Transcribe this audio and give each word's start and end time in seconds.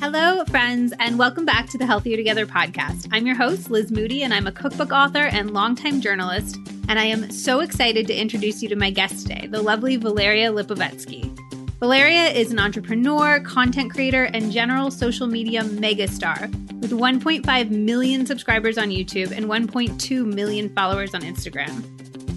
Hello, 0.00 0.44
friends, 0.44 0.94
and 1.00 1.18
welcome 1.18 1.44
back 1.44 1.68
to 1.70 1.76
the 1.76 1.84
Healthier 1.84 2.16
Together 2.16 2.46
podcast. 2.46 3.08
I'm 3.10 3.26
your 3.26 3.34
host, 3.34 3.68
Liz 3.68 3.90
Moody, 3.90 4.22
and 4.22 4.32
I'm 4.32 4.46
a 4.46 4.52
cookbook 4.52 4.92
author 4.92 5.24
and 5.24 5.50
longtime 5.50 6.00
journalist. 6.00 6.56
And 6.88 7.00
I 7.00 7.06
am 7.06 7.32
so 7.32 7.58
excited 7.58 8.06
to 8.06 8.14
introduce 8.14 8.62
you 8.62 8.68
to 8.68 8.76
my 8.76 8.90
guest 8.90 9.26
today, 9.26 9.48
the 9.48 9.60
lovely 9.60 9.96
Valeria 9.96 10.52
Lipovetsky. 10.52 11.36
Valeria 11.80 12.28
is 12.28 12.52
an 12.52 12.60
entrepreneur, 12.60 13.40
content 13.40 13.92
creator, 13.92 14.24
and 14.32 14.52
general 14.52 14.92
social 14.92 15.26
media 15.26 15.62
megastar 15.64 16.48
with 16.80 16.92
1.5 16.92 17.70
million 17.70 18.24
subscribers 18.24 18.78
on 18.78 18.90
YouTube 18.90 19.32
and 19.32 19.46
1.2 19.46 20.24
million 20.24 20.72
followers 20.76 21.12
on 21.12 21.22
Instagram. 21.22 21.82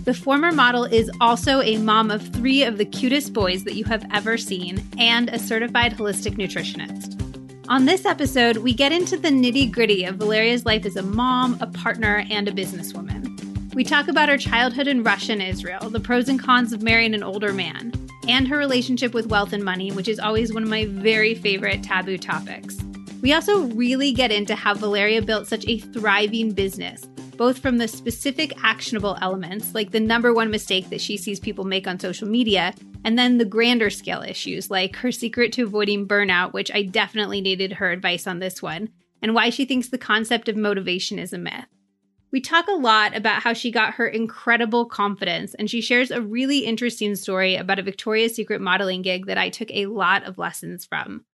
The 0.06 0.16
former 0.16 0.52
model 0.52 0.86
is 0.86 1.12
also 1.22 1.62
a 1.62 1.78
mom 1.78 2.10
of 2.10 2.28
three 2.30 2.64
of 2.64 2.80
the 2.80 2.86
cutest 2.86 3.34
boys 3.34 3.66
that 3.66 3.76
you 3.76 3.86
have 3.86 4.04
ever 4.12 4.36
seen 4.36 4.84
and 4.98 5.30
a 5.30 5.38
certified 5.38 5.94
holistic 5.94 6.38
nutritionist. 6.38 7.21
On 7.72 7.86
this 7.86 8.06
episode, 8.06 8.58
we 8.58 8.74
get 8.74 8.92
into 8.92 9.16
the 9.16 9.30
nitty 9.30 9.72
gritty 9.72 10.04
of 10.04 10.18
Valeria's 10.18 10.66
life 10.66 10.86
as 10.86 10.98
a 10.98 11.02
mom, 11.02 11.58
a 11.62 11.68
partner, 11.68 12.26
and 12.30 12.50
a 12.50 12.52
businesswoman. 12.52 13.74
We 13.74 13.86
talk 13.86 14.10
about 14.10 14.28
her 14.28 14.38
childhood 14.38 14.90
in 14.90 15.04
Russia 15.04 15.32
and 15.32 15.42
Israel, 15.42 15.90
the 15.90 16.02
pros 16.02 16.28
and 16.28 16.38
cons 16.38 16.74
of 16.74 16.82
marrying 16.82 17.14
an 17.14 17.24
older 17.24 17.54
man, 17.54 17.94
and 18.28 18.46
her 18.50 18.58
relationship 18.58 19.14
with 19.14 19.28
wealth 19.28 19.54
and 19.54 19.64
money, 19.64 19.90
which 19.90 20.10
is 20.10 20.20
always 20.20 20.54
one 20.54 20.64
of 20.64 20.70
my 20.70 20.84
very 20.84 21.34
favorite 21.34 21.82
taboo 21.82 22.18
topics. 22.18 22.78
We 23.22 23.32
also 23.32 23.62
really 23.68 24.12
get 24.12 24.34
into 24.34 24.54
how 24.54 24.74
Valeria 24.74 25.22
built 25.22 25.48
such 25.48 25.66
a 25.66 25.80
thriving 25.80 26.52
business, 26.52 27.06
both 27.38 27.60
from 27.60 27.78
the 27.78 27.88
specific 27.88 28.52
actionable 28.66 29.18
elements, 29.22 29.74
like 29.74 29.92
the 29.92 30.00
number 30.02 30.34
one 30.34 30.52
mistake 30.52 30.90
that 30.90 31.00
she 31.00 31.16
sees 31.16 31.40
people 31.40 31.64
make 31.64 31.88
on 31.88 32.02
social 32.02 32.28
media, 32.28 32.74
and 33.04 33.18
then 33.18 33.38
the 33.38 33.46
grander 33.46 33.90
scale 33.90 34.22
issues, 34.22 34.70
like 34.70 34.98
her 34.98 35.12
secret 35.12 35.52
to 35.54 35.64
avoiding 35.64 36.08
burnout, 36.08 36.54
which 36.54 36.72
I 36.72 36.84
definitely 36.84 37.42
needed 37.42 37.74
her 37.74 37.92
advice 37.92 38.28
on 38.28 38.40
this 38.40 38.62
one, 38.62 38.90
and 39.22 39.34
why 39.34 39.50
she 39.50 39.66
thinks 39.66 39.90
the 39.90 39.98
concept 39.98 40.50
of 40.50 40.56
motivation 40.56 41.20
is 41.20 41.34
a 41.34 41.38
myth. 41.38 41.66
We 42.32 42.40
talk 42.40 42.68
a 42.68 42.72
lot 42.72 43.16
about 43.16 43.42
how 43.44 43.52
she 43.54 43.72
got 43.72 43.96
her 43.96 44.08
incredible 44.08 44.86
confidence, 44.86 45.54
and 45.54 45.70
she 45.70 45.82
shares 45.82 46.12
a 46.12 46.22
really 46.22 46.60
interesting 46.60 47.16
story 47.16 47.56
about 47.56 47.80
a 47.80 47.84
Victoria's 47.84 48.36
Secret 48.36 48.62
modeling 48.62 49.02
gig 49.02 49.26
that 49.26 49.38
I 49.38 49.50
took 49.50 49.70
a 49.72 49.88
lot 49.88 50.24
of 50.24 50.38
lessons 50.38 50.86
from. 50.86 51.26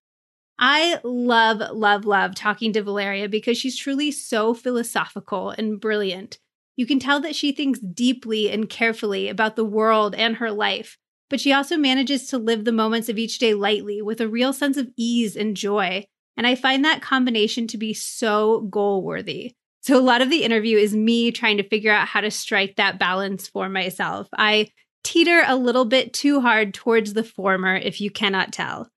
I 0.57 0.99
love, 1.03 1.61
love, 1.71 2.05
love 2.05 2.33
talking 2.33 2.73
to 2.73 2.81
Valeria 2.81 3.29
because 3.29 3.59
she's 3.59 3.77
truly 3.77 4.09
so 4.09 4.55
philosophical 4.55 5.51
and 5.51 5.79
brilliant. 5.79 6.39
You 6.75 6.87
can 6.87 6.99
tell 6.99 7.19
that 7.19 7.35
she 7.35 7.51
thinks 7.51 7.79
deeply 7.79 8.49
and 8.49 8.67
carefully 8.67 9.29
about 9.29 9.55
the 9.55 9.65
world 9.65 10.15
and 10.15 10.37
her 10.37 10.51
life, 10.51 10.97
but 11.29 11.39
she 11.39 11.51
also 11.51 11.77
manages 11.77 12.27
to 12.27 12.37
live 12.37 12.65
the 12.65 12.71
moments 12.71 13.09
of 13.09 13.17
each 13.17 13.39
day 13.39 13.53
lightly 13.53 14.01
with 14.01 14.21
a 14.21 14.27
real 14.27 14.53
sense 14.53 14.77
of 14.77 14.89
ease 14.95 15.35
and 15.35 15.57
joy. 15.57 16.05
And 16.35 16.45
I 16.45 16.55
find 16.55 16.85
that 16.85 17.01
combination 17.01 17.67
to 17.67 17.77
be 17.77 17.93
so 17.93 18.61
goal 18.61 19.03
worthy. 19.03 19.53
So, 19.81 19.97
a 19.97 20.01
lot 20.01 20.21
of 20.21 20.29
the 20.29 20.43
interview 20.43 20.77
is 20.77 20.95
me 20.95 21.31
trying 21.31 21.57
to 21.57 21.67
figure 21.67 21.91
out 21.91 22.07
how 22.07 22.21
to 22.21 22.31
strike 22.31 22.75
that 22.75 22.99
balance 22.99 23.47
for 23.47 23.69
myself. 23.69 24.27
I 24.33 24.69
teeter 25.03 25.43
a 25.47 25.55
little 25.55 25.85
bit 25.85 26.13
too 26.13 26.41
hard 26.41 26.73
towards 26.73 27.13
the 27.13 27.23
former, 27.23 27.75
if 27.75 28.01
you 28.01 28.11
cannot 28.11 28.51
tell. 28.51 28.89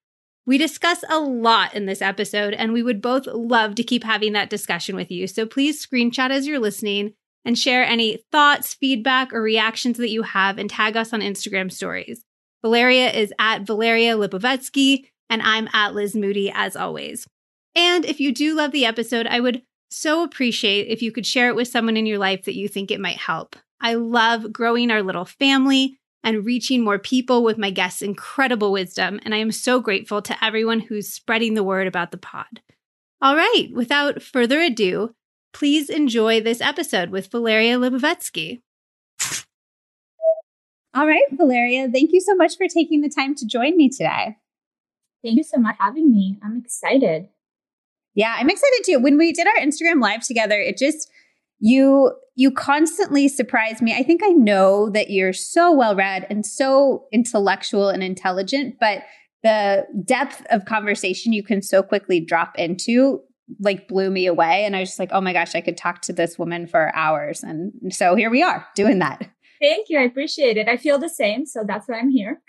We 0.46 0.58
discuss 0.58 1.04
a 1.08 1.20
lot 1.20 1.74
in 1.74 1.86
this 1.86 2.02
episode, 2.02 2.54
and 2.54 2.72
we 2.72 2.82
would 2.82 3.00
both 3.00 3.26
love 3.26 3.76
to 3.76 3.84
keep 3.84 4.02
having 4.02 4.32
that 4.32 4.50
discussion 4.50 4.96
with 4.96 5.10
you. 5.10 5.26
So, 5.28 5.46
please 5.46 5.84
screenshot 5.84 6.30
as 6.30 6.46
you're 6.46 6.58
listening 6.58 7.14
and 7.44 7.58
share 7.58 7.84
any 7.84 8.18
thoughts, 8.30 8.74
feedback, 8.74 9.32
or 9.32 9.42
reactions 9.42 9.96
that 9.98 10.10
you 10.10 10.22
have 10.22 10.58
and 10.58 10.68
tag 10.68 10.96
us 10.96 11.12
on 11.12 11.20
Instagram 11.20 11.72
stories. 11.72 12.24
Valeria 12.62 13.10
is 13.10 13.32
at 13.38 13.62
Valeria 13.62 14.16
Lipovetsky, 14.16 15.06
and 15.28 15.40
I'm 15.42 15.68
at 15.72 15.94
Liz 15.94 16.14
Moody 16.14 16.50
as 16.50 16.76
always. 16.76 17.26
And 17.74 18.04
if 18.04 18.20
you 18.20 18.32
do 18.34 18.54
love 18.54 18.72
the 18.72 18.84
episode, 18.84 19.26
I 19.26 19.40
would 19.40 19.62
so 19.90 20.22
appreciate 20.22 20.88
if 20.88 21.02
you 21.02 21.12
could 21.12 21.26
share 21.26 21.48
it 21.48 21.56
with 21.56 21.68
someone 21.68 21.96
in 21.96 22.06
your 22.06 22.18
life 22.18 22.44
that 22.44 22.56
you 22.56 22.68
think 22.68 22.90
it 22.90 23.00
might 23.00 23.16
help. 23.16 23.56
I 23.80 23.94
love 23.94 24.52
growing 24.52 24.90
our 24.90 25.02
little 25.02 25.24
family 25.24 25.98
and 26.22 26.44
reaching 26.44 26.84
more 26.84 26.98
people 26.98 27.42
with 27.42 27.56
my 27.56 27.70
guests' 27.70 28.02
incredible 28.02 28.72
wisdom, 28.72 29.20
and 29.24 29.34
I 29.34 29.38
am 29.38 29.52
so 29.52 29.80
grateful 29.80 30.20
to 30.22 30.44
everyone 30.44 30.80
who's 30.80 31.08
spreading 31.08 31.54
the 31.54 31.64
word 31.64 31.86
about 31.86 32.10
the 32.10 32.18
pod. 32.18 32.60
All 33.22 33.36
right, 33.36 33.68
without 33.72 34.22
further 34.22 34.60
ado, 34.60 35.14
Please 35.52 35.90
enjoy 35.90 36.40
this 36.40 36.60
episode 36.60 37.10
with 37.10 37.30
Valeria 37.30 37.78
Lipovetsky. 37.78 38.60
All 40.92 41.06
right, 41.06 41.24
Valeria, 41.32 41.88
thank 41.88 42.10
you 42.12 42.20
so 42.20 42.34
much 42.34 42.56
for 42.56 42.66
taking 42.66 43.00
the 43.00 43.08
time 43.08 43.34
to 43.36 43.46
join 43.46 43.76
me 43.76 43.88
today. 43.88 44.36
Thank 45.22 45.36
you 45.36 45.44
so 45.44 45.58
much 45.58 45.76
for 45.76 45.84
having 45.84 46.10
me. 46.10 46.38
I'm 46.42 46.62
excited. 46.64 47.28
Yeah, 48.14 48.34
I'm 48.36 48.50
excited 48.50 48.82
too. 48.84 48.98
When 48.98 49.16
we 49.16 49.32
did 49.32 49.46
our 49.46 49.62
Instagram 49.62 50.02
live 50.02 50.26
together, 50.26 50.58
it 50.58 50.76
just 50.76 51.08
you 51.60 52.12
you 52.34 52.50
constantly 52.50 53.28
surprise 53.28 53.82
me. 53.82 53.94
I 53.94 54.02
think 54.02 54.22
I 54.24 54.30
know 54.30 54.90
that 54.90 55.10
you're 55.10 55.32
so 55.32 55.72
well 55.72 55.94
read 55.94 56.26
and 56.30 56.44
so 56.44 57.04
intellectual 57.12 57.88
and 57.88 58.02
intelligent, 58.02 58.76
but 58.80 59.02
the 59.42 59.86
depth 60.04 60.44
of 60.50 60.64
conversation 60.64 61.32
you 61.32 61.42
can 61.42 61.62
so 61.62 61.82
quickly 61.82 62.18
drop 62.18 62.58
into 62.58 63.20
like 63.58 63.88
blew 63.88 64.10
me 64.10 64.26
away. 64.26 64.64
And 64.64 64.76
I 64.76 64.80
was 64.80 64.90
just 64.90 64.98
like, 64.98 65.10
oh 65.12 65.20
my 65.20 65.32
gosh, 65.32 65.54
I 65.54 65.60
could 65.60 65.76
talk 65.76 66.02
to 66.02 66.12
this 66.12 66.38
woman 66.38 66.66
for 66.66 66.94
hours. 66.94 67.42
And 67.42 67.72
so 67.90 68.14
here 68.14 68.30
we 68.30 68.42
are 68.42 68.66
doing 68.74 68.98
that. 69.00 69.30
Thank 69.60 69.88
you. 69.88 69.98
I 69.98 70.02
appreciate 70.02 70.56
it. 70.56 70.68
I 70.68 70.76
feel 70.76 70.98
the 70.98 71.08
same. 71.08 71.46
So 71.46 71.64
that's 71.66 71.88
why 71.88 71.98
I'm 71.98 72.10
here. 72.10 72.40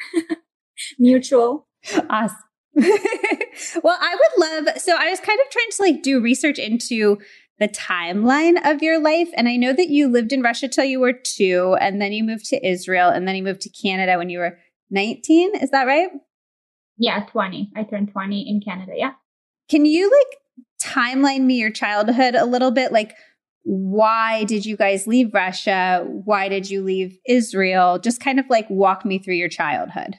Mutual. 0.99 1.67
Awesome. 2.09 2.37
well, 2.75 3.97
I 3.99 4.15
would 4.15 4.65
love, 4.65 4.77
so 4.79 4.95
I 4.97 5.09
was 5.09 5.19
kind 5.19 5.39
of 5.45 5.49
trying 5.49 5.71
to 5.71 5.81
like 5.81 6.03
do 6.03 6.21
research 6.21 6.57
into 6.57 7.17
the 7.59 7.67
timeline 7.67 8.55
of 8.65 8.81
your 8.81 8.99
life. 8.99 9.29
And 9.35 9.47
I 9.47 9.57
know 9.57 9.73
that 9.73 9.89
you 9.89 10.07
lived 10.07 10.31
in 10.31 10.41
Russia 10.41 10.67
till 10.67 10.85
you 10.85 10.99
were 10.99 11.13
two, 11.13 11.75
and 11.79 12.01
then 12.01 12.13
you 12.13 12.23
moved 12.23 12.45
to 12.45 12.67
Israel, 12.67 13.09
and 13.09 13.27
then 13.27 13.35
you 13.35 13.43
moved 13.43 13.61
to 13.61 13.69
Canada 13.69 14.17
when 14.17 14.29
you 14.29 14.39
were 14.39 14.57
19. 14.89 15.55
Is 15.55 15.69
that 15.71 15.85
right? 15.85 16.09
Yeah, 16.97 17.25
20. 17.25 17.71
I 17.75 17.83
turned 17.83 18.11
20 18.11 18.49
in 18.49 18.61
Canada. 18.61 18.93
Yeah. 18.95 19.13
Can 19.69 19.85
you 19.85 20.09
like 20.09 20.40
timeline 20.81 21.41
me 21.41 21.55
your 21.55 21.71
childhood 21.71 22.35
a 22.35 22.45
little 22.45 22.71
bit? 22.71 22.91
Like, 22.91 23.15
why 23.63 24.43
did 24.45 24.65
you 24.65 24.75
guys 24.75 25.07
leave 25.07 25.33
Russia? 25.33 26.05
Why 26.07 26.49
did 26.49 26.69
you 26.69 26.83
leave 26.83 27.17
Israel? 27.27 27.99
Just 27.99 28.19
kind 28.19 28.39
of 28.39 28.49
like 28.49 28.69
walk 28.69 29.05
me 29.05 29.19
through 29.19 29.35
your 29.35 29.49
childhood. 29.49 30.15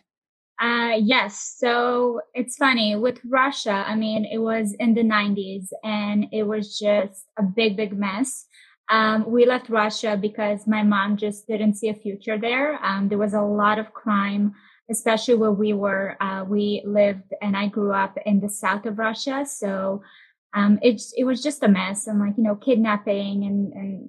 Uh, 0.60 0.94
yes. 0.96 1.56
So 1.58 2.20
it's 2.34 2.56
funny 2.56 2.94
with 2.94 3.18
Russia. 3.28 3.84
I 3.84 3.96
mean, 3.96 4.24
it 4.24 4.38
was 4.38 4.76
in 4.78 4.94
the 4.94 5.02
90s 5.02 5.68
and 5.82 6.26
it 6.30 6.44
was 6.44 6.78
just 6.78 7.24
a 7.36 7.42
big, 7.42 7.76
big 7.76 7.98
mess. 7.98 8.46
Um, 8.88 9.24
we 9.28 9.44
left 9.44 9.68
Russia 9.68 10.16
because 10.20 10.66
my 10.68 10.84
mom 10.84 11.16
just 11.16 11.48
didn't 11.48 11.74
see 11.74 11.88
a 11.88 11.94
future 11.94 12.38
there. 12.38 12.78
Um, 12.84 13.08
there 13.08 13.18
was 13.18 13.34
a 13.34 13.42
lot 13.42 13.80
of 13.80 13.92
crime, 13.92 14.54
especially 14.88 15.34
where 15.34 15.50
we 15.50 15.72
were. 15.72 16.16
Uh, 16.22 16.44
we 16.44 16.82
lived 16.84 17.34
and 17.40 17.56
I 17.56 17.66
grew 17.66 17.92
up 17.92 18.16
in 18.24 18.38
the 18.38 18.48
south 18.50 18.86
of 18.86 18.98
Russia. 18.98 19.44
So 19.44 20.02
um, 20.54 20.78
it 20.82 21.02
it 21.16 21.24
was 21.24 21.42
just 21.42 21.62
a 21.62 21.68
mess 21.68 22.06
and 22.06 22.20
like 22.20 22.34
you 22.36 22.44
know 22.44 22.56
kidnapping 22.56 23.44
and 23.44 23.72
and 23.72 24.08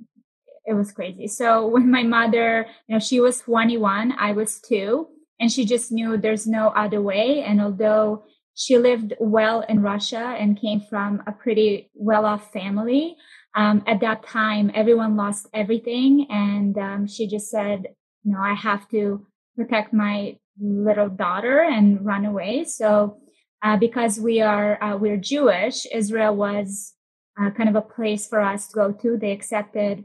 it 0.66 0.74
was 0.74 0.92
crazy. 0.92 1.28
So 1.28 1.68
when 1.74 1.92
my 1.92 2.04
mother, 2.04 2.66
you 2.88 2.96
know, 2.96 3.00
she 3.00 3.20
was 3.20 3.40
21, 3.42 4.14
I 4.18 4.32
was 4.32 4.60
two, 4.60 5.08
and 5.40 5.52
she 5.52 5.66
just 5.66 5.92
knew 5.92 6.18
there's 6.18 6.48
no 6.48 6.70
other 6.70 7.02
way. 7.02 7.44
And 7.44 7.62
although 7.62 8.24
she 8.56 8.78
lived 8.78 9.14
well 9.20 9.62
in 9.62 9.82
Russia 9.82 10.36
and 10.40 10.60
came 10.60 10.80
from 10.80 11.24
a 11.26 11.32
pretty 11.32 11.90
well-off 11.96 12.52
family, 12.54 13.18
um, 13.56 13.84
at 13.88 14.00
that 14.02 14.26
time 14.26 14.72
everyone 14.74 15.16
lost 15.16 15.48
everything, 15.54 16.28
and 16.30 16.78
um, 16.78 17.08
she 17.08 17.28
just 17.28 17.50
said, 17.52 17.86
"You 18.24 18.34
know, 18.34 18.40
I 18.40 18.54
have 18.54 18.90
to 18.90 19.26
protect 19.56 19.94
my 19.94 20.38
little 20.60 21.10
daughter 21.10 21.62
and 21.62 22.04
run 22.04 22.26
away." 22.26 22.64
So 22.64 23.18
uh, 23.64 23.78
because 23.78 24.20
we 24.20 24.42
are 24.42 24.82
uh, 24.84 24.98
we're 24.98 25.18
Jewish, 25.18 25.88
Israel 25.92 26.36
was 26.36 26.94
uh, 27.40 27.50
kind 27.52 27.70
of 27.70 27.76
a 27.76 27.82
place 27.82 28.28
for 28.28 28.42
us 28.42 28.68
to 28.68 28.74
go 28.74 28.92
to. 28.92 29.18
They 29.18 29.32
accepted 29.32 30.04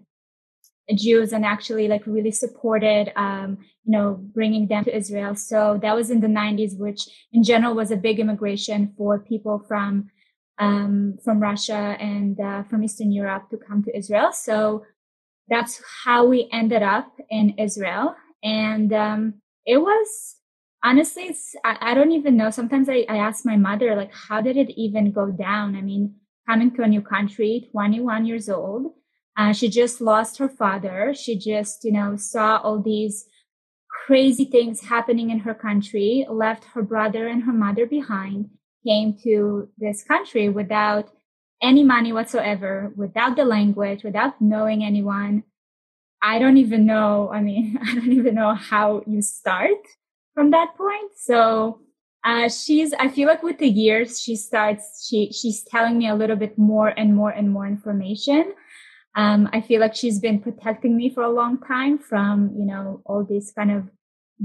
Jews 0.95 1.33
and 1.33 1.45
actually 1.45 1.89
like 1.89 2.07
really 2.07 2.31
supported, 2.31 3.13
um, 3.17 3.59
you 3.85 3.93
know, 3.93 4.15
bringing 4.15 4.69
them 4.69 4.85
to 4.85 4.97
Israel. 4.97 5.35
So 5.35 5.79
that 5.83 5.95
was 5.95 6.11
in 6.11 6.21
the 6.21 6.29
90s, 6.29 6.79
which 6.79 7.09
in 7.33 7.43
general 7.43 7.75
was 7.75 7.91
a 7.91 7.97
big 7.97 8.19
immigration 8.19 8.95
for 8.97 9.19
people 9.19 9.63
from 9.69 10.09
um, 10.59 11.19
from 11.23 11.41
Russia 11.41 11.97
and 12.01 12.41
uh, 12.41 12.63
from 12.65 12.83
Eastern 12.83 13.13
Europe 13.13 13.51
to 13.51 13.57
come 13.57 13.83
to 13.85 13.97
Israel. 13.97 14.33
So 14.33 14.85
that's 15.49 15.81
how 16.05 16.27
we 16.27 16.49
ended 16.53 16.83
up 16.83 17.13
in 17.31 17.55
Israel, 17.59 18.15
and 18.43 18.93
um, 18.93 19.35
it 19.65 19.79
was 19.79 20.38
honestly 20.83 21.25
it's 21.25 21.55
I, 21.65 21.77
I, 21.81 21.95
don't 21.95 22.13
even 22.13 22.37
know 22.37 22.51
sometimes 22.51 22.89
I, 22.89 23.05
I 23.09 23.17
ask 23.17 23.45
my 23.45 23.57
mother 23.57 23.97
like 23.97 24.13
how 24.13 24.41
did 24.41 24.57
it 24.57 24.71
even 24.81 25.13
go 25.13 25.31
down 25.31 25.77
i 25.77 25.81
mean 25.81 26.15
coming 26.47 26.75
to 26.77 26.83
a 26.83 26.89
new 26.89 27.03
country 27.03 27.69
21 27.73 28.27
years 28.27 28.49
old 28.49 28.95
uh, 29.37 29.53
she 29.53 29.69
just 29.69 30.01
lost 30.01 30.39
her 30.39 30.49
father 30.49 31.15
she 31.15 31.37
just 31.37 31.85
you 31.85 31.93
know 31.93 32.17
saw 32.17 32.59
all 32.59 32.81
these 32.81 33.27
crazy 34.07 34.45
things 34.45 34.83
happening 34.83 35.31
in 35.31 35.41
her 35.41 35.55
country 35.55 36.27
left 36.31 36.65
her 36.75 36.83
brother 36.83 37.27
and 37.27 37.45
her 37.45 37.53
mother 37.53 37.87
behind 37.87 38.51
came 38.87 39.17
to 39.25 39.69
this 39.79 40.03
country 40.03 40.49
without 40.49 41.11
any 41.63 41.83
money 41.83 42.13
whatsoever, 42.13 42.93
without 42.97 43.37
the 43.37 43.45
language, 43.45 44.05
without 44.05 44.41
knowing 44.41 44.85
anyone. 44.85 45.43
I 46.23 46.39
don't 46.39 46.57
even 46.57 46.87
know. 46.87 47.31
I 47.33 47.41
mean, 47.41 47.79
I 47.83 47.95
don't 47.95 48.13
even 48.13 48.35
know 48.35 48.55
how 48.55 49.03
you 49.07 49.23
start 49.23 49.79
from 50.39 50.53
that 50.53 50.77
point. 50.77 51.11
So, 51.17 51.81
uh, 52.23 52.49
she's, 52.49 52.93
I 52.93 53.09
feel 53.09 53.27
like 53.27 53.43
with 53.43 53.59
the 53.59 53.69
years, 53.69 54.23
she 54.23 54.37
starts, 54.37 55.05
she, 55.09 55.33
she's 55.33 55.65
telling 55.65 55.99
me 55.99 56.09
a 56.09 56.15
little 56.15 56.37
bit 56.37 56.57
more 56.57 56.91
and 56.97 57.17
more 57.17 57.31
and 57.31 57.51
more 57.51 57.67
information. 57.67 58.55
Um, 59.17 59.49
I 59.53 59.61
feel 59.61 59.81
like 59.81 59.97
she's 59.97 60.21
been 60.21 60.39
protecting 60.39 60.97
me 60.97 61.11
for 61.11 61.25
a 61.25 61.37
long 61.41 61.59
time 61.59 61.99
from, 61.99 62.53
you 62.57 62.65
know, 62.65 63.03
all 63.05 63.25
these 63.25 63.51
kind 63.51 63.73
of 63.73 63.91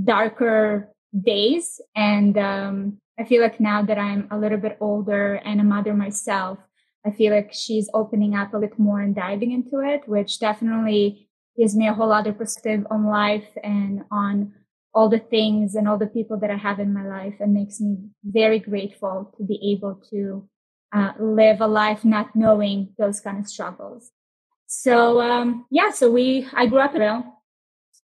darker 0.04 0.90
days. 1.24 1.80
And, 1.96 2.40
um, 2.40 2.98
I 3.20 3.24
feel 3.26 3.44
like 3.44 3.60
now 3.60 3.84
that 3.84 4.00
I'm 4.00 4.28
a 4.32 4.38
little 4.40 4.58
bit 4.58 4.78
older 4.80 5.36
and 5.46 5.62
a 5.62 5.64
mother 5.64 5.94
myself, 5.94 6.58
I 7.06 7.12
feel 7.12 7.32
like 7.32 7.54
she's 7.54 7.88
opening 7.94 8.34
up 8.34 8.56
a 8.56 8.58
little 8.58 8.82
more 8.82 9.02
and 9.02 9.14
diving 9.14 9.52
into 9.52 9.78
it, 9.82 10.08
which 10.08 10.40
definitely 10.40 11.30
gives 11.56 11.76
me 11.76 11.88
a 11.88 11.94
whole 11.94 12.12
other 12.12 12.34
perspective 12.34 12.88
on 12.90 13.06
life 13.06 13.50
and 13.64 14.02
on 14.10 14.54
all 14.94 15.10
the 15.10 15.20
things 15.20 15.76
and 15.76 15.88
all 15.88 15.98
the 15.98 16.08
people 16.08 16.38
that 16.40 16.52
I 16.52 16.58
have 16.58 16.80
in 16.80 16.94
my 16.94 17.06
life 17.06 17.36
and 17.40 17.54
makes 17.54 17.80
me 17.80 17.98
very 18.24 18.60
grateful 18.60 19.34
to 19.38 19.44
be 19.44 19.74
able 19.74 19.96
to 20.12 20.48
uh, 20.94 21.14
live 21.20 21.62
a 21.62 21.68
life 21.68 22.06
not 22.06 22.36
knowing 22.36 22.94
those 22.98 23.20
kind 23.20 23.40
of 23.40 23.48
struggles. 23.48 24.12
So, 24.68 25.20
um, 25.22 25.66
yeah, 25.72 25.92
so 25.92 26.12
we, 26.12 26.48
I 26.54 26.68
grew 26.68 26.80
up 26.80 26.96
in 26.96 27.02
Israel. 27.02 27.42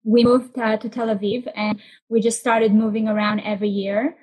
We 0.04 0.24
moved 0.24 0.58
uh, 0.58 0.76
to 0.76 0.88
Tel 0.90 1.08
Aviv 1.08 1.50
and 1.56 1.80
we 2.10 2.20
just 2.20 2.38
started 2.38 2.74
moving 2.74 3.08
around 3.08 3.40
every 3.40 3.70
year. 3.70 4.16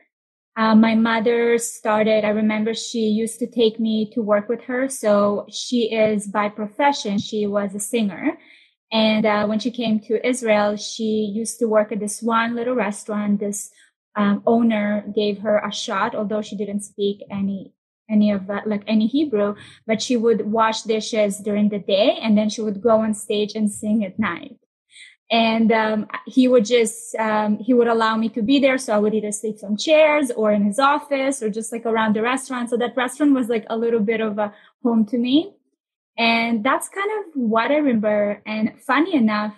Uh, 0.56 0.76
my 0.76 0.96
mother 0.96 1.58
started, 1.58 2.24
I 2.24 2.30
remember 2.30 2.74
she 2.74 3.08
used 3.08 3.40
to 3.40 3.48
take 3.48 3.80
me 3.80 4.12
to 4.14 4.22
work 4.22 4.50
with 4.50 4.62
her. 4.66 4.90
So 4.90 5.48
she 5.50 5.92
is 5.92 6.28
by 6.28 6.50
profession, 6.50 7.18
she 7.18 7.48
was 7.48 7.74
a 7.74 7.80
singer. 7.80 8.38
And 8.92 9.26
uh, 9.26 9.46
when 9.46 9.60
she 9.60 9.72
came 9.72 10.00
to 10.02 10.26
Israel, 10.28 10.76
she 10.76 11.32
used 11.34 11.60
to 11.60 11.68
work 11.68 11.92
at 11.92 12.00
this 12.00 12.22
one 12.22 12.56
little 12.56 12.76
restaurant. 12.76 13.40
This 13.40 13.72
um, 14.16 14.44
owner 14.46 15.06
gave 15.16 15.40
her 15.40 15.60
a 15.60 15.72
shot, 15.72 16.14
although 16.14 16.42
she 16.42 16.58
didn't 16.58 16.82
speak 16.82 17.24
any 17.32 17.74
any 18.10 18.32
of 18.32 18.48
that, 18.48 18.68
like 18.68 18.84
any 18.88 19.08
Hebrew, 19.08 19.56
but 19.88 20.02
she 20.02 20.18
would 20.18 20.52
wash 20.52 20.82
dishes 20.82 21.38
during 21.38 21.70
the 21.70 21.80
day 21.80 22.18
and 22.22 22.38
then 22.38 22.50
she 22.50 22.62
would 22.62 22.82
go 22.82 23.00
on 23.00 23.14
stage 23.14 23.54
and 23.56 23.72
sing 23.72 24.04
at 24.04 24.20
night. 24.20 24.58
And 25.32 25.72
um, 25.72 26.08
he 26.26 26.50
would 26.50 26.66
just 26.66 27.16
um, 27.16 27.58
he 27.60 27.74
would 27.74 27.88
allow 27.88 28.18
me 28.18 28.28
to 28.30 28.42
be 28.42 28.60
there 28.60 28.78
so 28.78 28.94
i 28.94 28.98
would 28.98 29.14
either 29.14 29.32
sleep 29.32 29.60
on 29.64 29.78
chairs 29.78 30.30
or 30.32 30.52
in 30.52 30.66
his 30.66 30.78
office 30.78 31.42
or 31.42 31.50
just 31.50 31.72
like 31.72 31.86
around 31.86 32.18
the 32.18 32.22
restaurant. 32.22 32.70
So 32.70 32.76
that 32.78 32.98
restaurant 32.98 33.34
was 33.34 33.48
like 33.48 33.66
a 33.70 33.78
little 33.78 34.02
bit 34.02 34.20
of 34.20 34.38
a 34.38 34.54
home 34.84 35.06
to 35.06 35.18
me 35.18 35.56
and 36.18 36.64
that's 36.64 36.90
kind 36.90 37.10
of 37.20 37.34
what 37.36 37.72
i 37.72 37.76
remember. 37.76 38.42
And 38.46 38.74
funny 38.86 39.16
enough 39.16 39.56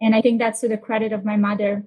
and 0.00 0.14
i 0.14 0.22
think 0.22 0.38
that's 0.38 0.60
to 0.60 0.68
the 0.68 0.76
credit 0.76 1.12
of 1.12 1.24
my 1.24 1.36
mother 1.36 1.84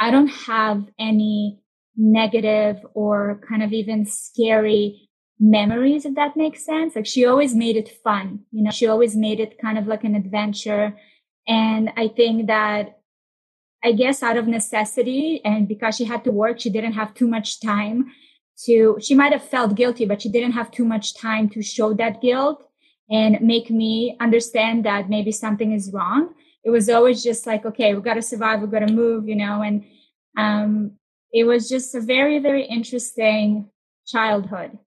i 0.00 0.10
don't 0.10 0.28
have 0.28 0.84
any 0.98 1.60
negative 1.96 2.84
or 2.94 3.40
kind 3.48 3.62
of 3.62 3.72
even 3.72 4.04
scary 4.04 5.08
memories 5.40 6.04
if 6.04 6.14
that 6.14 6.36
makes 6.36 6.64
sense. 6.64 6.94
Like 6.94 7.06
she 7.06 7.24
always 7.26 7.54
made 7.54 7.76
it 7.76 7.88
fun 8.02 8.40
you 8.50 8.62
know 8.62 8.70
she 8.70 8.86
always 8.86 9.16
made 9.16 9.40
it 9.40 9.58
kind 9.60 9.78
of 9.78 9.86
like 9.86 10.04
an 10.04 10.14
adventure. 10.14 10.96
And 11.46 11.90
I 11.96 12.08
think 12.08 12.46
that 12.46 12.98
I 13.84 13.92
guess 13.92 14.22
out 14.22 14.38
of 14.38 14.48
necessity 14.48 15.42
and 15.44 15.68
because 15.68 15.96
she 15.96 16.04
had 16.04 16.24
to 16.24 16.32
work, 16.32 16.58
she 16.58 16.70
didn't 16.70 16.94
have 16.94 17.12
too 17.12 17.28
much 17.28 17.60
time 17.60 18.06
to, 18.64 18.96
she 19.00 19.14
might 19.14 19.32
have 19.32 19.46
felt 19.46 19.74
guilty, 19.74 20.06
but 20.06 20.22
she 20.22 20.30
didn't 20.30 20.52
have 20.52 20.70
too 20.70 20.86
much 20.86 21.14
time 21.14 21.50
to 21.50 21.62
show 21.62 21.92
that 21.94 22.22
guilt 22.22 22.66
and 23.10 23.40
make 23.40 23.70
me 23.70 24.16
understand 24.20 24.84
that 24.84 25.10
maybe 25.10 25.32
something 25.32 25.72
is 25.72 25.92
wrong. 25.92 26.34
It 26.64 26.70
was 26.70 26.88
always 26.88 27.22
just 27.22 27.46
like, 27.46 27.66
okay, 27.66 27.94
we've 27.94 28.02
got 28.02 28.14
to 28.14 28.22
survive. 28.22 28.60
We've 28.60 28.70
got 28.70 28.86
to 28.86 28.92
move, 28.92 29.28
you 29.28 29.36
know, 29.36 29.62
and, 29.62 29.84
um, 30.36 30.92
it 31.32 31.44
was 31.44 31.68
just 31.68 31.94
a 31.94 32.00
very, 32.00 32.38
very 32.38 32.64
interesting 32.64 33.68
childhood. 34.06 34.78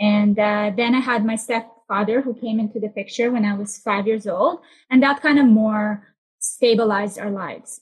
And, 0.00 0.38
uh, 0.38 0.72
then 0.76 0.94
I 0.94 1.00
had 1.00 1.24
my 1.24 1.36
stepfather 1.36 2.22
who 2.22 2.34
came 2.34 2.58
into 2.58 2.80
the 2.80 2.88
picture 2.88 3.30
when 3.30 3.44
I 3.44 3.54
was 3.54 3.78
five 3.78 4.06
years 4.06 4.26
old. 4.26 4.60
And 4.90 5.02
that 5.02 5.22
kind 5.22 5.38
of 5.38 5.46
more 5.46 6.06
stabilized 6.40 7.18
our 7.18 7.30
lives. 7.30 7.80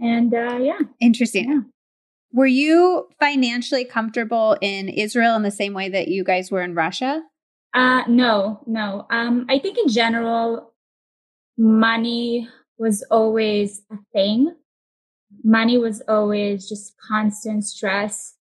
And 0.00 0.32
uh, 0.34 0.58
yeah. 0.58 0.78
Interesting. 1.00 1.50
Yeah. 1.50 1.60
Were 2.32 2.46
you 2.46 3.08
financially 3.18 3.84
comfortable 3.84 4.56
in 4.60 4.88
Israel 4.88 5.34
in 5.36 5.42
the 5.42 5.50
same 5.50 5.72
way 5.72 5.88
that 5.88 6.08
you 6.08 6.24
guys 6.24 6.50
were 6.50 6.62
in 6.62 6.74
Russia? 6.74 7.22
Uh, 7.74 8.02
no, 8.08 8.60
no. 8.66 9.06
Um, 9.10 9.46
I 9.48 9.58
think 9.58 9.78
in 9.78 9.88
general, 9.88 10.72
money 11.58 12.48
was 12.78 13.04
always 13.10 13.82
a 13.92 13.96
thing. 14.12 14.54
Money 15.44 15.78
was 15.78 16.02
always 16.08 16.68
just 16.68 16.94
constant 17.08 17.64
stress 17.64 18.36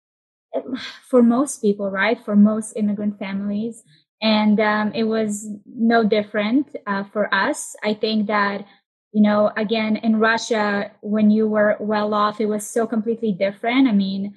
for 1.09 1.23
most 1.23 1.61
people, 1.63 1.91
right? 1.91 2.23
For 2.25 2.37
most 2.37 2.75
immigrant 2.77 3.19
families 3.19 3.83
and 4.23 4.61
um, 4.61 4.93
it 4.95 5.05
was 5.05 5.49
no 5.67 6.05
different 6.05 6.75
uh, 6.87 7.05
for 7.05 7.33
us. 7.35 7.77
I 7.85 7.95
think 7.95 8.27
that 8.29 8.67
you 9.13 9.23
know, 9.23 9.53
again, 9.57 9.97
in 9.99 10.19
Russia, 10.19 10.91
when 11.01 11.31
you 11.31 11.47
were 11.47 11.77
well 11.79 12.15
off, 12.15 12.41
it 12.41 12.47
was 12.47 12.67
so 12.67 12.85
completely 12.87 13.31
different. 13.33 13.87
I 13.89 13.93
mean, 13.93 14.35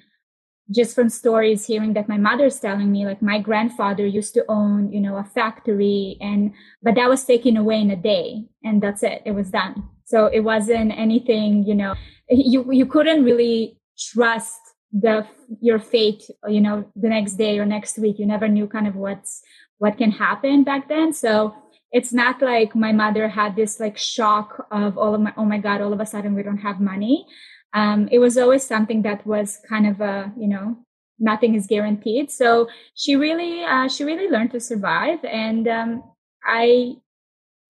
just 0.70 0.94
from 0.94 1.08
stories 1.08 1.66
hearing 1.66 1.94
that 1.94 2.08
my 2.08 2.18
mother's 2.18 2.60
telling 2.60 2.92
me, 2.92 3.06
like 3.06 3.22
my 3.22 3.40
grandfather 3.40 4.06
used 4.06 4.34
to 4.34 4.44
own, 4.48 4.92
you 4.92 5.00
know, 5.00 5.16
a 5.16 5.24
factory 5.24 6.16
and, 6.20 6.52
but 6.82 6.94
that 6.94 7.08
was 7.08 7.24
taken 7.24 7.56
away 7.56 7.80
in 7.80 7.90
a 7.90 7.96
day 7.96 8.44
and 8.62 8.82
that's 8.82 9.02
it. 9.02 9.22
It 9.24 9.32
was 9.32 9.50
done. 9.50 9.88
So 10.04 10.26
it 10.26 10.40
wasn't 10.40 10.92
anything, 10.92 11.64
you 11.64 11.74
know, 11.74 11.94
you, 12.28 12.70
you 12.70 12.86
couldn't 12.86 13.24
really 13.24 13.78
trust 13.98 14.60
the, 14.92 15.26
your 15.60 15.78
fate, 15.78 16.24
you 16.46 16.60
know, 16.60 16.84
the 16.94 17.08
next 17.08 17.34
day 17.34 17.58
or 17.58 17.64
next 17.64 17.98
week. 17.98 18.18
You 18.18 18.26
never 18.26 18.48
knew 18.48 18.66
kind 18.66 18.86
of 18.86 18.94
what's, 18.94 19.42
what 19.78 19.96
can 19.96 20.10
happen 20.10 20.64
back 20.64 20.88
then. 20.88 21.12
So 21.12 21.54
it's 21.92 22.12
not 22.12 22.42
like 22.42 22.74
my 22.74 22.92
mother 22.92 23.28
had 23.28 23.56
this 23.56 23.80
like 23.80 23.96
shock 23.96 24.66
of 24.70 24.98
all 24.98 25.14
of 25.14 25.20
my, 25.22 25.32
oh 25.38 25.44
my 25.44 25.58
God, 25.58 25.80
all 25.80 25.92
of 25.92 26.00
a 26.00 26.06
sudden 26.06 26.34
we 26.34 26.42
don't 26.42 26.58
have 26.58 26.80
money. 26.80 27.26
Um, 27.74 28.08
it 28.10 28.18
was 28.18 28.38
always 28.38 28.64
something 28.64 29.02
that 29.02 29.26
was 29.26 29.58
kind 29.68 29.86
of 29.86 30.00
a, 30.00 30.32
you 30.38 30.48
know, 30.48 30.76
nothing 31.18 31.54
is 31.54 31.66
guaranteed. 31.66 32.30
So 32.30 32.68
she 32.94 33.16
really, 33.16 33.64
uh, 33.64 33.88
she 33.88 34.04
really 34.04 34.28
learned 34.28 34.52
to 34.52 34.60
survive. 34.60 35.24
And, 35.24 35.68
um, 35.68 36.02
I, 36.44 36.94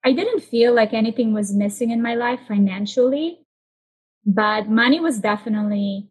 I 0.05 0.12
didn't 0.12 0.40
feel 0.40 0.75
like 0.75 0.93
anything 0.93 1.33
was 1.33 1.55
missing 1.55 1.90
in 1.90 2.00
my 2.00 2.14
life 2.14 2.40
financially, 2.47 3.40
but 4.25 4.69
money 4.69 5.00
was 5.00 5.19
definitely 5.19 6.09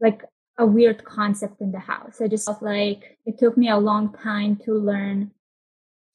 like 0.00 0.22
a 0.58 0.66
weird 0.66 1.04
concept 1.04 1.60
in 1.60 1.72
the 1.72 1.78
house. 1.78 2.20
I 2.20 2.28
just 2.28 2.46
felt 2.46 2.62
like 2.62 3.18
it 3.24 3.38
took 3.38 3.56
me 3.56 3.68
a 3.68 3.78
long 3.78 4.12
time 4.12 4.56
to 4.64 4.74
learn 4.74 5.30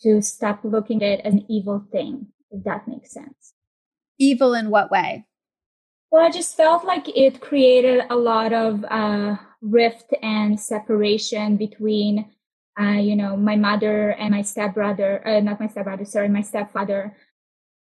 to 0.01 0.21
stop 0.21 0.61
looking 0.63 1.03
at 1.03 1.19
it 1.19 1.25
as 1.25 1.33
an 1.33 1.45
evil 1.47 1.85
thing, 1.91 2.27
if 2.49 2.63
that 2.63 2.87
makes 2.87 3.13
sense. 3.13 3.53
Evil 4.17 4.53
in 4.53 4.69
what 4.69 4.91
way? 4.91 5.25
Well, 6.11 6.25
I 6.25 6.29
just 6.29 6.57
felt 6.57 6.83
like 6.83 7.07
it 7.15 7.39
created 7.39 8.03
a 8.09 8.15
lot 8.15 8.51
of 8.53 8.83
uh, 8.89 9.37
rift 9.61 10.13
and 10.21 10.59
separation 10.59 11.55
between, 11.57 12.29
uh, 12.79 12.99
you 12.99 13.15
know, 13.15 13.37
my 13.37 13.55
mother 13.55 14.09
and 14.11 14.31
my 14.31 14.41
stepbrother, 14.41 15.25
uh, 15.25 15.39
not 15.39 15.59
my 15.59 15.67
stepbrother, 15.67 16.05
sorry, 16.05 16.27
my 16.29 16.41
stepfather. 16.41 17.15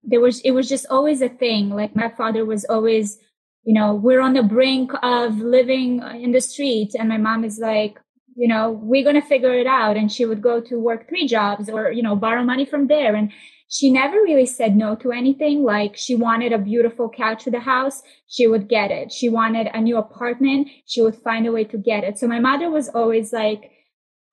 There 0.03 0.21
was, 0.21 0.41
it 0.41 0.53
was 0.53 0.69
just 0.69 0.87
always 0.91 1.23
a 1.23 1.29
thing. 1.29 1.71
Like 1.71 1.97
my 1.97 2.09
father 2.11 2.45
was 2.45 2.65
always 2.67 3.19
you 3.65 3.75
know, 3.75 3.95
we're 3.95 4.21
on 4.21 4.35
the 4.35 4.43
brink 4.43 4.93
of 5.03 5.39
living 5.39 6.03
in 6.21 6.33
the 6.33 6.41
streets. 6.41 6.95
And 6.95 7.09
my 7.09 7.17
mom 7.19 7.45
is 7.45 7.59
like, 7.59 7.99
you 8.37 8.49
know, 8.49 8.73
we're 8.73 9.13
to 9.13 9.23
figure 9.23 9.55
it 9.55 9.67
out. 9.67 9.97
And 9.97 10.13
she 10.13 10.27
would 10.27 10.43
go 10.43 10.61
to 10.61 10.79
work 10.79 11.09
three 11.09 11.27
jobs 11.27 11.71
or, 11.71 11.91
you 11.91 12.03
know, 12.03 12.17
borrow 12.17 12.43
money 12.45 12.67
from 12.67 12.89
there. 12.89 13.15
And 13.15 13.33
she 13.69 13.91
never 13.91 14.17
really 14.17 14.47
said 14.47 14.77
no 14.77 14.95
to 14.97 15.11
anything. 15.11 15.65
Like 15.65 15.97
she 15.97 16.15
wanted 16.15 16.53
a 16.53 16.59
beautiful 16.59 17.09
couch 17.09 17.45
for 17.45 17.51
the 17.51 17.61
house. 17.61 18.03
She 18.29 18.47
would 18.47 18.69
get 18.69 18.91
it. 18.91 19.11
She 19.11 19.29
wanted 19.29 19.69
a 19.73 19.81
new 19.81 19.97
apartment. 19.97 20.69
She 20.87 21.03
would 21.03 21.17
find 21.17 21.47
a 21.47 21.53
way 21.53 21.65
to 21.65 21.79
get 21.79 22.05
it. 22.05 22.19
So 22.19 22.29
my 22.29 22.41
mother 22.41 22.71
was 22.71 22.89
always 22.89 23.33
like, 23.33 23.71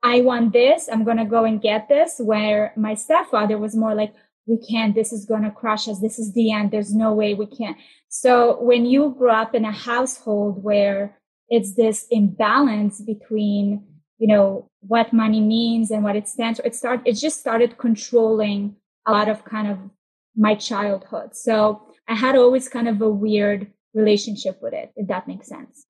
I 0.04 0.22
want 0.22 0.54
this. 0.54 0.90
I'm 0.92 1.06
to 1.18 1.26
go 1.26 1.46
and 1.46 1.62
get 1.62 1.88
this. 1.88 2.16
Where 2.20 2.74
my 2.76 2.94
stepfather 2.94 3.58
was 3.58 3.76
more 3.76 3.96
like, 3.96 4.14
we 4.48 4.58
can't, 4.58 4.96
this 4.96 5.14
is 5.14 5.26
to 5.44 5.52
crush 5.52 5.88
us. 5.88 6.00
This 6.00 6.20
is 6.20 6.34
the 6.34 6.52
end. 6.52 6.72
There's 6.72 6.94
no 6.94 7.14
way 7.14 7.34
we 7.34 7.46
can't. 7.46 7.78
So 8.10 8.62
when 8.62 8.86
you 8.86 9.16
grow 9.18 9.34
up 9.34 9.56
in 9.56 9.66
a 9.66 9.72
household 9.72 10.64
where 10.64 11.18
it's 11.48 11.76
this 11.76 12.08
imbalance 12.10 13.00
between, 13.02 13.86
you 14.18 14.28
know, 14.28 14.70
what 14.82 15.14
money 15.14 15.42
means 15.42 15.92
and 15.92 16.04
what 16.04 16.16
it 16.16 16.28
stands 16.28 16.60
for, 16.60 16.66
it 16.66 16.76
start, 16.76 17.02
it 17.06 17.14
just 17.14 17.40
started 17.40 17.78
controlling 17.78 18.76
a 19.06 19.12
lot 19.12 19.30
of 19.30 19.46
kind 19.46 19.70
of 19.70 19.78
my 20.36 20.56
childhood. 20.56 21.36
So 21.36 21.82
I 22.08 22.16
had 22.16 22.36
always 22.36 22.68
kind 22.68 22.88
of 22.88 23.02
a 23.02 23.10
weird 23.10 23.72
relationship 23.94 24.60
with 24.62 24.74
it, 24.74 24.92
if 24.96 25.08
that 25.08 25.28
makes 25.28 25.48
sense. 25.48 25.86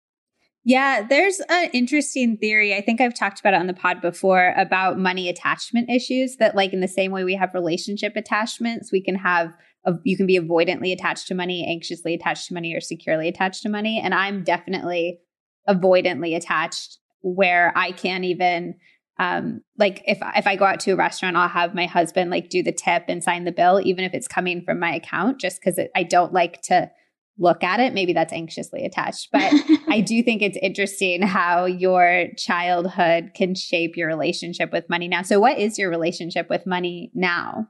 Yeah, 0.64 1.06
there's 1.08 1.40
an 1.50 1.70
interesting 1.74 2.38
theory. 2.38 2.76
I 2.76 2.82
think 2.82 3.02
I've 3.02 3.16
talked 3.16 3.40
about 3.40 3.56
it 3.56 3.60
on 3.60 3.66
the 3.66 3.74
pod 3.74 4.00
before 4.00 4.54
about 4.56 5.00
money 5.00 5.28
attachment 5.28 5.90
issues 5.90 6.36
that 6.38 6.56
like 6.56 6.72
in 6.72 6.82
the 6.82 6.88
same 6.88 7.12
way 7.12 7.24
we 7.24 7.34
have 7.34 7.56
relationship 7.56 8.16
attachments, 8.16 8.92
we 8.92 9.02
can 9.02 9.16
have 9.16 9.52
a, 9.86 9.94
you 10.04 10.16
can 10.16 10.28
be 10.28 10.40
avoidantly 10.40 10.94
attached 10.94 11.28
to 11.28 11.34
money, 11.34 11.66
anxiously 11.68 12.14
attached 12.14 12.48
to 12.48 12.54
money 12.54 12.76
or 12.76 12.80
securely 12.80 13.28
attached 13.28 13.64
to 13.64 13.70
money, 13.70 14.00
and 14.00 14.14
I'm 14.14 14.44
definitely 14.44 15.20
avoidantly 15.68 16.36
attached 16.36 17.00
where 17.22 17.74
I 17.76 17.92
can't 17.92 18.24
even 18.24 18.76
um 19.22 19.62
like 19.78 20.04
if 20.06 20.18
if 20.36 20.48
I 20.48 20.56
go 20.58 20.66
out 20.66 20.80
to 20.82 20.92
a 20.92 20.96
restaurant 20.96 21.38
I'll 21.38 21.48
have 21.48 21.74
my 21.74 21.86
husband 21.86 22.32
like 22.32 22.50
do 22.50 22.62
the 22.62 22.72
tip 22.74 23.06
and 23.08 23.24
sign 23.24 23.46
the 23.46 23.52
bill 23.52 23.80
even 23.84 24.04
if 24.04 24.14
it's 24.14 24.28
coming 24.28 24.62
from 24.64 24.80
my 24.80 24.94
account 24.96 25.40
just 25.40 25.62
cuz 25.64 25.80
I 25.96 26.04
don't 26.04 26.34
like 26.34 26.62
to 26.64 26.92
look 27.42 27.64
at 27.64 27.80
it. 27.80 27.94
Maybe 27.94 28.14
that's 28.14 28.32
anxiously 28.32 28.86
attached. 28.86 29.30
But 29.32 29.52
I 29.90 30.02
do 30.06 30.22
think 30.24 30.42
it's 30.42 30.58
interesting 30.62 31.22
how 31.22 31.66
your 31.66 32.28
childhood 32.38 33.32
can 33.34 33.56
shape 33.56 33.98
your 33.98 34.08
relationship 34.08 34.72
with 34.72 34.90
money 34.90 35.08
now. 35.08 35.24
So, 35.24 35.40
what 35.40 35.58
is 35.58 35.78
your 35.78 35.90
relationship 35.90 36.50
with 36.50 36.66
money 36.66 37.12
now? 37.14 37.68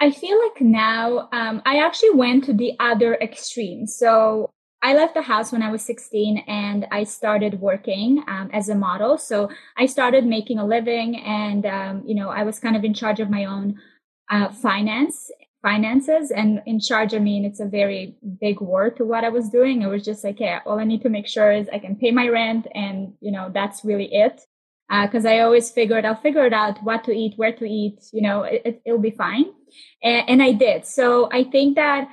I 0.00 0.10
feel 0.10 0.38
like 0.42 0.60
now 0.60 1.28
um, 1.32 1.62
I 1.64 1.78
actually 1.78 2.10
went 2.10 2.44
to 2.44 2.52
the 2.52 2.72
other 2.80 3.14
extreme. 3.14 3.86
So, 3.86 4.50
I 4.84 4.92
left 4.94 5.14
the 5.14 5.22
house 5.22 5.50
when 5.50 5.62
I 5.62 5.72
was 5.72 5.82
16 5.82 6.44
and 6.46 6.86
I 6.92 7.04
started 7.04 7.60
working 7.60 8.22
um, 8.28 8.50
as 8.52 8.68
a 8.68 8.74
model. 8.74 9.16
So, 9.16 9.48
I 9.78 9.86
started 9.86 10.26
making 10.26 10.58
a 10.58 10.66
living 10.66 11.16
and, 11.16 11.64
um, 11.64 12.02
you 12.06 12.14
know, 12.14 12.28
I 12.28 12.42
was 12.42 12.60
kind 12.60 12.76
of 12.76 12.84
in 12.84 12.92
charge 12.92 13.18
of 13.18 13.30
my 13.30 13.46
own 13.46 13.80
uh, 14.30 14.50
finance 14.50 15.30
finances. 15.64 16.30
And 16.30 16.62
in 16.66 16.78
charge 16.78 17.14
i 17.14 17.18
mean 17.18 17.44
it's 17.46 17.58
a 17.58 17.64
very 17.80 18.16
big 18.38 18.60
word 18.60 18.96
to 18.96 19.04
what 19.04 19.24
i 19.24 19.30
was 19.30 19.48
doing. 19.48 19.80
It 19.80 19.86
was 19.86 20.04
just 20.04 20.22
like 20.22 20.38
yeah 20.38 20.60
all 20.66 20.78
i 20.78 20.84
need 20.84 21.02
to 21.02 21.08
make 21.08 21.26
sure 21.26 21.50
is 21.50 21.68
i 21.72 21.78
can 21.78 21.96
pay 21.96 22.10
my 22.10 22.28
rent 22.28 22.66
and 22.74 23.14
you 23.20 23.32
know 23.32 23.50
that's 23.52 23.84
really 23.84 24.10
it. 24.26 24.42
Because 24.90 25.24
uh, 25.24 25.30
i 25.30 25.40
always 25.40 25.70
figured 25.70 26.04
i'll 26.04 26.24
figure 26.26 26.44
it 26.44 26.52
out 26.52 26.82
what 26.84 27.04
to 27.04 27.12
eat 27.12 27.38
where 27.38 27.56
to 27.60 27.64
eat 27.64 27.98
you 28.12 28.20
know 28.20 28.42
it, 28.42 28.82
will 28.84 28.98
be 28.98 29.10
fine. 29.24 29.46
And, 30.02 30.28
and 30.30 30.42
i 30.42 30.52
did. 30.52 30.84
So 30.86 31.30
i 31.32 31.42
think 31.44 31.76
that 31.76 32.08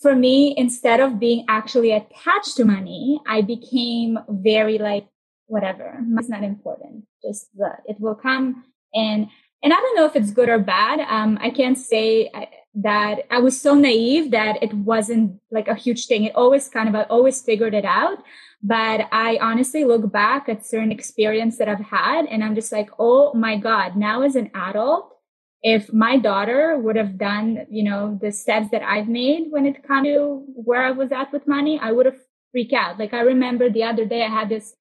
for 0.00 0.14
me 0.14 0.54
instead 0.56 1.00
of 1.00 1.18
being 1.18 1.44
actually 1.48 1.92
attached 1.92 2.56
to 2.56 2.64
money 2.64 3.20
i 3.26 3.40
became 3.40 4.18
very 4.28 4.78
like 4.78 5.06
whatever 5.46 6.00
it's 6.18 6.28
not 6.28 6.42
important 6.42 7.04
just 7.22 7.48
the, 7.56 7.70
it 7.86 7.96
will 8.00 8.14
come 8.14 8.64
and 8.94 9.28
and 9.62 9.72
I 9.72 9.76
don't 9.76 9.96
know 9.96 10.04
if 10.04 10.14
it's 10.16 10.30
good 10.30 10.48
or 10.48 10.58
bad. 10.58 11.00
Um, 11.00 11.38
I 11.40 11.50
can't 11.50 11.78
say 11.78 12.28
uh, 12.28 12.46
that 12.74 13.22
I 13.30 13.38
was 13.38 13.60
so 13.60 13.74
naive 13.74 14.30
that 14.30 14.62
it 14.62 14.72
wasn't 14.72 15.40
like 15.50 15.66
a 15.66 15.74
huge 15.74 16.06
thing. 16.06 16.24
It 16.24 16.36
always 16.36 16.68
kind 16.68 16.88
of, 16.88 16.94
I 16.94 17.02
always 17.04 17.42
figured 17.42 17.74
it 17.74 17.84
out. 17.84 18.18
But 18.62 19.08
I 19.12 19.38
honestly 19.40 19.84
look 19.84 20.12
back 20.12 20.48
at 20.48 20.66
certain 20.66 20.92
experience 20.92 21.58
that 21.58 21.68
I've 21.68 21.80
had 21.80 22.26
and 22.26 22.44
I'm 22.44 22.54
just 22.54 22.70
like, 22.70 22.90
oh 22.98 23.32
my 23.34 23.56
God, 23.56 23.96
now 23.96 24.22
as 24.22 24.36
an 24.36 24.50
adult, 24.54 25.15
if 25.62 25.92
my 25.92 26.18
daughter 26.18 26.78
would 26.78 26.96
have 26.96 27.18
done, 27.18 27.66
you 27.70 27.82
know, 27.82 28.18
the 28.20 28.30
steps 28.30 28.68
that 28.70 28.82
I've 28.82 29.08
made 29.08 29.46
when 29.50 29.66
it 29.66 29.86
comes 29.86 30.06
to 30.08 30.44
where 30.54 30.82
I 30.82 30.90
was 30.90 31.12
at 31.12 31.32
with 31.32 31.46
money, 31.48 31.78
I 31.82 31.92
would 31.92 32.06
have 32.06 32.18
freaked 32.52 32.72
out. 32.72 32.98
Like 32.98 33.14
I 33.14 33.20
remember 33.20 33.70
the 33.70 33.82
other 33.82 34.04
day 34.04 34.22
I 34.22 34.28
had 34.28 34.48
this 34.48 34.74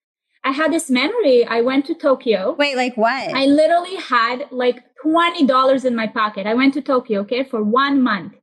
I 0.45 0.51
had 0.51 0.71
this 0.71 0.91
memory. 0.91 1.43
I 1.43 1.61
went 1.61 1.87
to 1.87 1.95
Tokyo. 1.95 2.55
Wait, 2.59 2.75
like 2.75 2.95
what? 2.95 3.35
I 3.35 3.47
literally 3.47 3.95
had 3.95 4.45
like 4.51 4.83
$20 5.03 5.85
in 5.85 5.95
my 5.95 6.05
pocket. 6.05 6.45
I 6.45 6.53
went 6.53 6.75
to 6.75 6.81
Tokyo, 6.81 7.21
okay, 7.21 7.43
for 7.43 7.63
one 7.63 8.03
month. 8.03 8.35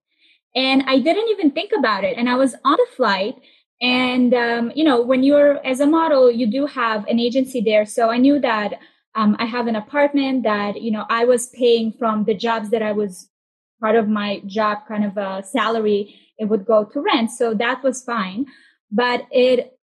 And 0.55 0.83
I 0.89 0.99
didn't 0.99 1.29
even 1.29 1.53
think 1.53 1.71
about 1.79 2.03
it. 2.03 2.19
And 2.19 2.29
I 2.29 2.35
was 2.35 2.57
on 2.65 2.77
the 2.77 2.87
flight. 2.97 3.37
And, 3.81 4.35
um, 4.35 4.73
you 4.75 4.83
know, 4.83 5.01
when 5.01 5.23
you're 5.23 5.65
as 5.65 5.79
a 5.79 5.87
model, 5.87 6.29
you 6.29 6.51
do 6.51 6.67
have 6.67 7.07
an 7.07 7.21
agency 7.21 7.61
there. 7.61 7.87
So 7.87 8.11
I 8.11 8.19
knew 8.19 8.41
that 8.41 8.75
um, 9.15 9.37
I 9.39 9.45
have 9.45 9.67
an 9.67 9.77
apartment 9.77 10.45
that, 10.45 10.81
you 10.81 10.91
know, 10.91 11.05
I 11.09 11.25
was 11.25 11.47
paying 11.47 11.93
from 11.93 12.25
the 12.25 12.35
jobs 12.35 12.71
that 12.71 12.83
I 12.83 12.93
was 12.93 13.29
part 13.81 13.97
of 13.97 14.09
my 14.09 14.43
job 14.47 14.79
kind 14.89 15.05
of 15.05 15.17
a 15.17 15.43
salary. 15.43 16.15
It 16.39 16.47
would 16.47 16.65
go 16.65 16.85
to 16.85 17.01
rent. 17.01 17.31
So 17.31 17.55
that 17.55 17.83
was 17.83 18.03
fine. 18.03 18.47
But 18.91 19.27
it 19.31 19.79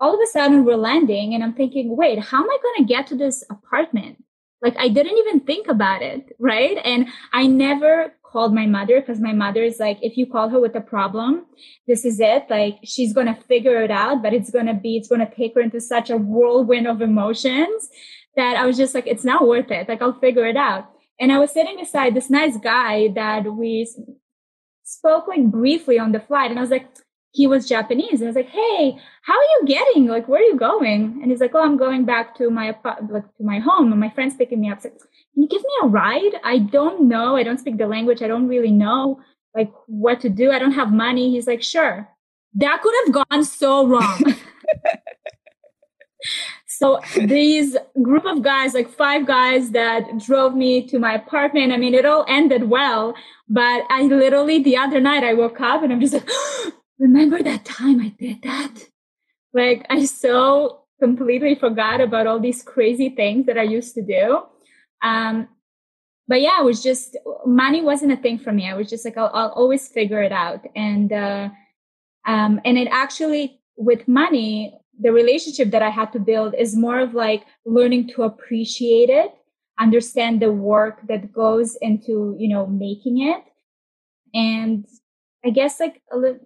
all 0.00 0.14
of 0.14 0.20
a 0.20 0.26
sudden 0.26 0.64
we're 0.64 0.76
landing 0.76 1.32
and 1.32 1.44
I'm 1.44 1.52
thinking, 1.52 1.96
wait, 1.96 2.18
how 2.18 2.38
am 2.42 2.50
I 2.50 2.58
going 2.60 2.84
to 2.86 2.92
get 2.92 3.06
to 3.08 3.14
this 3.14 3.44
apartment? 3.48 4.24
Like 4.60 4.74
I 4.76 4.88
didn't 4.88 5.16
even 5.18 5.40
think 5.40 5.68
about 5.68 6.02
it. 6.02 6.34
Right. 6.40 6.76
And 6.84 7.06
I 7.32 7.46
never 7.46 8.12
called 8.24 8.52
my 8.52 8.66
mother 8.66 9.00
because 9.00 9.20
my 9.20 9.32
mother 9.32 9.62
is 9.62 9.78
like, 9.78 9.98
if 10.02 10.16
you 10.16 10.26
call 10.26 10.48
her 10.48 10.58
with 10.58 10.74
a 10.74 10.80
problem, 10.80 11.46
this 11.86 12.04
is 12.04 12.18
it. 12.18 12.46
Like 12.50 12.78
she's 12.82 13.12
going 13.12 13.28
to 13.28 13.40
figure 13.42 13.80
it 13.82 13.92
out, 13.92 14.22
but 14.22 14.32
it's 14.32 14.50
going 14.50 14.66
to 14.66 14.74
be, 14.74 14.96
it's 14.96 15.08
going 15.08 15.24
to 15.24 15.34
take 15.34 15.54
her 15.54 15.60
into 15.60 15.80
such 15.80 16.10
a 16.10 16.16
whirlwind 16.16 16.88
of 16.88 17.00
emotions 17.00 17.88
that 18.36 18.56
I 18.56 18.66
was 18.66 18.76
just 18.76 18.94
like, 18.94 19.06
it's 19.06 19.24
not 19.24 19.46
worth 19.46 19.70
it. 19.70 19.88
Like 19.88 20.02
I'll 20.02 20.18
figure 20.18 20.46
it 20.46 20.56
out. 20.56 20.90
And 21.20 21.30
I 21.30 21.38
was 21.38 21.52
sitting 21.52 21.76
beside 21.78 22.14
this 22.14 22.30
nice 22.30 22.56
guy 22.56 23.08
that 23.14 23.44
we 23.54 23.88
spoke 24.84 25.28
like 25.28 25.44
briefly 25.44 25.98
on 25.98 26.12
the 26.12 26.20
flight. 26.20 26.50
And 26.50 26.58
I 26.58 26.62
was 26.62 26.70
like, 26.70 26.88
he 27.32 27.46
was 27.46 27.68
Japanese. 27.68 28.20
And 28.20 28.24
I 28.24 28.26
was 28.26 28.36
like, 28.36 28.48
Hey, 28.48 28.98
how 29.22 29.34
are 29.34 29.60
you 29.60 29.62
getting? 29.66 30.06
Like, 30.06 30.28
where 30.28 30.40
are 30.40 30.44
you 30.44 30.56
going? 30.56 31.20
And 31.22 31.30
he's 31.30 31.40
like, 31.40 31.54
Oh, 31.54 31.62
I'm 31.62 31.76
going 31.76 32.04
back 32.04 32.36
to 32.38 32.50
my, 32.50 32.76
like, 33.08 33.24
to 33.36 33.44
my 33.44 33.58
home 33.58 33.90
and 33.90 34.00
my 34.00 34.10
friend's 34.10 34.36
picking 34.36 34.60
me 34.60 34.70
up. 34.70 34.82
Like, 34.84 34.98
can 34.98 35.42
you 35.42 35.48
give 35.48 35.62
me 35.62 35.74
a 35.82 35.86
ride? 35.86 36.32
I 36.44 36.58
don't 36.58 37.08
know. 37.08 37.36
I 37.36 37.42
don't 37.42 37.58
speak 37.58 37.78
the 37.78 37.86
language. 37.86 38.22
I 38.22 38.26
don't 38.26 38.48
really 38.48 38.70
know 38.70 39.20
like 39.54 39.72
what 39.86 40.20
to 40.20 40.28
do. 40.28 40.50
I 40.50 40.58
don't 40.58 40.72
have 40.72 40.92
money. 40.92 41.30
He's 41.30 41.46
like, 41.46 41.62
sure. 41.62 42.08
That 42.54 42.82
could 42.82 42.94
have 43.04 43.26
gone 43.28 43.44
so 43.44 43.86
wrong. 43.86 44.24
so 46.82 47.00
these 47.16 47.76
group 48.02 48.24
of 48.24 48.42
guys, 48.42 48.74
like 48.74 48.90
five 48.90 49.24
guys 49.24 49.70
that 49.70 50.18
drove 50.18 50.56
me 50.56 50.84
to 50.88 50.98
my 50.98 51.14
apartment. 51.14 51.72
I 51.72 51.76
mean, 51.76 51.94
it 51.94 52.04
all 52.04 52.24
ended 52.28 52.68
well, 52.68 53.14
but 53.48 53.84
I 53.88 54.02
literally 54.02 54.60
the 54.60 54.76
other 54.76 55.00
night 55.00 55.22
I 55.22 55.34
woke 55.34 55.60
up 55.60 55.84
and 55.84 55.92
I'm 55.92 56.00
just 56.00 56.14
like, 56.14 56.28
remember 56.98 57.40
that 57.40 57.64
time 57.64 58.00
I 58.00 58.08
did 58.18 58.42
that? 58.42 58.74
Like 59.54 59.86
I 59.90 60.06
so 60.06 60.82
completely 60.98 61.54
forgot 61.54 62.00
about 62.00 62.26
all 62.26 62.40
these 62.40 62.64
crazy 62.64 63.10
things 63.10 63.46
that 63.46 63.58
I 63.58 63.62
used 63.62 63.94
to 63.94 64.02
do. 64.02 64.42
Um, 65.02 65.48
but 66.26 66.40
yeah, 66.40 66.60
it 66.60 66.64
was 66.64 66.82
just 66.82 67.16
money 67.46 67.80
wasn't 67.80 68.12
a 68.12 68.16
thing 68.16 68.38
for 68.38 68.50
me. 68.50 68.68
I 68.68 68.74
was 68.74 68.90
just 68.90 69.04
like, 69.04 69.16
I'll, 69.16 69.30
I'll 69.32 69.50
always 69.50 69.86
figure 69.86 70.22
it 70.22 70.32
out. 70.32 70.64
And, 70.74 71.12
uh, 71.12 71.50
um, 72.26 72.60
and 72.64 72.76
it 72.76 72.88
actually 72.90 73.60
with 73.76 74.08
money, 74.08 74.78
the 75.00 75.12
relationship 75.12 75.70
that 75.70 75.82
I 75.82 75.90
had 75.90 76.12
to 76.12 76.18
build 76.18 76.54
is 76.56 76.76
more 76.76 77.00
of 77.00 77.14
like 77.14 77.44
learning 77.64 78.08
to 78.08 78.22
appreciate 78.22 79.08
it, 79.08 79.34
understand 79.78 80.40
the 80.40 80.52
work 80.52 81.06
that 81.08 81.32
goes 81.32 81.76
into, 81.80 82.36
you 82.38 82.48
know, 82.48 82.66
making 82.66 83.22
it. 83.22 83.42
And 84.34 84.86
I 85.44 85.50
guess 85.50 85.80
like 85.80 86.00
a 86.12 86.16
little, 86.16 86.40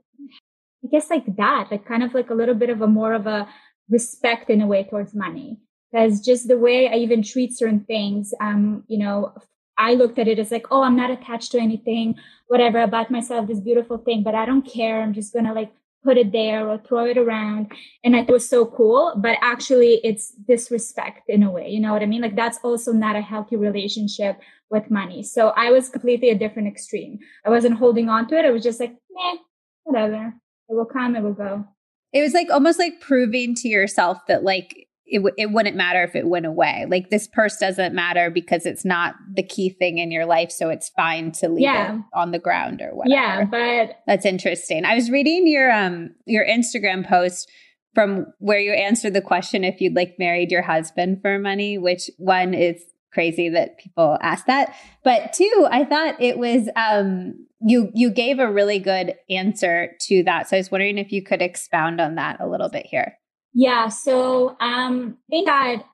I 0.85 0.89
guess 0.91 1.11
like 1.11 1.37
that, 1.37 1.69
like 1.71 1.87
kind 1.87 2.03
of 2.03 2.15
like 2.15 2.31
a 2.31 2.35
little 2.35 2.55
bit 2.55 2.71
of 2.71 2.81
a 2.81 2.87
more 2.87 3.13
of 3.13 3.27
a 3.27 3.49
respect 3.91 4.51
in 4.51 4.61
a 4.61 4.67
way 4.67 4.85
towards 4.85 5.15
money. 5.15 5.59
Because 5.93 6.21
just 6.21 6.49
the 6.49 6.59
way 6.59 6.89
I 6.89 6.97
even 6.97 7.23
treat 7.23 7.57
certain 7.57 7.81
things, 7.81 8.35
um, 8.41 8.85
you 8.89 8.99
know, 8.99 9.33
I 9.79 9.95
looked 9.95 10.19
at 10.19 10.29
it 10.29 10.39
as 10.39 10.51
like, 10.51 10.67
oh, 10.71 10.83
I'm 10.83 10.97
not 10.97 11.11
attached 11.11 11.53
to 11.53 11.59
anything, 11.59 12.17
whatever, 12.49 12.81
about 12.81 13.11
myself 13.11 13.47
this 13.47 13.61
beautiful 13.61 13.99
thing, 13.99 14.23
but 14.23 14.35
I 14.35 14.47
don't 14.47 14.63
care. 14.63 15.03
I'm 15.03 15.13
just 15.13 15.33
gonna 15.33 15.53
like 15.53 15.73
put 16.07 16.17
it 16.17 16.31
there 16.31 16.69
or 16.69 16.79
throw 16.79 17.05
it 17.05 17.19
around. 17.19 17.73
And 18.05 18.15
it 18.15 18.29
was 18.29 18.49
so 18.49 18.65
cool, 18.65 19.13
but 19.17 19.37
actually 19.43 20.01
it's 20.05 20.31
disrespect 20.31 21.29
in 21.29 21.43
a 21.43 21.51
way. 21.51 21.69
You 21.69 21.81
know 21.81 21.93
what 21.93 22.03
I 22.03 22.07
mean? 22.07 22.23
Like 22.23 22.37
that's 22.37 22.59
also 22.63 22.93
not 22.93 23.17
a 23.17 23.21
healthy 23.21 23.57
relationship 23.57 24.39
with 24.71 24.89
money. 24.89 25.25
So 25.25 25.49
I 25.57 25.73
was 25.73 25.89
completely 25.89 26.31
a 26.31 26.39
different 26.39 26.69
extreme. 26.69 27.19
I 27.45 27.51
wasn't 27.51 27.77
holding 27.77 28.09
on 28.09 28.29
to 28.29 28.39
it. 28.39 28.45
I 28.45 28.51
was 28.51 28.63
just 28.63 28.79
like, 28.79 28.93
meh, 29.11 29.39
whatever. 29.83 30.33
It 30.69 30.75
will 30.75 30.85
come, 30.85 31.17
it 31.17 31.23
will 31.23 31.35
go. 31.35 31.65
It 32.13 32.23
was 32.23 32.35
like 32.35 32.51
almost 32.51 32.79
like 32.79 33.01
proving 33.01 33.57
to 33.57 33.69
yourself 33.69 34.19
that 34.29 34.45
like 34.45 34.86
it, 35.07 35.19
w- 35.19 35.35
it 35.39 35.53
wouldn't 35.53 35.77
matter 35.77 36.03
if 36.03 36.15
it 36.15 36.27
went 36.27 36.47
away. 36.47 36.87
Like 36.89 37.11
this 37.11 37.29
purse 37.29 37.57
doesn't 37.59 37.95
matter 37.95 38.31
because 38.31 38.67
it's 38.67 38.85
not 38.85 39.15
the 39.33 39.43
key 39.43 39.71
thing 39.71 39.99
in 39.99 40.11
your 40.11 40.27
life. 40.27 40.51
So 40.51 40.69
it's 40.69 40.89
fine 40.91 41.33
to 41.33 41.49
leave 41.49 41.63
yeah. 41.63 41.97
it 41.97 42.01
on 42.13 42.33
the 42.33 42.39
ground 42.39 42.83
or 42.83 42.95
whatever. 42.95 43.15
Yeah, 43.15 43.45
but 43.45 43.99
that's 44.07 44.27
interesting. 44.27 44.85
I 44.85 44.95
was 44.95 45.11
reading 45.11 45.47
your 45.47 45.71
um 45.71 46.11
your 46.27 46.45
Instagram 46.45 47.07
post 47.07 47.51
from 47.95 48.27
where 48.39 48.59
you 48.59 48.73
answered 48.73 49.15
the 49.15 49.23
question 49.23 49.65
if 49.65 49.81
you'd 49.81 49.97
like 49.97 50.17
married 50.19 50.51
your 50.51 50.63
husband 50.63 51.23
for 51.23 51.39
money, 51.39 51.79
which 51.79 52.11
one 52.19 52.53
is 52.53 52.83
crazy 53.13 53.49
that 53.49 53.79
people 53.79 54.19
ask 54.21 54.45
that. 54.47 54.75
But 55.03 55.33
two, 55.33 55.67
I 55.71 55.85
thought 55.85 56.21
it 56.21 56.39
was 56.39 56.69
um 56.77 57.47
you 57.61 57.91
you 57.95 58.11
gave 58.11 58.39
a 58.39 58.51
really 58.51 58.79
good 58.79 59.15
answer 59.31 59.93
to 60.03 60.23
that. 60.25 60.49
So 60.49 60.57
I 60.57 60.61
was 60.61 60.71
wondering 60.71 60.99
if 60.99 61.13
you 61.13 61.23
could 61.23 61.43
expound 61.43 62.01
on 62.01 62.17
that 62.17 62.41
a 62.41 62.49
little 62.49 62.69
bit 62.69 62.87
here. 62.87 63.17
Yeah. 63.59 63.89
So 63.89 64.55
um 64.61 65.17
I 65.29 65.31
think 65.31 65.47
that 65.47 65.85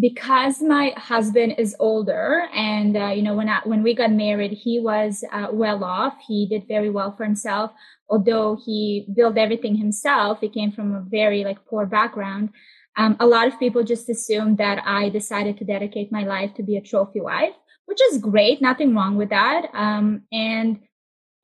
because 0.00 0.62
my 0.62 0.94
husband 0.96 1.54
is 1.58 1.76
older 1.80 2.48
and 2.54 2.96
uh, 2.96 3.08
you 3.08 3.22
know 3.22 3.34
when 3.34 3.48
I, 3.48 3.60
when 3.64 3.82
we 3.82 3.94
got 3.94 4.12
married 4.12 4.52
he 4.52 4.80
was 4.80 5.24
uh, 5.32 5.48
well 5.52 5.84
off. 5.84 6.14
He 6.28 6.46
did 6.46 6.68
very 6.68 6.90
well 6.90 7.14
for 7.16 7.24
himself 7.24 7.72
although 8.10 8.58
he 8.66 9.06
built 9.16 9.38
everything 9.38 9.76
himself. 9.76 10.40
He 10.40 10.50
came 10.50 10.72
from 10.72 10.94
a 10.94 11.00
very 11.08 11.44
like 11.44 11.64
poor 11.66 11.86
background. 11.86 12.50
Um, 12.98 13.16
a 13.20 13.26
lot 13.26 13.48
of 13.48 13.58
people 13.58 13.84
just 13.84 14.10
assume 14.10 14.56
that 14.56 14.82
i 14.86 15.08
decided 15.08 15.58
to 15.58 15.64
dedicate 15.64 16.12
my 16.12 16.24
life 16.24 16.54
to 16.56 16.62
be 16.62 16.76
a 16.76 16.82
trophy 16.82 17.20
wife 17.22 17.54
which 17.86 18.00
is 18.10 18.18
great 18.18 18.60
nothing 18.62 18.94
wrong 18.94 19.16
with 19.16 19.30
that. 19.30 19.68
Um, 19.74 20.22
and 20.32 20.80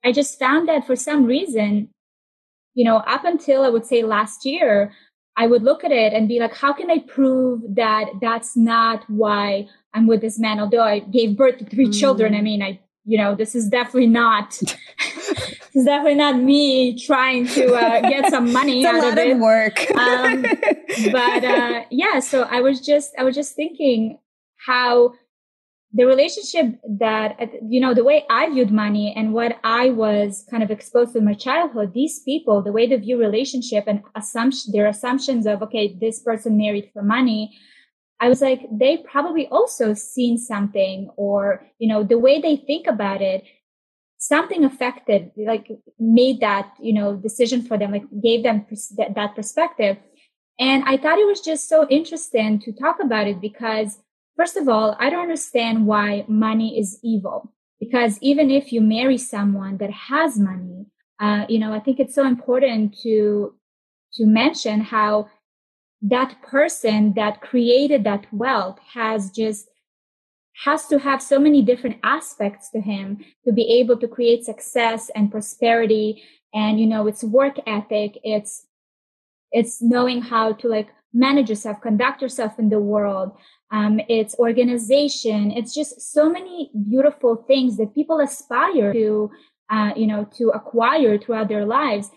i 0.05 0.11
just 0.11 0.39
found 0.39 0.69
that 0.69 0.85
for 0.87 0.95
some 0.95 1.25
reason 1.25 1.89
you 2.75 2.85
know 2.85 2.97
up 2.97 3.25
until 3.25 3.63
i 3.63 3.69
would 3.69 3.85
say 3.85 4.03
last 4.03 4.45
year 4.45 4.93
I 5.39 5.47
would 5.47 5.63
look 5.63 5.85
at 5.85 5.91
it 5.93 6.11
and 6.11 6.27
be 6.27 6.37
like, 6.37 6.53
how 6.53 6.73
can 6.73 6.91
I 6.91 6.99
prove 6.99 7.61
that 7.75 8.07
that's 8.21 8.57
not 8.57 9.09
why 9.09 9.69
I'm 9.93 10.05
with 10.05 10.19
this 10.19 10.37
man? 10.37 10.59
Although 10.59 10.83
I 10.83 10.99
gave 10.99 11.37
birth 11.37 11.59
to 11.59 11.65
three 11.65 11.87
mm. 11.87 11.97
children, 11.97 12.35
I 12.35 12.41
mean, 12.41 12.61
I, 12.61 12.77
you 13.05 13.17
know, 13.17 13.35
this 13.35 13.55
is 13.55 13.69
definitely 13.69 14.07
not, 14.07 14.49
this 14.59 15.75
is 15.75 15.85
definitely 15.85 16.15
not 16.15 16.35
me 16.35 16.99
trying 16.99 17.47
to 17.47 17.73
uh, 17.73 18.01
get 18.01 18.29
some 18.29 18.51
money 18.51 18.85
out 18.85 19.13
of 19.13 19.17
it. 19.17 19.37
work. 19.37 19.79
um, 19.91 20.41
but 21.13 21.45
uh, 21.45 21.85
yeah, 21.89 22.19
so 22.19 22.43
I 22.43 22.59
was 22.59 22.81
just, 22.81 23.13
I 23.17 23.23
was 23.23 23.33
just 23.33 23.55
thinking 23.55 24.19
how 24.57 25.13
the 25.93 26.05
relationship 26.05 26.79
that 26.87 27.37
you 27.67 27.79
know 27.79 27.93
the 27.93 28.03
way 28.03 28.23
i 28.29 28.49
viewed 28.49 28.71
money 28.71 29.13
and 29.15 29.33
what 29.33 29.57
i 29.63 29.89
was 29.89 30.45
kind 30.49 30.61
of 30.61 30.69
exposed 30.69 31.13
to 31.13 31.17
in 31.17 31.25
my 31.25 31.33
childhood 31.33 31.93
these 31.93 32.19
people 32.19 32.61
the 32.61 32.71
way 32.71 32.87
they 32.87 32.95
view 32.95 33.17
relationship 33.17 33.85
and 33.87 34.03
assumption 34.15 34.71
their 34.71 34.87
assumptions 34.87 35.45
of 35.47 35.61
okay 35.61 35.95
this 35.99 36.19
person 36.19 36.57
married 36.57 36.89
for 36.93 37.01
money 37.01 37.57
i 38.19 38.29
was 38.29 38.41
like 38.41 38.61
they 38.71 38.97
probably 38.97 39.47
also 39.47 39.93
seen 39.93 40.37
something 40.37 41.09
or 41.17 41.65
you 41.79 41.87
know 41.87 42.03
the 42.03 42.19
way 42.19 42.39
they 42.39 42.55
think 42.55 42.85
about 42.85 43.21
it 43.21 43.43
something 44.19 44.65
affected 44.65 45.31
like 45.37 45.67
made 45.97 46.39
that 46.41 46.73
you 46.79 46.93
know 46.93 47.15
decision 47.15 47.61
for 47.61 47.77
them 47.77 47.91
like 47.91 48.03
gave 48.21 48.43
them 48.43 48.65
pers- 48.65 48.93
that, 48.97 49.15
that 49.15 49.33
perspective. 49.33 49.97
And 50.59 50.83
i 50.85 50.97
thought 50.97 51.17
it 51.17 51.25
was 51.25 51.41
just 51.41 51.69
so 51.69 51.87
interesting 51.89 52.59
to 52.59 52.73
talk 52.73 52.97
about 53.01 53.27
it 53.27 53.39
because 53.39 53.97
First 54.39 54.55
of 54.55 54.69
all, 54.69 54.95
I 54.99 55.09
don't 55.09 55.23
understand 55.23 55.85
why 55.85 56.23
money 56.29 56.79
is 56.79 56.97
evil. 57.03 57.51
Because 57.77 58.17
even 58.21 58.49
if 58.49 58.71
you 58.71 58.79
marry 58.79 59.17
someone 59.17 59.75
that 59.79 59.91
has 59.91 60.39
money, 60.39 60.85
uh, 61.19 61.45
you 61.49 61.59
know, 61.59 61.73
I 61.73 61.81
think 61.81 61.99
it's 61.99 62.15
so 62.15 62.25
important 62.25 62.97
to 63.01 63.53
to 64.13 64.25
mention 64.25 64.79
how 64.79 65.29
that 66.01 66.41
person 66.41 67.13
that 67.17 67.41
created 67.41 68.05
that 68.05 68.27
wealth 68.31 68.79
has 68.93 69.29
just 69.29 69.67
has 70.65 70.87
to 70.87 70.99
have 70.99 71.21
so 71.21 71.37
many 71.37 71.61
different 71.61 71.97
aspects 72.03 72.69
to 72.69 72.79
him 72.79 73.19
to 73.43 73.51
be 73.51 73.79
able 73.79 73.97
to 73.97 74.07
create 74.07 74.45
success 74.45 75.11
and 75.15 75.31
prosperity 75.31 76.23
and 76.53 76.79
you 76.79 76.87
know 76.87 77.07
it's 77.07 77.23
work 77.23 77.57
ethic 77.67 78.17
it's 78.23 78.65
it's 79.51 79.81
knowing 79.81 80.21
how 80.21 80.53
to 80.53 80.67
like 80.67 80.89
manage 81.13 81.49
yourself 81.49 81.79
conduct 81.81 82.21
yourself 82.21 82.57
in 82.57 82.69
the 82.69 82.79
world 82.79 83.31
um, 83.71 83.99
it's 84.09 84.35
organization. 84.39 85.51
It's 85.51 85.73
just 85.73 86.01
so 86.13 86.29
many 86.29 86.71
beautiful 86.89 87.35
things 87.47 87.77
that 87.77 87.93
people 87.93 88.19
aspire 88.19 88.91
to, 88.93 89.31
uh, 89.69 89.91
you 89.95 90.07
know, 90.07 90.27
to 90.37 90.49
acquire 90.49 91.17
throughout 91.17 91.49
their 91.49 91.65
lives. 91.65 92.09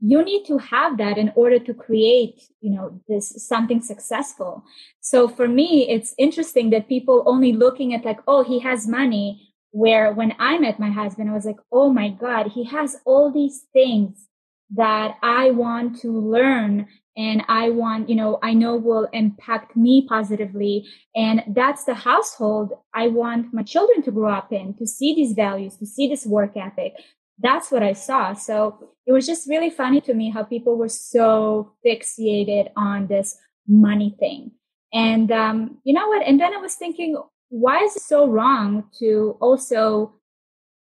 You 0.00 0.24
need 0.24 0.44
to 0.46 0.58
have 0.58 0.98
that 0.98 1.18
in 1.18 1.32
order 1.34 1.58
to 1.58 1.74
create, 1.74 2.42
you 2.60 2.70
know, 2.70 3.00
this 3.08 3.46
something 3.46 3.80
successful. 3.80 4.64
So 5.00 5.28
for 5.28 5.48
me, 5.48 5.88
it's 5.88 6.14
interesting 6.18 6.70
that 6.70 6.88
people 6.88 7.22
only 7.26 7.52
looking 7.52 7.94
at 7.94 8.04
like, 8.04 8.20
oh, 8.26 8.42
he 8.42 8.60
has 8.60 8.86
money. 8.86 9.50
Where 9.70 10.12
when 10.12 10.34
I 10.38 10.58
met 10.58 10.78
my 10.78 10.90
husband, 10.90 11.28
I 11.28 11.32
was 11.32 11.44
like, 11.44 11.58
oh 11.72 11.90
my 11.92 12.08
God, 12.08 12.52
he 12.52 12.62
has 12.64 12.96
all 13.04 13.32
these 13.32 13.66
things 13.72 14.28
that 14.76 15.16
I 15.20 15.50
want 15.50 16.00
to 16.02 16.12
learn 16.12 16.86
and 17.16 17.44
I 17.48 17.70
want, 17.70 18.08
you 18.08 18.16
know, 18.16 18.38
I 18.42 18.54
know 18.54 18.76
will 18.76 19.08
impact 19.12 19.76
me 19.76 20.06
positively. 20.08 20.86
And 21.14 21.44
that's 21.48 21.84
the 21.84 21.94
household 21.94 22.72
I 22.92 23.08
want 23.08 23.54
my 23.54 23.62
children 23.62 24.02
to 24.02 24.10
grow 24.10 24.32
up 24.32 24.52
in, 24.52 24.74
to 24.74 24.86
see 24.86 25.14
these 25.14 25.32
values, 25.32 25.76
to 25.76 25.86
see 25.86 26.08
this 26.08 26.26
work 26.26 26.56
ethic. 26.56 26.94
That's 27.38 27.70
what 27.70 27.82
I 27.82 27.92
saw. 27.92 28.32
So 28.32 28.90
it 29.06 29.12
was 29.12 29.26
just 29.26 29.48
really 29.48 29.70
funny 29.70 30.00
to 30.02 30.14
me 30.14 30.30
how 30.30 30.42
people 30.42 30.76
were 30.76 30.88
so 30.88 31.74
fixated 31.86 32.70
on 32.76 33.06
this 33.06 33.38
money 33.68 34.16
thing. 34.18 34.52
And 34.92 35.30
um, 35.30 35.78
you 35.84 35.94
know 35.94 36.08
what? 36.08 36.26
And 36.26 36.40
then 36.40 36.52
I 36.52 36.58
was 36.58 36.74
thinking, 36.74 37.20
why 37.48 37.78
is 37.84 37.96
it 37.96 38.02
so 38.02 38.26
wrong 38.26 38.84
to 38.98 39.36
also, 39.40 40.14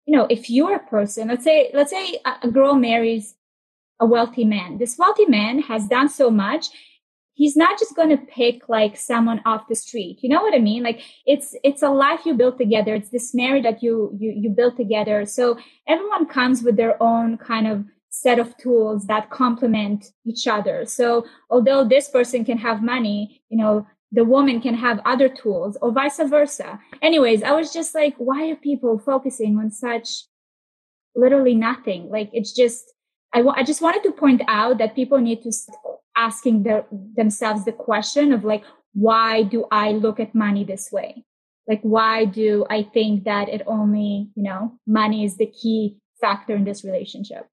you 0.06 0.16
know, 0.16 0.26
if 0.30 0.50
you're 0.50 0.76
a 0.76 0.86
person, 0.86 1.28
let's 1.28 1.44
say, 1.44 1.70
let's 1.74 1.90
say 1.90 2.18
a 2.42 2.48
girl 2.48 2.74
marries 2.74 3.34
a 4.02 4.06
wealthy 4.14 4.44
man. 4.44 4.78
This 4.78 4.98
wealthy 4.98 5.26
man 5.26 5.60
has 5.70 5.86
done 5.86 6.08
so 6.08 6.28
much. 6.28 6.64
He's 7.34 7.56
not 7.56 7.78
just 7.78 7.94
going 7.94 8.10
to 8.10 8.26
pick 8.38 8.68
like 8.68 8.96
someone 8.96 9.40
off 9.46 9.68
the 9.68 9.76
street. 9.76 10.18
You 10.22 10.28
know 10.28 10.42
what 10.42 10.54
I 10.54 10.58
mean? 10.58 10.82
Like 10.82 11.00
it's, 11.24 11.54
it's 11.62 11.82
a 11.82 11.88
life 11.88 12.26
you 12.26 12.34
build 12.34 12.58
together. 12.58 12.94
It's 12.96 13.10
this 13.10 13.32
marriage 13.32 13.62
that 13.62 13.82
you, 13.82 13.94
you, 14.20 14.30
you 14.42 14.50
build 14.50 14.76
together. 14.76 15.24
So 15.24 15.56
everyone 15.86 16.26
comes 16.26 16.62
with 16.64 16.76
their 16.76 17.00
own 17.00 17.38
kind 17.38 17.66
of 17.68 17.84
set 18.10 18.38
of 18.40 18.56
tools 18.58 19.06
that 19.06 19.30
complement 19.30 20.12
each 20.26 20.46
other. 20.46 20.84
So 20.84 21.24
although 21.48 21.82
this 21.84 22.08
person 22.08 22.44
can 22.44 22.58
have 22.58 22.82
money, 22.82 23.40
you 23.48 23.56
know, 23.56 23.86
the 24.10 24.24
woman 24.24 24.60
can 24.60 24.74
have 24.74 25.00
other 25.06 25.28
tools 25.28 25.78
or 25.80 25.92
vice 25.92 26.20
versa. 26.36 26.80
Anyways, 27.00 27.42
I 27.42 27.52
was 27.52 27.72
just 27.72 27.94
like, 27.94 28.14
why 28.18 28.50
are 28.50 28.56
people 28.56 28.98
focusing 28.98 29.56
on 29.58 29.70
such 29.70 30.24
literally 31.14 31.54
nothing? 31.54 32.10
Like 32.10 32.30
it's 32.32 32.52
just, 32.52 32.92
I, 33.32 33.38
w- 33.38 33.54
I 33.56 33.62
just 33.62 33.80
wanted 33.80 34.02
to 34.04 34.12
point 34.12 34.42
out 34.48 34.78
that 34.78 34.94
people 34.94 35.18
need 35.18 35.42
to 35.42 35.52
start 35.52 35.78
asking 36.16 36.64
their, 36.64 36.84
themselves 37.16 37.64
the 37.64 37.72
question 37.72 38.32
of 38.32 38.44
like, 38.44 38.64
why 38.92 39.42
do 39.42 39.66
I 39.70 39.92
look 39.92 40.20
at 40.20 40.34
money 40.34 40.64
this 40.64 40.92
way? 40.92 41.24
Like, 41.66 41.80
why 41.82 42.24
do 42.24 42.66
I 42.68 42.82
think 42.82 43.24
that 43.24 43.48
it 43.48 43.62
only, 43.66 44.30
you 44.34 44.42
know, 44.42 44.78
money 44.86 45.24
is 45.24 45.36
the 45.36 45.46
key 45.46 45.96
factor 46.20 46.54
in 46.54 46.64
this 46.64 46.84
relationship? 46.84 47.48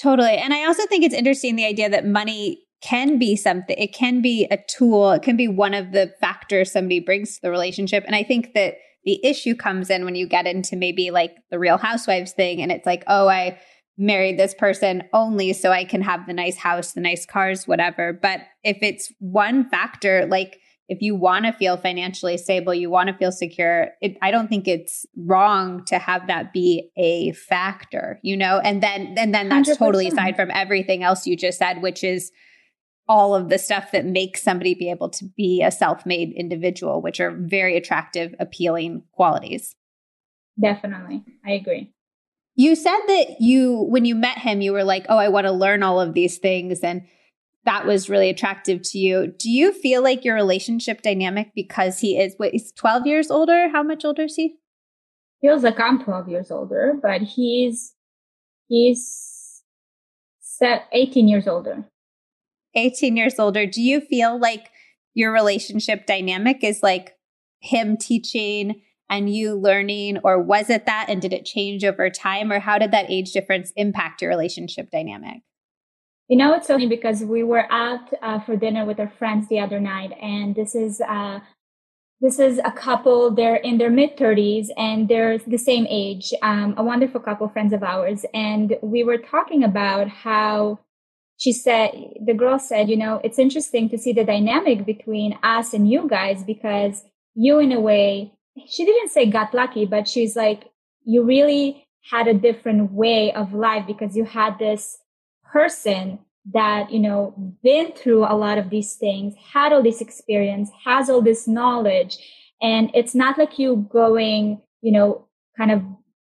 Totally. 0.00 0.36
And 0.36 0.54
I 0.54 0.64
also 0.64 0.86
think 0.86 1.04
it's 1.04 1.14
interesting 1.14 1.56
the 1.56 1.66
idea 1.66 1.88
that 1.90 2.06
money 2.06 2.62
can 2.82 3.18
be 3.18 3.36
something, 3.36 3.76
it 3.78 3.94
can 3.94 4.20
be 4.20 4.46
a 4.50 4.58
tool, 4.68 5.12
it 5.12 5.22
can 5.22 5.36
be 5.36 5.48
one 5.48 5.74
of 5.74 5.92
the 5.92 6.12
factors 6.20 6.70
somebody 6.70 7.00
brings 7.00 7.34
to 7.34 7.42
the 7.42 7.50
relationship. 7.50 8.04
And 8.06 8.14
I 8.14 8.22
think 8.22 8.52
that 8.54 8.74
the 9.04 9.24
issue 9.24 9.54
comes 9.54 9.88
in 9.88 10.04
when 10.04 10.14
you 10.14 10.26
get 10.26 10.46
into 10.46 10.76
maybe 10.76 11.10
like 11.10 11.34
the 11.50 11.58
real 11.58 11.78
housewives 11.78 12.32
thing 12.32 12.60
and 12.60 12.70
it's 12.70 12.86
like, 12.86 13.04
oh, 13.06 13.28
I, 13.28 13.58
married 13.98 14.38
this 14.38 14.54
person 14.54 15.04
only 15.12 15.52
so 15.52 15.72
I 15.72 15.84
can 15.84 16.02
have 16.02 16.26
the 16.26 16.32
nice 16.32 16.56
house, 16.56 16.92
the 16.92 17.00
nice 17.00 17.24
cars, 17.24 17.66
whatever. 17.66 18.12
But 18.12 18.40
if 18.62 18.78
it's 18.82 19.12
one 19.18 19.68
factor, 19.68 20.26
like 20.26 20.60
if 20.88 21.02
you 21.02 21.16
want 21.16 21.46
to 21.46 21.52
feel 21.52 21.76
financially 21.76 22.36
stable, 22.36 22.72
you 22.72 22.90
want 22.90 23.08
to 23.08 23.16
feel 23.16 23.32
secure, 23.32 23.88
it, 24.00 24.16
I 24.22 24.30
don't 24.30 24.48
think 24.48 24.68
it's 24.68 25.04
wrong 25.16 25.84
to 25.86 25.98
have 25.98 26.28
that 26.28 26.52
be 26.52 26.90
a 26.96 27.32
factor, 27.32 28.20
you 28.22 28.36
know? 28.36 28.60
And 28.62 28.82
then, 28.82 29.14
and 29.18 29.34
then 29.34 29.48
that's 29.48 29.70
100%. 29.70 29.78
totally 29.78 30.08
aside 30.08 30.36
from 30.36 30.50
everything 30.52 31.02
else 31.02 31.26
you 31.26 31.36
just 31.36 31.58
said, 31.58 31.82
which 31.82 32.04
is 32.04 32.30
all 33.08 33.34
of 33.34 33.48
the 33.48 33.58
stuff 33.58 33.92
that 33.92 34.04
makes 34.04 34.42
somebody 34.42 34.74
be 34.74 34.90
able 34.90 35.08
to 35.08 35.24
be 35.36 35.62
a 35.62 35.70
self-made 35.70 36.32
individual, 36.36 37.00
which 37.00 37.20
are 37.20 37.30
very 37.32 37.76
attractive, 37.76 38.34
appealing 38.38 39.02
qualities. 39.12 39.74
Definitely. 40.60 41.24
I 41.44 41.52
agree. 41.52 41.92
You 42.56 42.74
said 42.74 42.98
that 43.06 43.36
you, 43.40 43.86
when 43.88 44.04
you 44.04 44.14
met 44.14 44.38
him, 44.38 44.60
you 44.60 44.72
were 44.72 44.84
like, 44.84 45.06
oh, 45.08 45.18
I 45.18 45.28
want 45.28 45.46
to 45.46 45.52
learn 45.52 45.82
all 45.82 46.00
of 46.00 46.14
these 46.14 46.38
things. 46.38 46.80
And 46.80 47.02
that 47.66 47.84
was 47.84 48.08
really 48.08 48.30
attractive 48.30 48.80
to 48.82 48.98
you. 48.98 49.34
Do 49.38 49.50
you 49.50 49.72
feel 49.72 50.02
like 50.02 50.24
your 50.24 50.34
relationship 50.34 51.02
dynamic 51.02 51.52
because 51.54 51.98
he 51.98 52.18
is, 52.18 52.34
what, 52.38 52.52
he's 52.52 52.72
12 52.72 53.06
years 53.06 53.30
older? 53.30 53.68
How 53.68 53.82
much 53.82 54.04
older 54.04 54.22
is 54.22 54.36
he? 54.36 54.56
Feels 55.42 55.62
like 55.62 55.78
I'm 55.78 56.02
12 56.02 56.28
years 56.28 56.50
older, 56.50 56.94
but 57.02 57.20
he's, 57.20 57.94
he's 58.68 59.62
18 60.62 61.28
years 61.28 61.46
older. 61.46 61.84
18 62.74 63.16
years 63.16 63.38
older. 63.38 63.66
Do 63.66 63.82
you 63.82 64.00
feel 64.00 64.38
like 64.38 64.70
your 65.14 65.32
relationship 65.32 66.06
dynamic 66.06 66.64
is 66.64 66.82
like 66.82 67.16
him 67.60 67.96
teaching 67.96 68.80
and 69.08 69.34
you 69.34 69.54
learning, 69.54 70.18
or 70.24 70.40
was 70.40 70.70
it 70.70 70.86
that? 70.86 71.06
And 71.08 71.22
did 71.22 71.32
it 71.32 71.44
change 71.44 71.84
over 71.84 72.10
time, 72.10 72.52
or 72.52 72.58
how 72.58 72.78
did 72.78 72.90
that 72.90 73.10
age 73.10 73.32
difference 73.32 73.72
impact 73.76 74.22
your 74.22 74.30
relationship 74.30 74.90
dynamic? 74.90 75.42
You 76.28 76.36
know, 76.36 76.54
it's 76.54 76.66
funny 76.66 76.88
because 76.88 77.22
we 77.22 77.44
were 77.44 77.70
out 77.70 78.12
uh, 78.20 78.40
for 78.40 78.56
dinner 78.56 78.84
with 78.84 78.98
our 78.98 79.12
friends 79.18 79.48
the 79.48 79.60
other 79.60 79.78
night, 79.78 80.12
and 80.20 80.54
this 80.54 80.74
is 80.74 81.00
uh, 81.00 81.40
this 82.20 82.38
is 82.38 82.58
a 82.64 82.72
couple. 82.72 83.30
They're 83.30 83.56
in 83.56 83.78
their 83.78 83.90
mid 83.90 84.16
thirties, 84.16 84.72
and 84.76 85.08
they're 85.08 85.38
the 85.38 85.58
same 85.58 85.86
age. 85.88 86.34
Um, 86.42 86.74
a 86.76 86.82
wonderful 86.82 87.20
couple, 87.20 87.48
friends 87.48 87.72
of 87.72 87.82
ours, 87.82 88.24
and 88.34 88.76
we 88.82 89.04
were 89.04 89.18
talking 89.18 89.62
about 89.62 90.08
how 90.08 90.80
she 91.38 91.52
said, 91.52 91.90
the 92.24 92.34
girl 92.34 92.58
said, 92.58 92.88
you 92.88 92.96
know, 92.96 93.20
it's 93.22 93.38
interesting 93.38 93.88
to 93.90 93.98
see 93.98 94.12
the 94.12 94.24
dynamic 94.24 94.86
between 94.86 95.38
us 95.42 95.74
and 95.74 95.90
you 95.90 96.08
guys 96.08 96.42
because 96.42 97.04
you, 97.34 97.58
in 97.58 97.72
a 97.72 97.80
way, 97.80 98.32
she 98.68 98.84
didn't 98.84 99.10
say 99.10 99.26
got 99.26 99.54
lucky, 99.54 99.84
but 99.84 100.08
she's 100.08 100.36
like, 100.36 100.70
you 101.04 101.22
really 101.22 101.86
had 102.10 102.26
a 102.28 102.34
different 102.34 102.92
way 102.92 103.32
of 103.32 103.52
life 103.52 103.86
because 103.86 104.16
you 104.16 104.24
had 104.24 104.58
this 104.58 104.98
person 105.44 106.18
that, 106.52 106.90
you 106.92 107.00
know, 107.00 107.34
been 107.62 107.92
through 107.92 108.24
a 108.24 108.36
lot 108.36 108.58
of 108.58 108.70
these 108.70 108.94
things, 108.94 109.34
had 109.52 109.72
all 109.72 109.82
this 109.82 110.00
experience, 110.00 110.70
has 110.84 111.10
all 111.10 111.20
this 111.20 111.48
knowledge. 111.48 112.18
And 112.62 112.90
it's 112.94 113.14
not 113.14 113.36
like 113.36 113.58
you 113.58 113.86
going, 113.90 114.60
you 114.80 114.92
know, 114.92 115.26
kind 115.56 115.72
of 115.72 115.82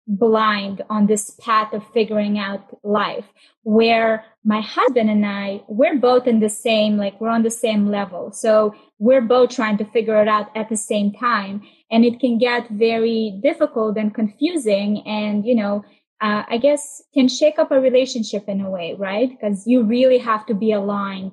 blind 0.07 0.81
on 0.89 1.05
this 1.05 1.31
path 1.39 1.71
of 1.71 1.85
figuring 1.93 2.39
out 2.39 2.77
life 2.83 3.25
where 3.63 4.25
my 4.43 4.59
husband 4.59 5.09
and 5.09 5.25
I, 5.25 5.61
we're 5.67 5.97
both 5.97 6.25
in 6.27 6.39
the 6.39 6.49
same, 6.49 6.97
like 6.97 7.21
we're 7.21 7.29
on 7.29 7.43
the 7.43 7.51
same 7.51 7.89
level. 7.89 8.31
So 8.31 8.73
we're 8.97 9.21
both 9.21 9.51
trying 9.51 9.77
to 9.77 9.85
figure 9.85 10.19
it 10.21 10.27
out 10.27 10.49
at 10.55 10.69
the 10.69 10.77
same 10.77 11.13
time. 11.13 11.61
And 11.91 12.05
it 12.05 12.19
can 12.19 12.37
get 12.37 12.69
very 12.69 13.39
difficult 13.41 13.97
and 13.97 14.13
confusing 14.13 15.01
and, 15.07 15.45
you 15.45 15.55
know, 15.55 15.83
uh, 16.21 16.43
I 16.47 16.57
guess 16.57 17.01
can 17.13 17.27
shake 17.27 17.57
up 17.57 17.71
a 17.71 17.79
relationship 17.79 18.47
in 18.47 18.61
a 18.61 18.69
way, 18.69 18.95
right? 18.97 19.29
Because 19.29 19.65
you 19.65 19.83
really 19.83 20.17
have 20.17 20.45
to 20.47 20.53
be 20.53 20.71
aligned 20.71 21.31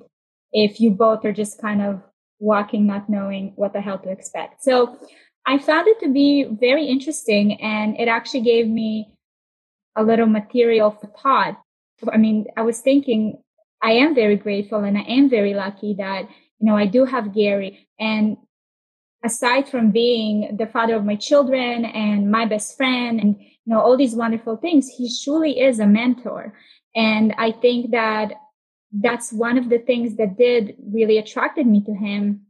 if 0.52 0.80
you 0.80 0.90
both 0.90 1.24
are 1.24 1.32
just 1.32 1.60
kind 1.60 1.82
of 1.82 2.00
walking, 2.38 2.86
not 2.86 3.08
knowing 3.08 3.52
what 3.56 3.72
the 3.72 3.80
hell 3.80 3.98
to 3.98 4.10
expect. 4.10 4.62
So 4.62 4.96
I 5.44 5.58
found 5.58 5.88
it 5.88 6.00
to 6.00 6.12
be 6.12 6.44
very 6.44 6.86
interesting 6.86 7.60
and 7.60 7.98
it 7.98 8.08
actually 8.08 8.42
gave 8.42 8.68
me 8.68 9.12
a 9.96 10.02
little 10.02 10.26
material 10.26 10.90
for 10.90 11.08
thought. 11.22 11.60
I 12.10 12.16
mean, 12.16 12.46
I 12.56 12.62
was 12.62 12.80
thinking 12.80 13.42
I 13.82 13.92
am 13.92 14.14
very 14.14 14.36
grateful 14.36 14.84
and 14.84 14.96
I 14.96 15.02
am 15.02 15.30
very 15.30 15.54
lucky 15.54 15.94
that, 15.94 16.28
you 16.58 16.66
know, 16.66 16.76
I 16.76 16.86
do 16.86 17.04
have 17.04 17.34
Gary 17.34 17.86
and 17.98 18.36
aside 19.24 19.68
from 19.68 19.90
being 19.90 20.56
the 20.58 20.66
father 20.66 20.94
of 20.94 21.04
my 21.04 21.16
children 21.16 21.84
and 21.84 22.30
my 22.30 22.46
best 22.46 22.76
friend 22.76 23.20
and, 23.20 23.36
you 23.40 23.48
know, 23.66 23.80
all 23.80 23.96
these 23.96 24.14
wonderful 24.14 24.56
things, 24.56 24.88
he 24.88 25.10
truly 25.24 25.60
is 25.60 25.78
a 25.78 25.86
mentor. 25.86 26.54
And 26.94 27.34
I 27.38 27.52
think 27.52 27.90
that 27.90 28.32
that's 28.92 29.32
one 29.32 29.58
of 29.58 29.68
the 29.68 29.78
things 29.78 30.16
that 30.16 30.38
did 30.38 30.76
really 30.92 31.18
attracted 31.18 31.66
me 31.66 31.82
to 31.84 31.94
him 31.94 32.42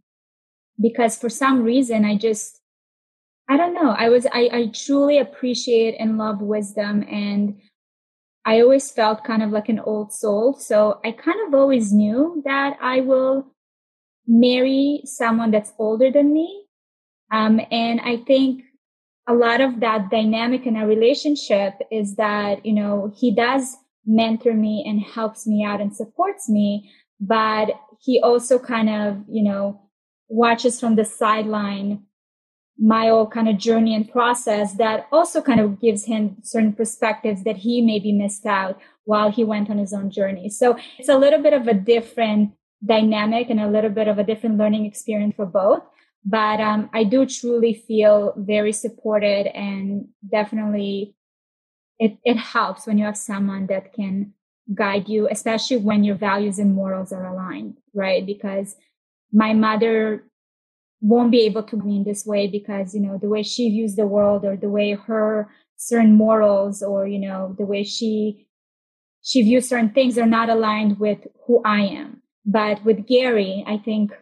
because 0.80 1.16
for 1.16 1.28
some 1.28 1.62
reason 1.62 2.04
I 2.04 2.16
just 2.16 2.60
I 3.48 3.56
don't 3.56 3.74
know. 3.74 3.90
I 3.90 4.08
was, 4.08 4.26
I, 4.26 4.50
I 4.52 4.70
truly 4.74 5.18
appreciate 5.18 5.94
and 5.98 6.18
love 6.18 6.40
wisdom. 6.40 7.04
And 7.08 7.60
I 8.44 8.60
always 8.60 8.90
felt 8.90 9.24
kind 9.24 9.42
of 9.42 9.50
like 9.50 9.68
an 9.68 9.78
old 9.78 10.12
soul. 10.12 10.54
So 10.54 11.00
I 11.04 11.12
kind 11.12 11.38
of 11.46 11.54
always 11.54 11.92
knew 11.92 12.42
that 12.44 12.76
I 12.80 13.00
will 13.00 13.52
marry 14.26 15.02
someone 15.04 15.50
that's 15.50 15.72
older 15.78 16.10
than 16.10 16.32
me. 16.32 16.64
Um, 17.32 17.60
and 17.70 18.00
I 18.00 18.18
think 18.18 18.62
a 19.28 19.34
lot 19.34 19.60
of 19.60 19.80
that 19.80 20.10
dynamic 20.10 20.66
in 20.66 20.76
a 20.76 20.86
relationship 20.86 21.74
is 21.90 22.16
that, 22.16 22.64
you 22.64 22.72
know, 22.72 23.12
he 23.16 23.34
does 23.34 23.76
mentor 24.04 24.54
me 24.54 24.84
and 24.86 25.00
helps 25.00 25.46
me 25.46 25.64
out 25.64 25.80
and 25.80 25.94
supports 25.94 26.48
me, 26.48 26.90
but 27.20 27.70
he 28.00 28.20
also 28.20 28.58
kind 28.58 28.88
of, 28.88 29.24
you 29.28 29.42
know, 29.42 29.80
watches 30.28 30.78
from 30.78 30.94
the 30.96 31.04
sideline 31.04 32.02
my 32.78 33.08
own 33.08 33.26
kind 33.28 33.48
of 33.48 33.56
journey 33.56 33.94
and 33.94 34.10
process 34.10 34.74
that 34.74 35.06
also 35.10 35.40
kind 35.40 35.60
of 35.60 35.80
gives 35.80 36.04
him 36.04 36.36
certain 36.42 36.72
perspectives 36.72 37.42
that 37.44 37.56
he 37.56 37.80
maybe 37.80 38.12
missed 38.12 38.44
out 38.44 38.78
while 39.04 39.30
he 39.30 39.42
went 39.42 39.70
on 39.70 39.78
his 39.78 39.94
own 39.94 40.10
journey. 40.10 40.48
So 40.50 40.76
it's 40.98 41.08
a 41.08 41.16
little 41.16 41.42
bit 41.42 41.54
of 41.54 41.66
a 41.68 41.74
different 41.74 42.52
dynamic 42.84 43.50
and 43.50 43.60
a 43.60 43.68
little 43.68 43.90
bit 43.90 44.08
of 44.08 44.18
a 44.18 44.24
different 44.24 44.58
learning 44.58 44.86
experience 44.86 45.34
for 45.36 45.46
both. 45.46 45.82
But 46.24 46.60
um, 46.60 46.90
I 46.92 47.04
do 47.04 47.24
truly 47.24 47.74
feel 47.86 48.34
very 48.36 48.72
supported 48.72 49.46
and 49.46 50.08
definitely 50.28 51.14
it, 51.98 52.18
it 52.24 52.36
helps 52.36 52.86
when 52.86 52.98
you 52.98 53.04
have 53.04 53.16
someone 53.16 53.66
that 53.68 53.92
can 53.92 54.34
guide 54.74 55.08
you, 55.08 55.28
especially 55.30 55.76
when 55.76 56.04
your 56.04 56.16
values 56.16 56.58
and 56.58 56.74
morals 56.74 57.12
are 57.12 57.26
aligned, 57.26 57.76
right? 57.94 58.26
Because 58.26 58.74
my 59.32 59.54
mother 59.54 60.24
won't 61.00 61.30
be 61.30 61.42
able 61.42 61.62
to 61.62 61.76
be 61.76 61.96
in 61.96 62.04
this 62.04 62.26
way 62.26 62.46
because 62.46 62.94
you 62.94 63.00
know 63.00 63.18
the 63.18 63.28
way 63.28 63.42
she 63.42 63.68
views 63.68 63.96
the 63.96 64.06
world 64.06 64.44
or 64.44 64.56
the 64.56 64.68
way 64.68 64.92
her 64.92 65.48
certain 65.76 66.14
morals 66.14 66.82
or 66.82 67.06
you 67.06 67.18
know 67.18 67.54
the 67.58 67.66
way 67.66 67.84
she 67.84 68.46
she 69.22 69.42
views 69.42 69.68
certain 69.68 69.90
things 69.90 70.16
are 70.16 70.26
not 70.26 70.48
aligned 70.48 70.98
with 70.98 71.26
who 71.46 71.60
I 71.64 71.80
am. 71.80 72.22
But 72.46 72.84
with 72.84 73.06
Gary, 73.06 73.64
I 73.66 73.76
think 73.78 74.12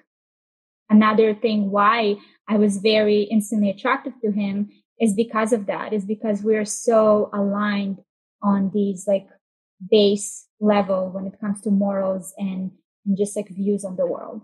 another 0.89 1.35
thing 1.35 1.71
why 1.71 2.17
I 2.49 2.57
was 2.57 2.79
very 2.79 3.23
instantly 3.23 3.71
attracted 3.71 4.15
to 4.23 4.33
him 4.33 4.71
is 4.99 5.15
because 5.15 5.53
of 5.53 5.67
that, 5.67 5.93
is 5.93 6.07
because 6.07 6.43
we're 6.43 6.65
so 6.65 7.31
aligned 7.35 7.99
on 8.43 8.71
these 8.73 9.07
like 9.07 9.27
base 9.91 10.47
level 10.61 11.11
when 11.11 11.27
it 11.27 11.39
comes 11.41 11.61
to 11.63 11.71
morals 11.71 12.33
and, 12.39 12.71
and 13.05 13.17
just 13.17 13.37
like 13.37 13.49
views 13.51 13.85
on 13.85 13.97
the 13.97 14.07
world. 14.07 14.43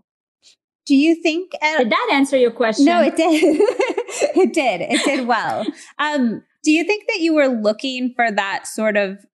Do 0.87 0.97
you 0.97 1.15
think 1.15 1.53
uh, 1.63 1.79
did 1.79 1.91
that 1.91 2.11
answer 2.13 2.37
your 2.37 2.51
question? 2.51 2.85
No, 2.85 3.01
it 3.01 3.17
did. 3.17 3.31
it 3.41 4.53
did. 4.53 4.81
It 4.81 5.05
did 5.05 5.27
well. 5.27 5.65
Um, 5.99 6.43
do 6.65 6.73
you 6.73 6.85
think 6.85 7.07
that 7.09 7.21
you 7.21 7.35
were 7.35 7.49
looking 7.49 8.13
for 8.15 8.31
that 8.31 8.67
sort 8.67 8.97
of 8.97 9.25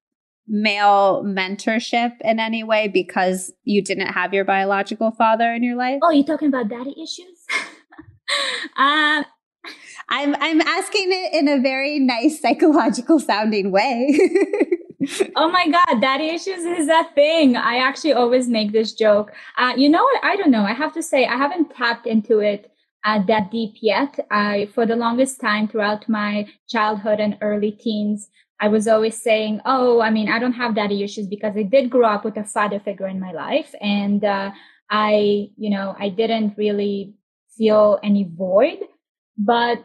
male 0.47 1.23
mentorship 1.25 2.13
in 2.21 2.39
any 2.39 2.63
way 2.63 2.87
because 2.87 3.51
you 3.63 3.81
didn't 3.81 4.07
have 4.07 4.33
your 4.33 4.45
biological 4.45 5.11
father 5.11 5.53
in 5.53 5.63
your 5.63 5.75
life? 5.75 5.99
Oh, 6.03 6.11
you 6.11 6.23
talking 6.23 6.47
about 6.47 6.69
daddy 6.69 6.95
issues? 7.01 7.45
um, 8.77 9.25
I'm 10.09 10.35
I'm 10.39 10.61
asking 10.61 11.09
it 11.09 11.33
in 11.33 11.47
a 11.47 11.61
very 11.61 11.99
nice 11.99 12.41
psychological 12.41 13.19
sounding 13.19 13.71
way. 13.71 14.17
oh 15.35 15.49
my 15.49 15.69
God, 15.69 16.01
daddy 16.01 16.29
issues 16.29 16.63
is 16.63 16.87
a 16.87 17.03
thing. 17.13 17.57
I 17.57 17.77
actually 17.77 18.13
always 18.13 18.47
make 18.47 18.71
this 18.71 18.93
joke. 18.93 19.33
Uh, 19.57 19.73
you 19.75 19.89
know 19.89 20.03
what? 20.03 20.23
I 20.23 20.35
don't 20.35 20.51
know. 20.51 20.63
I 20.63 20.73
have 20.73 20.93
to 20.93 21.03
say, 21.03 21.25
I 21.25 21.35
haven't 21.35 21.75
tapped 21.75 22.07
into 22.07 22.39
it 22.39 22.71
uh, 23.03 23.23
that 23.27 23.51
deep 23.51 23.75
yet. 23.81 24.19
I, 24.31 24.69
for 24.73 24.85
the 24.85 24.95
longest 24.95 25.39
time 25.39 25.67
throughout 25.67 26.07
my 26.07 26.47
childhood 26.67 27.19
and 27.19 27.37
early 27.41 27.71
teens, 27.71 28.29
I 28.59 28.67
was 28.69 28.87
always 28.87 29.21
saying, 29.21 29.61
Oh, 29.65 30.01
I 30.01 30.09
mean, 30.09 30.29
I 30.29 30.39
don't 30.39 30.53
have 30.53 30.75
daddy 30.75 31.03
issues 31.03 31.27
because 31.27 31.55
I 31.55 31.63
did 31.63 31.89
grow 31.89 32.07
up 32.07 32.25
with 32.25 32.37
a 32.37 32.43
father 32.43 32.79
figure 32.79 33.07
in 33.07 33.19
my 33.19 33.31
life. 33.31 33.73
And, 33.81 34.23
uh, 34.23 34.51
I, 34.89 35.49
you 35.57 35.69
know, 35.69 35.95
I 35.99 36.09
didn't 36.09 36.57
really 36.57 37.13
feel 37.57 37.99
any 38.03 38.23
void, 38.23 38.79
but 39.37 39.83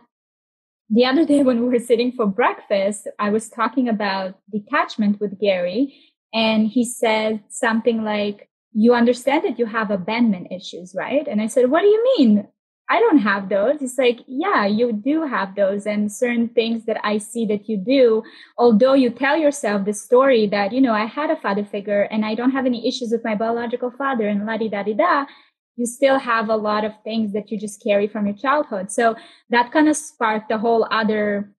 the 0.91 1.07
other 1.07 1.25
day 1.25 1.43
when 1.49 1.61
we 1.63 1.69
were 1.69 1.85
sitting 1.85 2.13
for 2.13 2.27
breakfast, 2.27 3.09
I 3.19 3.31
was 3.31 3.49
talking 3.49 3.89
about 3.89 4.39
detachment 4.51 5.21
with 5.21 5.41
Gary 5.41 5.95
and 6.33 6.69
he 6.69 6.85
said 6.85 7.43
something 7.49 8.05
like, 8.05 8.49
you 8.75 8.95
understand 8.95 9.45
that 9.45 9.59
you 9.59 9.67
have 9.67 9.91
abandonment 9.91 10.51
issues, 10.51 10.95
right? 10.97 11.27
And 11.29 11.43
I 11.43 11.47
said, 11.47 11.71
what 11.71 11.83
do 11.83 11.89
you 11.89 12.15
mean? 12.19 12.49
I 12.89 13.01
don't 13.01 13.19
have 13.19 13.49
those. 13.49 13.81
It's 13.81 13.97
like, 13.97 14.21
yeah, 14.27 14.67
you 14.67 14.93
do 14.93 15.27
have 15.27 15.55
those 15.55 15.87
and 15.87 16.13
certain 16.13 16.49
things 16.49 16.85
that 16.85 16.99
I 17.03 17.19
see 17.19 17.47
that 17.47 17.69
you 17.69 17.79
do. 17.79 18.23
Although 18.59 18.93
you 18.95 19.09
tell 19.09 19.37
yourself 19.37 19.85
the 19.85 19.95
story 19.95 20.47
that, 20.49 20.73
you 20.73 20.81
know, 20.81 20.93
I 20.93 21.07
had 21.07 21.31
a 21.31 21.37
father 21.37 21.65
figure 21.65 22.03
and 22.03 22.25
I 22.25 22.35
don't 22.35 22.51
have 22.51 22.67
any 22.67 22.87
issues 22.87 23.11
with 23.11 23.25
my 23.25 23.35
biological 23.35 23.91
father 23.91 24.29
and 24.29 24.45
la 24.45 24.57
di 24.59 24.69
da 24.69 24.83
di 24.83 24.95
da 24.95 25.27
you 25.77 25.87
still 25.87 26.19
have 26.19 26.49
a 26.49 26.57
lot 26.57 26.85
of 26.85 26.93
things 27.03 27.33
that 27.33 27.51
you 27.51 27.59
just 27.59 27.83
carry 27.83 28.07
from 28.07 28.27
your 28.27 28.37
childhood. 28.37 28.91
So 28.91 29.17
that 29.51 29.73
kind 29.73 29.89
of 29.89 29.97
sparked 29.97 30.51
a 30.51 30.59
whole 30.59 30.87
other 30.91 31.51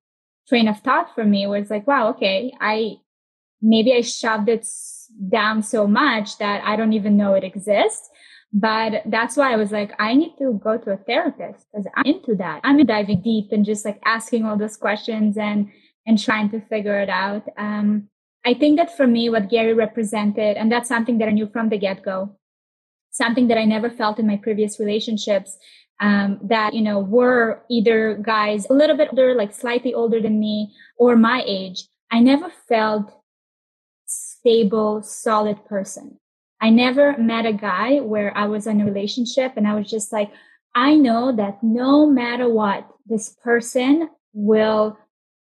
train 0.47 0.67
of 0.67 0.79
thought 0.79 1.13
for 1.15 1.23
me 1.23 1.47
where 1.47 1.59
it's 1.59 1.71
like, 1.71 1.87
wow, 1.87 2.09
okay, 2.09 2.53
I 2.59 2.97
maybe 3.61 3.93
I 3.93 4.01
shoved 4.01 4.49
it 4.49 4.67
down 5.29 5.63
so 5.63 5.87
much 5.87 6.37
that 6.37 6.63
I 6.65 6.75
don't 6.75 6.93
even 6.93 7.17
know 7.17 7.33
it 7.33 7.43
exists. 7.43 8.09
But 8.53 9.01
that's 9.07 9.35
why 9.35 9.51
I 9.51 9.55
was 9.55 9.71
like, 9.71 9.93
I 9.97 10.13
need 10.13 10.35
to 10.37 10.59
go 10.63 10.77
to 10.77 10.91
a 10.91 10.97
therapist 10.97 11.65
because 11.71 11.87
I'm 11.95 12.05
into 12.05 12.35
that. 12.35 12.61
I'm 12.63 12.85
diving 12.85 13.21
deep 13.21 13.51
and 13.51 13.65
just 13.65 13.83
like 13.83 13.99
asking 14.05 14.45
all 14.45 14.57
those 14.57 14.77
questions 14.77 15.37
and, 15.37 15.71
and 16.05 16.19
trying 16.19 16.51
to 16.51 16.61
figure 16.61 16.99
it 16.99 17.09
out. 17.09 17.47
Um, 17.57 18.09
I 18.45 18.53
think 18.53 18.77
that 18.77 18.95
for 18.95 19.07
me, 19.07 19.27
what 19.29 19.49
Gary 19.49 19.73
represented, 19.73 20.55
and 20.57 20.71
that's 20.71 20.87
something 20.87 21.17
that 21.17 21.29
I 21.29 21.31
knew 21.31 21.47
from 21.47 21.69
the 21.69 21.79
get 21.79 22.03
go, 22.03 22.37
something 23.09 23.47
that 23.47 23.57
I 23.57 23.65
never 23.65 23.89
felt 23.89 24.19
in 24.19 24.27
my 24.27 24.37
previous 24.37 24.79
relationships. 24.79 25.57
Um, 25.99 26.39
that, 26.43 26.73
you 26.73 26.81
know, 26.81 26.99
were 26.99 27.63
either 27.69 28.15
guys 28.15 28.67
a 28.69 28.73
little 28.73 28.97
bit 28.97 29.09
older, 29.11 29.35
like 29.35 29.53
slightly 29.53 29.93
older 29.93 30.19
than 30.19 30.39
me 30.39 30.73
or 30.97 31.15
my 31.15 31.43
age. 31.45 31.87
I 32.11 32.19
never 32.19 32.51
felt 32.67 33.13
stable, 34.05 35.01
solid 35.01 35.63
person. 35.65 36.19
I 36.63 36.69
never 36.69 37.17
met 37.17 37.45
a 37.45 37.51
guy 37.51 37.99
where 37.99 38.35
I 38.37 38.45
was 38.45 38.67
in 38.67 38.79
a 38.79 38.85
relationship 38.85 39.57
and 39.57 39.67
I 39.67 39.75
was 39.75 39.89
just 39.89 40.13
like, 40.13 40.31
I 40.73 40.95
know 40.95 41.35
that 41.35 41.61
no 41.61 42.05
matter 42.05 42.47
what, 42.47 42.87
this 43.05 43.35
person 43.43 44.09
will 44.31 44.97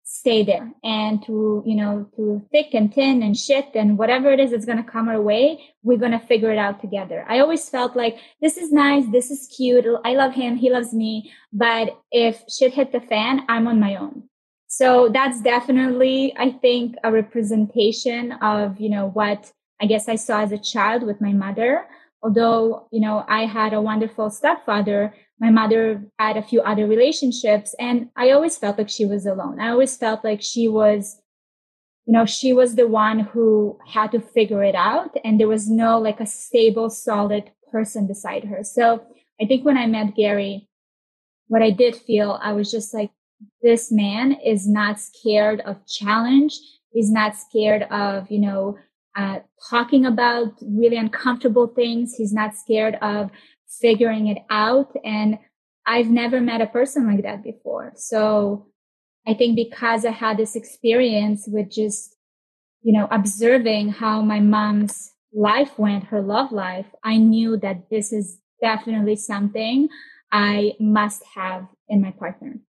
stay 0.03 0.43
there 0.43 0.69
and 0.83 1.25
to, 1.25 1.63
you 1.65 1.75
know, 1.75 2.09
to 2.17 2.45
thick 2.51 2.73
and 2.73 2.93
thin 2.93 3.23
and 3.23 3.37
shit 3.37 3.69
and 3.73 3.97
whatever 3.97 4.29
it 4.31 4.41
is 4.41 4.51
that's 4.51 4.65
going 4.65 4.83
to 4.83 4.91
come 4.91 5.07
our 5.07 5.21
way, 5.21 5.73
we're 5.81 5.97
going 5.97 6.11
to 6.11 6.27
figure 6.27 6.51
it 6.51 6.57
out 6.57 6.81
together. 6.81 7.25
I 7.29 7.39
always 7.39 7.69
felt 7.69 7.95
like 7.95 8.17
this 8.41 8.57
is 8.57 8.73
nice. 8.73 9.05
This 9.09 9.31
is 9.31 9.47
cute. 9.55 9.85
I 10.03 10.13
love 10.13 10.33
him. 10.33 10.57
He 10.57 10.69
loves 10.69 10.93
me. 10.93 11.31
But 11.53 11.97
if 12.11 12.43
shit 12.49 12.73
hit 12.73 12.91
the 12.91 12.99
fan, 12.99 13.45
I'm 13.47 13.65
on 13.67 13.79
my 13.79 13.95
own. 13.95 14.23
So 14.67 15.07
that's 15.07 15.39
definitely, 15.39 16.35
I 16.37 16.51
think, 16.51 16.95
a 17.05 17.13
representation 17.13 18.33
of, 18.33 18.81
you 18.81 18.89
know, 18.89 19.07
what 19.07 19.53
I 19.81 19.85
guess 19.85 20.07
I 20.07 20.15
saw 20.15 20.41
as 20.41 20.51
a 20.51 20.57
child 20.57 21.03
with 21.03 21.21
my 21.21 21.33
mother. 21.33 21.85
Although, 22.23 22.87
you 22.91 22.99
know, 22.99 23.23
I 23.27 23.45
had 23.45 23.73
a 23.73 23.81
wonderful 23.81 24.29
stepfather, 24.29 25.13
my 25.39 25.51
mother 25.51 26.03
had 26.17 26.35
a 26.35 26.41
few 26.41 26.61
other 26.61 26.87
relationships 26.87 27.75
and 27.79 28.09
I 28.15 28.31
always 28.31 28.57
felt 28.57 28.77
like 28.77 28.89
she 28.89 29.05
was 29.05 29.25
alone. 29.25 29.59
I 29.59 29.69
always 29.69 29.95
felt 29.95 30.23
like 30.23 30.41
she 30.41 30.67
was, 30.67 31.21
you 32.05 32.13
know, 32.13 32.25
she 32.25 32.53
was 32.53 32.75
the 32.75 32.87
one 32.87 33.19
who 33.19 33.77
had 33.87 34.11
to 34.13 34.19
figure 34.19 34.63
it 34.63 34.73
out 34.73 35.15
and 35.23 35.39
there 35.39 35.47
was 35.47 35.69
no 35.69 35.99
like 35.99 36.19
a 36.19 36.25
stable, 36.25 36.89
solid 36.89 37.51
person 37.71 38.07
beside 38.07 38.45
her. 38.45 38.63
So 38.63 39.03
I 39.39 39.45
think 39.45 39.63
when 39.63 39.77
I 39.77 39.85
met 39.85 40.15
Gary, 40.15 40.67
what 41.47 41.61
I 41.61 41.69
did 41.69 41.95
feel, 41.95 42.39
I 42.41 42.53
was 42.53 42.71
just 42.71 42.93
like, 42.93 43.11
this 43.61 43.91
man 43.91 44.33
is 44.43 44.67
not 44.67 44.99
scared 44.99 45.61
of 45.61 45.85
challenge. 45.85 46.57
He's 46.91 47.11
not 47.11 47.35
scared 47.35 47.83
of, 47.83 48.31
you 48.31 48.39
know, 48.39 48.77
uh, 49.17 49.39
talking 49.69 50.05
about 50.05 50.53
really 50.61 50.95
uncomfortable 50.95 51.67
things. 51.67 52.13
He's 52.15 52.31
not 52.31 52.55
scared 52.55 52.95
of 53.01 53.31
figuring 53.81 54.27
it 54.27 54.37
out. 54.49 54.93
And 55.03 55.39
I've 55.85 56.09
never 56.09 56.39
met 56.39 56.61
a 56.61 56.67
person 56.67 57.07
like 57.07 57.23
that 57.23 57.43
before. 57.43 57.93
So 57.95 58.67
I 59.25 59.33
think 59.33 59.55
because 59.55 60.05
I 60.05 60.11
had 60.11 60.37
this 60.37 60.55
experience 60.55 61.45
with 61.47 61.71
just, 61.71 62.15
you 62.81 62.93
know, 62.93 63.07
observing 63.09 63.89
how 63.89 64.21
my 64.21 64.39
mom's 64.39 65.11
life 65.33 65.77
went, 65.79 66.05
her 66.05 66.21
love 66.21 66.51
life, 66.51 66.85
I 67.03 67.17
knew 67.17 67.57
that 67.57 67.89
this 67.89 68.13
is 68.13 68.39
definitely 68.61 69.15
something 69.15 69.89
I 70.31 70.73
must 70.79 71.23
have 71.35 71.67
in 71.89 72.01
my 72.01 72.11
partner. 72.11 72.59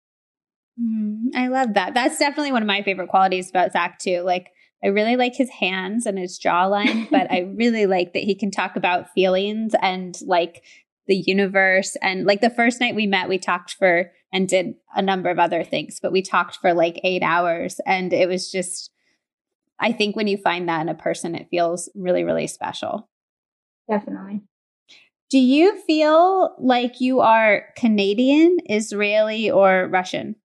Mm, 0.81 1.35
I 1.35 1.49
love 1.49 1.75
that. 1.75 1.93
That's 1.93 2.19
definitely 2.19 2.53
one 2.53 2.63
of 2.63 2.69
my 2.69 2.83
favorite 2.83 3.09
qualities 3.09 3.51
about 3.51 3.73
Zach 3.73 3.99
too. 3.99 4.23
Like 4.23 4.51
I 4.83 4.89
really 4.89 5.17
like 5.17 5.35
his 5.35 5.51
hands 5.51 6.07
and 6.07 6.19
his 6.19 6.39
jawline, 6.39 7.11
but 7.11 7.31
I 7.31 7.41
really 7.57 7.87
like 7.87 8.13
that 8.13 8.23
he 8.23 8.35
can 8.35 8.51
talk 8.51 8.77
about 8.77 9.11
feelings 9.11 9.75
and 9.83 10.17
like 10.25 10.63
the 11.07 11.25
universe. 11.27 11.97
And 12.01 12.27
like 12.27 12.41
the 12.41 12.51
first 12.51 12.81
night 12.81 12.95
we 12.95 13.07
met, 13.07 13.29
we 13.29 13.39
talked 13.39 13.75
for 13.75 14.13
and 14.33 14.49
did 14.49 14.75
a 14.95 15.03
number 15.03 15.31
of 15.31 15.39
other 15.39 15.65
things, 15.65 15.99
but 16.01 16.13
we 16.13 16.23
talked 16.23 16.57
for 16.57 16.75
like 16.75 17.01
eight 17.03 17.23
hours. 17.23 17.81
And 17.87 18.13
it 18.13 18.29
was 18.29 18.53
just, 18.53 18.91
I 19.81 19.91
think 19.91 20.15
when 20.15 20.29
you 20.29 20.37
find 20.37 20.69
that 20.69 20.83
in 20.83 20.89
a 20.89 20.95
person, 20.95 21.35
it 21.35 21.49
feels 21.51 21.89
really, 21.95 22.25
really 22.25 22.47
special. 22.47 23.09
Definitely. 23.91 24.43
Do 25.31 25.39
you 25.39 25.81
feel 25.83 26.55
like 26.59 27.01
you 27.01 27.21
are 27.21 27.65
Canadian, 27.77 28.59
Israeli, 28.67 29.51
or 29.51 29.89
Russian? 29.91 30.37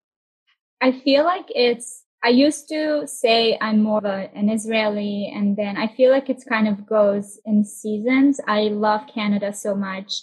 I 0.80 0.92
feel 0.92 1.24
like 1.24 1.46
it's 1.54 2.03
I 2.24 2.30
used 2.30 2.68
to 2.68 3.06
say 3.06 3.58
I'm 3.60 3.82
more 3.82 3.98
of 3.98 4.06
a, 4.06 4.30
an 4.34 4.48
Israeli, 4.48 5.30
and 5.34 5.56
then 5.56 5.76
I 5.76 5.88
feel 5.88 6.10
like 6.10 6.30
it 6.30 6.42
kind 6.48 6.66
of 6.66 6.86
goes 6.86 7.38
in 7.44 7.64
seasons. 7.66 8.40
I 8.48 8.62
love 8.62 9.02
Canada 9.14 9.52
so 9.52 9.74
much. 9.74 10.22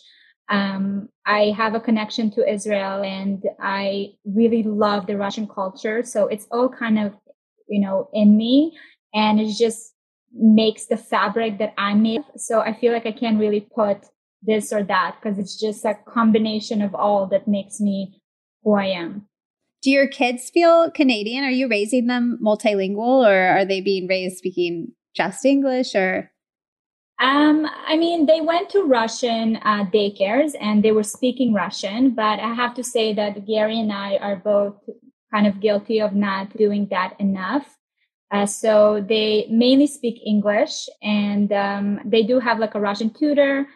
Um, 0.50 1.10
I 1.28 1.54
have 1.56 1.76
a 1.76 1.80
connection 1.80 2.32
to 2.32 2.52
Israel, 2.52 3.04
and 3.04 3.44
I 3.62 4.14
really 4.26 4.64
love 4.64 5.06
the 5.06 5.16
Russian 5.16 5.48
culture. 5.48 6.02
So 6.04 6.26
it's 6.28 6.48
all 6.52 6.70
kind 6.70 6.98
of, 6.98 7.14
you 7.70 7.80
know, 7.80 8.10
in 8.14 8.36
me, 8.36 8.76
and 9.14 9.40
it 9.40 9.54
just 9.54 9.94
makes 10.34 10.88
the 10.88 10.98
fabric 10.98 11.60
that 11.60 11.76
I'm 11.78 12.02
made. 12.02 12.24
So 12.36 12.62
I 12.62 12.74
feel 12.74 12.94
like 12.94 13.06
I 13.06 13.12
can't 13.12 13.40
really 13.40 13.62
put 13.62 14.08
this 14.42 14.74
or 14.74 14.84
that 14.86 15.18
because 15.22 15.38
it's 15.38 15.60
just 15.60 15.86
a 15.86 15.94
combination 15.94 16.82
of 16.82 16.96
all 16.96 17.28
that 17.28 17.48
makes 17.48 17.80
me 17.80 18.20
who 18.64 18.74
I 18.74 18.86
am. 18.86 19.28
Do 19.82 19.89
your 19.89 20.08
kids 20.08 20.50
feel 20.50 20.91
Canadian? 20.91 21.44
Are 21.44 21.50
you 21.50 21.67
raising 21.67 22.06
them 22.06 22.38
multilingual 22.41 23.28
or 23.28 23.58
are 23.58 23.65
they 23.65 23.82
being 23.82 24.08
raised 24.08 24.38
speaking 24.38 24.91
just 25.15 25.44
English 25.44 25.96
or? 25.96 26.32
Um, 27.20 27.67
I 27.88 27.98
mean, 27.98 28.26
they 28.28 28.41
went 28.41 28.70
to 28.72 28.84
Russian 28.84 29.58
uh, 29.58 29.86
daycares 29.86 30.54
and 30.60 30.84
they 30.84 30.91
were 30.91 31.04
speaking 31.04 31.54
Russian, 31.54 32.12
but 32.12 32.39
I 32.39 32.54
have 32.54 32.76
to 32.76 32.84
say 32.84 33.13
that 33.13 33.46
Gary 33.48 33.80
and 33.80 33.91
I 33.91 34.17
are 34.17 34.36
both 34.36 34.76
kind 35.34 35.48
of 35.48 35.60
guilty 35.60 36.00
of 36.00 36.13
not 36.13 36.56
doing 36.56 36.88
that 36.91 37.15
enough. 37.20 37.78
Uh, 38.32 38.46
so 38.46 39.04
they 39.08 39.48
mainly 39.50 39.88
speak 39.88 40.22
English 40.26 40.88
and 41.02 41.52
um, 41.52 42.00
they 42.06 42.24
do 42.24 42.39
have 42.39 42.60
like 42.60 42.76
a 42.76 42.80
Russian 42.80 43.10
tutor. 43.12 43.67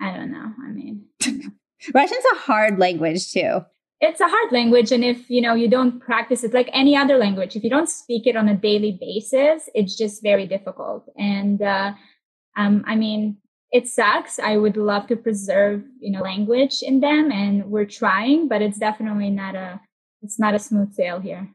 I 0.00 0.16
don't 0.16 0.32
know. 0.32 0.52
I 0.64 0.70
mean, 0.70 1.06
Russian's 1.94 2.24
a 2.32 2.38
hard 2.38 2.78
language 2.78 3.32
too 3.32 3.60
it's 4.00 4.20
a 4.20 4.28
hard 4.28 4.52
language 4.52 4.92
and 4.92 5.02
if 5.02 5.30
you 5.30 5.40
know 5.40 5.54
you 5.54 5.68
don't 5.68 6.00
practice 6.00 6.44
it 6.44 6.52
like 6.52 6.68
any 6.72 6.96
other 6.96 7.16
language 7.16 7.56
if 7.56 7.64
you 7.64 7.70
don't 7.70 7.88
speak 7.88 8.26
it 8.26 8.36
on 8.36 8.48
a 8.48 8.54
daily 8.54 8.98
basis 9.00 9.68
it's 9.74 9.96
just 9.96 10.22
very 10.22 10.46
difficult. 10.46 11.08
And 11.16 11.62
uh, 11.62 11.92
um, 12.56 12.84
i 12.86 12.94
mean 12.94 13.38
it 13.72 13.88
sucks. 13.88 14.38
I 14.38 14.56
would 14.56 14.76
love 14.76 15.06
to 15.08 15.16
preserve 15.16 15.82
you 16.00 16.12
know 16.12 16.22
language 16.22 16.82
in 16.82 17.00
them 17.00 17.32
and 17.32 17.70
we're 17.70 17.86
trying 17.86 18.48
but 18.48 18.62
it's 18.62 18.78
definitely 18.78 19.30
not 19.30 19.54
a 19.54 19.80
it's 20.22 20.38
not 20.38 20.54
a 20.54 20.58
smooth 20.58 20.94
sail 20.94 21.20
here 21.20 21.48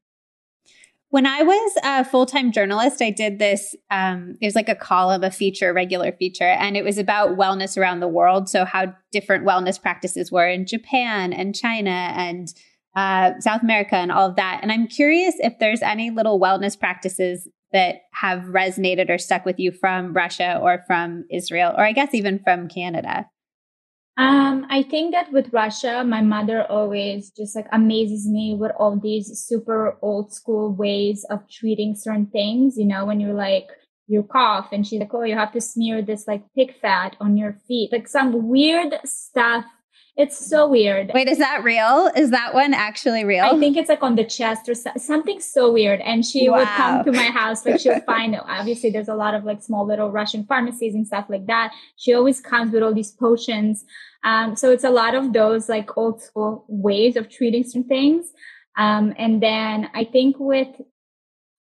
when 1.11 1.25
I 1.25 1.43
was 1.43 1.77
a 1.83 2.05
full 2.05 2.25
time 2.25 2.51
journalist, 2.51 3.01
I 3.01 3.11
did 3.11 3.37
this. 3.37 3.75
Um, 3.91 4.37
it 4.41 4.47
was 4.47 4.55
like 4.55 4.69
a 4.69 4.75
column, 4.75 5.23
a 5.23 5.29
feature, 5.29 5.69
a 5.69 5.73
regular 5.73 6.13
feature, 6.13 6.45
and 6.45 6.75
it 6.75 6.83
was 6.83 6.97
about 6.97 7.37
wellness 7.37 7.77
around 7.77 7.99
the 7.99 8.07
world. 8.07 8.49
So, 8.49 8.65
how 8.65 8.95
different 9.11 9.45
wellness 9.45 9.79
practices 9.79 10.31
were 10.31 10.47
in 10.47 10.65
Japan 10.65 11.33
and 11.33 11.53
China 11.53 11.91
and 11.91 12.47
uh, 12.95 13.33
South 13.39 13.61
America 13.61 13.95
and 13.95 14.11
all 14.11 14.29
of 14.29 14.37
that. 14.37 14.59
And 14.61 14.71
I'm 14.71 14.87
curious 14.87 15.35
if 15.39 15.59
there's 15.59 15.81
any 15.81 16.09
little 16.11 16.39
wellness 16.39 16.79
practices 16.79 17.47
that 17.73 18.03
have 18.13 18.43
resonated 18.43 19.09
or 19.09 19.17
stuck 19.17 19.45
with 19.45 19.59
you 19.59 19.71
from 19.71 20.13
Russia 20.13 20.59
or 20.61 20.83
from 20.87 21.25
Israel, 21.29 21.73
or 21.77 21.83
I 21.83 21.91
guess 21.91 22.13
even 22.13 22.39
from 22.39 22.69
Canada. 22.69 23.27
Um, 24.17 24.67
I 24.69 24.83
think 24.83 25.13
that 25.13 25.31
with 25.31 25.53
Russia, 25.53 26.03
my 26.05 26.21
mother 26.21 26.63
always 26.69 27.31
just 27.31 27.55
like 27.55 27.67
amazes 27.71 28.27
me 28.27 28.55
with 28.59 28.71
all 28.77 28.99
these 28.99 29.39
super 29.39 29.97
old 30.01 30.33
school 30.33 30.73
ways 30.73 31.25
of 31.29 31.49
treating 31.49 31.95
certain 31.95 32.27
things. 32.27 32.77
You 32.77 32.85
know, 32.85 33.05
when 33.05 33.19
you're 33.19 33.33
like, 33.33 33.67
you 34.07 34.23
cough 34.23 34.69
and 34.73 34.85
she's 34.85 34.99
like, 34.99 35.13
oh, 35.13 35.23
you 35.23 35.35
have 35.35 35.53
to 35.53 35.61
smear 35.61 36.01
this 36.01 36.27
like 36.27 36.43
pig 36.53 36.73
fat 36.81 37.15
on 37.21 37.37
your 37.37 37.57
feet, 37.67 37.91
like 37.91 38.07
some 38.07 38.49
weird 38.49 38.93
stuff 39.05 39.65
it's 40.17 40.37
so 40.37 40.67
weird. 40.67 41.11
Wait, 41.13 41.29
is 41.29 41.37
that 41.37 41.63
real? 41.63 42.11
Is 42.15 42.31
that 42.31 42.53
one 42.53 42.73
actually 42.73 43.23
real? 43.23 43.45
I 43.45 43.57
think 43.57 43.77
it's 43.77 43.87
like 43.87 44.03
on 44.03 44.15
the 44.15 44.25
chest 44.25 44.67
or 44.67 44.75
so- 44.75 44.91
something 44.97 45.39
so 45.39 45.71
weird. 45.71 46.01
And 46.01 46.25
she 46.25 46.49
wow. 46.49 46.57
would 46.57 46.67
come 46.67 47.05
to 47.05 47.11
my 47.13 47.27
house, 47.31 47.65
like 47.65 47.79
she'll 47.79 48.01
find, 48.05 48.37
obviously 48.45 48.89
there's 48.89 49.07
a 49.07 49.15
lot 49.15 49.33
of 49.33 49.45
like 49.45 49.63
small 49.63 49.85
little 49.87 50.11
Russian 50.11 50.45
pharmacies 50.45 50.95
and 50.95 51.07
stuff 51.07 51.25
like 51.29 51.45
that. 51.47 51.73
She 51.95 52.13
always 52.13 52.41
comes 52.41 52.73
with 52.73 52.83
all 52.83 52.93
these 52.93 53.11
potions. 53.11 53.85
Um, 54.23 54.55
so 54.55 54.69
it's 54.69 54.83
a 54.83 54.89
lot 54.89 55.15
of 55.15 55.31
those 55.31 55.69
like 55.69 55.97
old 55.97 56.21
school 56.21 56.65
ways 56.67 57.15
of 57.15 57.29
treating 57.29 57.63
some 57.63 57.85
things. 57.85 58.33
Um, 58.77 59.13
and 59.17 59.41
then 59.41 59.89
I 59.93 60.03
think 60.03 60.35
with, 60.39 60.69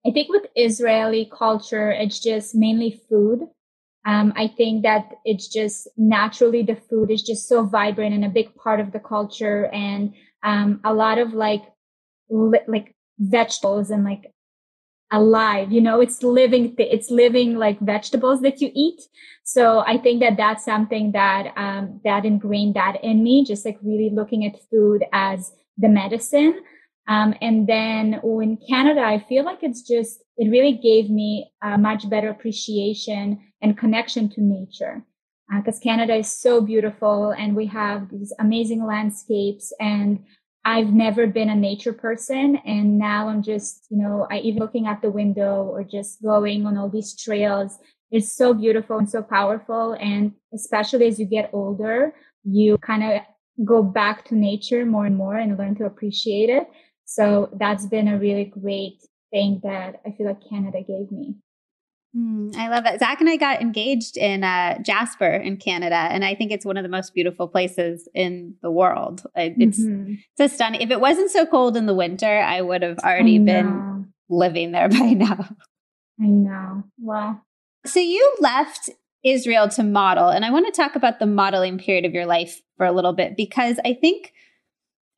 I 0.04 0.10
think 0.10 0.30
with 0.30 0.46
Israeli 0.56 1.30
culture, 1.32 1.92
it's 1.92 2.18
just 2.18 2.56
mainly 2.56 3.00
food. 3.08 3.46
Um, 4.04 4.32
I 4.36 4.48
think 4.48 4.82
that 4.82 5.12
it's 5.24 5.48
just 5.48 5.88
naturally 5.96 6.62
the 6.62 6.76
food 6.76 7.10
is 7.10 7.22
just 7.22 7.48
so 7.48 7.64
vibrant 7.64 8.14
and 8.14 8.24
a 8.24 8.28
big 8.28 8.54
part 8.56 8.80
of 8.80 8.92
the 8.92 8.98
culture 8.98 9.66
and 9.66 10.14
um, 10.42 10.80
a 10.84 10.92
lot 10.92 11.18
of 11.18 11.34
like 11.34 11.62
li- 12.30 12.66
like 12.66 12.94
vegetables 13.18 13.90
and 13.90 14.04
like 14.04 14.32
alive 15.12 15.70
you 15.70 15.80
know 15.80 16.00
it's 16.00 16.22
living 16.22 16.74
th- 16.74 16.88
it's 16.90 17.10
living 17.10 17.56
like 17.56 17.78
vegetables 17.80 18.40
that 18.40 18.60
you 18.60 18.70
eat. 18.74 19.00
So 19.44 19.80
i 19.86 19.98
think 19.98 20.20
that 20.20 20.36
that's 20.36 20.64
something 20.64 21.12
that 21.12 21.52
um, 21.56 22.00
that 22.04 22.24
ingrained 22.24 22.74
that 22.74 23.02
in 23.04 23.22
me 23.22 23.44
just 23.44 23.64
like 23.66 23.78
really 23.82 24.10
looking 24.10 24.46
at 24.46 24.56
food 24.70 25.04
as 25.12 25.52
the 25.78 25.88
medicine 25.88 26.60
um, 27.08 27.34
and 27.40 27.66
then 27.66 28.20
in 28.24 28.58
canada 28.68 29.00
i 29.00 29.18
feel 29.28 29.44
like 29.44 29.62
it's 29.62 29.82
just 29.82 30.22
it 30.36 30.50
really 30.50 30.72
gave 30.72 31.10
me 31.10 31.52
a 31.62 31.76
much 31.76 32.08
better 32.08 32.30
appreciation 32.30 33.40
and 33.60 33.78
connection 33.78 34.28
to 34.30 34.40
nature 34.42 35.04
because 35.58 35.78
uh, 35.78 35.82
Canada 35.82 36.14
is 36.14 36.30
so 36.30 36.60
beautiful 36.60 37.30
and 37.30 37.54
we 37.54 37.66
have 37.66 38.10
these 38.10 38.32
amazing 38.38 38.84
landscapes 38.84 39.72
and 39.80 40.24
I've 40.64 40.92
never 40.92 41.26
been 41.26 41.50
a 41.50 41.56
nature 41.56 41.92
person 41.92 42.56
and 42.64 42.98
now 42.98 43.28
I'm 43.28 43.42
just, 43.42 43.86
you 43.90 43.98
know, 43.98 44.26
I 44.30 44.38
even 44.38 44.60
looking 44.60 44.86
at 44.86 45.02
the 45.02 45.10
window 45.10 45.64
or 45.64 45.82
just 45.82 46.22
going 46.22 46.66
on 46.66 46.76
all 46.76 46.88
these 46.88 47.16
trails. 47.16 47.78
It's 48.10 48.32
so 48.32 48.54
beautiful 48.54 48.98
and 48.98 49.10
so 49.10 49.22
powerful. 49.22 49.96
And 50.00 50.32
especially 50.54 51.08
as 51.08 51.18
you 51.18 51.26
get 51.26 51.50
older, 51.52 52.14
you 52.44 52.78
kind 52.78 53.02
of 53.02 53.20
go 53.64 53.82
back 53.82 54.24
to 54.26 54.36
nature 54.36 54.86
more 54.86 55.06
and 55.06 55.16
more 55.16 55.36
and 55.36 55.58
learn 55.58 55.74
to 55.76 55.84
appreciate 55.84 56.48
it. 56.48 56.68
So 57.14 57.50
that's 57.52 57.84
been 57.84 58.08
a 58.08 58.18
really 58.18 58.44
great 58.44 59.04
thing 59.30 59.60
that 59.64 60.00
I 60.06 60.12
feel 60.12 60.26
like 60.26 60.48
Canada 60.48 60.78
gave 60.82 61.12
me. 61.12 61.34
Mm, 62.16 62.56
I 62.56 62.68
love 62.68 62.84
that. 62.84 63.00
Zach 63.00 63.20
and 63.20 63.28
I 63.28 63.36
got 63.36 63.60
engaged 63.60 64.16
in 64.16 64.44
uh, 64.44 64.78
Jasper 64.82 65.30
in 65.30 65.58
Canada, 65.58 65.94
and 65.94 66.24
I 66.24 66.34
think 66.34 66.52
it's 66.52 66.64
one 66.64 66.78
of 66.78 66.82
the 66.82 66.88
most 66.88 67.12
beautiful 67.12 67.48
places 67.48 68.08
in 68.14 68.54
the 68.62 68.70
world. 68.70 69.24
It's 69.34 69.80
mm-hmm. 69.80 70.14
it's 70.38 70.54
stunning. 70.54 70.80
If 70.80 70.90
it 70.90 71.00
wasn't 71.00 71.30
so 71.30 71.44
cold 71.44 71.76
in 71.76 71.84
the 71.84 71.94
winter, 71.94 72.38
I 72.40 72.62
would 72.62 72.82
have 72.82 72.98
already 72.98 73.38
been 73.38 74.12
living 74.30 74.72
there 74.72 74.88
by 74.90 75.12
now. 75.12 75.54
I 76.20 76.26
know. 76.26 76.84
Well, 76.98 77.42
so 77.84 78.00
you 78.00 78.36
left 78.40 78.88
Israel 79.22 79.68
to 79.70 79.82
model, 79.82 80.28
and 80.28 80.46
I 80.46 80.50
want 80.50 80.66
to 80.66 80.72
talk 80.72 80.96
about 80.96 81.18
the 81.18 81.26
modeling 81.26 81.78
period 81.78 82.06
of 82.06 82.14
your 82.14 82.26
life 82.26 82.62
for 82.78 82.86
a 82.86 82.92
little 82.92 83.12
bit 83.12 83.36
because 83.36 83.78
I 83.84 83.94
think 83.94 84.32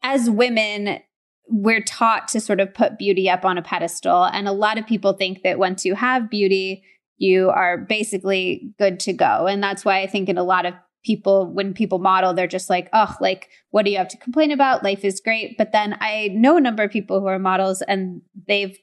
as 0.03 0.29
women, 0.29 1.01
we're 1.49 1.83
taught 1.83 2.29
to 2.29 2.41
sort 2.41 2.61
of 2.61 2.73
put 2.73 2.99
beauty 2.99 3.29
up 3.29 3.45
on 3.45 3.59
a 3.59 3.63
pedestal. 3.63 4.25
And 4.25 4.49
a 4.49 4.53
lot 4.53 4.79
of 4.79 4.87
people 4.87 5.13
think 5.13 5.43
that 5.43 5.59
once 5.59 5.85
you 5.85 5.95
have 5.95 6.31
beauty, 6.31 6.83
you 7.19 7.51
are 7.51 7.79
basically 7.79 8.73
good 8.79 8.99
to 9.01 9.13
go. 9.13 9.47
And 9.47 9.63
that's 9.63 9.85
why 9.85 10.01
I 10.01 10.07
think 10.07 10.29
in 10.29 10.39
a 10.39 10.43
lot 10.43 10.67
of 10.67 10.75
people, 11.05 11.53
when 11.53 11.75
people 11.75 11.99
model, 11.99 12.33
they're 12.33 12.47
just 12.47 12.71
like, 12.71 12.89
oh, 12.93 13.15
like, 13.21 13.51
what 13.71 13.85
do 13.85 13.91
you 13.91 13.99
have 13.99 14.09
to 14.09 14.17
complain 14.17 14.51
about? 14.51 14.83
Life 14.83 15.05
is 15.05 15.21
great. 15.21 15.57
But 15.59 15.73
then 15.73 15.97
I 16.01 16.29
know 16.33 16.57
a 16.57 16.61
number 16.61 16.83
of 16.83 16.91
people 16.91 17.21
who 17.21 17.27
are 17.27 17.39
models 17.39 17.83
and 17.83 18.23
they've 18.49 18.77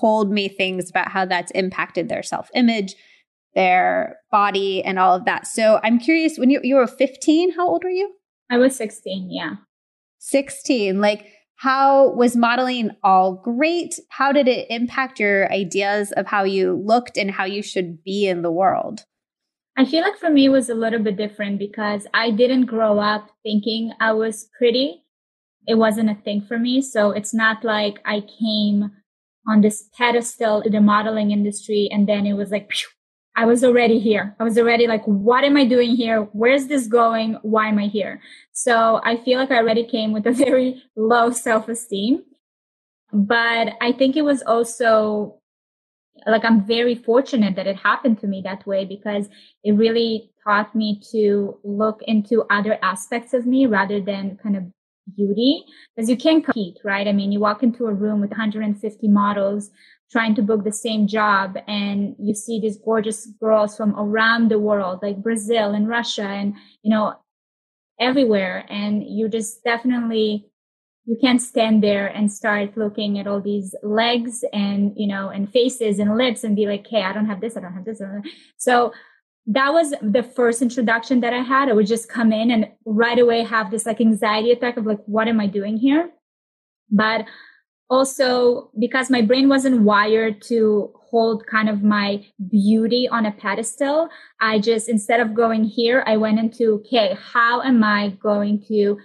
told 0.00 0.30
me 0.30 0.48
things 0.48 0.88
about 0.88 1.08
how 1.08 1.26
that's 1.26 1.50
impacted 1.52 2.08
their 2.08 2.22
self 2.22 2.50
image, 2.54 2.94
their 3.54 4.16
body, 4.30 4.82
and 4.82 4.98
all 4.98 5.14
of 5.14 5.26
that. 5.26 5.46
So 5.46 5.80
I'm 5.84 5.98
curious 5.98 6.38
when 6.38 6.50
you, 6.50 6.60
you 6.62 6.76
were 6.76 6.86
15, 6.86 7.52
how 7.52 7.68
old 7.68 7.84
were 7.84 7.90
you? 7.90 8.14
I 8.50 8.58
was 8.58 8.74
16, 8.76 9.28
yeah. 9.30 9.56
16. 10.18 11.00
Like, 11.00 11.26
how 11.56 12.10
was 12.10 12.36
modeling 12.36 12.90
all 13.02 13.34
great? 13.34 13.98
How 14.10 14.30
did 14.30 14.46
it 14.46 14.66
impact 14.70 15.18
your 15.18 15.50
ideas 15.50 16.12
of 16.12 16.26
how 16.26 16.44
you 16.44 16.82
looked 16.84 17.16
and 17.16 17.30
how 17.30 17.44
you 17.44 17.62
should 17.62 18.04
be 18.04 18.26
in 18.28 18.42
the 18.42 18.50
world? 18.50 19.04
I 19.76 19.84
feel 19.84 20.02
like 20.02 20.18
for 20.18 20.30
me 20.30 20.46
it 20.46 20.50
was 20.50 20.70
a 20.70 20.74
little 20.74 21.00
bit 21.00 21.16
different 21.16 21.58
because 21.58 22.06
I 22.14 22.30
didn't 22.30 22.66
grow 22.66 22.98
up 22.98 23.30
thinking 23.42 23.92
I 24.00 24.12
was 24.12 24.48
pretty. 24.56 25.02
It 25.66 25.74
wasn't 25.74 26.10
a 26.10 26.14
thing 26.14 26.40
for 26.40 26.58
me. 26.58 26.80
So 26.80 27.10
it's 27.10 27.34
not 27.34 27.64
like 27.64 28.00
I 28.04 28.20
came 28.20 28.90
on 29.48 29.60
this 29.60 29.88
pedestal 29.96 30.60
in 30.60 30.72
the 30.72 30.80
modeling 30.80 31.30
industry 31.30 31.88
and 31.90 32.08
then 32.08 32.26
it 32.26 32.34
was 32.34 32.50
like, 32.50 32.70
phew, 32.70 32.88
I 33.36 33.44
was 33.44 33.62
already 33.62 33.98
here. 33.98 34.34
I 34.40 34.44
was 34.44 34.56
already 34.56 34.86
like, 34.86 35.04
what 35.04 35.44
am 35.44 35.58
I 35.58 35.66
doing 35.66 35.94
here? 35.94 36.22
Where's 36.32 36.66
this 36.66 36.86
going? 36.86 37.38
Why 37.42 37.68
am 37.68 37.78
I 37.78 37.86
here? 37.86 38.20
So 38.52 39.00
I 39.04 39.18
feel 39.18 39.38
like 39.38 39.50
I 39.50 39.58
already 39.58 39.84
came 39.84 40.12
with 40.12 40.26
a 40.26 40.32
very 40.46 40.82
low 40.96 41.30
self 41.30 41.68
esteem. 41.68 42.22
But 43.12 43.74
I 43.80 43.92
think 43.92 44.16
it 44.16 44.22
was 44.22 44.42
also 44.42 45.38
like 46.26 46.44
I'm 46.44 46.66
very 46.66 46.94
fortunate 46.94 47.56
that 47.56 47.66
it 47.66 47.76
happened 47.76 48.20
to 48.20 48.26
me 48.26 48.40
that 48.42 48.66
way 48.66 48.84
because 48.86 49.28
it 49.62 49.72
really 49.72 50.30
taught 50.42 50.74
me 50.74 51.00
to 51.12 51.58
look 51.62 52.00
into 52.06 52.44
other 52.50 52.78
aspects 52.82 53.34
of 53.34 53.46
me 53.46 53.66
rather 53.66 54.00
than 54.00 54.38
kind 54.42 54.56
of 54.56 54.64
beauty 55.14 55.64
because 55.94 56.10
you 56.10 56.16
can't 56.16 56.44
compete, 56.44 56.78
right? 56.82 57.06
I 57.06 57.12
mean, 57.12 57.32
you 57.32 57.38
walk 57.38 57.62
into 57.62 57.86
a 57.86 57.94
room 57.94 58.20
with 58.20 58.30
150 58.30 59.08
models 59.08 59.70
trying 60.10 60.34
to 60.34 60.42
book 60.42 60.64
the 60.64 60.72
same 60.72 61.06
job 61.06 61.56
and 61.66 62.14
you 62.18 62.34
see 62.34 62.60
these 62.60 62.78
gorgeous 62.84 63.26
girls 63.40 63.76
from 63.76 63.94
around 63.98 64.50
the 64.50 64.58
world 64.58 65.00
like 65.02 65.22
brazil 65.22 65.72
and 65.72 65.88
russia 65.88 66.22
and 66.22 66.54
you 66.82 66.90
know 66.90 67.14
everywhere. 67.98 68.64
And 68.68 69.04
you 69.04 69.28
just 69.28 69.62
definitely 69.64 70.46
you 71.08 71.16
can't 71.20 71.40
stand 71.40 71.84
there 71.84 72.08
and 72.08 72.32
start 72.32 72.76
looking 72.76 73.18
at 73.18 73.28
all 73.28 73.40
these 73.40 73.76
legs 73.82 74.44
and 74.52 74.92
you 74.96 75.06
know 75.06 75.28
and 75.28 75.50
faces 75.52 76.00
and 76.00 76.16
lips 76.16 76.42
and 76.42 76.56
be 76.56 76.66
like 76.66 76.84
hey 76.88 77.02
i 77.02 77.12
don't 77.12 77.26
have 77.26 77.40
this 77.40 77.56
i 77.56 77.60
don't 77.60 77.74
have 77.74 77.84
this 77.84 78.02
so 78.56 78.92
that 79.46 79.72
was 79.72 79.94
the 80.02 80.24
first 80.24 80.62
introduction 80.62 81.20
that 81.20 81.32
i 81.32 81.40
had. 81.40 81.68
I 81.68 81.74
would 81.74 81.86
just 81.86 82.08
come 82.08 82.32
in 82.32 82.50
and 82.50 82.68
right 82.84 83.20
away 83.20 83.44
have 83.44 83.70
this 83.70 83.86
like 83.86 84.00
anxiety 84.00 84.50
attack 84.50 84.76
of 84.76 84.84
like 84.84 84.98
what 85.06 85.28
am 85.28 85.38
i 85.38 85.46
doing 85.46 85.76
here? 85.76 86.10
But 86.90 87.26
also 87.88 88.70
because 88.78 89.10
my 89.10 89.22
brain 89.22 89.48
wasn't 89.48 89.82
wired 89.82 90.42
to 90.42 90.92
hold 90.94 91.46
kind 91.46 91.68
of 91.68 91.82
my 91.82 92.24
beauty 92.50 93.08
on 93.08 93.26
a 93.26 93.32
pedestal 93.32 94.08
i 94.40 94.58
just 94.58 94.88
instead 94.88 95.20
of 95.20 95.34
going 95.34 95.62
here 95.62 96.02
i 96.06 96.16
went 96.16 96.38
into 96.38 96.74
okay 96.74 97.16
how 97.32 97.62
am 97.62 97.84
i 97.84 98.08
going 98.20 98.60
to 98.66 98.98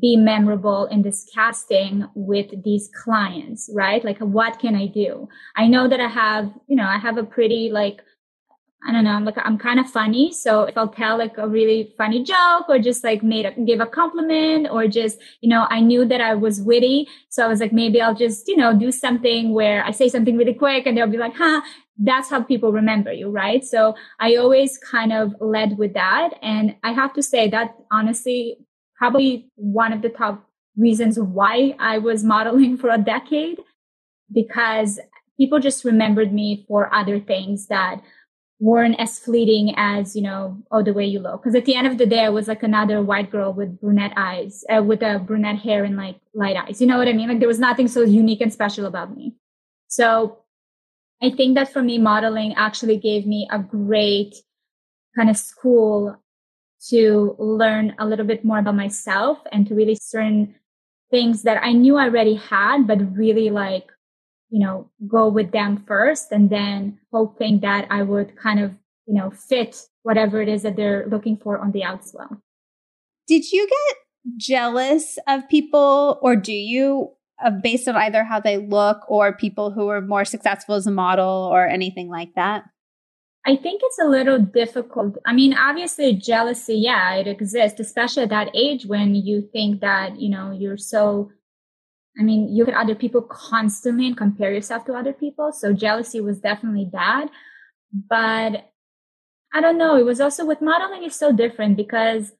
be 0.00 0.16
memorable 0.16 0.86
in 0.86 1.02
this 1.02 1.28
casting 1.32 2.06
with 2.14 2.64
these 2.64 2.90
clients 3.04 3.70
right? 3.72 4.04
Like 4.04 4.18
what 4.18 4.58
can 4.58 4.74
i 4.74 4.86
do? 4.86 5.28
I 5.56 5.68
know 5.68 5.88
that 5.88 6.00
i 6.00 6.08
have 6.08 6.52
you 6.66 6.76
know 6.76 6.86
i 6.86 6.98
have 6.98 7.18
a 7.18 7.22
pretty 7.22 7.70
like 7.70 8.02
I 8.86 8.92
don't 8.92 9.04
know, 9.04 9.10
I'm 9.10 9.24
like 9.24 9.38
I'm 9.38 9.58
kind 9.58 9.80
of 9.80 9.88
funny. 9.90 10.32
So 10.32 10.62
if 10.62 10.76
I'll 10.76 10.88
tell 10.88 11.18
like 11.18 11.38
a 11.38 11.48
really 11.48 11.92
funny 11.96 12.22
joke 12.22 12.68
or 12.68 12.78
just 12.78 13.02
like 13.02 13.22
made 13.22 13.46
a, 13.46 13.52
give 13.52 13.80
a 13.80 13.86
compliment 13.86 14.68
or 14.70 14.86
just, 14.86 15.18
you 15.40 15.48
know, 15.48 15.66
I 15.70 15.80
knew 15.80 16.04
that 16.04 16.20
I 16.20 16.34
was 16.34 16.60
witty. 16.60 17.08
So 17.28 17.44
I 17.44 17.48
was 17.48 17.60
like, 17.60 17.72
maybe 17.72 18.00
I'll 18.00 18.14
just, 18.14 18.46
you 18.46 18.56
know, 18.56 18.78
do 18.78 18.92
something 18.92 19.54
where 19.54 19.84
I 19.84 19.90
say 19.90 20.08
something 20.08 20.36
really 20.36 20.54
quick 20.54 20.86
and 20.86 20.96
they'll 20.96 21.08
be 21.08 21.16
like, 21.16 21.34
huh, 21.36 21.62
that's 21.98 22.30
how 22.30 22.42
people 22.42 22.70
remember 22.70 23.12
you, 23.12 23.30
right? 23.30 23.64
So 23.64 23.94
I 24.20 24.36
always 24.36 24.78
kind 24.78 25.12
of 25.12 25.34
led 25.40 25.78
with 25.78 25.94
that. 25.94 26.34
And 26.42 26.76
I 26.84 26.92
have 26.92 27.12
to 27.14 27.22
say 27.22 27.48
that 27.48 27.74
honestly, 27.90 28.58
probably 28.96 29.50
one 29.56 29.92
of 29.92 30.02
the 30.02 30.10
top 30.10 30.46
reasons 30.76 31.18
why 31.18 31.74
I 31.78 31.98
was 31.98 32.22
modeling 32.22 32.76
for 32.80 32.90
a 32.90 32.98
decade 32.98 33.58
because 34.32 35.00
people 35.36 35.60
just 35.60 35.84
remembered 35.84 36.32
me 36.32 36.64
for 36.68 36.92
other 36.94 37.20
things 37.20 37.66
that 37.66 38.00
weren't 38.58 38.98
as 38.98 39.18
fleeting 39.18 39.74
as 39.76 40.16
you 40.16 40.22
know 40.22 40.56
oh 40.70 40.82
the 40.82 40.92
way 40.92 41.04
you 41.04 41.20
look. 41.20 41.42
Because 41.42 41.54
at 41.54 41.64
the 41.64 41.74
end 41.74 41.86
of 41.86 41.98
the 41.98 42.06
day 42.06 42.24
i 42.24 42.28
was 42.28 42.48
like 42.48 42.62
another 42.62 43.02
white 43.02 43.30
girl 43.30 43.52
with 43.52 43.80
brunette 43.80 44.14
eyes 44.16 44.64
uh, 44.74 44.82
with 44.82 45.02
a 45.02 45.18
brunette 45.18 45.58
hair 45.58 45.84
and 45.84 45.96
like 45.96 46.16
light 46.34 46.56
eyes. 46.56 46.80
You 46.80 46.86
know 46.86 46.98
what 46.98 47.08
i 47.08 47.12
mean? 47.12 47.28
Like 47.28 47.38
there 47.38 47.48
was 47.48 47.60
nothing 47.60 47.88
so 47.88 48.02
unique 48.02 48.40
and 48.40 48.52
special 48.52 48.86
about 48.86 49.16
me. 49.16 49.34
So 49.88 50.38
i 51.22 51.30
think 51.30 51.54
that 51.54 51.72
for 51.72 51.82
me 51.82 51.98
modeling 51.98 52.54
actually 52.56 52.98
gave 52.98 53.26
me 53.26 53.48
a 53.50 53.58
great 53.58 54.34
kind 55.16 55.30
of 55.30 55.36
school 55.36 56.16
to 56.90 57.34
learn 57.38 57.94
a 57.98 58.06
little 58.06 58.26
bit 58.26 58.44
more 58.44 58.58
about 58.58 58.76
myself 58.76 59.38
and 59.50 59.66
to 59.66 59.74
really 59.74 59.96
certain 60.00 60.54
things 61.10 61.42
that 61.42 61.62
i 61.62 61.72
knew 61.72 61.96
i 61.96 62.04
already 62.04 62.34
had 62.34 62.86
but 62.86 63.16
really 63.16 63.50
like 63.50 63.90
you 64.50 64.64
know, 64.64 64.90
go 65.06 65.28
with 65.28 65.52
them 65.52 65.84
first 65.86 66.32
and 66.32 66.50
then 66.50 66.98
hoping 67.12 67.60
that 67.60 67.86
I 67.90 68.02
would 68.02 68.36
kind 68.36 68.60
of, 68.60 68.72
you 69.06 69.14
know, 69.14 69.30
fit 69.30 69.82
whatever 70.02 70.40
it 70.40 70.48
is 70.48 70.62
that 70.62 70.76
they're 70.76 71.06
looking 71.08 71.36
for 71.36 71.58
on 71.58 71.72
the 71.72 71.82
outswell. 71.82 72.40
Did 73.26 73.50
you 73.50 73.66
get 73.66 73.96
jealous 74.36 75.18
of 75.26 75.48
people 75.48 76.18
or 76.22 76.36
do 76.36 76.52
you 76.52 77.10
uh, 77.44 77.50
based 77.50 77.86
on 77.86 77.96
either 77.96 78.24
how 78.24 78.40
they 78.40 78.56
look 78.56 79.00
or 79.08 79.32
people 79.32 79.70
who 79.70 79.88
are 79.88 80.00
more 80.00 80.24
successful 80.24 80.74
as 80.74 80.86
a 80.86 80.90
model 80.90 81.48
or 81.52 81.66
anything 81.66 82.08
like 82.08 82.34
that? 82.34 82.64
I 83.44 83.54
think 83.54 83.80
it's 83.84 83.98
a 84.00 84.08
little 84.08 84.40
difficult. 84.40 85.18
I 85.24 85.32
mean, 85.32 85.54
obviously 85.54 86.12
jealousy, 86.14 86.74
yeah, 86.74 87.14
it 87.14 87.28
exists, 87.28 87.78
especially 87.78 88.24
at 88.24 88.30
that 88.30 88.50
age 88.54 88.86
when 88.86 89.14
you 89.14 89.48
think 89.52 89.80
that, 89.82 90.18
you 90.20 90.28
know, 90.28 90.50
you're 90.50 90.76
so 90.76 91.30
I 92.18 92.22
mean, 92.22 92.54
you 92.54 92.64
look 92.64 92.74
at 92.74 92.82
other 92.82 92.94
people 92.94 93.22
constantly 93.22 94.06
and 94.06 94.16
compare 94.16 94.52
yourself 94.52 94.84
to 94.86 94.94
other 94.94 95.12
people. 95.12 95.52
So 95.52 95.72
jealousy 95.72 96.20
was 96.20 96.40
definitely 96.40 96.88
bad. 96.90 97.30
But 97.92 98.70
I 99.52 99.60
don't 99.60 99.78
know. 99.78 99.96
It 99.96 100.04
was 100.04 100.20
also 100.20 100.44
with 100.44 100.60
modeling 100.60 101.04
is 101.04 101.14
so 101.14 101.32
different 101.32 101.76
because 101.76 102.32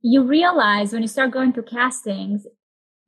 you 0.00 0.22
realize 0.22 0.92
when 0.92 1.02
you 1.02 1.08
start 1.08 1.30
going 1.30 1.52
to 1.54 1.62
castings, 1.62 2.46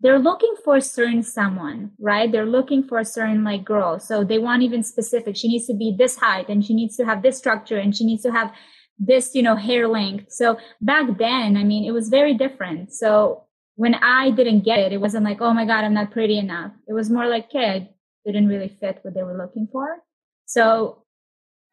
they're 0.01 0.19
looking 0.19 0.55
for 0.65 0.77
a 0.77 0.81
certain 0.81 1.23
someone, 1.23 1.91
right? 2.01 2.31
They're 2.31 2.47
looking 2.47 2.85
for 2.85 2.99
a 2.99 3.05
certain 3.05 3.43
like 3.43 3.65
girl. 3.65 3.99
So 3.99 4.23
they 4.23 4.39
want 4.39 4.63
even 4.63 4.83
specific. 4.85 5.37
She 5.37 5.49
needs 5.49 5.67
to 5.67 5.75
be 5.75 5.95
this 5.97 6.17
height 6.17 6.49
and 6.49 6.65
she 6.65 6.75
needs 6.75 6.97
to 6.97 7.05
have 7.05 7.23
this 7.23 7.37
structure 7.37 7.77
and 7.77 7.97
she 7.97 8.05
needs 8.05 8.23
to 8.23 8.31
have 8.31 8.53
this, 8.99 9.35
you 9.35 9.43
know, 9.43 9.57
hair 9.57 9.89
length. 9.89 10.33
So 10.33 10.59
back 10.81 11.19
then, 11.19 11.57
I 11.57 11.65
mean, 11.65 11.85
it 11.85 11.93
was 11.93 12.09
very 12.09 12.35
different. 12.35 12.93
So 12.93 13.45
when 13.79 13.95
I 13.95 14.33
didn't 14.33 14.65
get 14.65 14.81
it, 14.81 14.93
it 14.93 15.01
wasn't 15.01 15.25
like, 15.25 15.41
oh 15.41 15.55
my 15.55 15.65
God, 15.65 15.85
I'm 15.85 15.95
not 15.95 16.11
pretty 16.11 16.37
enough. 16.37 16.73
It 16.89 16.95
was 16.95 17.11
more 17.11 17.29
like, 17.29 17.45
okay, 17.45 17.89
I 18.27 18.31
didn't 18.33 18.49
really 18.49 18.77
fit 18.81 18.99
what 19.03 19.15
they 19.15 19.23
were 19.23 19.39
looking 19.39 19.69
for. 19.71 19.99
So 20.47 21.05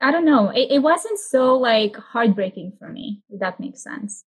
I 0.02 0.12
don't 0.12 0.24
know. 0.24 0.50
It, 0.50 0.68
it 0.70 0.80
wasn't 0.84 1.18
so 1.18 1.58
like 1.58 1.96
heartbreaking 1.96 2.74
for 2.78 2.90
me, 2.90 3.24
if 3.32 3.40
that 3.40 3.60
makes 3.60 3.84
sense. 3.84 4.24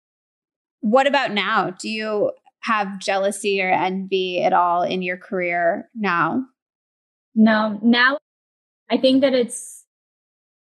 What 0.80 1.06
about 1.06 1.32
now? 1.32 1.68
Do 1.68 1.90
you 1.90 2.32
have 2.60 2.98
jealousy 2.98 3.60
or 3.60 3.70
envy 3.70 4.42
at 4.42 4.54
all 4.54 4.82
in 4.82 5.02
your 5.02 5.18
career 5.18 5.90
now? 5.94 6.46
No, 7.34 7.78
now 7.82 8.16
I 8.90 8.96
think 8.96 9.20
that 9.20 9.34
it's 9.34 9.84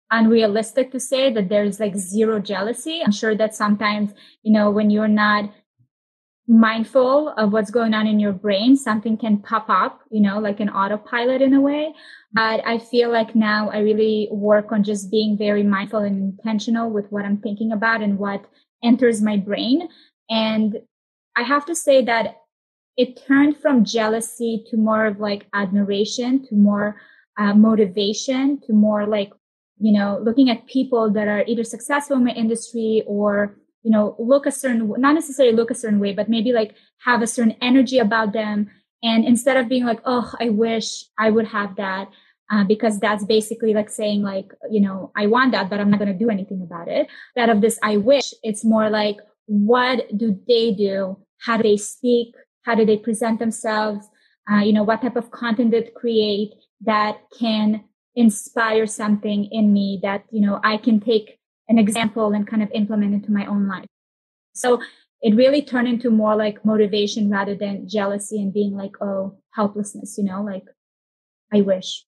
unrealistic 0.09 0.91
to 0.93 0.99
say 0.99 1.31
that 1.31 1.47
there's 1.47 1.79
like 1.79 1.95
zero 1.95 2.39
jealousy. 2.39 3.01
I'm 3.05 3.11
sure 3.11 3.35
that 3.35 3.53
sometimes, 3.53 4.13
you 4.41 4.51
know, 4.51 4.71
when 4.71 4.89
you're 4.89 5.07
not 5.07 5.51
mindful 6.47 7.29
of 7.37 7.53
what's 7.53 7.71
going 7.71 7.93
on 7.93 8.05
in 8.05 8.19
your 8.19 8.33
brain, 8.33 8.75
something 8.75 9.17
can 9.17 9.37
pop 9.37 9.69
up, 9.69 10.01
you 10.09 10.19
know, 10.19 10.39
like 10.39 10.59
an 10.59 10.69
autopilot 10.69 11.41
in 11.41 11.53
a 11.53 11.61
way. 11.61 11.93
But 12.33 12.65
I 12.65 12.79
feel 12.79 13.11
like 13.11 13.35
now 13.35 13.69
I 13.69 13.79
really 13.79 14.27
work 14.31 14.71
on 14.71 14.83
just 14.83 15.09
being 15.09 15.37
very 15.37 15.63
mindful 15.63 15.99
and 15.99 16.37
intentional 16.37 16.89
with 16.89 17.11
what 17.11 17.25
I'm 17.25 17.37
thinking 17.37 17.71
about 17.71 18.01
and 18.01 18.19
what 18.19 18.45
enters 18.83 19.21
my 19.21 19.37
brain. 19.37 19.87
And 20.29 20.81
I 21.35 21.43
have 21.43 21.65
to 21.67 21.75
say 21.75 22.03
that 22.05 22.37
it 22.97 23.25
turned 23.25 23.57
from 23.57 23.85
jealousy 23.85 24.65
to 24.69 24.77
more 24.77 25.05
of 25.05 25.19
like 25.19 25.47
admiration 25.53 26.45
to 26.47 26.55
more 26.55 26.97
uh, 27.39 27.53
motivation 27.53 28.59
to 28.67 28.73
more 28.73 29.07
like, 29.07 29.31
you 29.79 29.91
know, 29.91 30.19
looking 30.21 30.49
at 30.49 30.67
people 30.67 31.09
that 31.11 31.27
are 31.27 31.43
either 31.47 31.63
successful 31.63 32.17
in 32.17 32.25
my 32.25 32.31
industry 32.31 33.03
or 33.07 33.57
you 33.83 33.91
know, 33.91 34.15
look 34.17 34.45
a 34.45 34.51
certain, 34.51 34.93
not 34.97 35.13
necessarily 35.13 35.55
look 35.55 35.69
a 35.69 35.75
certain 35.75 35.99
way, 35.99 36.13
but 36.13 36.29
maybe 36.29 36.51
like 36.53 36.75
have 37.05 37.21
a 37.21 37.27
certain 37.27 37.55
energy 37.61 37.99
about 37.99 38.33
them. 38.33 38.69
And 39.03 39.25
instead 39.25 39.57
of 39.57 39.67
being 39.67 39.85
like, 39.85 39.99
oh, 40.05 40.31
I 40.39 40.49
wish 40.49 41.05
I 41.19 41.29
would 41.29 41.47
have 41.47 41.75
that, 41.75 42.09
uh, 42.51 42.63
because 42.63 42.99
that's 42.99 43.25
basically 43.25 43.73
like 43.73 43.89
saying 43.89 44.21
like, 44.21 44.53
you 44.69 44.79
know, 44.79 45.11
I 45.15 45.27
want 45.27 45.51
that, 45.51 45.69
but 45.69 45.79
I'm 45.79 45.89
not 45.89 45.99
going 45.99 46.11
to 46.11 46.17
do 46.17 46.29
anything 46.29 46.61
about 46.61 46.87
it. 46.87 47.07
That 47.35 47.49
of 47.49 47.61
this, 47.61 47.77
I 47.83 47.97
wish 47.97 48.33
it's 48.43 48.63
more 48.63 48.89
like, 48.89 49.17
what 49.45 50.17
do 50.17 50.39
they 50.47 50.71
do? 50.71 51.17
How 51.39 51.57
do 51.57 51.63
they 51.63 51.77
speak? 51.77 52.35
How 52.63 52.75
do 52.75 52.85
they 52.85 52.97
present 52.97 53.39
themselves? 53.39 54.07
Uh, 54.49 54.59
you 54.59 54.71
know, 54.71 54.83
what 54.83 55.01
type 55.01 55.17
of 55.17 55.31
content 55.31 55.71
they 55.71 55.83
create 55.95 56.53
that 56.81 57.17
can 57.37 57.83
inspire 58.15 58.85
something 58.85 59.45
in 59.51 59.73
me 59.73 59.99
that, 60.03 60.23
you 60.31 60.41
know, 60.41 60.59
I 60.63 60.77
can 60.77 60.99
take 60.99 61.39
an 61.73 61.79
example 61.79 62.31
and 62.33 62.47
kind 62.47 62.61
of 62.61 62.71
implement 62.73 63.13
into 63.13 63.31
my 63.31 63.45
own 63.45 63.67
life. 63.67 63.87
So 64.53 64.81
it 65.21 65.35
really 65.35 65.61
turned 65.61 65.87
into 65.87 66.09
more 66.09 66.35
like 66.35 66.63
motivation 66.63 67.29
rather 67.29 67.55
than 67.55 67.87
jealousy 67.87 68.39
and 68.41 68.53
being 68.53 68.75
like, 68.75 68.91
oh, 69.01 69.35
helplessness, 69.55 70.17
you 70.17 70.23
know, 70.23 70.43
like 70.43 70.65
I 71.51 71.61
wish. 71.61 72.05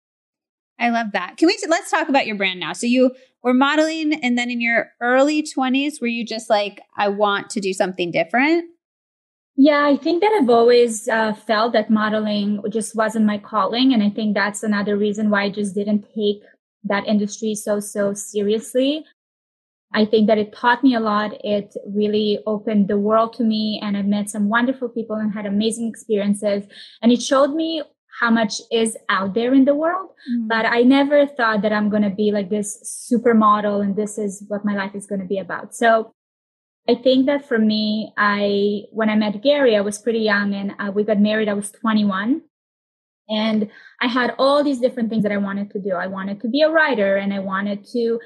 I 0.79 0.89
love 0.89 1.07
that. 1.11 1.35
Can 1.37 1.47
we 1.47 1.57
let's 1.67 1.91
talk 1.91 2.07
about 2.07 2.25
your 2.25 2.37
brand 2.37 2.59
now? 2.59 2.71
So 2.71 2.87
you 2.87 3.11
were 3.43 3.53
modeling 3.53 4.13
and 4.13 4.37
then 4.37 4.49
in 4.49 4.61
your 4.61 4.91
early 5.01 5.43
20s 5.43 5.99
were 5.99 6.07
you 6.07 6.25
just 6.25 6.49
like 6.49 6.81
I 6.95 7.09
want 7.09 7.49
to 7.51 7.59
do 7.59 7.73
something 7.73 8.11
different? 8.11 8.65
Yeah, 9.57 9.85
I 9.85 9.97
think 9.97 10.21
that 10.21 10.39
I've 10.39 10.49
always 10.49 11.09
uh, 11.09 11.33
felt 11.33 11.73
that 11.73 11.89
modeling 11.89 12.63
just 12.69 12.95
wasn't 12.95 13.25
my 13.25 13.37
calling 13.37 13.93
and 13.93 14.01
I 14.01 14.09
think 14.09 14.35
that's 14.35 14.63
another 14.63 14.95
reason 14.95 15.29
why 15.29 15.43
I 15.43 15.49
just 15.49 15.75
didn't 15.75 16.05
take 16.15 16.43
that 16.85 17.05
industry 17.07 17.55
so 17.55 17.81
so 17.81 18.13
seriously. 18.13 19.03
I 19.93 20.05
think 20.05 20.27
that 20.27 20.37
it 20.37 20.53
taught 20.53 20.83
me 20.83 20.93
a 20.93 20.99
lot. 20.99 21.31
It 21.43 21.73
really 21.87 22.39
opened 22.45 22.87
the 22.87 22.97
world 22.97 23.33
to 23.33 23.43
me 23.43 23.79
and 23.81 23.97
I 23.97 24.03
met 24.03 24.29
some 24.29 24.47
wonderful 24.47 24.89
people 24.89 25.15
and 25.15 25.33
had 25.33 25.45
amazing 25.45 25.87
experiences. 25.87 26.65
And 27.01 27.11
it 27.11 27.21
showed 27.21 27.53
me 27.55 27.81
how 28.19 28.29
much 28.29 28.61
is 28.71 28.97
out 29.09 29.33
there 29.33 29.53
in 29.53 29.65
the 29.65 29.73
world. 29.73 30.09
Mm. 30.31 30.47
But 30.47 30.65
I 30.65 30.83
never 30.83 31.25
thought 31.25 31.61
that 31.63 31.73
I'm 31.73 31.89
going 31.89 32.03
to 32.03 32.09
be 32.09 32.31
like 32.31 32.49
this 32.49 33.09
supermodel 33.11 33.81
and 33.81 33.95
this 33.95 34.17
is 34.17 34.43
what 34.47 34.65
my 34.65 34.75
life 34.75 34.93
is 34.93 35.07
going 35.07 35.21
to 35.21 35.27
be 35.27 35.39
about. 35.39 35.73
So 35.73 36.13
I 36.87 36.95
think 36.95 37.25
that 37.27 37.47
for 37.47 37.57
me, 37.57 38.13
I, 38.17 38.83
when 38.91 39.09
I 39.09 39.15
met 39.15 39.41
Gary, 39.41 39.75
I 39.75 39.81
was 39.81 39.97
pretty 39.97 40.19
young 40.19 40.53
and 40.53 40.73
uh, 40.79 40.91
we 40.91 41.03
got 41.03 41.19
married. 41.19 41.49
I 41.49 41.53
was 41.53 41.71
21 41.71 42.41
and 43.29 43.69
I 44.01 44.07
had 44.07 44.33
all 44.37 44.63
these 44.63 44.79
different 44.79 45.09
things 45.09 45.23
that 45.23 45.31
I 45.31 45.37
wanted 45.37 45.71
to 45.71 45.79
do. 45.79 45.91
I 45.91 46.07
wanted 46.07 46.41
to 46.41 46.47
be 46.47 46.61
a 46.61 46.69
writer 46.69 47.15
and 47.17 47.33
I 47.33 47.39
wanted 47.39 47.85
to 47.93 48.19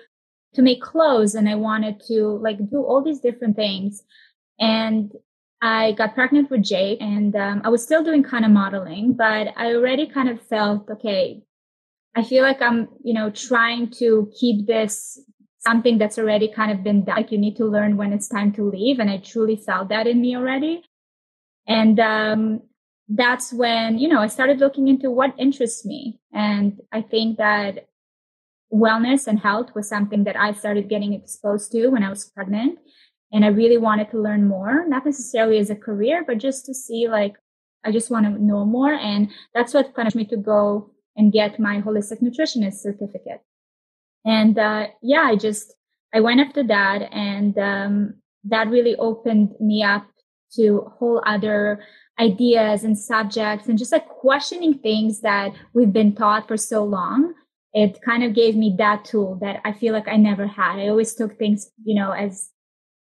to 0.53 0.61
make 0.61 0.81
clothes 0.81 1.35
and 1.35 1.49
I 1.49 1.55
wanted 1.55 2.01
to 2.07 2.39
like 2.41 2.57
do 2.69 2.83
all 2.83 3.01
these 3.03 3.19
different 3.19 3.55
things. 3.55 4.03
And 4.59 5.11
I 5.61 5.93
got 5.93 6.13
pregnant 6.13 6.51
with 6.51 6.63
Jake 6.63 7.01
and 7.01 7.35
um, 7.35 7.61
I 7.63 7.69
was 7.69 7.83
still 7.83 8.03
doing 8.03 8.23
kind 8.23 8.45
of 8.45 8.51
modeling, 8.51 9.13
but 9.13 9.47
I 9.55 9.73
already 9.73 10.07
kind 10.07 10.29
of 10.29 10.41
felt, 10.41 10.89
okay, 10.89 11.41
I 12.15 12.23
feel 12.23 12.43
like 12.43 12.61
I'm, 12.61 12.89
you 13.03 13.13
know, 13.13 13.29
trying 13.29 13.89
to 13.99 14.31
keep 14.39 14.67
this 14.67 15.19
something 15.59 15.97
that's 15.97 16.19
already 16.19 16.49
kind 16.49 16.71
of 16.71 16.83
been 16.83 17.05
done. 17.05 17.15
Like 17.15 17.31
you 17.31 17.37
need 17.37 17.55
to 17.57 17.65
learn 17.65 17.95
when 17.95 18.11
it's 18.11 18.27
time 18.27 18.51
to 18.53 18.69
leave. 18.69 18.99
And 18.99 19.09
I 19.09 19.17
truly 19.17 19.55
felt 19.55 19.89
that 19.89 20.07
in 20.07 20.19
me 20.21 20.35
already. 20.35 20.83
And, 21.67 21.99
um, 21.99 22.61
that's 23.09 23.53
when, 23.53 23.97
you 23.99 24.07
know, 24.07 24.19
I 24.19 24.27
started 24.27 24.59
looking 24.59 24.87
into 24.87 25.11
what 25.11 25.35
interests 25.37 25.85
me. 25.85 26.19
And 26.33 26.79
I 26.91 27.01
think 27.01 27.37
that 27.37 27.87
wellness 28.73 29.27
and 29.27 29.39
health 29.39 29.69
was 29.75 29.87
something 29.87 30.23
that 30.23 30.35
I 30.35 30.53
started 30.53 30.89
getting 30.89 31.13
exposed 31.13 31.71
to 31.71 31.87
when 31.89 32.03
I 32.03 32.09
was 32.09 32.25
pregnant. 32.25 32.79
And 33.31 33.45
I 33.45 33.49
really 33.49 33.77
wanted 33.77 34.11
to 34.11 34.21
learn 34.21 34.47
more, 34.47 34.87
not 34.87 35.05
necessarily 35.05 35.57
as 35.57 35.69
a 35.69 35.75
career, 35.75 36.23
but 36.25 36.37
just 36.37 36.65
to 36.65 36.73
see 36.73 37.07
like, 37.07 37.35
I 37.83 37.91
just 37.91 38.11
want 38.11 38.25
to 38.25 38.43
know 38.43 38.65
more. 38.65 38.93
And 38.93 39.29
that's 39.53 39.73
what 39.73 39.93
pushed 39.93 40.15
me 40.15 40.25
to 40.25 40.37
go 40.37 40.91
and 41.15 41.31
get 41.31 41.59
my 41.59 41.81
holistic 41.81 42.21
nutritionist 42.21 42.75
certificate. 42.75 43.41
And, 44.25 44.57
uh, 44.57 44.87
yeah, 45.01 45.21
I 45.21 45.35
just, 45.35 45.73
I 46.13 46.21
went 46.21 46.39
after 46.39 46.63
that 46.63 47.09
and, 47.11 47.57
um, 47.57 48.15
that 48.45 48.69
really 48.69 48.95
opened 48.95 49.55
me 49.59 49.83
up 49.83 50.05
to 50.55 50.91
whole 50.97 51.21
other 51.25 51.83
ideas 52.19 52.83
and 52.83 52.97
subjects 52.97 53.67
and 53.67 53.77
just 53.77 53.91
like 53.91 54.07
questioning 54.07 54.75
things 54.75 55.21
that 55.21 55.51
we've 55.73 55.93
been 55.93 56.13
taught 56.13 56.47
for 56.47 56.57
so 56.57 56.83
long 56.83 57.33
it 57.73 58.01
kind 58.01 58.23
of 58.23 58.33
gave 58.33 58.55
me 58.55 58.75
that 58.77 59.03
tool 59.03 59.35
that 59.41 59.59
I 59.65 59.73
feel 59.73 59.93
like 59.93 60.07
I 60.07 60.15
never 60.17 60.45
had. 60.45 60.79
I 60.79 60.89
always 60.89 61.15
took 61.15 61.37
things, 61.37 61.71
you 61.83 61.95
know, 61.95 62.11
as 62.11 62.51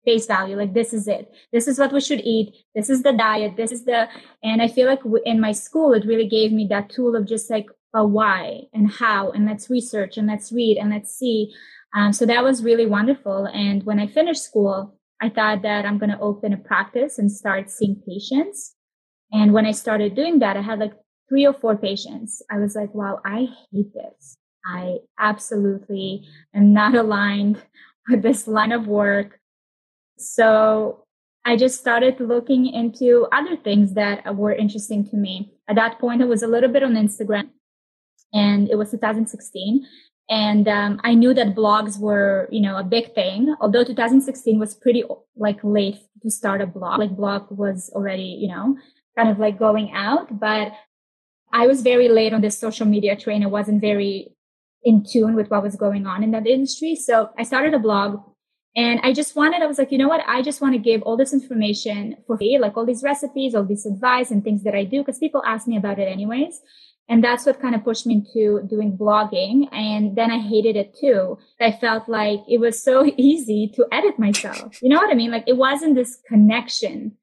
face 0.04 0.26
value. 0.26 0.56
Like 0.56 0.74
this 0.74 0.92
is 0.92 1.06
it. 1.06 1.32
This 1.52 1.68
is 1.68 1.78
what 1.78 1.92
we 1.92 2.00
should 2.00 2.20
eat. 2.20 2.54
This 2.74 2.90
is 2.90 3.02
the 3.02 3.12
diet. 3.12 3.56
This 3.56 3.70
is 3.70 3.84
the, 3.84 4.08
and 4.42 4.60
I 4.60 4.68
feel 4.68 4.86
like 4.86 5.00
in 5.24 5.40
my 5.40 5.52
school, 5.52 5.92
it 5.92 6.06
really 6.06 6.28
gave 6.28 6.52
me 6.52 6.66
that 6.70 6.90
tool 6.90 7.14
of 7.14 7.26
just 7.26 7.50
like 7.50 7.66
a 7.94 8.06
why 8.06 8.62
and 8.72 8.90
how, 8.90 9.30
and 9.30 9.46
let's 9.46 9.70
research 9.70 10.16
and 10.16 10.26
let's 10.26 10.50
read 10.50 10.76
and 10.76 10.90
let's 10.90 11.14
see. 11.16 11.52
Um, 11.94 12.12
so 12.12 12.26
that 12.26 12.42
was 12.42 12.64
really 12.64 12.86
wonderful. 12.86 13.46
And 13.46 13.84
when 13.84 13.98
I 13.98 14.06
finished 14.06 14.42
school, 14.42 14.98
I 15.20 15.28
thought 15.28 15.62
that 15.62 15.84
I'm 15.84 15.98
going 15.98 16.10
to 16.10 16.20
open 16.20 16.52
a 16.52 16.58
practice 16.58 17.18
and 17.18 17.30
start 17.30 17.70
seeing 17.70 18.02
patients. 18.06 18.74
And 19.32 19.52
when 19.52 19.66
I 19.66 19.72
started 19.72 20.14
doing 20.14 20.38
that, 20.40 20.56
I 20.56 20.62
had 20.62 20.78
like 20.78 20.94
three 21.28 21.46
or 21.46 21.54
four 21.54 21.76
patients. 21.76 22.42
I 22.50 22.58
was 22.58 22.74
like, 22.74 22.94
wow, 22.94 23.20
I 23.24 23.48
hate 23.72 23.92
this. 23.94 24.36
I 24.68 24.98
absolutely 25.18 26.28
am 26.54 26.72
not 26.72 26.94
aligned 26.94 27.62
with 28.08 28.22
this 28.22 28.46
line 28.46 28.72
of 28.72 28.86
work. 28.86 29.40
So 30.18 31.04
I 31.44 31.56
just 31.56 31.80
started 31.80 32.20
looking 32.20 32.66
into 32.66 33.26
other 33.32 33.56
things 33.56 33.94
that 33.94 34.36
were 34.36 34.52
interesting 34.52 35.08
to 35.08 35.16
me. 35.16 35.52
At 35.68 35.76
that 35.76 35.98
point, 35.98 36.20
I 36.20 36.26
was 36.26 36.42
a 36.42 36.46
little 36.46 36.70
bit 36.70 36.82
on 36.82 36.92
Instagram 36.94 37.48
and 38.32 38.68
it 38.68 38.76
was 38.76 38.90
2016. 38.90 39.86
And 40.30 40.68
um, 40.68 41.00
I 41.04 41.14
knew 41.14 41.32
that 41.32 41.54
blogs 41.54 41.98
were, 41.98 42.48
you 42.50 42.60
know, 42.60 42.76
a 42.76 42.84
big 42.84 43.14
thing. 43.14 43.54
Although 43.60 43.84
2016 43.84 44.58
was 44.58 44.74
pretty 44.74 45.04
like 45.36 45.58
late 45.62 45.96
to 46.22 46.30
start 46.30 46.60
a 46.60 46.66
blog, 46.66 46.98
like 46.98 47.16
blog 47.16 47.46
was 47.50 47.90
already, 47.94 48.36
you 48.38 48.48
know, 48.48 48.76
kind 49.16 49.30
of 49.30 49.38
like 49.38 49.58
going 49.58 49.92
out. 49.92 50.38
But 50.38 50.72
I 51.50 51.66
was 51.66 51.80
very 51.80 52.08
late 52.08 52.34
on 52.34 52.42
this 52.42 52.58
social 52.58 52.84
media 52.84 53.16
train. 53.16 53.42
I 53.42 53.46
wasn't 53.46 53.80
very 53.80 54.36
in 54.84 55.04
tune 55.04 55.34
with 55.34 55.50
what 55.50 55.62
was 55.62 55.76
going 55.76 56.06
on 56.06 56.22
in 56.22 56.30
that 56.30 56.46
industry. 56.46 56.94
So 56.94 57.30
I 57.38 57.42
started 57.42 57.74
a 57.74 57.78
blog 57.78 58.20
and 58.76 59.00
I 59.02 59.12
just 59.12 59.34
wanted, 59.34 59.62
I 59.62 59.66
was 59.66 59.78
like, 59.78 59.90
you 59.90 59.98
know 59.98 60.08
what? 60.08 60.22
I 60.26 60.40
just 60.40 60.60
want 60.60 60.74
to 60.74 60.78
give 60.78 61.02
all 61.02 61.16
this 61.16 61.32
information 61.32 62.16
for 62.26 62.36
free, 62.36 62.58
like 62.58 62.76
all 62.76 62.86
these 62.86 63.02
recipes, 63.02 63.54
all 63.54 63.64
this 63.64 63.86
advice 63.86 64.30
and 64.30 64.44
things 64.44 64.62
that 64.62 64.74
I 64.74 64.84
do, 64.84 65.00
because 65.00 65.18
people 65.18 65.42
ask 65.44 65.66
me 65.66 65.76
about 65.76 65.98
it 65.98 66.04
anyways. 66.04 66.60
And 67.08 67.24
that's 67.24 67.46
what 67.46 67.60
kind 67.60 67.74
of 67.74 67.82
pushed 67.82 68.06
me 68.06 68.14
into 68.14 68.62
doing 68.68 68.96
blogging. 68.96 69.68
And 69.72 70.14
then 70.14 70.30
I 70.30 70.38
hated 70.38 70.76
it 70.76 70.94
too. 70.96 71.38
I 71.60 71.72
felt 71.72 72.08
like 72.08 72.40
it 72.46 72.60
was 72.60 72.82
so 72.82 73.04
easy 73.16 73.72
to 73.74 73.86
edit 73.90 74.18
myself. 74.18 74.80
You 74.82 74.90
know 74.90 74.98
what 74.98 75.10
I 75.10 75.14
mean? 75.14 75.30
Like 75.30 75.44
it 75.46 75.56
wasn't 75.56 75.94
this 75.94 76.18
connection. 76.28 77.16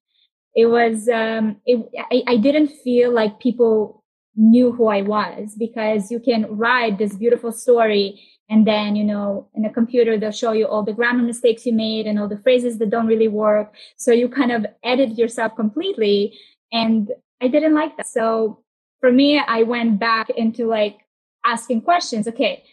It 0.55 0.65
was, 0.65 1.07
um, 1.07 1.57
it, 1.65 1.85
I, 2.11 2.23
I 2.33 2.37
didn't 2.37 2.69
feel 2.83 3.11
like 3.11 3.39
people 3.39 4.03
knew 4.36 4.71
who 4.71 4.88
I 4.88 5.01
was 5.01 5.55
because 5.57 6.11
you 6.11 6.19
can 6.19 6.45
write 6.49 6.97
this 6.97 7.15
beautiful 7.15 7.51
story 7.51 8.21
and 8.49 8.67
then, 8.67 8.95
you 8.95 9.03
know, 9.03 9.47
in 9.55 9.65
a 9.65 9.73
computer, 9.73 10.17
they'll 10.17 10.31
show 10.31 10.51
you 10.51 10.67
all 10.67 10.83
the 10.83 10.93
grammar 10.93 11.23
mistakes 11.23 11.65
you 11.65 11.73
made 11.73 12.05
and 12.05 12.19
all 12.19 12.27
the 12.27 12.38
phrases 12.38 12.77
that 12.77 12.91
don't 12.91 13.07
really 13.07 13.27
work. 13.27 13.73
So 13.97 14.11
you 14.11 14.29
kind 14.29 14.51
of 14.51 14.65
edit 14.83 15.17
yourself 15.17 15.55
completely. 15.55 16.38
And 16.71 17.11
I 17.41 17.47
didn't 17.47 17.73
like 17.73 17.97
that. 17.97 18.07
So 18.07 18.63
for 18.99 19.11
me, 19.11 19.39
I 19.39 19.63
went 19.63 19.99
back 19.99 20.29
into 20.29 20.67
like 20.67 20.97
asking 21.43 21.81
questions. 21.81 22.27
Okay. 22.27 22.63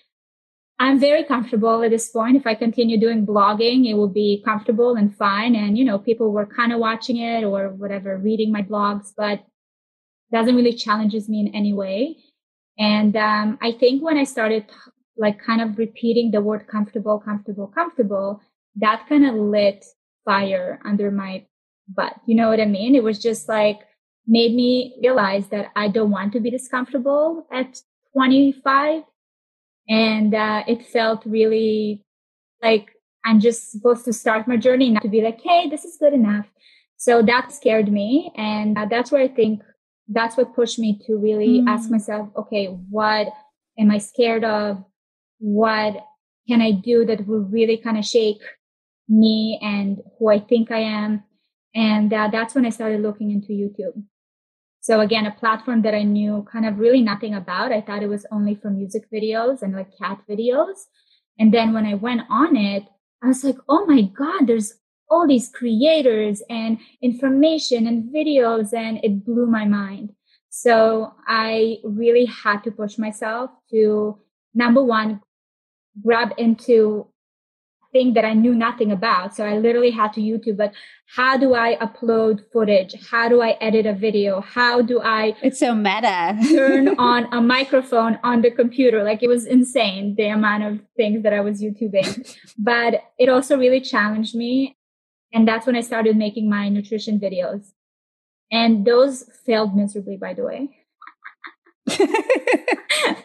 I'm 0.78 0.98
very 0.98 1.24
comfortable 1.24 1.82
at 1.82 1.90
this 1.90 2.08
point. 2.08 2.36
If 2.36 2.46
I 2.46 2.54
continue 2.54 2.98
doing 2.98 3.24
blogging, 3.24 3.88
it 3.88 3.94
will 3.94 4.08
be 4.08 4.42
comfortable 4.44 4.96
and 4.96 5.16
fine. 5.16 5.54
And, 5.54 5.78
you 5.78 5.84
know, 5.84 5.98
people 5.98 6.32
were 6.32 6.44
kind 6.44 6.72
of 6.72 6.80
watching 6.80 7.18
it 7.18 7.44
or 7.44 7.70
whatever, 7.70 8.18
reading 8.18 8.50
my 8.50 8.62
blogs, 8.62 9.12
but 9.16 9.44
doesn't 10.32 10.56
really 10.56 10.72
challenges 10.72 11.28
me 11.28 11.40
in 11.40 11.54
any 11.54 11.72
way. 11.72 12.16
And 12.78 13.16
um, 13.16 13.58
I 13.62 13.72
think 13.72 14.02
when 14.02 14.16
I 14.16 14.24
started 14.24 14.64
like 15.16 15.38
kind 15.38 15.60
of 15.60 15.78
repeating 15.78 16.30
the 16.30 16.40
word 16.40 16.66
comfortable, 16.66 17.18
comfortable, 17.18 17.66
comfortable, 17.66 18.40
that 18.76 19.06
kind 19.08 19.26
of 19.26 19.34
lit 19.34 19.84
fire 20.24 20.80
under 20.84 21.10
my 21.10 21.44
butt. 21.88 22.14
you 22.26 22.34
know 22.34 22.48
what 22.48 22.60
I 22.60 22.64
mean? 22.64 22.94
It 22.94 23.02
was 23.02 23.18
just 23.18 23.48
like 23.48 23.80
made 24.26 24.54
me 24.54 24.96
realize 25.02 25.48
that 25.48 25.66
I 25.76 25.88
don't 25.88 26.10
want 26.10 26.32
to 26.32 26.40
be 26.40 26.50
this 26.50 26.68
comfortable 26.68 27.46
at 27.52 27.80
25. 28.14 29.02
And 29.88 30.34
uh, 30.34 30.62
it 30.66 30.86
felt 30.86 31.26
really 31.26 32.04
like 32.62 32.92
I'm 33.24 33.40
just 33.40 33.72
supposed 33.72 34.04
to 34.06 34.12
start 34.12 34.48
my 34.48 34.56
journey, 34.56 34.90
not 34.90 35.02
to 35.02 35.08
be 35.08 35.22
like, 35.22 35.40
hey, 35.42 35.68
this 35.68 35.84
is 35.84 35.96
good 35.98 36.14
enough. 36.14 36.46
So 36.96 37.20
that 37.22 37.52
scared 37.52 37.92
me. 37.92 38.32
And 38.36 38.78
uh, 38.78 38.86
that's 38.88 39.10
where 39.10 39.22
I 39.22 39.28
think 39.28 39.62
that's 40.08 40.36
what 40.36 40.54
pushed 40.54 40.78
me 40.78 41.00
to 41.06 41.16
really 41.16 41.60
mm. 41.60 41.68
ask 41.68 41.90
myself, 41.90 42.28
okay, 42.36 42.66
what 42.66 43.28
am 43.78 43.90
I 43.90 43.98
scared 43.98 44.44
of? 44.44 44.84
What 45.38 46.04
can 46.48 46.60
I 46.60 46.72
do 46.72 47.04
that 47.06 47.26
will 47.26 47.40
really 47.40 47.76
kind 47.76 47.98
of 47.98 48.04
shake 48.04 48.42
me 49.08 49.58
and 49.62 50.00
who 50.18 50.28
I 50.28 50.40
think 50.40 50.70
I 50.70 50.80
am? 50.80 51.24
And 51.74 52.12
uh, 52.12 52.28
that's 52.30 52.54
when 52.54 52.66
I 52.66 52.70
started 52.70 53.00
looking 53.00 53.30
into 53.30 53.52
YouTube. 53.52 54.02
So 54.80 55.00
again, 55.00 55.26
a 55.26 55.30
platform 55.30 55.82
that 55.82 55.94
I 55.94 56.02
knew 56.02 56.44
kind 56.50 56.66
of 56.66 56.78
really 56.78 57.02
nothing 57.02 57.34
about. 57.34 57.72
I 57.72 57.80
thought 57.80 58.02
it 58.02 58.08
was 58.08 58.26
only 58.32 58.56
for 58.56 58.68
music 58.68 59.04
videos 59.12 59.62
and 59.62 59.72
like 59.74 59.96
cat 59.96 60.18
videos. 60.28 60.74
And 61.38 61.54
then 61.54 61.72
when 61.72 61.86
I 61.86 61.94
went 61.94 62.22
on 62.28 62.56
it, 62.56 62.84
I 63.22 63.28
was 63.28 63.44
like, 63.44 63.56
oh 63.68 63.86
my 63.86 64.02
God, 64.02 64.48
there's 64.48 64.74
all 65.12 65.28
these 65.28 65.50
creators 65.50 66.42
and 66.48 66.78
information 67.02 67.86
and 67.86 68.12
videos. 68.12 68.72
And 68.72 68.98
it 69.04 69.24
blew 69.24 69.46
my 69.46 69.66
mind. 69.66 70.14
So 70.48 71.14
I 71.26 71.78
really 71.84 72.24
had 72.24 72.64
to 72.64 72.70
push 72.70 72.98
myself 72.98 73.50
to 73.70 74.18
number 74.54 74.82
one, 74.82 75.20
grab 76.02 76.30
into 76.38 77.08
thing 77.92 78.14
that 78.14 78.24
I 78.24 78.32
knew 78.32 78.54
nothing 78.54 78.90
about. 78.90 79.36
So 79.36 79.44
I 79.44 79.58
literally 79.58 79.90
had 79.90 80.14
to 80.14 80.20
YouTube, 80.20 80.56
but 80.56 80.72
how 81.14 81.36
do 81.36 81.54
I 81.54 81.76
upload 81.76 82.40
footage? 82.50 82.94
How 83.10 83.28
do 83.28 83.42
I 83.42 83.50
edit 83.60 83.84
a 83.86 83.92
video? 83.92 84.40
How 84.40 84.80
do 84.80 85.00
I? 85.00 85.36
It's 85.42 85.60
so 85.60 85.74
meta. 85.74 86.38
turn 86.54 86.88
on 86.98 87.32
a 87.32 87.40
microphone 87.40 88.18
on 88.24 88.40
the 88.40 88.50
computer. 88.50 89.04
Like 89.04 89.22
it 89.22 89.28
was 89.28 89.44
insane 89.44 90.14
the 90.16 90.28
amount 90.28 90.64
of 90.64 90.80
things 90.96 91.22
that 91.22 91.34
I 91.34 91.40
was 91.40 91.62
YouTubing, 91.62 92.36
but 92.58 93.02
it 93.18 93.28
also 93.28 93.58
really 93.58 93.80
challenged 93.80 94.34
me. 94.34 94.76
And 95.32 95.46
that's 95.48 95.66
when 95.66 95.76
I 95.76 95.80
started 95.80 96.16
making 96.16 96.48
my 96.48 96.68
nutrition 96.68 97.18
videos. 97.18 97.72
And 98.50 98.84
those 98.84 99.24
failed 99.46 99.74
miserably, 99.74 100.16
by 100.16 100.34
the 100.34 100.44
way. 100.44 100.68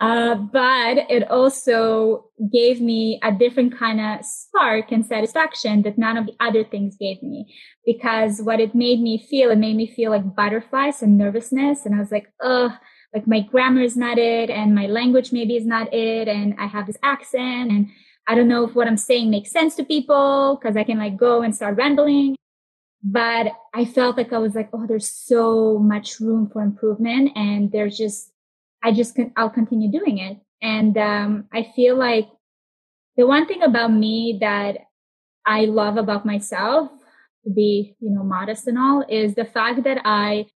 Uh, 0.00 0.34
but 0.34 0.98
it 1.08 1.30
also 1.30 2.26
gave 2.52 2.80
me 2.80 3.20
a 3.22 3.30
different 3.30 3.78
kind 3.78 4.00
of 4.00 4.24
spark 4.24 4.90
and 4.90 5.06
satisfaction 5.06 5.82
that 5.82 5.96
none 5.96 6.16
of 6.16 6.26
the 6.26 6.34
other 6.40 6.64
things 6.64 6.96
gave 6.96 7.22
me. 7.22 7.54
Because 7.86 8.42
what 8.42 8.60
it 8.60 8.74
made 8.74 9.00
me 9.00 9.24
feel, 9.30 9.50
it 9.50 9.58
made 9.58 9.76
me 9.76 9.86
feel 9.86 10.10
like 10.10 10.34
butterflies 10.34 11.00
and 11.00 11.16
nervousness. 11.16 11.86
And 11.86 11.94
I 11.94 12.00
was 12.00 12.10
like, 12.10 12.30
ugh, 12.42 12.72
like 13.14 13.26
my 13.28 13.40
grammar 13.40 13.82
is 13.82 13.96
not 13.96 14.18
it, 14.18 14.50
and 14.50 14.74
my 14.74 14.86
language 14.86 15.32
maybe 15.32 15.56
is 15.56 15.64
not 15.64 15.94
it, 15.94 16.26
and 16.26 16.54
I 16.58 16.66
have 16.66 16.86
this 16.86 16.98
accent, 17.02 17.70
and 17.70 17.88
I 18.26 18.34
don't 18.34 18.48
know 18.48 18.64
if 18.66 18.74
what 18.74 18.88
I'm 18.88 18.96
saying 18.96 19.30
makes 19.30 19.50
sense 19.50 19.74
to 19.76 19.84
people 19.84 20.58
because 20.60 20.76
I 20.76 20.84
can 20.84 20.98
like 20.98 21.16
go 21.16 21.42
and 21.42 21.54
start 21.54 21.76
rambling. 21.76 22.36
But 23.02 23.48
I 23.74 23.84
felt 23.84 24.16
like 24.16 24.32
I 24.32 24.38
was 24.38 24.54
like, 24.54 24.70
oh, 24.72 24.86
there's 24.86 25.10
so 25.10 25.78
much 25.78 26.20
room 26.20 26.48
for 26.50 26.62
improvement, 26.62 27.32
and 27.36 27.70
there's 27.70 27.98
just 27.98 28.32
I 28.82 28.92
just 28.92 29.14
can, 29.14 29.32
I'll 29.36 29.50
continue 29.50 29.90
doing 29.90 30.18
it. 30.18 30.38
And 30.62 30.96
um, 30.96 31.44
I 31.52 31.70
feel 31.76 31.96
like 31.96 32.28
the 33.16 33.26
one 33.26 33.46
thing 33.46 33.62
about 33.62 33.92
me 33.92 34.38
that 34.40 34.78
I 35.46 35.66
love 35.66 35.98
about 35.98 36.24
myself, 36.24 36.90
to 37.44 37.50
be 37.50 37.94
you 38.00 38.10
know 38.10 38.22
modest 38.22 38.66
and 38.66 38.78
all, 38.78 39.04
is 39.06 39.34
the 39.34 39.44
fact 39.44 39.84
that 39.84 40.00
I 40.06 40.46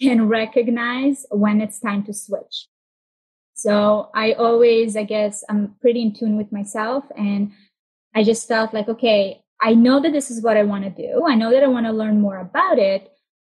can 0.00 0.28
recognize 0.28 1.26
when 1.30 1.60
it's 1.60 1.78
time 1.78 2.04
to 2.04 2.14
switch. 2.14 2.68
So 3.58 4.08
I 4.14 4.34
always, 4.34 4.96
I 4.96 5.02
guess, 5.02 5.42
I'm 5.48 5.74
pretty 5.80 6.00
in 6.00 6.14
tune 6.14 6.36
with 6.36 6.52
myself, 6.52 7.02
and 7.16 7.50
I 8.14 8.22
just 8.22 8.46
felt 8.46 8.72
like, 8.72 8.88
okay, 8.88 9.42
I 9.60 9.74
know 9.74 10.00
that 10.00 10.12
this 10.12 10.30
is 10.30 10.44
what 10.44 10.56
I 10.56 10.62
want 10.62 10.84
to 10.84 10.90
do. 10.90 11.26
I 11.26 11.34
know 11.34 11.50
that 11.50 11.64
I 11.64 11.66
want 11.66 11.86
to 11.86 11.92
learn 11.92 12.20
more 12.20 12.38
about 12.38 12.78
it, 12.78 13.10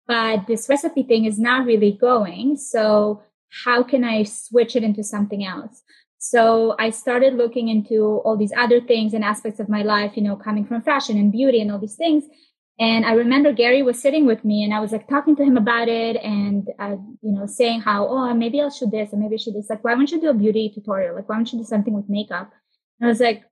but 0.07 0.45
this 0.45 0.69
recipe 0.69 1.01
thing 1.01 1.25
is 1.25 1.39
not 1.39 1.65
really 1.65 1.91
going. 1.91 2.55
So 2.55 3.23
how 3.65 3.81
can 3.81 4.03
I 4.03 4.21
switch 4.23 4.75
it 4.75 4.83
into 4.83 5.03
something 5.03 5.43
else? 5.43 5.81
So 6.19 6.75
I 6.77 6.91
started 6.91 7.33
looking 7.33 7.69
into 7.69 8.21
all 8.25 8.37
these 8.37 8.53
other 8.55 8.81
things 8.81 9.15
and 9.15 9.23
aspects 9.23 9.59
of 9.59 9.69
my 9.69 9.81
life, 9.81 10.11
you 10.15 10.21
know, 10.21 10.35
coming 10.35 10.65
from 10.65 10.83
fashion 10.83 11.17
and 11.17 11.31
beauty 11.31 11.61
and 11.61 11.71
all 11.71 11.79
these 11.79 11.95
things. 11.95 12.25
And 12.77 13.05
I 13.05 13.13
remember 13.13 13.53
Gary 13.53 13.83
was 13.83 14.01
sitting 14.01 14.25
with 14.25 14.43
me 14.43 14.63
and 14.63 14.73
I 14.73 14.81
was 14.81 14.91
like 14.91 15.07
talking 15.07 15.35
to 15.37 15.43
him 15.43 15.55
about 15.55 15.87
it 15.87 16.17
and, 16.17 16.67
uh, 16.77 16.97
you 17.21 17.31
know, 17.31 17.45
saying 17.45 17.81
how, 17.81 18.07
oh, 18.07 18.33
maybe 18.33 18.59
I'll 18.59 18.69
shoot 18.69 18.91
this 18.91 19.13
and 19.13 19.21
maybe 19.21 19.35
I 19.35 19.37
should 19.37 19.53
this. 19.53 19.69
Like, 19.69 19.83
why 19.83 19.95
don't 19.95 20.11
you 20.11 20.19
do 20.19 20.29
a 20.29 20.33
beauty 20.33 20.69
tutorial? 20.73 21.15
Like, 21.15 21.29
why 21.29 21.35
don't 21.35 21.51
you 21.53 21.59
do 21.59 21.65
something 21.65 21.93
with 21.93 22.09
makeup? 22.09 22.51
And 22.99 23.07
I 23.07 23.09
was 23.09 23.21
like, 23.21 23.43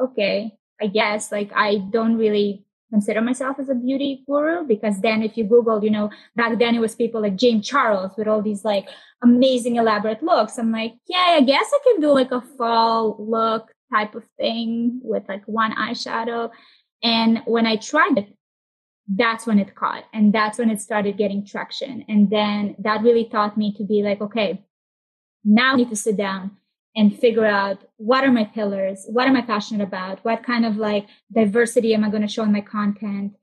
okay, 0.00 0.56
I 0.80 0.88
guess 0.88 1.30
like 1.30 1.52
I 1.54 1.76
don't 1.76 2.16
really 2.18 2.64
consider 2.90 3.22
myself 3.22 3.58
as 3.58 3.70
a 3.70 3.74
beauty 3.74 4.22
guru 4.26 4.64
because 4.66 5.00
then 5.00 5.22
if 5.22 5.38
you 5.38 5.44
google 5.44 5.82
you 5.82 5.90
know 5.90 6.10
back 6.36 6.58
then 6.58 6.74
it 6.74 6.78
was 6.78 6.94
people 6.94 7.22
like 7.22 7.36
james 7.36 7.66
charles 7.66 8.12
with 8.18 8.28
all 8.28 8.42
these 8.42 8.66
like 8.66 8.86
amazing 9.22 9.76
elaborate 9.76 10.22
looks 10.22 10.58
i'm 10.58 10.70
like 10.70 10.92
yeah 11.08 11.28
i 11.38 11.40
guess 11.40 11.70
i 11.72 11.78
can 11.84 12.02
do 12.02 12.10
like 12.12 12.30
a 12.32 12.42
fall 12.58 13.16
look 13.18 13.72
type 13.90 14.14
of 14.14 14.24
thing 14.36 15.00
with 15.02 15.26
like 15.26 15.42
one 15.46 15.72
eyeshadow 15.74 16.50
and 17.02 17.40
when 17.46 17.66
i 17.66 17.76
tried 17.76 18.18
it 18.18 18.28
that's 19.08 19.46
when 19.46 19.58
it 19.58 19.74
caught 19.74 20.04
and 20.14 20.32
that's 20.32 20.58
when 20.58 20.70
it 20.70 20.80
started 20.80 21.16
getting 21.16 21.44
traction 21.44 22.04
and 22.08 22.30
then 22.30 22.74
that 22.78 23.02
really 23.02 23.24
taught 23.24 23.58
me 23.58 23.74
to 23.76 23.84
be 23.84 24.02
like 24.02 24.20
okay 24.20 24.62
now 25.44 25.72
i 25.72 25.76
need 25.76 25.90
to 25.90 25.96
sit 25.96 26.16
down 26.16 26.56
and 26.94 27.18
figure 27.18 27.46
out 27.46 27.78
what 27.96 28.24
are 28.24 28.32
my 28.32 28.44
pillars, 28.44 29.06
what 29.08 29.26
am 29.26 29.36
I 29.36 29.42
passionate 29.42 29.82
about, 29.82 30.24
what 30.24 30.42
kind 30.44 30.66
of 30.66 30.76
like 30.76 31.06
diversity 31.32 31.94
am 31.94 32.04
I 32.04 32.10
going 32.10 32.22
to 32.22 32.28
show 32.28 32.42
in 32.42 32.52
my 32.52 32.60
content, 32.60 33.34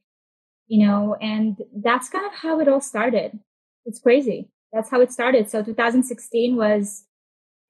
you 0.67 0.85
know, 0.85 1.15
and 1.19 1.57
that's 1.75 2.09
kind 2.09 2.25
of 2.25 2.33
how 2.33 2.59
it 2.59 2.67
all 2.67 2.81
started. 2.81 3.39
It's 3.85 3.99
crazy. 3.99 4.49
That's 4.71 4.91
how 4.91 5.01
it 5.01 5.11
started. 5.11 5.49
So 5.49 5.63
2016 5.63 6.55
was 6.55 7.05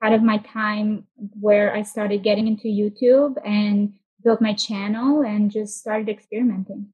part 0.02 0.14
of 0.14 0.22
my 0.22 0.40
time 0.40 1.08
where 1.40 1.74
I 1.74 1.84
started 1.84 2.24
getting 2.24 2.48
into 2.48 2.68
YouTube 2.68 3.36
and 3.46 3.94
built 4.24 4.42
my 4.42 4.54
channel 4.54 5.22
and 5.22 5.52
just 5.52 5.80
started 5.80 6.10
experimenting. 6.10 6.88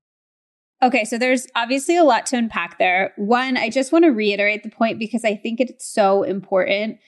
Okay, 0.83 1.05
so 1.05 1.17
there's 1.17 1.47
obviously 1.55 1.97
a 1.97 2.03
lot 2.03 2.25
to 2.27 2.37
unpack 2.37 2.77
there. 2.77 3.13
One, 3.15 3.57
I 3.57 3.69
just 3.69 3.91
want 3.91 4.05
to 4.05 4.11
reiterate 4.11 4.63
the 4.63 4.69
point 4.69 4.99
because 4.99 5.23
I 5.23 5.35
think 5.35 5.59
it's 5.59 5.87
so 5.87 6.23
important 6.23 6.99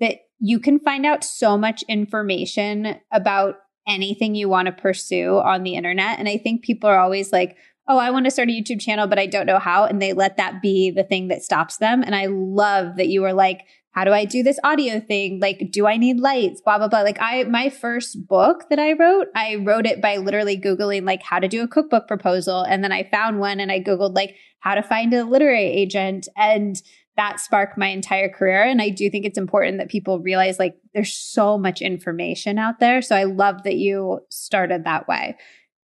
that 0.00 0.20
you 0.38 0.60
can 0.60 0.78
find 0.78 1.04
out 1.04 1.24
so 1.24 1.58
much 1.58 1.82
information 1.84 2.96
about 3.12 3.56
anything 3.88 4.34
you 4.34 4.48
want 4.48 4.66
to 4.66 4.72
pursue 4.72 5.38
on 5.38 5.62
the 5.62 5.74
internet. 5.74 6.18
And 6.18 6.28
I 6.28 6.38
think 6.38 6.62
people 6.62 6.88
are 6.88 6.98
always 6.98 7.32
like, 7.32 7.56
oh, 7.88 7.98
I 7.98 8.10
want 8.10 8.24
to 8.24 8.30
start 8.30 8.48
a 8.48 8.52
YouTube 8.52 8.80
channel, 8.80 9.06
but 9.06 9.18
I 9.18 9.26
don't 9.26 9.46
know 9.46 9.58
how. 9.58 9.84
And 9.84 10.02
they 10.02 10.12
let 10.12 10.36
that 10.36 10.60
be 10.60 10.90
the 10.90 11.04
thing 11.04 11.28
that 11.28 11.42
stops 11.42 11.78
them. 11.78 12.02
And 12.02 12.14
I 12.14 12.26
love 12.26 12.96
that 12.96 13.08
you 13.08 13.22
were 13.22 13.32
like, 13.32 13.64
how 13.96 14.04
do 14.04 14.12
I 14.12 14.26
do 14.26 14.42
this 14.42 14.58
audio 14.62 15.00
thing? 15.00 15.40
Like, 15.40 15.70
do 15.72 15.86
I 15.86 15.96
need 15.96 16.20
lights? 16.20 16.60
Blah, 16.60 16.76
blah, 16.76 16.88
blah. 16.88 17.00
Like, 17.00 17.16
I, 17.18 17.44
my 17.44 17.70
first 17.70 18.28
book 18.28 18.68
that 18.68 18.78
I 18.78 18.92
wrote, 18.92 19.28
I 19.34 19.54
wrote 19.54 19.86
it 19.86 20.02
by 20.02 20.18
literally 20.18 20.60
Googling 20.60 21.06
like 21.06 21.22
how 21.22 21.38
to 21.38 21.48
do 21.48 21.62
a 21.62 21.66
cookbook 21.66 22.06
proposal. 22.06 22.60
And 22.60 22.84
then 22.84 22.92
I 22.92 23.04
found 23.04 23.40
one 23.40 23.58
and 23.58 23.72
I 23.72 23.80
Googled 23.80 24.14
like 24.14 24.34
how 24.60 24.74
to 24.74 24.82
find 24.82 25.14
a 25.14 25.24
literary 25.24 25.64
agent. 25.64 26.28
And 26.36 26.76
that 27.16 27.40
sparked 27.40 27.78
my 27.78 27.86
entire 27.86 28.28
career. 28.28 28.64
And 28.64 28.82
I 28.82 28.90
do 28.90 29.08
think 29.08 29.24
it's 29.24 29.38
important 29.38 29.78
that 29.78 29.88
people 29.88 30.20
realize 30.20 30.58
like 30.58 30.74
there's 30.92 31.14
so 31.14 31.56
much 31.56 31.80
information 31.80 32.58
out 32.58 32.80
there. 32.80 33.00
So 33.00 33.16
I 33.16 33.24
love 33.24 33.62
that 33.62 33.76
you 33.76 34.20
started 34.28 34.84
that 34.84 35.08
way. 35.08 35.38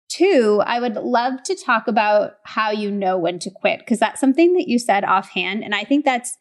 Two, 0.08 0.62
I 0.64 0.78
would 0.78 0.94
love 0.94 1.42
to 1.42 1.56
talk 1.56 1.88
about 1.88 2.34
how 2.44 2.70
you 2.70 2.92
know 2.92 3.18
when 3.18 3.40
to 3.40 3.50
quit, 3.50 3.80
because 3.80 3.98
that's 3.98 4.20
something 4.20 4.52
that 4.52 4.68
you 4.68 4.78
said 4.78 5.02
offhand. 5.02 5.64
And 5.64 5.74
I 5.74 5.82
think 5.82 6.04
that's 6.04 6.38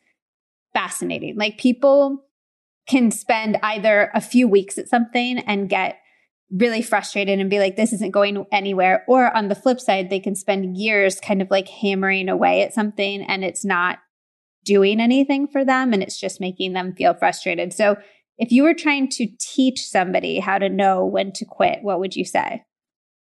fascinating. 0.76 1.38
Like 1.38 1.58
people 1.58 2.26
can 2.88 3.10
spend 3.10 3.58
either 3.64 4.12
a 4.14 4.22
few 4.22 4.48
weeks 4.48 4.78
at 4.78 4.90
something 4.90 5.40
and 5.40 5.70
get 5.70 5.98
really 6.52 6.82
frustrated 6.82 7.40
and 7.40 7.50
be 7.50 7.60
like, 7.60 7.76
this 7.76 7.94
isn't 7.94 8.12
going 8.12 8.46
anywhere. 8.52 9.04
Or 9.08 9.36
on 9.36 9.48
the 9.48 9.56
flip 9.56 9.80
side, 9.80 10.10
they 10.10 10.20
can 10.20 10.36
spend 10.36 10.78
years 10.78 11.20
kind 11.20 11.42
of 11.42 11.50
like 11.50 11.68
hammering 11.68 12.30
away 12.30 12.62
at 12.62 12.74
something 12.74 13.24
and 13.24 13.44
it's 13.44 13.66
not 13.66 14.00
doing 14.64 15.00
anything 15.00 15.48
for 15.48 15.66
them 15.66 15.94
and 15.94 16.04
it's 16.04 16.20
just 16.20 16.42
making 16.42 16.74
them 16.74 16.94
feel 16.94 17.14
frustrated. 17.14 17.74
So, 17.74 17.96
if 18.38 18.52
you 18.52 18.64
were 18.64 18.74
trying 18.74 19.08
to 19.12 19.28
teach 19.40 19.80
somebody 19.80 20.40
how 20.40 20.58
to 20.58 20.68
know 20.68 21.06
when 21.06 21.32
to 21.34 21.46
quit, 21.46 21.80
what 21.84 22.02
would 22.02 22.18
you 22.18 22.26
say? 22.26 22.66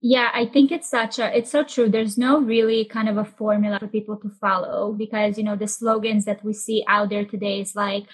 Yeah, 0.07 0.29
I 0.35 0.45
think 0.45 0.71
it's 0.71 0.87
such 0.87 1.17
a 1.17 1.35
it's 1.35 1.49
so 1.49 1.63
true. 1.63 1.89
There's 1.89 2.15
no 2.15 2.39
really 2.39 2.85
kind 2.85 3.09
of 3.09 3.17
a 3.17 3.25
formula 3.25 3.79
for 3.79 3.87
people 3.87 4.17
to 4.17 4.29
follow 4.39 4.93
because 4.93 5.35
you 5.35 5.43
know 5.43 5.55
the 5.55 5.67
slogans 5.67 6.25
that 6.25 6.43
we 6.45 6.53
see 6.53 6.85
out 6.87 7.09
there 7.09 7.25
today 7.25 7.59
is 7.59 7.75
like 7.75 8.05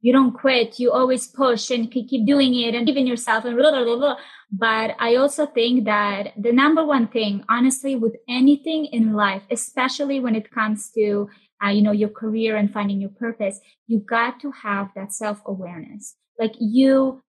you 0.00 0.12
don't 0.12 0.30
quit. 0.30 0.78
You 0.78 0.92
always 0.92 1.26
push 1.26 1.72
and 1.72 1.90
keep 1.90 2.24
doing 2.24 2.54
it 2.54 2.76
and 2.76 2.86
giving 2.86 3.04
yourself 3.04 3.44
and 3.44 3.56
blah, 3.56 3.72
blah, 3.72 3.82
blah, 3.82 3.96
blah. 3.96 4.16
But 4.52 4.94
I 5.00 5.16
also 5.16 5.44
think 5.44 5.86
that 5.86 6.34
the 6.36 6.52
number 6.52 6.86
one 6.86 7.08
thing, 7.08 7.44
honestly, 7.48 7.96
with 7.96 8.14
anything 8.28 8.84
in 8.86 9.14
life, 9.14 9.42
especially 9.50 10.20
when 10.20 10.36
it 10.36 10.52
comes 10.52 10.90
to, 10.92 11.28
uh, 11.64 11.70
you 11.70 11.82
know, 11.82 11.90
your 11.90 12.10
career 12.10 12.56
and 12.58 12.72
finding 12.72 13.00
your 13.00 13.10
purpose, 13.10 13.58
you 13.88 13.98
got 13.98 14.38
to 14.42 14.52
have 14.52 14.90
that 14.94 15.12
self 15.12 15.42
awareness. 15.44 16.14
Like 16.38 16.54
you, 16.60 17.24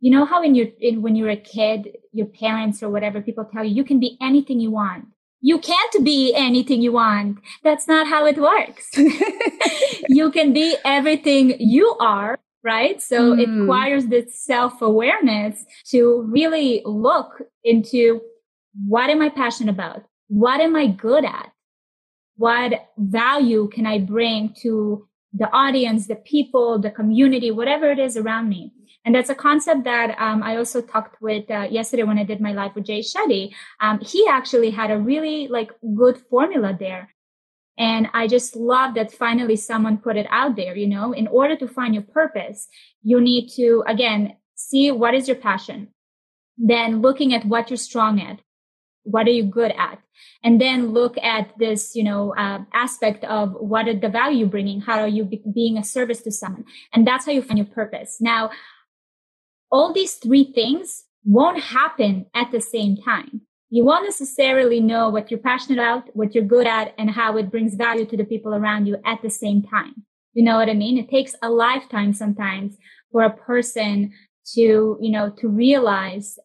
you 0.00 0.10
know 0.10 0.24
how 0.24 0.42
in 0.42 0.54
your, 0.54 0.66
in, 0.80 1.02
when 1.02 1.16
you're 1.16 1.30
a 1.30 1.36
kid, 1.36 1.96
your 2.12 2.26
parents 2.26 2.82
or 2.82 2.90
whatever 2.90 3.20
people 3.20 3.44
tell 3.44 3.64
you, 3.64 3.74
you 3.74 3.84
can 3.84 3.98
be 3.98 4.16
anything 4.20 4.60
you 4.60 4.70
want 4.70 5.06
you 5.46 5.58
can't 5.58 6.04
be 6.04 6.34
anything 6.34 6.82
you 6.82 6.92
want. 6.92 7.38
That's 7.62 7.86
not 7.86 8.08
how 8.08 8.26
it 8.26 8.36
works. 8.36 8.88
you 10.08 10.30
can 10.30 10.52
be 10.52 10.76
everything 10.84 11.54
you 11.60 11.94
are, 12.00 12.38
right? 12.64 13.00
So 13.00 13.34
mm. 13.34 13.42
it 13.42 13.48
hmm. 13.48 13.60
requires 13.60 14.06
this 14.06 14.44
self 14.44 14.82
awareness 14.82 15.64
to 15.90 16.22
really 16.28 16.82
look 16.84 17.42
into 17.62 18.20
what 18.86 19.08
am 19.08 19.22
I 19.22 19.28
passionate 19.28 19.70
about? 19.70 20.02
What 20.28 20.60
am 20.60 20.74
I 20.74 20.88
good 20.88 21.24
at? 21.24 21.52
What 22.36 22.88
value 22.98 23.68
can 23.72 23.86
I 23.86 23.98
bring 24.00 24.54
to 24.62 25.06
the 25.32 25.48
audience, 25.50 26.08
the 26.08 26.16
people, 26.16 26.78
the 26.78 26.90
community, 26.90 27.50
whatever 27.50 27.90
it 27.90 27.98
is 27.98 28.16
around 28.16 28.48
me? 28.48 28.72
And 29.06 29.14
that's 29.14 29.30
a 29.30 29.36
concept 29.36 29.84
that 29.84 30.20
um, 30.20 30.42
I 30.42 30.56
also 30.56 30.82
talked 30.82 31.22
with 31.22 31.48
uh, 31.48 31.68
yesterday 31.70 32.02
when 32.02 32.18
I 32.18 32.24
did 32.24 32.40
my 32.40 32.52
live 32.52 32.74
with 32.74 32.86
Jay 32.86 33.00
Shetty. 33.00 33.54
Um, 33.80 34.00
he 34.00 34.26
actually 34.28 34.70
had 34.70 34.90
a 34.90 34.98
really 34.98 35.46
like 35.46 35.70
good 35.94 36.18
formula 36.28 36.76
there. 36.78 37.14
And 37.78 38.08
I 38.12 38.26
just 38.26 38.56
love 38.56 38.94
that 38.94 39.12
finally 39.12 39.54
someone 39.54 39.98
put 39.98 40.16
it 40.16 40.26
out 40.28 40.56
there, 40.56 40.76
you 40.76 40.88
know, 40.88 41.12
in 41.12 41.28
order 41.28 41.56
to 41.56 41.68
find 41.68 41.94
your 41.94 42.02
purpose, 42.02 42.66
you 43.02 43.20
need 43.20 43.48
to, 43.50 43.84
again, 43.86 44.36
see 44.56 44.90
what 44.90 45.14
is 45.14 45.28
your 45.28 45.36
passion. 45.36 45.88
Then 46.58 47.00
looking 47.00 47.32
at 47.32 47.44
what 47.44 47.70
you're 47.70 47.76
strong 47.76 48.20
at. 48.20 48.40
What 49.04 49.28
are 49.28 49.30
you 49.30 49.44
good 49.44 49.72
at? 49.78 50.00
And 50.42 50.60
then 50.60 50.92
look 50.92 51.16
at 51.18 51.56
this, 51.58 51.94
you 51.94 52.02
know, 52.02 52.34
uh, 52.34 52.64
aspect 52.72 53.24
of 53.24 53.52
what 53.52 53.86
are 53.86 53.94
the 53.94 54.08
value 54.08 54.38
you're 54.38 54.48
bringing? 54.48 54.80
How 54.80 54.98
are 55.00 55.06
you 55.06 55.24
be- 55.24 55.44
being 55.54 55.78
a 55.78 55.84
service 55.84 56.22
to 56.22 56.32
someone? 56.32 56.64
And 56.92 57.06
that's 57.06 57.26
how 57.26 57.30
you 57.30 57.42
find 57.42 57.58
your 57.58 57.66
purpose. 57.66 58.16
Now, 58.20 58.50
all 59.70 59.92
these 59.92 60.14
three 60.14 60.52
things 60.52 61.04
won't 61.24 61.60
happen 61.60 62.26
at 62.34 62.52
the 62.52 62.60
same 62.60 62.96
time. 62.96 63.42
You 63.68 63.84
won't 63.84 64.04
necessarily 64.04 64.80
know 64.80 65.08
what 65.08 65.30
you're 65.30 65.40
passionate 65.40 65.78
about, 65.78 66.14
what 66.14 66.34
you're 66.34 66.44
good 66.44 66.66
at, 66.66 66.94
and 66.98 67.10
how 67.10 67.36
it 67.36 67.50
brings 67.50 67.74
value 67.74 68.06
to 68.06 68.16
the 68.16 68.24
people 68.24 68.54
around 68.54 68.86
you 68.86 68.96
at 69.04 69.22
the 69.22 69.30
same 69.30 69.62
time. 69.62 70.04
You 70.34 70.44
know 70.44 70.56
what 70.56 70.68
I 70.68 70.74
mean? 70.74 70.98
It 70.98 71.10
takes 71.10 71.34
a 71.42 71.50
lifetime 71.50 72.12
sometimes 72.12 72.76
for 73.10 73.22
a 73.22 73.36
person 73.36 74.12
to, 74.54 74.98
you 75.00 75.10
know, 75.10 75.30
to 75.38 75.48
realize 75.48 76.38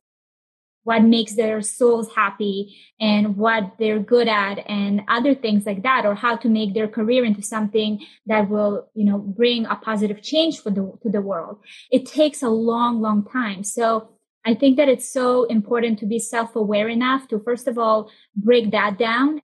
what 0.83 1.03
makes 1.03 1.35
their 1.35 1.61
souls 1.61 2.13
happy 2.15 2.77
and 2.99 3.37
what 3.37 3.73
they're 3.77 3.99
good 3.99 4.27
at 4.27 4.55
and 4.67 5.01
other 5.07 5.35
things 5.35 5.65
like 5.65 5.83
that 5.83 6.05
or 6.05 6.15
how 6.15 6.35
to 6.35 6.49
make 6.49 6.73
their 6.73 6.87
career 6.87 7.23
into 7.23 7.41
something 7.41 7.99
that 8.25 8.49
will 8.49 8.89
you 8.93 9.05
know 9.05 9.19
bring 9.19 9.65
a 9.65 9.75
positive 9.75 10.21
change 10.21 10.59
for 10.59 10.71
the 10.71 10.91
to 11.01 11.09
the 11.09 11.21
world. 11.21 11.59
It 11.91 12.05
takes 12.05 12.41
a 12.41 12.49
long 12.49 13.01
long 13.01 13.25
time. 13.25 13.63
So 13.63 14.09
i 14.43 14.55
think 14.55 14.75
that 14.77 14.89
it's 14.89 15.13
so 15.13 15.43
important 15.43 15.99
to 15.99 16.05
be 16.07 16.17
self-aware 16.17 16.89
enough 16.89 17.27
to 17.27 17.39
first 17.39 17.67
of 17.67 17.77
all 17.77 18.09
break 18.35 18.71
that 18.71 18.97
down 18.97 19.39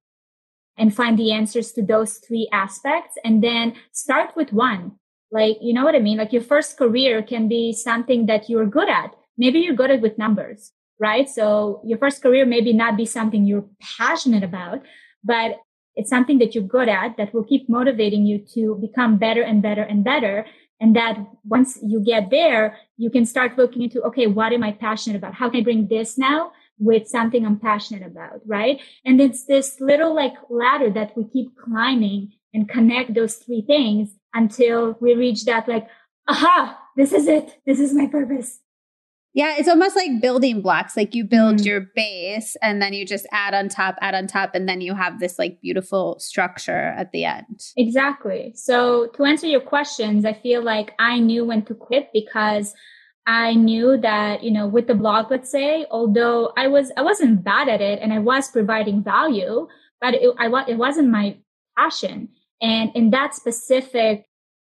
and 0.75 0.95
find 0.95 1.19
the 1.19 1.31
answers 1.31 1.71
to 1.71 1.83
those 1.83 2.17
three 2.17 2.49
aspects 2.51 3.15
and 3.23 3.43
then 3.43 3.75
start 3.91 4.35
with 4.35 4.51
one. 4.51 4.93
Like 5.31 5.57
you 5.61 5.73
know 5.73 5.85
what 5.85 5.95
i 5.95 5.99
mean? 5.99 6.17
Like 6.17 6.33
your 6.33 6.41
first 6.53 6.77
career 6.77 7.21
can 7.21 7.47
be 7.47 7.73
something 7.73 8.25
that 8.25 8.49
you're 8.49 8.65
good 8.65 8.89
at. 8.89 9.13
Maybe 9.37 9.59
you're 9.59 9.75
good 9.75 9.91
at 9.91 10.01
with 10.01 10.17
numbers 10.17 10.71
right? 10.99 11.29
So 11.29 11.81
your 11.85 11.97
first 11.97 12.21
career 12.21 12.45
maybe 12.45 12.73
not 12.73 12.97
be 12.97 13.05
something 13.05 13.45
you're 13.45 13.65
passionate 13.97 14.43
about, 14.43 14.81
but 15.23 15.57
it's 15.95 16.09
something 16.09 16.37
that 16.39 16.53
you're 16.53 16.63
good 16.63 16.89
at 16.89 17.17
that 17.17 17.33
will 17.33 17.43
keep 17.43 17.67
motivating 17.67 18.25
you 18.25 18.39
to 18.53 18.75
become 18.75 19.17
better 19.17 19.41
and 19.41 19.61
better 19.61 19.81
and 19.81 20.03
better. 20.03 20.45
And 20.79 20.95
that 20.95 21.17
once 21.43 21.79
you 21.81 21.99
get 21.99 22.29
there, 22.29 22.77
you 22.97 23.09
can 23.09 23.25
start 23.25 23.57
looking 23.57 23.81
into, 23.81 24.01
okay, 24.03 24.27
what 24.27 24.53
am 24.53 24.63
I 24.63 24.73
passionate 24.73 25.17
about? 25.17 25.33
How 25.33 25.49
can 25.49 25.61
I 25.61 25.63
bring 25.63 25.87
this 25.87 26.17
now 26.17 26.51
with 26.77 27.07
something 27.07 27.43
I'm 27.43 27.59
passionate 27.59 28.05
about? 28.05 28.41
Right. 28.45 28.79
And 29.03 29.19
it's 29.19 29.45
this 29.45 29.81
little 29.81 30.13
like 30.13 30.33
ladder 30.49 30.91
that 30.91 31.17
we 31.17 31.27
keep 31.27 31.57
climbing 31.57 32.33
and 32.53 32.69
connect 32.69 33.15
those 33.15 33.35
three 33.35 33.63
things 33.65 34.15
until 34.35 34.97
we 35.01 35.15
reach 35.15 35.45
that 35.45 35.67
like, 35.67 35.87
aha, 36.27 36.79
this 36.95 37.11
is 37.11 37.27
it. 37.27 37.59
This 37.65 37.79
is 37.79 37.93
my 37.93 38.05
purpose. 38.05 38.59
Yeah, 39.37 39.53
it's 39.55 39.69
almost 39.69 39.95
like 39.95 40.19
building 40.19 40.63
blocks. 40.63 40.97
Like 40.97 41.13
you 41.13 41.23
build 41.23 41.57
mm. 41.57 41.65
your 41.65 41.81
base 41.95 42.57
and 42.63 42.81
then 42.81 42.93
you 42.93 43.05
just 43.05 43.27
add 43.31 43.53
on 43.53 43.69
top, 43.69 43.95
add 44.01 44.15
on 44.15 44.25
top, 44.25 44.55
and 44.55 44.67
then 44.67 44.81
you 44.81 44.95
have 44.95 45.19
this 45.19 45.37
like 45.37 45.61
beautiful 45.61 46.17
structure 46.17 46.95
at 46.97 47.11
the 47.11 47.23
end. 47.25 47.61
Exactly. 47.77 48.51
So 48.55 49.09
to 49.15 49.25
answer 49.25 49.45
your 49.45 49.61
questions, 49.61 50.25
I 50.25 50.33
feel 50.33 50.63
like 50.63 50.93
I 50.97 51.19
knew 51.19 51.45
when 51.45 51.63
to 51.65 51.75
quit 51.75 52.09
because 52.13 52.73
I 53.27 53.53
knew 53.53 53.95
that, 53.97 54.41
you 54.41 54.49
know, 54.49 54.65
with 54.65 54.87
the 54.87 54.95
blog, 54.95 55.29
let's 55.29 55.51
say, 55.51 55.85
although 55.91 56.51
I 56.57 56.65
was, 56.65 56.91
I 56.97 57.03
wasn't 57.03 57.43
bad 57.43 57.69
at 57.69 57.79
it 57.79 57.99
and 58.01 58.11
I 58.11 58.17
was 58.17 58.49
providing 58.49 59.03
value, 59.03 59.67
but 60.01 60.15
it, 60.15 60.33
I, 60.39 60.47
it 60.67 60.79
wasn't 60.79 61.09
my 61.09 61.37
passion. 61.77 62.29
And 62.59 62.89
in 62.95 63.11
that 63.11 63.35
specific 63.35 64.25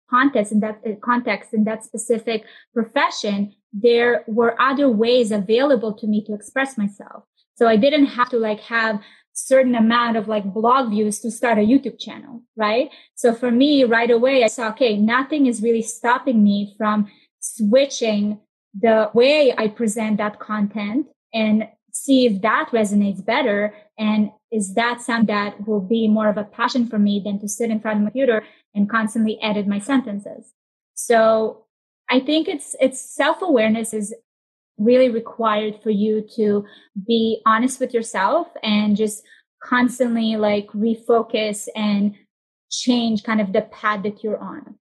context, 0.09 0.53
in 0.53 0.61
that 0.61 0.81
uh, 0.87 0.91
context, 1.03 1.53
in 1.53 1.65
that 1.65 1.83
specific 1.83 2.45
profession, 2.73 3.57
there 3.73 4.25
were 4.27 4.61
other 4.61 4.89
ways 4.89 5.31
available 5.31 5.93
to 5.95 6.07
me 6.07 6.25
to 6.25 6.35
express 6.35 6.77
myself. 6.77 7.25
So 7.55 7.69
I 7.69 7.77
didn't 7.77 8.07
have 8.07 8.31
to 8.31 8.39
like 8.39 8.61
have 8.61 9.01
certain 9.33 9.75
amount 9.75 10.17
of 10.17 10.29
like 10.29 10.53
blog 10.53 10.91
views 10.91 11.21
to 11.21 11.31
start 11.31 11.59
a 11.59 11.63
YouTube 11.63 11.99
channel, 11.99 12.43
right? 12.57 12.91
So 13.15 13.35
for 13.35 13.51
me, 13.51 13.85
right 13.85 14.11
away, 14.11 14.45
I 14.45 14.49
saw, 14.49 14.69
okay, 14.71 14.97
nothing 14.97 15.47
is 15.47 15.63
really 15.63 15.83
stopping 15.83 16.43
me 16.43 16.75
from 16.77 17.11
switching 17.41 18.41
the 18.79 19.11
way 19.15 19.55
I 19.57 19.69
present 19.69 20.19
that 20.19 20.39
content 20.39 21.07
and 21.33 21.69
see 21.93 22.27
if 22.27 22.43
that 22.43 22.71
resonates 22.73 23.25
better. 23.25 23.75
And 23.99 24.31
is 24.51 24.75
that 24.75 25.01
something 25.01 25.27
that 25.27 25.67
will 25.67 25.81
be 25.81 26.09
more 26.09 26.29
of 26.29 26.37
a 26.37 26.45
passion 26.45 26.87
for 26.87 26.99
me 26.99 27.21
than 27.25 27.39
to 27.41 27.49
sit 27.49 27.71
in 27.71 27.81
front 27.81 27.99
of 27.99 28.03
a 28.03 28.07
computer 28.07 28.45
and 28.75 28.89
constantly 28.89 29.41
edit 29.43 29.67
my 29.67 29.79
sentences? 29.79 30.53
So 30.95 31.67
I 32.11 32.21
think 32.21 32.49
it's 32.49 32.75
it's 32.81 33.01
self-awareness 33.01 33.95
is 33.95 34.15
really 34.79 35.11
required 35.11 35.79
for 35.83 35.91
you 35.91 36.27
to 36.37 36.65
be 37.07 37.41
honest 37.47 37.79
with 37.79 37.95
yourself 37.95 38.49
and 38.63 38.97
just 38.97 39.23
constantly 39.63 40.37
like 40.37 40.67
refocus 40.69 41.69
and 41.77 42.15
change 42.71 43.23
kind 43.23 43.41
of 43.41 43.53
the 43.53 43.63
path 43.63 44.03
that 44.03 44.25
you're 44.25 44.39
on. 44.39 44.77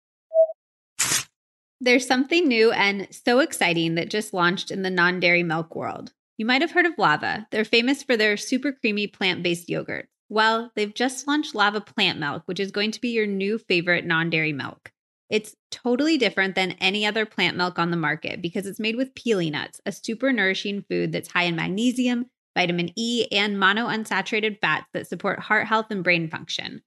There's 1.82 2.08
something 2.08 2.48
new 2.48 2.72
and 2.72 3.08
so 3.12 3.40
exciting 3.40 3.96
that 3.96 4.10
just 4.10 4.34
launched 4.34 4.72
in 4.72 4.82
the 4.82 4.90
non 4.90 5.20
dairy 5.20 5.44
milk 5.44 5.76
world. 5.76 6.12
You 6.38 6.46
might 6.46 6.62
have 6.62 6.72
heard 6.72 6.86
of 6.86 6.96
Lavva. 6.96 7.46
They're 7.52 7.66
famous 7.66 8.04
for 8.04 8.18
their 8.18 8.38
super 8.38 8.72
creamy 8.72 9.08
plant 9.08 9.44
based 9.44 9.70
yogurt. 9.70 10.08
Well, 10.30 10.72
they've 10.76 10.94
just 10.94 11.28
launched 11.28 11.56
Lavva 11.56 11.86
Plant 11.86 12.20
Milk, 12.20 12.44
which 12.46 12.60
is 12.60 12.72
going 12.72 12.92
to 12.92 13.02
be 13.02 13.10
your 13.10 13.26
new 13.26 13.58
favorite 13.58 14.06
non 14.06 14.30
dairy 14.30 14.54
milk. 14.54 14.92
It's 15.30 15.56
totally 15.70 16.18
different 16.18 16.56
than 16.56 16.72
any 16.74 17.06
other 17.06 17.26
plant 17.26 17.56
milk 17.56 17.78
on 17.78 17.92
the 17.92 17.98
market 17.98 18.42
because 18.42 18.66
it's 18.66 18.80
made 18.80 18.96
with 18.96 19.14
pili 19.14 19.52
nuts, 19.52 19.80
a 19.86 19.92
super 19.92 20.34
nourishing 20.34 20.84
food 20.90 21.12
that's 21.12 21.32
high 21.32 21.44
in 21.44 21.56
magnesium, 21.56 22.26
vitamin 22.58 22.92
E, 22.96 23.28
and 23.32 23.58
monounsaturated 23.58 24.60
fats 24.60 24.88
that 24.94 25.08
support 25.08 25.40
heart 25.40 25.68
health 25.68 25.88
and 25.92 26.04
brain 26.04 26.30
function. 26.30 26.82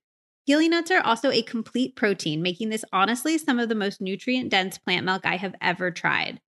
Pili 0.47 0.69
nuts 0.69 0.91
are 0.91 1.01
also 1.01 1.31
a 1.31 1.41
complete 1.41 1.95
protein, 1.95 2.41
making 2.41 2.69
this 2.69 2.83
honestly 2.91 3.37
some 3.37 3.59
of 3.59 3.69
the 3.69 3.75
most 3.75 4.01
nutrient 4.01 4.49
dense 4.49 4.77
plant 4.77 5.05
milk 5.05 5.25
I 5.25 5.37
have 5.37 5.55
ever 5.61 5.89
tried. 5.89 6.41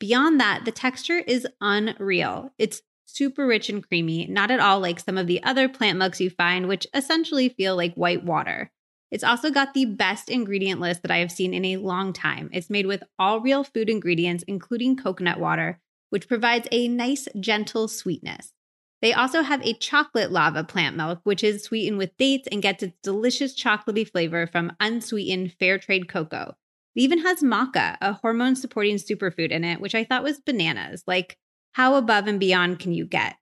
Beyond 0.00 0.40
that, 0.40 0.64
the 0.64 0.72
texture 0.72 1.18
is 1.18 1.46
unreal. 1.60 2.50
It's 2.58 2.80
super 3.04 3.46
rich 3.46 3.68
and 3.68 3.86
creamy, 3.86 4.26
not 4.26 4.50
at 4.50 4.58
all 4.58 4.80
like 4.80 4.98
some 4.98 5.18
of 5.18 5.26
the 5.26 5.42
other 5.42 5.68
plant 5.68 5.98
milks 5.98 6.20
you 6.20 6.30
find, 6.30 6.66
which 6.66 6.86
essentially 6.94 7.50
feel 7.50 7.76
like 7.76 7.94
white 7.94 8.24
water. 8.24 8.72
It's 9.12 9.22
also 9.22 9.50
got 9.50 9.74
the 9.74 9.84
best 9.84 10.30
ingredient 10.30 10.80
list 10.80 11.02
that 11.02 11.10
I 11.10 11.18
have 11.18 11.30
seen 11.30 11.52
in 11.52 11.66
a 11.66 11.76
long 11.76 12.14
time. 12.14 12.48
It's 12.50 12.70
made 12.70 12.86
with 12.86 13.04
all 13.18 13.40
real 13.40 13.62
food 13.62 13.90
ingredients, 13.90 14.42
including 14.48 14.96
coconut 14.96 15.38
water, 15.38 15.78
which 16.08 16.26
provides 16.26 16.66
a 16.72 16.88
nice, 16.88 17.28
gentle 17.38 17.88
sweetness. 17.88 18.54
They 19.02 19.12
also 19.12 19.42
have 19.42 19.60
a 19.66 19.74
chocolate 19.74 20.30
lavva 20.30 20.66
plant 20.66 20.96
milk, 20.96 21.20
which 21.24 21.44
is 21.44 21.62
sweetened 21.62 21.98
with 21.98 22.16
dates 22.16 22.48
and 22.50 22.62
gets 22.62 22.82
its 22.82 22.96
delicious 23.02 23.54
chocolatey 23.54 24.10
flavor 24.10 24.46
from 24.46 24.72
unsweetened 24.80 25.52
fair 25.58 25.78
trade 25.78 26.08
cocoa. 26.08 26.56
It 26.94 27.02
even 27.02 27.18
has 27.18 27.42
maca, 27.42 27.98
a 28.00 28.14
hormone 28.14 28.56
supporting 28.56 28.96
superfood 28.96 29.50
in 29.50 29.62
it, 29.62 29.80
which 29.80 29.94
I 29.94 30.04
thought 30.04 30.22
was 30.22 30.40
bananas. 30.40 31.02
Like, 31.06 31.36
how 31.72 31.96
above 31.96 32.28
and 32.28 32.40
beyond 32.40 32.78
can 32.78 32.92
you 32.92 33.04
get? 33.04 33.34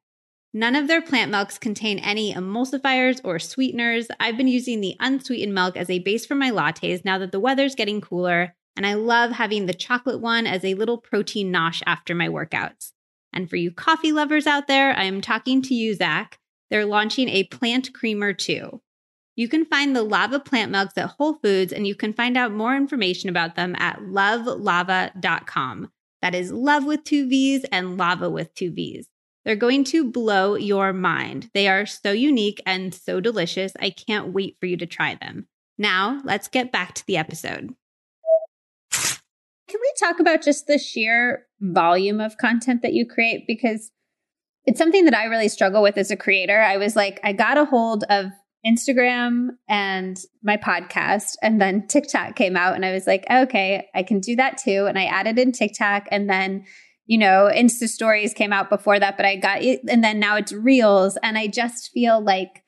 None 0.52 0.74
of 0.74 0.88
their 0.88 1.00
plant 1.00 1.30
milks 1.30 1.58
contain 1.58 2.00
any 2.00 2.34
emulsifiers 2.34 3.20
or 3.22 3.38
sweeteners. 3.38 4.08
I've 4.18 4.36
been 4.36 4.48
using 4.48 4.80
the 4.80 4.96
unsweetened 4.98 5.54
milk 5.54 5.76
as 5.76 5.88
a 5.88 6.00
base 6.00 6.26
for 6.26 6.34
my 6.34 6.50
lattes 6.50 7.04
now 7.04 7.18
that 7.18 7.30
the 7.30 7.38
weather's 7.38 7.76
getting 7.76 8.00
cooler 8.00 8.54
And 8.76 8.86
I 8.86 8.94
love 8.94 9.32
having 9.32 9.66
the 9.66 9.74
chocolate 9.74 10.20
one 10.20 10.46
as 10.46 10.64
a 10.64 10.74
little 10.74 10.98
protein 10.98 11.52
nosh 11.52 11.82
after 11.86 12.14
my 12.14 12.28
workouts. 12.28 12.92
And 13.32 13.48
for 13.48 13.56
you 13.56 13.70
coffee 13.70 14.12
lovers 14.12 14.46
out 14.46 14.66
there, 14.66 14.96
I 14.96 15.04
am 15.04 15.20
talking 15.20 15.62
to 15.62 15.74
you, 15.74 15.94
Zach. 15.94 16.38
They're 16.70 16.86
launching 16.86 17.28
a 17.28 17.44
plant 17.44 17.92
creamer 17.92 18.32
too. 18.32 18.80
You 19.36 19.48
can 19.48 19.64
find 19.64 19.94
the 19.94 20.04
lavva 20.04 20.44
plant 20.44 20.72
milks 20.72 20.96
at 20.96 21.10
Whole 21.10 21.34
Foods, 21.34 21.72
and 21.72 21.86
you 21.86 21.94
can 21.94 22.12
find 22.12 22.36
out 22.36 22.52
more 22.52 22.76
information 22.76 23.28
about 23.28 23.54
them 23.54 23.74
at 23.78 24.00
lovelavva.com. 24.00 25.90
That 26.22 26.34
is 26.34 26.52
love 26.52 26.84
with 26.84 27.04
two 27.04 27.28
V's 27.28 27.64
and 27.72 27.98
lavva 27.98 28.30
with 28.30 28.54
two 28.54 28.72
V's. 28.72 29.09
They're 29.44 29.56
going 29.56 29.84
to 29.84 30.10
blow 30.10 30.54
your 30.54 30.92
mind. 30.92 31.50
They 31.54 31.68
are 31.68 31.86
so 31.86 32.12
unique 32.12 32.62
and 32.66 32.94
so 32.94 33.20
delicious. 33.20 33.72
I 33.80 33.90
can't 33.90 34.32
wait 34.32 34.56
for 34.60 34.66
you 34.66 34.76
to 34.76 34.86
try 34.86 35.16
them. 35.20 35.46
Now, 35.78 36.20
let's 36.24 36.48
get 36.48 36.72
back 36.72 36.94
to 36.94 37.06
the 37.06 37.16
episode. 37.16 37.74
Can 38.92 39.80
we 39.80 39.92
talk 39.98 40.20
about 40.20 40.42
just 40.42 40.66
the 40.66 40.78
sheer 40.78 41.46
volume 41.60 42.20
of 42.20 42.36
content 42.38 42.82
that 42.82 42.92
you 42.92 43.06
create? 43.06 43.44
Because 43.46 43.90
it's 44.66 44.78
something 44.78 45.04
that 45.06 45.14
I 45.14 45.24
really 45.24 45.48
struggle 45.48 45.82
with 45.82 45.96
as 45.96 46.10
a 46.10 46.16
creator. 46.16 46.60
I 46.60 46.76
was 46.76 46.96
like, 46.96 47.18
I 47.24 47.32
got 47.32 47.56
a 47.56 47.64
hold 47.64 48.04
of 48.10 48.26
Instagram 48.66 49.50
and 49.70 50.20
my 50.42 50.58
podcast, 50.58 51.36
and 51.42 51.60
then 51.62 51.86
TikTok 51.86 52.36
came 52.36 52.56
out, 52.56 52.74
and 52.74 52.84
I 52.84 52.92
was 52.92 53.06
like, 53.06 53.24
okay, 53.30 53.88
I 53.94 54.02
can 54.02 54.20
do 54.20 54.36
that 54.36 54.58
too. 54.58 54.84
And 54.86 54.98
I 54.98 55.04
added 55.04 55.38
in 55.38 55.52
TikTok, 55.52 56.08
and 56.10 56.28
then 56.28 56.66
you 57.10 57.18
know, 57.18 57.50
Insta 57.52 57.88
stories 57.88 58.32
came 58.32 58.52
out 58.52 58.70
before 58.70 59.00
that, 59.00 59.16
but 59.16 59.26
I 59.26 59.34
got 59.34 59.64
it, 59.64 59.80
and 59.88 60.04
then 60.04 60.20
now 60.20 60.36
it's 60.36 60.52
Reels, 60.52 61.18
and 61.24 61.36
I 61.36 61.48
just 61.48 61.90
feel 61.90 62.22
like 62.22 62.62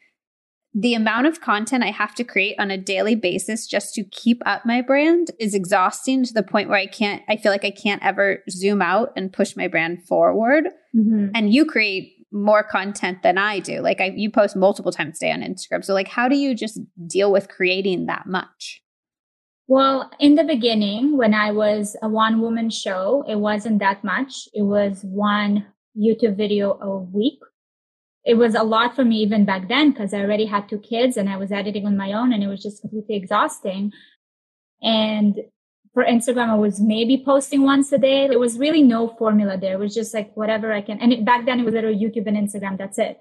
the 0.75 0.95
amount 0.95 1.29
of 1.29 1.41
content 1.41 1.85
I 1.85 1.93
have 1.93 2.13
to 2.17 2.25
create 2.25 2.57
on 2.59 2.69
a 2.73 2.77
daily 2.77 3.15
basis 3.15 3.69
just 3.69 3.95
to 3.95 4.03
keep 4.03 4.43
up 4.45 4.67
my 4.67 4.83
brand 4.83 5.31
is 5.39 5.55
exhausting 5.55 6.25
to 6.25 6.33
the 6.33 6.43
point 6.43 6.69
where 6.69 6.79
I 6.79 6.87
can't, 6.87 7.23
I 7.29 7.37
feel 7.37 7.53
like 7.53 7.65
I 7.65 7.71
can't 7.71 8.03
ever 8.03 8.43
zoom 8.51 8.83
out 8.83 9.13
and 9.15 9.33
push 9.33 9.55
my 9.55 9.69
brand 9.69 10.05
forward. 10.09 10.65
Mm-hmm. 10.97 11.29
And 11.37 11.55
you 11.55 11.65
create 11.65 12.13
more 12.33 12.65
content 12.65 13.23
than 13.23 13.39
I 13.39 13.61
do. 13.61 13.81
Like 13.81 14.01
I, 14.01 14.13
you 14.17 14.29
post 14.29 14.57
multiple 14.57 14.91
times 14.91 15.19
a 15.19 15.27
day 15.27 15.31
on 15.31 15.43
Instagram. 15.43 15.85
So 15.85 15.95
like, 15.95 16.09
how 16.09 16.27
do 16.27 16.37
you 16.37 16.53
just 16.53 16.81
deal 17.07 17.31
with 17.31 17.49
creating 17.49 18.07
that 18.07 18.27
much? 18.27 18.82
Well, 19.69 20.11
in 20.19 20.35
the 20.35 20.45
beginning, 20.45 21.17
when 21.17 21.35
I 21.35 21.53
was 21.53 21.97
a 22.03 22.09
one 22.09 22.41
woman 22.41 22.69
show, 22.69 23.25
it 23.29 23.37
wasn't 23.37 23.79
that 23.79 24.05
much. 24.05 24.49
It 24.53 24.63
was 24.63 25.03
one 25.03 25.67
YouTube 25.97 26.37
video 26.37 26.79
a 26.81 26.99
week 26.99 27.39
it 28.25 28.35
was 28.35 28.55
a 28.55 28.63
lot 28.63 28.95
for 28.95 29.05
me 29.05 29.17
even 29.17 29.45
back 29.45 29.69
then 29.69 29.91
because 29.91 30.15
I 30.15 30.21
already 30.21 30.47
had 30.47 30.69
two 30.69 30.79
kids 30.79 31.17
and 31.17 31.29
I 31.29 31.37
was 31.37 31.51
editing 31.51 31.87
on 31.87 31.97
my 31.97 32.13
own 32.13 32.33
and 32.33 32.43
it 32.43 32.47
was 32.47 32.63
just 32.63 32.81
completely 32.81 33.17
exhausting. 33.17 33.93
And 34.81 35.41
for 35.93 36.05
Instagram, 36.05 36.49
I 36.49 36.55
was 36.55 36.81
maybe 36.81 37.23
posting 37.25 37.63
once 37.63 37.93
a 37.93 37.99
day. 37.99 38.29
There 38.29 38.39
was 38.39 38.59
really 38.59 38.83
no 38.83 39.09
formula 39.09 39.59
there. 39.59 39.75
It 39.75 39.81
was 39.81 39.95
just 39.95 40.15
like 40.15 40.37
whatever 40.37 40.73
I 40.73 40.83
can. 40.83 41.01
And 41.01 41.13
it, 41.13 41.25
back 41.25 41.45
then 41.47 41.61
it 41.61 41.65
was 41.65 41.75
literally 41.75 41.99
YouTube 41.99 42.27
and 42.27 42.37
Instagram. 42.37 42.79
That's 42.79 42.99
it. 42.99 43.21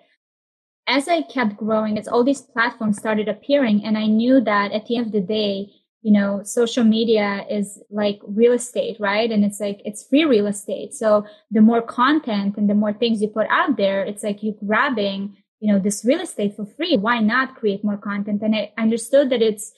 As 0.87 1.07
I 1.07 1.23
kept 1.23 1.57
growing, 1.57 1.97
it's 1.97 2.07
all 2.07 2.23
these 2.23 2.41
platforms 2.41 2.97
started 2.97 3.27
appearing. 3.27 3.83
And 3.83 3.97
I 3.97 4.05
knew 4.05 4.39
that 4.41 4.71
at 4.71 4.85
the 4.85 4.97
end 4.97 5.07
of 5.07 5.11
the 5.11 5.21
day, 5.21 5.71
you 6.01 6.11
know, 6.11 6.41
social 6.43 6.83
media 6.83 7.45
is 7.49 7.79
like 7.91 8.19
real 8.23 8.53
estate, 8.53 8.97
right? 8.99 9.31
And 9.31 9.45
it's 9.45 9.59
like, 9.59 9.81
it's 9.85 10.03
free 10.03 10.25
real 10.25 10.47
estate. 10.47 10.93
So 10.93 11.25
the 11.51 11.61
more 11.61 11.81
content 11.81 12.57
and 12.57 12.69
the 12.69 12.73
more 12.73 12.93
things 12.93 13.21
you 13.21 13.27
put 13.27 13.47
out 13.49 13.77
there, 13.77 14.03
it's 14.03 14.23
like 14.23 14.41
you're 14.41 14.55
grabbing, 14.65 15.37
you 15.59 15.71
know, 15.71 15.79
this 15.79 16.03
real 16.03 16.21
estate 16.21 16.55
for 16.55 16.65
free. 16.65 16.97
Why 16.97 17.19
not 17.19 17.55
create 17.55 17.83
more 17.83 17.97
content? 17.97 18.41
And 18.41 18.55
I 18.55 18.71
understood 18.79 19.29
that 19.29 19.43
it's, 19.43 19.71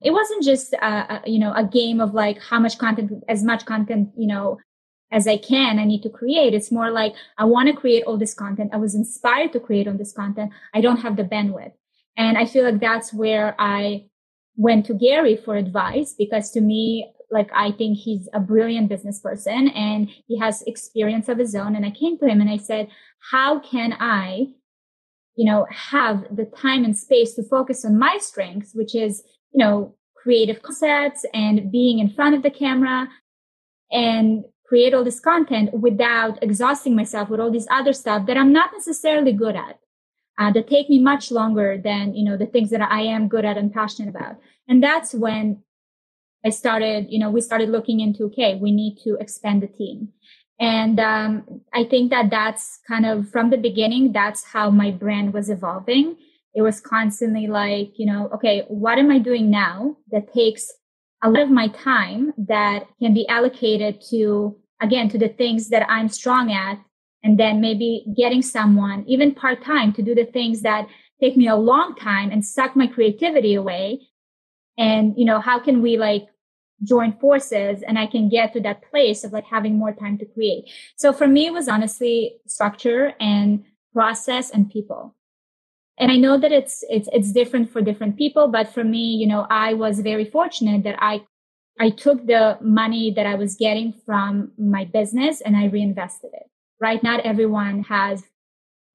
it 0.00 0.12
wasn't 0.12 0.44
just, 0.44 0.72
a, 0.72 0.86
a, 0.86 1.22
you 1.26 1.38
know, 1.38 1.52
a 1.52 1.64
game 1.64 2.00
of 2.00 2.14
like 2.14 2.40
how 2.40 2.58
much 2.58 2.78
content, 2.78 3.22
as 3.28 3.44
much 3.44 3.66
content, 3.66 4.10
you 4.16 4.26
know, 4.26 4.58
as 5.12 5.26
I 5.26 5.36
can, 5.36 5.78
I 5.78 5.84
need 5.84 6.02
to 6.04 6.08
create. 6.08 6.54
It's 6.54 6.72
more 6.72 6.90
like 6.90 7.14
I 7.36 7.44
want 7.44 7.68
to 7.68 7.74
create 7.74 8.04
all 8.04 8.16
this 8.16 8.32
content. 8.32 8.70
I 8.72 8.78
was 8.78 8.94
inspired 8.94 9.52
to 9.52 9.60
create 9.60 9.88
all 9.88 9.98
this 9.98 10.12
content. 10.12 10.52
I 10.72 10.80
don't 10.80 11.00
have 11.00 11.16
the 11.16 11.24
bandwidth. 11.24 11.72
And 12.16 12.38
I 12.38 12.46
feel 12.46 12.64
like 12.64 12.80
that's 12.80 13.12
where 13.12 13.54
I 13.58 14.06
went 14.60 14.84
to 14.84 14.94
Gary 14.94 15.36
for 15.36 15.56
advice 15.56 16.14
because 16.16 16.50
to 16.50 16.60
me, 16.60 17.10
like 17.30 17.48
I 17.54 17.72
think 17.72 17.96
he's 17.96 18.28
a 18.34 18.40
brilliant 18.40 18.90
business 18.90 19.18
person 19.18 19.68
and 19.68 20.10
he 20.26 20.38
has 20.38 20.62
experience 20.66 21.30
of 21.30 21.38
his 21.38 21.54
own. 21.54 21.74
And 21.74 21.86
I 21.86 21.90
came 21.90 22.18
to 22.18 22.26
him 22.26 22.42
and 22.42 22.50
I 22.50 22.58
said, 22.58 22.88
how 23.30 23.60
can 23.60 23.94
I, 23.98 24.48
you 25.34 25.46
know, 25.50 25.66
have 25.70 26.24
the 26.30 26.44
time 26.44 26.84
and 26.84 26.96
space 26.96 27.34
to 27.34 27.42
focus 27.42 27.86
on 27.86 27.98
my 27.98 28.18
strengths, 28.20 28.74
which 28.74 28.94
is, 28.94 29.22
you 29.52 29.64
know, 29.64 29.96
creative 30.14 30.60
concepts 30.60 31.24
and 31.32 31.72
being 31.72 31.98
in 31.98 32.10
front 32.10 32.34
of 32.34 32.42
the 32.42 32.50
camera 32.50 33.08
and 33.90 34.44
create 34.66 34.92
all 34.92 35.04
this 35.04 35.20
content 35.20 35.72
without 35.72 36.38
exhausting 36.42 36.94
myself 36.94 37.30
with 37.30 37.40
all 37.40 37.50
this 37.50 37.66
other 37.70 37.94
stuff 37.94 38.26
that 38.26 38.36
I'm 38.36 38.52
not 38.52 38.72
necessarily 38.74 39.32
good 39.32 39.56
at 39.56 39.78
uh, 40.40 40.50
that 40.50 40.66
take 40.66 40.88
me 40.88 40.98
much 40.98 41.30
longer 41.30 41.78
than 41.78 42.14
you 42.14 42.24
know 42.24 42.36
the 42.36 42.46
things 42.46 42.70
that 42.70 42.80
i 42.80 43.02
am 43.02 43.28
good 43.28 43.44
at 43.44 43.58
and 43.58 43.72
passionate 43.72 44.08
about. 44.08 44.36
And 44.66 44.82
that's 44.82 45.14
when 45.14 45.62
i 46.44 46.50
started 46.50 47.06
you 47.10 47.18
know 47.18 47.30
we 47.30 47.40
started 47.42 47.68
looking 47.68 48.00
into 48.00 48.24
okay 48.24 48.56
we 48.56 48.72
need 48.72 48.98
to 49.04 49.16
expand 49.20 49.62
the 49.62 49.68
team. 49.68 50.08
And 50.58 50.98
um, 50.98 51.60
i 51.74 51.84
think 51.84 52.10
that 52.10 52.30
that's 52.30 52.80
kind 52.88 53.06
of 53.06 53.30
from 53.30 53.50
the 53.50 53.58
beginning 53.58 54.12
that's 54.12 54.42
how 54.44 54.70
my 54.70 54.90
brand 54.90 55.34
was 55.34 55.50
evolving. 55.50 56.16
It 56.52 56.62
was 56.62 56.80
constantly 56.80 57.46
like 57.46 57.92
you 57.98 58.06
know 58.06 58.28
okay 58.34 58.64
what 58.68 58.98
am 58.98 59.10
i 59.10 59.18
doing 59.18 59.50
now 59.50 59.96
that 60.10 60.32
takes 60.32 60.72
a 61.22 61.30
lot 61.30 61.42
of 61.42 61.50
my 61.50 61.68
time 61.68 62.32
that 62.38 62.86
can 62.98 63.12
be 63.12 63.28
allocated 63.28 64.00
to 64.10 64.56
again 64.80 65.08
to 65.10 65.18
the 65.18 65.28
things 65.28 65.68
that 65.68 65.86
i'm 65.88 66.08
strong 66.08 66.50
at 66.50 66.80
and 67.22 67.38
then 67.38 67.60
maybe 67.60 68.06
getting 68.16 68.42
someone 68.42 69.04
even 69.06 69.34
part 69.34 69.62
time 69.62 69.92
to 69.92 70.02
do 70.02 70.14
the 70.14 70.24
things 70.24 70.62
that 70.62 70.88
take 71.20 71.36
me 71.36 71.48
a 71.48 71.56
long 71.56 71.94
time 71.94 72.30
and 72.30 72.44
suck 72.44 72.74
my 72.74 72.86
creativity 72.86 73.54
away. 73.54 74.00
And 74.78 75.14
you 75.16 75.24
know 75.24 75.40
how 75.40 75.58
can 75.58 75.82
we 75.82 75.98
like 75.98 76.26
join 76.82 77.12
forces 77.20 77.82
and 77.86 77.98
i 77.98 78.06
can 78.06 78.30
get 78.30 78.54
to 78.54 78.60
that 78.62 78.80
place 78.90 79.22
of 79.22 79.34
like 79.34 79.44
having 79.44 79.76
more 79.76 79.92
time 79.92 80.16
to 80.18 80.24
create? 80.24 80.70
So 80.96 81.12
for 81.12 81.28
me 81.28 81.46
it 81.46 81.52
was 81.52 81.68
honestly 81.68 82.38
structure 82.46 83.12
and 83.20 83.64
process 83.92 84.50
and 84.50 84.70
people. 84.70 85.14
And 85.98 86.10
i 86.10 86.16
know 86.16 86.38
that 86.38 86.52
it's 86.52 86.82
it's 86.88 87.10
it's 87.12 87.32
different 87.32 87.70
for 87.70 87.82
different 87.82 88.16
people 88.16 88.48
but 88.48 88.72
for 88.72 88.82
me 88.82 89.16
you 89.16 89.26
know 89.26 89.46
i 89.50 89.74
was 89.74 90.00
very 90.00 90.24
fortunate 90.24 90.82
that 90.84 90.96
i 90.98 91.20
i 91.78 91.90
took 91.90 92.26
the 92.26 92.56
money 92.62 93.12
that 93.14 93.26
i 93.26 93.34
was 93.34 93.54
getting 93.54 93.92
from 94.06 94.52
my 94.56 94.86
business 94.86 95.42
and 95.42 95.58
i 95.58 95.66
reinvested 95.66 96.30
it 96.32 96.49
right? 96.80 97.02
Not 97.02 97.20
everyone 97.20 97.82
has 97.84 98.24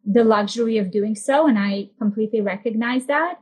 the 0.05 0.23
luxury 0.23 0.77
of 0.77 0.91
doing 0.91 1.15
so. 1.15 1.47
And 1.47 1.57
I 1.57 1.89
completely 1.99 2.41
recognize 2.41 3.05
that. 3.07 3.39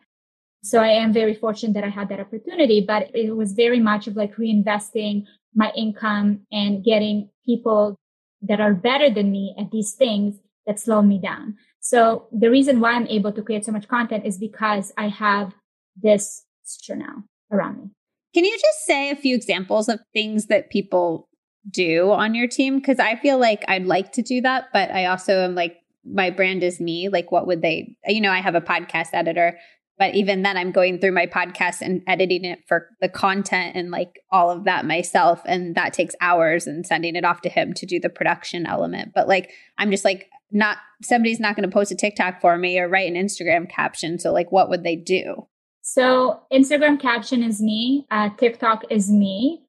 So 0.64 0.80
I 0.80 0.90
am 0.90 1.12
very 1.12 1.34
fortunate 1.34 1.74
that 1.74 1.84
I 1.84 1.90
had 1.90 2.08
that 2.10 2.22
opportunity, 2.22 2.86
but 2.88 3.14
it 3.14 3.36
was 3.36 3.52
very 3.52 3.80
much 3.80 4.08
of 4.08 4.16
like 4.16 4.36
reinvesting 4.36 5.26
my 5.54 5.72
income 5.76 6.42
and 6.52 6.84
getting 6.84 7.30
people 7.46 7.98
that 8.42 8.62
are 8.62 8.74
better 8.74 9.10
than 9.10 9.32
me 9.32 9.56
at 9.60 9.72
these 9.72 9.94
things 9.94 10.36
that 10.66 10.80
slow 10.80 11.02
me 11.02 11.20
down. 11.20 11.56
So 11.82 12.28
the 12.32 12.50
reason 12.50 12.80
why 12.80 12.94
I'm 12.94 13.08
able 13.08 13.34
to 13.34 13.42
create 13.42 13.66
so 13.66 13.74
much 13.74 13.90
content 13.90 14.26
is 14.26 14.38
because 14.38 14.94
I 14.98 15.10
have 15.10 15.54
this 16.02 16.46
now 16.90 17.24
around 17.52 17.78
me. 17.78 17.90
Can 18.34 18.46
you 18.46 18.54
just 18.54 18.86
say 18.86 19.12
a 19.12 19.16
few 19.16 19.36
examples 19.36 19.90
of 19.90 20.00
things 20.14 20.48
that 20.48 20.70
people 20.70 21.28
do 21.70 22.12
on 22.12 22.36
your 22.36 22.48
team? 22.48 22.78
Because 22.78 23.00
I 23.00 23.16
feel 23.16 23.38
like 23.38 23.64
I'd 23.68 23.86
like 23.86 24.12
to 24.14 24.22
do 24.22 24.42
that, 24.42 24.70
but 24.74 24.92
I 24.92 25.06
also 25.06 25.44
am 25.44 25.56
like, 25.56 25.78
my 26.06 26.30
brand 26.30 26.64
is 26.64 26.80
me. 26.80 27.10
Like, 27.10 27.32
what 27.32 27.48
would 27.48 27.62
they, 27.62 27.96
you 28.08 28.22
know, 28.22 28.32
I 28.32 28.42
have 28.42 28.56
a 28.56 28.62
podcast 28.62 29.10
editor, 29.14 29.58
but 29.98 30.16
even 30.16 30.42
then 30.42 30.58
I'm 30.58 30.72
going 30.72 31.00
through 31.00 31.14
my 31.14 31.28
podcast 31.28 31.82
and 31.82 32.02
editing 32.08 32.44
it 32.44 32.60
for 32.68 32.90
the 33.00 33.08
content 33.08 33.76
and 33.76 33.92
like 33.92 34.20
all 34.32 34.50
of 34.50 34.66
that 34.66 34.86
myself. 34.86 35.42
And 35.46 35.76
that 35.76 35.94
takes 35.94 36.16
hours 36.20 36.68
and 36.68 36.86
sending 36.86 37.16
it 37.16 37.24
off 37.24 37.42
to 37.42 37.50
him 37.50 37.74
to 37.76 37.86
do 37.86 38.00
the 38.00 38.10
production 38.10 38.66
element. 38.66 39.14
But 39.14 39.28
like, 39.28 39.52
I'm 39.78 39.92
just 39.92 40.04
like, 40.04 40.30
not 40.52 40.78
somebody's 41.02 41.40
not 41.40 41.56
going 41.56 41.68
to 41.68 41.74
post 41.74 41.92
a 41.92 41.96
TikTok 41.96 42.40
for 42.40 42.58
me 42.58 42.80
or 42.80 42.88
write 42.88 43.12
an 43.12 43.16
Instagram 43.16 43.70
caption. 43.70 44.20
So, 44.20 44.32
like, 44.32 44.52
what 44.52 44.70
would 44.70 44.84
they 44.84 44.96
do? 44.96 45.48
So, 45.82 46.42
Instagram 46.52 47.00
caption 47.00 47.44
is 47.44 47.60
me, 47.60 48.06
uh, 48.12 48.30
TikTok 48.38 48.84
is 48.92 49.12
me 49.12 49.63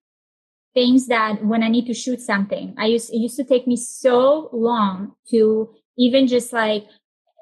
things 0.75 1.07
that 1.07 1.45
when 1.45 1.62
I 1.62 1.68
need 1.68 1.87
to 1.87 1.95
shoot 1.95 2.20
something, 2.20 2.75
I 2.77 2.87
used, 2.87 3.12
it 3.12 3.18
used 3.18 3.37
to 3.37 3.45
take 3.45 3.66
me 3.66 3.77
so 3.77 4.51
long 4.53 5.14
to 5.31 5.70
even 5.97 6.27
just 6.27 6.53
like 6.53 6.87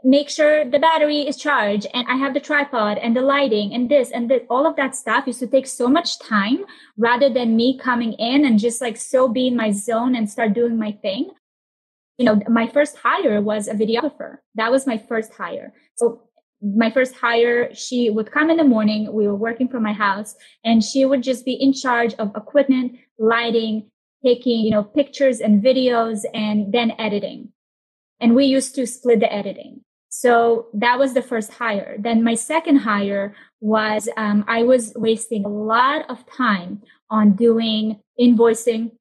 make 0.05 0.29
sure 0.29 0.69
the 0.69 0.79
battery 0.79 1.21
is 1.21 1.37
charged 1.37 1.87
and 1.95 2.07
I 2.09 2.17
have 2.17 2.35
the 2.35 2.41
tripod 2.41 2.99
and 2.99 3.17
the 3.17 3.23
lighting 3.23 3.73
and 3.73 3.89
this 3.89 4.11
and 4.11 4.31
this, 4.31 4.43
all 4.51 4.67
of 4.67 4.77
that 4.77 4.95
stuff 4.95 5.27
used 5.27 5.41
to 5.41 5.47
take 5.47 5.67
so 5.67 5.89
much 5.89 6.19
time 6.19 6.65
rather 6.97 7.31
than 7.31 7.57
me 7.57 7.79
coming 7.79 8.13
in 8.15 8.45
and 8.45 8.59
just 8.59 8.81
like 8.81 8.97
so 8.97 9.29
be 9.29 9.47
in 9.47 9.57
my 9.57 9.71
zone 9.71 10.15
and 10.15 10.29
start 10.29 10.55
doing 10.55 10.79
my 10.79 10.93
thing. 10.93 11.31
You 12.19 12.27
know, 12.27 12.41
my 12.49 12.67
first 12.67 12.97
hire 12.97 13.41
was 13.41 13.69
a 13.69 13.75
videographer. 13.75 14.39
That 14.55 14.71
was 14.71 14.87
my 14.87 14.99
first 14.99 15.33
hire. 15.33 15.73
So 15.97 16.23
my 16.63 16.91
first 16.91 17.15
hire, 17.15 17.75
she 17.75 18.09
would 18.09 18.31
come 18.31 18.49
in 18.49 18.57
the 18.57 18.65
morning. 18.65 19.13
We 19.13 19.27
were 19.27 19.35
working 19.35 19.69
from 19.69 19.83
my 19.83 19.93
house 19.93 20.37
and 20.65 20.83
she 20.83 21.05
would 21.05 21.23
just 21.23 21.45
be 21.45 21.55
in 21.55 21.73
charge 21.73 22.15
of 22.15 22.35
equipment, 22.37 22.99
lighting, 23.19 23.91
taking, 24.25 24.61
you 24.61 24.71
know, 24.71 24.85
pictures 24.85 25.41
and 25.41 25.63
videos 25.63 26.21
and 26.33 26.73
then 26.73 26.93
editing. 26.99 27.49
And 28.21 28.37
we 28.37 28.45
used 28.45 28.77
to 28.77 28.87
split 28.87 29.21
the 29.21 29.33
editing. 29.33 29.81
So 30.09 30.69
that 30.75 30.99
was 30.99 31.15
the 31.15 31.23
first 31.23 31.53
hire. 31.53 31.97
Then 31.99 32.23
my 32.23 32.35
second 32.35 32.77
hire 32.77 33.35
was 33.61 34.09
um, 34.17 34.45
I 34.47 34.63
was 34.63 34.93
wasting 34.95 35.45
a 35.45 35.49
lot 35.49 36.09
of 36.09 36.25
time 36.27 36.83
on 37.11 37.33
doing 37.33 38.01
invoicing, 38.21 38.93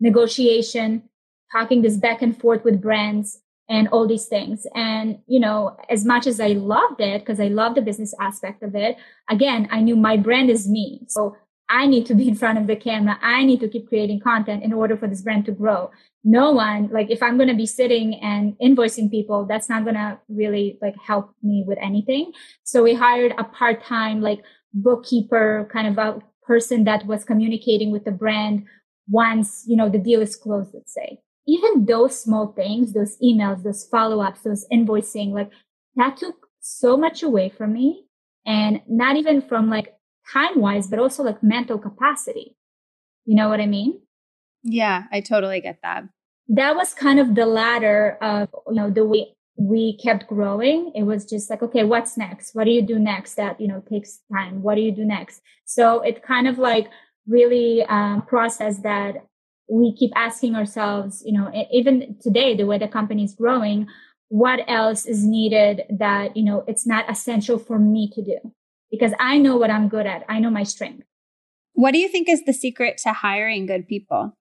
negotiation, 0.00 1.04
talking 1.52 1.82
this 1.82 1.96
back 1.96 2.22
and 2.22 2.38
forth 2.38 2.64
with 2.64 2.80
brands 2.80 3.40
and 3.72 3.88
all 3.88 4.06
these 4.06 4.26
things. 4.26 4.66
And, 4.74 5.18
you 5.26 5.40
know, 5.40 5.76
as 5.88 6.04
much 6.04 6.26
as 6.26 6.40
I 6.40 6.48
loved 6.48 7.00
it, 7.00 7.22
because 7.22 7.40
I 7.40 7.48
love 7.48 7.74
the 7.74 7.80
business 7.80 8.14
aspect 8.20 8.62
of 8.62 8.74
it, 8.74 8.98
again, 9.30 9.66
I 9.70 9.80
knew 9.80 9.96
my 9.96 10.18
brand 10.18 10.50
is 10.50 10.68
me. 10.68 11.00
So 11.08 11.36
I 11.70 11.86
need 11.86 12.04
to 12.06 12.14
be 12.14 12.28
in 12.32 12.34
front 12.34 12.58
of 12.58 12.66
the 12.66 12.76
camera. 12.76 13.18
I 13.22 13.44
need 13.44 13.60
to 13.60 13.68
keep 13.68 13.88
creating 13.88 14.20
content 14.20 14.62
in 14.62 14.74
order 14.74 14.94
for 14.94 15.08
this 15.08 15.22
brand 15.22 15.46
to 15.46 15.52
grow. 15.52 15.90
No 16.22 16.52
one, 16.52 16.90
like 16.92 17.10
if 17.10 17.22
I'm 17.22 17.38
going 17.38 17.48
to 17.48 17.54
be 17.54 17.66
sitting 17.66 18.16
and 18.16 18.54
invoicing 18.58 19.10
people, 19.10 19.46
that's 19.46 19.70
not 19.70 19.84
going 19.84 19.96
to 19.96 20.18
really 20.28 20.78
like 20.82 20.94
help 21.04 21.34
me 21.42 21.64
with 21.66 21.78
anything. 21.80 22.32
So 22.64 22.82
we 22.82 22.94
hired 22.94 23.32
a 23.38 23.44
part-time 23.44 24.20
like 24.20 24.44
bookkeeper 24.74 25.68
kind 25.72 25.88
of 25.88 25.96
a 25.96 26.20
person 26.42 26.84
that 26.84 27.06
was 27.06 27.24
communicating 27.24 27.90
with 27.90 28.04
the 28.04 28.12
brand 28.12 28.66
once, 29.08 29.64
you 29.66 29.76
know, 29.76 29.88
the 29.88 29.98
deal 29.98 30.20
is 30.20 30.36
closed, 30.36 30.74
let's 30.74 30.92
say. 30.92 31.20
Even 31.46 31.86
those 31.86 32.22
small 32.22 32.52
things, 32.52 32.92
those 32.92 33.16
emails, 33.22 33.62
those 33.62 33.84
follow-ups, 33.84 34.42
those 34.42 34.66
invoicing, 34.72 35.32
like 35.32 35.50
that 35.96 36.16
took 36.16 36.48
so 36.60 36.96
much 36.96 37.22
away 37.22 37.48
from 37.48 37.72
me. 37.72 38.04
And 38.44 38.80
not 38.88 39.16
even 39.16 39.40
from 39.40 39.70
like 39.70 39.94
time 40.32 40.60
wise, 40.60 40.88
but 40.88 40.98
also 40.98 41.22
like 41.22 41.42
mental 41.42 41.78
capacity. 41.78 42.56
You 43.24 43.36
know 43.36 43.48
what 43.48 43.60
I 43.60 43.66
mean? 43.66 44.00
Yeah, 44.64 45.04
I 45.12 45.20
totally 45.20 45.60
get 45.60 45.78
that. 45.82 46.04
That 46.48 46.74
was 46.74 46.92
kind 46.92 47.20
of 47.20 47.34
the 47.34 47.46
ladder 47.46 48.18
of, 48.20 48.48
you 48.68 48.74
know, 48.74 48.90
the 48.90 49.04
way 49.04 49.36
we 49.56 49.96
kept 49.98 50.26
growing. 50.26 50.92
It 50.94 51.04
was 51.04 51.24
just 51.24 51.50
like, 51.50 51.62
okay, 51.62 51.84
what's 51.84 52.16
next? 52.16 52.54
What 52.54 52.64
do 52.64 52.70
you 52.70 52.82
do 52.82 52.98
next? 52.98 53.34
That, 53.34 53.60
you 53.60 53.68
know, 53.68 53.82
takes 53.88 54.20
time. 54.32 54.62
What 54.62 54.74
do 54.74 54.80
you 54.80 54.92
do 54.92 55.04
next? 55.04 55.40
So 55.64 56.00
it 56.00 56.22
kind 56.22 56.48
of 56.48 56.58
like 56.58 56.88
really 57.28 57.84
um, 57.84 58.22
process 58.22 58.78
that 58.78 59.26
we 59.72 59.94
keep 59.94 60.12
asking 60.14 60.54
ourselves, 60.54 61.22
you 61.24 61.32
know, 61.32 61.50
even 61.72 62.14
today, 62.20 62.54
the 62.54 62.66
way 62.66 62.76
the 62.76 62.86
company 62.86 63.24
is 63.24 63.34
growing, 63.34 63.86
what 64.28 64.60
else 64.68 65.06
is 65.06 65.24
needed 65.24 65.82
that, 65.88 66.36
you 66.36 66.44
know, 66.44 66.62
it's 66.68 66.86
not 66.86 67.10
essential 67.10 67.58
for 67.58 67.78
me 67.78 68.10
to 68.12 68.22
do 68.22 68.38
because 68.90 69.12
I 69.18 69.38
know 69.38 69.56
what 69.56 69.70
I'm 69.70 69.88
good 69.88 70.06
at. 70.06 70.24
I 70.28 70.40
know 70.40 70.50
my 70.50 70.62
strength. 70.62 71.04
What 71.72 71.92
do 71.92 71.98
you 71.98 72.08
think 72.08 72.28
is 72.28 72.44
the 72.44 72.52
secret 72.52 72.98
to 72.98 73.14
hiring 73.14 73.64
good 73.64 73.88
people? 73.88 74.36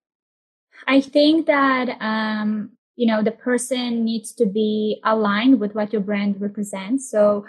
I 0.85 0.99
think 0.99 1.45
that, 1.45 1.95
um, 2.01 2.71
you 2.97 3.07
know, 3.07 3.23
the 3.23 3.31
person 3.31 4.03
needs 4.03 4.33
to 4.33 4.45
be 4.45 4.99
aligned 5.05 5.61
with 5.61 5.75
what 5.75 5.93
your 5.93 6.01
brand 6.01 6.41
represents. 6.41 7.09
So 7.09 7.45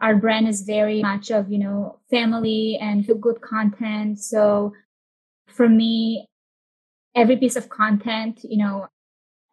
our 0.00 0.16
brand 0.16 0.48
is 0.48 0.62
very 0.62 1.02
much 1.02 1.30
of, 1.30 1.52
you 1.52 1.58
know, 1.58 1.98
family 2.10 2.78
and 2.80 3.06
good 3.20 3.42
content. 3.42 4.18
So 4.18 4.72
for 5.46 5.68
me, 5.68 6.26
every 7.14 7.36
piece 7.36 7.56
of 7.56 7.68
content, 7.68 8.40
you 8.42 8.58
know, 8.58 8.88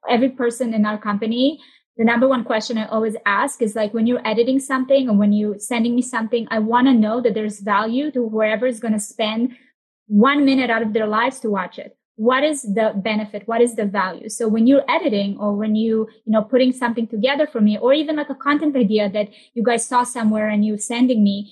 every 0.10 0.30
person 0.30 0.74
in 0.74 0.86
our 0.86 0.98
company 0.98 1.60
the 2.00 2.06
number 2.06 2.30
one 2.30 2.46
question 2.46 2.78
I 2.78 2.86
always 2.86 3.18
ask 3.26 3.62
is 3.62 3.76
like 3.76 3.94
when 3.94 4.08
you're 4.08 4.26
editing 4.26 4.62
something 4.62 5.10
or 5.10 5.18
when 5.18 5.34
you're 5.34 5.60
sending 5.60 5.96
me 5.98 6.02
something, 6.02 6.48
I 6.50 6.60
want 6.60 6.88
to 6.88 6.94
know 6.94 7.20
that 7.20 7.34
there's 7.34 7.60
value 7.60 8.10
to 8.12 8.30
whoever 8.30 8.66
is 8.66 8.80
going 8.80 8.94
to 8.94 9.02
spend 9.02 9.58
one 10.08 10.46
minute 10.46 10.70
out 10.70 10.82
of 10.82 10.94
their 10.94 11.08
lives 11.08 11.42
to 11.42 11.50
watch 11.50 11.78
it. 11.78 11.98
What 12.16 12.46
is 12.46 12.62
the 12.62 12.94
benefit? 12.96 13.50
What 13.50 13.60
is 13.60 13.76
the 13.76 13.84
value? 13.84 14.30
So 14.30 14.48
when 14.48 14.66
you're 14.66 14.90
editing 14.90 15.38
or 15.40 15.54
when 15.54 15.76
you, 15.76 16.08
you 16.24 16.32
know, 16.32 16.42
putting 16.42 16.72
something 16.72 17.06
together 17.06 17.46
for 17.46 17.60
me 17.60 17.78
or 17.78 17.92
even 17.92 18.16
like 18.16 18.30
a 18.30 18.36
content 18.36 18.78
idea 18.78 19.10
that 19.10 19.28
you 19.54 19.62
guys 19.62 19.86
saw 19.86 20.04
somewhere 20.06 20.48
and 20.48 20.66
you're 20.66 20.78
sending 20.78 21.22
me, 21.22 21.52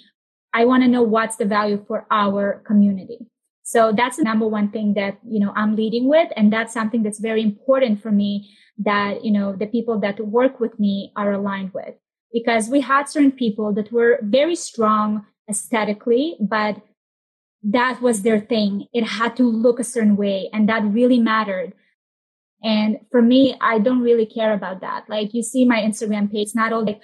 I 0.53 0.63
want 0.63 0.81
to 0.83 0.89
know 0.89 1.03
what's 1.03 1.35
the 1.35 1.45
value 1.45 1.83
for 1.85 2.07
our 2.09 2.63
community. 2.65 3.27
So 3.67 3.91
that's 3.91 4.15
the 4.15 4.23
number 4.23 4.47
one 4.47 4.71
thing 4.71 4.93
that, 4.93 5.17
you 5.27 5.41
know, 5.41 5.51
I'm 5.53 5.75
leading 5.75 6.07
with. 6.07 6.29
And 6.37 6.53
that's 6.53 6.73
something 6.73 7.03
that's 7.03 7.19
very 7.19 7.41
important 7.41 8.01
for 8.01 8.11
me 8.11 8.49
that, 8.77 9.25
you 9.25 9.31
know, 9.31 9.57
the 9.57 9.65
people 9.67 9.99
that 9.99 10.25
work 10.25 10.61
with 10.61 10.79
me 10.79 11.11
are 11.17 11.33
aligned 11.33 11.73
with. 11.73 11.93
Because 12.31 12.69
we 12.69 12.79
had 12.79 13.09
certain 13.09 13.33
people 13.33 13.73
that 13.73 13.91
were 13.91 14.19
very 14.21 14.55
strong 14.55 15.25
aesthetically, 15.49 16.37
but 16.39 16.81
that 17.61 18.01
was 18.01 18.21
their 18.21 18.39
thing. 18.39 18.87
It 18.93 19.03
had 19.03 19.35
to 19.35 19.43
look 19.43 19.81
a 19.81 19.83
certain 19.83 20.15
way 20.15 20.49
and 20.53 20.69
that 20.69 20.85
really 20.85 21.19
mattered. 21.19 21.73
And 22.63 23.01
for 23.11 23.21
me, 23.21 23.57
I 23.59 23.79
don't 23.79 23.99
really 24.01 24.25
care 24.25 24.53
about 24.53 24.79
that. 24.79 25.09
Like 25.09 25.33
you 25.33 25.43
see 25.43 25.65
my 25.65 25.81
Instagram 25.81 26.31
page, 26.31 26.55
not 26.55 26.71
all 26.71 26.85
like 26.85 27.01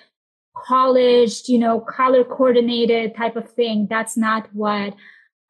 polished, 0.66 1.50
you 1.50 1.60
know, 1.60 1.82
color 1.82 2.24
coordinated 2.24 3.18
type 3.18 3.36
of 3.36 3.52
thing. 3.52 3.88
That's 3.90 4.16
not 4.16 4.48
what 4.54 4.96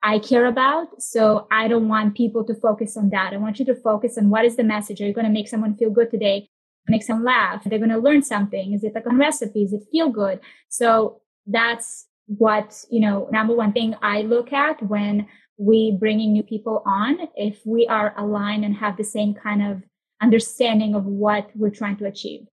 I 0.04 0.20
care 0.20 0.46
about. 0.48 1.02
So 1.02 1.48
I 1.50 1.70
don't 1.70 1.88
want 1.88 2.16
people 2.16 2.44
to 2.44 2.54
focus 2.54 2.98
on 2.98 3.10
that. 3.12 3.34
I 3.34 3.38
want 3.38 3.58
you 3.58 3.66
to 3.66 3.76
focus 3.76 4.18
on 4.18 4.30
what 4.30 4.44
is 4.44 4.58
the 4.58 4.64
message. 4.64 5.02
Are 5.02 5.08
you 5.08 5.14
going 5.14 5.26
to 5.26 5.32
make 5.32 5.48
someone 5.48 5.76
feel 5.76 5.90
good 5.90 6.12
today? 6.12 6.50
Make 6.90 7.04
someone 7.04 7.26
laugh? 7.26 7.64
They're 7.64 7.80
going 7.80 7.90
to 7.90 7.98
learn 7.98 8.22
something. 8.22 8.74
Is 8.74 8.84
it 8.84 8.94
like 8.94 9.06
a 9.06 9.16
recipe? 9.16 9.64
Is 9.64 9.72
it 9.72 9.88
feel 9.90 10.10
good? 10.10 10.42
So 10.68 11.22
that's 11.48 12.08
what, 12.26 12.84
you 12.90 13.00
know, 13.00 13.30
number 13.32 13.56
one 13.56 13.72
thing 13.72 13.96
I 14.02 14.24
look 14.24 14.52
at 14.52 14.84
when 14.84 15.28
we 15.58 15.96
bringing 15.98 16.34
new 16.34 16.44
people 16.44 16.84
on. 16.86 17.20
If 17.36 17.62
we 17.66 17.88
are 17.88 18.14
aligned 18.18 18.66
and 18.66 18.76
have 18.76 18.98
the 18.98 19.04
same 19.06 19.34
kind 19.34 19.66
of 19.66 19.84
understanding 20.22 20.96
of 20.96 21.06
what 21.06 21.50
we're 21.56 21.70
trying 21.70 21.98
to 21.98 22.06
achieve. 22.06 22.48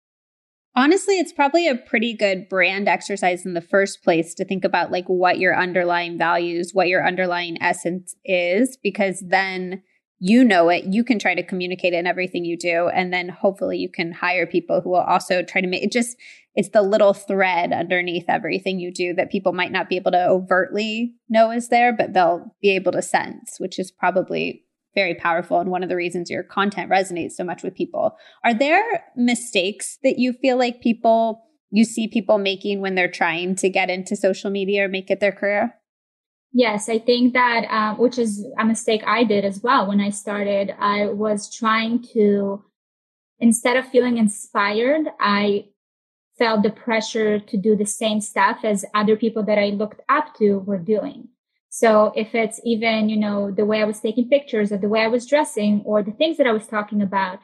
Honestly, 0.76 1.18
it's 1.18 1.32
probably 1.32 1.66
a 1.66 1.74
pretty 1.74 2.14
good 2.14 2.48
brand 2.48 2.88
exercise 2.88 3.44
in 3.44 3.54
the 3.54 3.60
first 3.60 4.04
place 4.04 4.34
to 4.34 4.44
think 4.44 4.64
about 4.64 4.92
like 4.92 5.06
what 5.06 5.38
your 5.38 5.58
underlying 5.58 6.16
values, 6.16 6.70
what 6.72 6.88
your 6.88 7.04
underlying 7.04 7.60
essence 7.60 8.14
is, 8.24 8.78
because 8.80 9.22
then 9.26 9.82
you 10.20 10.44
know 10.44 10.68
it, 10.68 10.84
you 10.84 11.02
can 11.02 11.18
try 11.18 11.34
to 11.34 11.42
communicate 11.42 11.92
it 11.92 11.96
in 11.96 12.06
everything 12.06 12.44
you 12.44 12.56
do. 12.56 12.88
And 12.88 13.12
then 13.12 13.28
hopefully 13.28 13.78
you 13.78 13.88
can 13.88 14.12
hire 14.12 14.46
people 14.46 14.80
who 14.80 14.90
will 14.90 14.98
also 14.98 15.42
try 15.42 15.60
to 15.60 15.66
make 15.66 15.82
it 15.82 15.90
just, 15.90 16.16
it's 16.54 16.68
the 16.68 16.82
little 16.82 17.14
thread 17.14 17.72
underneath 17.72 18.26
everything 18.28 18.78
you 18.78 18.92
do 18.92 19.12
that 19.14 19.30
people 19.30 19.52
might 19.52 19.72
not 19.72 19.88
be 19.88 19.96
able 19.96 20.12
to 20.12 20.28
overtly 20.28 21.14
know 21.28 21.50
is 21.50 21.68
there, 21.68 21.92
but 21.92 22.12
they'll 22.12 22.54
be 22.62 22.70
able 22.70 22.92
to 22.92 23.02
sense, 23.02 23.56
which 23.58 23.78
is 23.78 23.90
probably 23.90 24.64
very 24.94 25.14
powerful 25.14 25.60
and 25.60 25.70
one 25.70 25.82
of 25.82 25.88
the 25.88 25.96
reasons 25.96 26.30
your 26.30 26.42
content 26.42 26.90
resonates 26.90 27.32
so 27.32 27.44
much 27.44 27.62
with 27.62 27.74
people. 27.74 28.16
Are 28.44 28.54
there 28.54 29.04
mistakes 29.16 29.98
that 30.02 30.18
you 30.18 30.32
feel 30.32 30.58
like 30.58 30.80
people 30.80 31.44
you 31.70 31.84
see 31.84 32.08
people 32.08 32.38
making 32.38 32.80
when 32.80 32.96
they're 32.96 33.10
trying 33.10 33.54
to 33.56 33.68
get 33.68 33.90
into 33.90 34.16
social 34.16 34.50
media 34.50 34.84
or 34.84 34.88
make 34.88 35.10
it 35.10 35.20
their 35.20 35.32
career? 35.32 35.74
Yes, 36.52 36.88
I 36.88 36.98
think 36.98 37.32
that, 37.34 37.64
um, 37.70 37.98
which 37.98 38.18
is 38.18 38.44
a 38.58 38.64
mistake 38.64 39.02
I 39.06 39.22
did 39.22 39.44
as 39.44 39.62
well 39.62 39.86
when 39.86 40.00
I 40.00 40.10
started. 40.10 40.74
I 40.80 41.06
was 41.06 41.54
trying 41.54 42.02
to, 42.12 42.64
instead 43.38 43.76
of 43.76 43.86
feeling 43.86 44.18
inspired, 44.18 45.06
I 45.20 45.66
felt 46.38 46.64
the 46.64 46.70
pressure 46.70 47.38
to 47.38 47.56
do 47.56 47.76
the 47.76 47.86
same 47.86 48.20
stuff 48.20 48.64
as 48.64 48.84
other 48.94 49.14
people 49.14 49.44
that 49.44 49.58
I 49.58 49.66
looked 49.66 50.00
up 50.08 50.34
to 50.38 50.58
were 50.58 50.78
doing. 50.78 51.28
So 51.70 52.12
if 52.16 52.34
it's 52.34 52.60
even, 52.64 53.08
you 53.08 53.16
know, 53.16 53.50
the 53.50 53.64
way 53.64 53.80
I 53.80 53.84
was 53.84 54.00
taking 54.00 54.28
pictures 54.28 54.72
or 54.72 54.76
the 54.76 54.88
way 54.88 55.02
I 55.02 55.08
was 55.08 55.24
dressing 55.24 55.82
or 55.86 56.02
the 56.02 56.10
things 56.10 56.36
that 56.36 56.46
I 56.46 56.52
was 56.52 56.66
talking 56.66 57.00
about, 57.00 57.38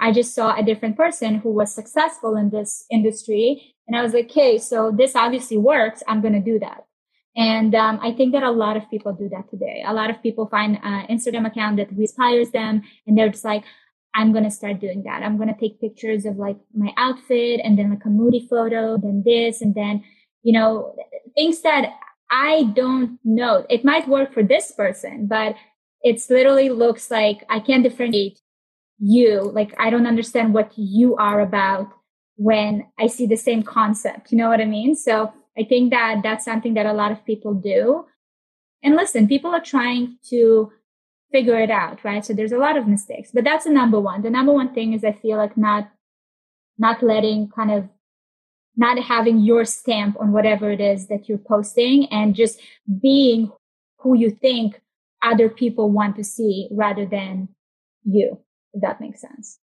I 0.00 0.12
just 0.12 0.32
saw 0.32 0.54
a 0.56 0.62
different 0.62 0.96
person 0.96 1.36
who 1.36 1.50
was 1.50 1.74
successful 1.74 2.36
in 2.36 2.50
this 2.50 2.86
industry. 2.90 3.74
And 3.88 3.96
I 3.96 4.02
was 4.02 4.14
like, 4.14 4.26
okay, 4.26 4.58
so 4.58 4.92
this 4.96 5.16
obviously 5.16 5.58
works. 5.58 6.04
I'm 6.06 6.20
going 6.20 6.34
to 6.34 6.40
do 6.40 6.60
that. 6.60 6.84
And 7.36 7.74
um, 7.74 7.98
I 8.00 8.12
think 8.12 8.32
that 8.32 8.44
a 8.44 8.50
lot 8.50 8.76
of 8.76 8.88
people 8.90 9.12
do 9.12 9.28
that 9.30 9.50
today. 9.50 9.82
A 9.84 9.92
lot 9.92 10.10
of 10.10 10.22
people 10.22 10.46
find 10.46 10.78
an 10.82 11.06
Instagram 11.08 11.46
account 11.46 11.78
that 11.78 11.90
inspires 11.90 12.50
them 12.50 12.82
and 13.06 13.18
they're 13.18 13.28
just 13.28 13.44
like, 13.44 13.64
I'm 14.14 14.32
going 14.32 14.44
to 14.44 14.50
start 14.50 14.80
doing 14.80 15.02
that. 15.04 15.22
I'm 15.22 15.36
going 15.36 15.52
to 15.52 15.60
take 15.60 15.80
pictures 15.80 16.24
of 16.24 16.36
like 16.36 16.56
my 16.74 16.92
outfit 16.96 17.60
and 17.62 17.78
then 17.78 17.90
like 17.90 18.04
a 18.04 18.08
moody 18.08 18.46
photo, 18.48 18.96
then 18.96 19.22
this, 19.24 19.60
and 19.60 19.74
then, 19.74 20.04
you 20.42 20.52
know, 20.52 20.96
things 21.36 21.60
that 21.62 21.92
I 22.30 22.64
don't 22.74 23.18
know. 23.24 23.66
It 23.70 23.84
might 23.84 24.08
work 24.08 24.32
for 24.32 24.42
this 24.42 24.72
person, 24.72 25.26
but 25.26 25.54
it's 26.02 26.30
literally 26.30 26.68
looks 26.70 27.10
like 27.10 27.44
I 27.48 27.60
can't 27.60 27.82
differentiate 27.82 28.40
you. 28.98 29.40
Like 29.42 29.74
I 29.78 29.90
don't 29.90 30.06
understand 30.06 30.54
what 30.54 30.72
you 30.76 31.16
are 31.16 31.40
about 31.40 31.88
when 32.36 32.86
I 32.98 33.06
see 33.06 33.26
the 33.26 33.36
same 33.36 33.62
concept. 33.62 34.30
You 34.30 34.38
know 34.38 34.48
what 34.48 34.60
I 34.60 34.64
mean? 34.64 34.94
So 34.94 35.32
I 35.58 35.64
think 35.64 35.90
that 35.90 36.20
that's 36.22 36.44
something 36.44 36.74
that 36.74 36.86
a 36.86 36.92
lot 36.92 37.12
of 37.12 37.24
people 37.24 37.54
do. 37.54 38.04
And 38.82 38.94
listen, 38.94 39.26
people 39.26 39.50
are 39.50 39.60
trying 39.60 40.18
to 40.30 40.72
figure 41.32 41.58
it 41.58 41.70
out, 41.70 42.04
right? 42.04 42.24
So 42.24 42.32
there's 42.32 42.52
a 42.52 42.58
lot 42.58 42.76
of 42.76 42.86
mistakes, 42.86 43.30
but 43.34 43.44
that's 43.44 43.64
the 43.64 43.70
number 43.70 43.98
one. 44.00 44.22
The 44.22 44.30
number 44.30 44.52
one 44.52 44.72
thing 44.72 44.92
is 44.92 45.04
I 45.04 45.12
feel 45.12 45.36
like 45.36 45.56
not, 45.56 45.90
not 46.78 47.02
letting 47.02 47.48
kind 47.48 47.72
of 47.72 47.88
not 48.78 48.98
having 48.98 49.40
your 49.40 49.64
stamp 49.64 50.16
on 50.20 50.32
whatever 50.32 50.70
it 50.70 50.80
is 50.80 51.08
that 51.08 51.28
you're 51.28 51.36
posting 51.36 52.06
and 52.12 52.34
just 52.34 52.60
being 53.02 53.50
who 53.98 54.16
you 54.16 54.30
think 54.30 54.80
other 55.22 55.48
people 55.48 55.90
want 55.90 56.16
to 56.16 56.22
see 56.22 56.68
rather 56.70 57.04
than 57.04 57.48
you, 58.04 58.38
if 58.72 58.80
that 58.80 59.00
makes 59.00 59.20
sense. 59.20 59.58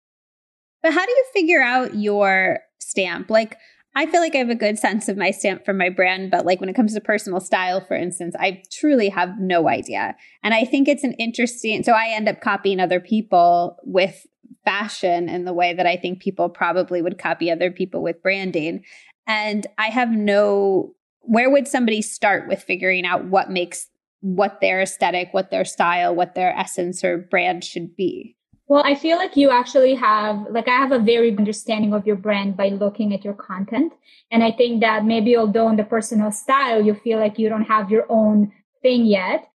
But 0.84 0.93
how 0.93 1.05
do 1.05 1.11
you 1.11 1.26
figure 1.34 1.61
out 1.61 1.95
your 1.95 2.59
stamp? 2.80 3.30
Like, 3.30 3.57
I 3.95 4.05
feel 4.05 4.20
like 4.20 4.36
I 4.36 4.39
have 4.39 4.49
a 4.49 4.55
good 4.55 4.78
sense 4.78 5.07
of 5.07 5.16
my 5.16 5.32
stamp 5.32 5.63
for 5.63 5.72
my 5.72 5.88
brand, 5.88 6.30
but 6.30 6.45
like 6.45 6.59
when 6.59 6.68
it 6.68 6.76
comes 6.76 6.93
to 6.93 6.99
personal 6.99 7.39
style, 7.39 7.80
for 7.80 7.95
instance, 7.95 8.36
I 8.38 8.61
truly 8.70 9.07
have 9.07 9.39
no 9.39 9.70
idea. 9.70 10.18
And 10.43 10.53
I 10.53 10.66
think 10.66 10.89
it's 10.89 11.05
an 11.05 11.13
interesting, 11.13 11.82
so 11.84 11.93
I 11.93 12.09
end 12.09 12.28
up 12.28 12.41
copying 12.41 12.82
other 12.82 12.99
people 12.99 13.78
with 13.86 14.28
fashion 14.64 15.30
in 15.30 15.46
the 15.46 15.54
way 15.54 15.74
that 15.74 15.86
I 15.86 15.98
think 15.98 16.22
people 16.22 16.50
probably 16.50 17.02
would 17.02 17.18
copy 17.18 17.52
other 17.52 17.72
people 17.72 18.02
with 18.02 18.22
branding. 18.22 18.84
And 19.28 19.66
I 19.78 19.88
have 19.88 20.12
no, 20.12 20.93
where 21.22 21.50
would 21.50 21.68
somebody 21.68 22.02
start 22.02 22.48
with 22.48 22.62
figuring 22.64 23.06
out 23.06 23.26
what 23.26 23.50
makes 23.50 23.88
what 24.22 24.60
their 24.60 24.82
aesthetic, 24.82 25.30
what 25.34 25.52
their 25.52 25.66
style, 25.66 26.16
what 26.16 26.34
their 26.34 26.52
essence 26.58 27.04
or 27.04 27.18
brand 27.18 27.64
should 27.64 27.96
be? 27.96 28.36
Well, 28.68 28.82
I 28.84 28.96
feel 28.96 29.18
like 29.18 29.38
you 29.38 29.52
actually 29.52 29.93
have, 29.93 30.48
like, 30.50 30.68
I 30.68 30.72
have 30.72 30.91
a 30.91 30.98
very 30.98 31.38
understanding 31.38 31.93
of 31.93 32.08
your 32.08 32.16
brand 32.16 32.58
by 32.58 32.70
looking 32.70 33.14
at 33.14 33.24
your 33.24 33.36
content. 33.36 33.93
And 34.32 34.43
I 34.43 34.52
think 34.52 34.82
that 34.82 35.06
maybe 35.06 35.38
although 35.38 35.70
in 35.70 35.76
the 35.76 35.84
personal 35.84 36.32
style, 36.32 36.84
you 36.84 36.96
feel 36.96 37.20
like 37.20 37.38
you 37.38 37.48
don't 37.48 37.66
have 37.66 37.91
your 37.91 38.08
own 38.10 38.52
thing 38.82 39.06
yet, 39.06 39.48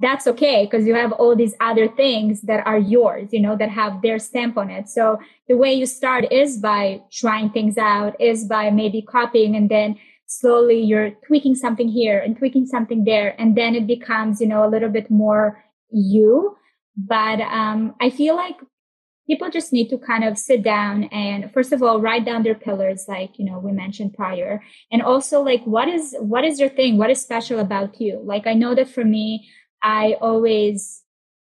that's 0.00 0.26
okay 0.28 0.64
because 0.64 0.86
you 0.86 0.94
have 0.94 1.12
all 1.12 1.34
these 1.34 1.54
other 1.60 1.88
things 1.88 2.42
that 2.42 2.64
are 2.66 2.78
yours, 2.78 3.30
you 3.32 3.40
know, 3.40 3.56
that 3.56 3.68
have 3.70 4.00
their 4.00 4.18
stamp 4.18 4.56
on 4.56 4.70
it. 4.70 4.88
So 4.88 5.18
the 5.48 5.56
way 5.56 5.72
you 5.74 5.86
start 5.86 6.30
is 6.30 6.58
by 6.58 7.02
trying 7.10 7.50
things 7.50 7.76
out, 7.76 8.20
is 8.20 8.44
by 8.44 8.70
maybe 8.70 9.02
copying 9.02 9.56
and 9.56 9.68
then 9.68 9.98
slowly 10.26 10.80
you're 10.80 11.10
tweaking 11.26 11.56
something 11.56 11.88
here 11.88 12.18
and 12.20 12.36
tweaking 12.38 12.66
something 12.66 13.04
there. 13.04 13.34
And 13.40 13.56
then 13.56 13.74
it 13.74 13.86
becomes, 13.86 14.40
you 14.40 14.46
know, 14.46 14.64
a 14.64 14.70
little 14.70 14.90
bit 14.90 15.10
more 15.10 15.64
you. 15.90 16.56
But 16.96 17.40
um, 17.40 17.94
I 18.00 18.10
feel 18.10 18.36
like 18.36 18.56
people 19.28 19.50
just 19.50 19.72
need 19.72 19.88
to 19.90 19.98
kind 19.98 20.24
of 20.24 20.38
sit 20.38 20.62
down 20.62 21.04
and 21.04 21.52
first 21.52 21.72
of 21.72 21.82
all 21.82 22.00
write 22.00 22.24
down 22.24 22.42
their 22.42 22.54
pillars 22.54 23.04
like 23.08 23.38
you 23.38 23.44
know 23.44 23.58
we 23.58 23.70
mentioned 23.70 24.14
prior 24.14 24.62
and 24.90 25.02
also 25.02 25.42
like 25.42 25.62
what 25.64 25.86
is 25.86 26.16
what 26.18 26.44
is 26.44 26.58
your 26.58 26.70
thing 26.70 26.96
what 26.96 27.10
is 27.10 27.20
special 27.20 27.58
about 27.58 28.00
you 28.00 28.18
like 28.24 28.46
i 28.46 28.54
know 28.54 28.74
that 28.74 28.88
for 28.88 29.04
me 29.04 29.46
I 29.82 30.16
always, 30.20 31.02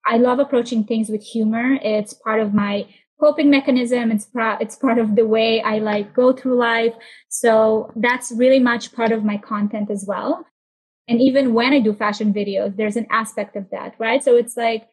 I 0.07 0.17
love 0.17 0.39
approaching 0.39 0.85
things 0.85 1.09
with 1.09 1.23
humor. 1.23 1.79
It's 1.83 2.15
part 2.15 2.41
of 2.41 2.55
my 2.55 2.87
coping 3.21 3.51
mechanism. 3.51 4.11
It's 4.11 4.27
part, 4.27 4.63
it's 4.63 4.77
part 4.77 4.99
of 4.99 5.17
the 5.17 5.27
way 5.27 5.61
I 5.63 5.79
like 5.79 6.15
go 6.15 6.33
through 6.33 6.57
life. 6.57 6.95
So 7.29 7.93
that's 7.97 8.33
really 8.33 8.61
much 8.61 8.93
part 8.93 9.13
of 9.13 9.25
my 9.25 9.37
content 9.37 9.91
as 9.91 10.05
well. 10.07 10.47
And 11.09 11.21
even 11.21 11.55
when 11.55 11.73
I 11.73 11.81
do 11.81 11.93
fashion 11.93 12.33
videos, 12.33 12.77
there's 12.77 12.97
an 12.97 13.07
aspect 13.11 13.57
of 13.57 13.69
that, 13.71 13.95
right? 13.99 14.23
So 14.23 14.37
it's 14.37 14.57
like, 14.57 14.87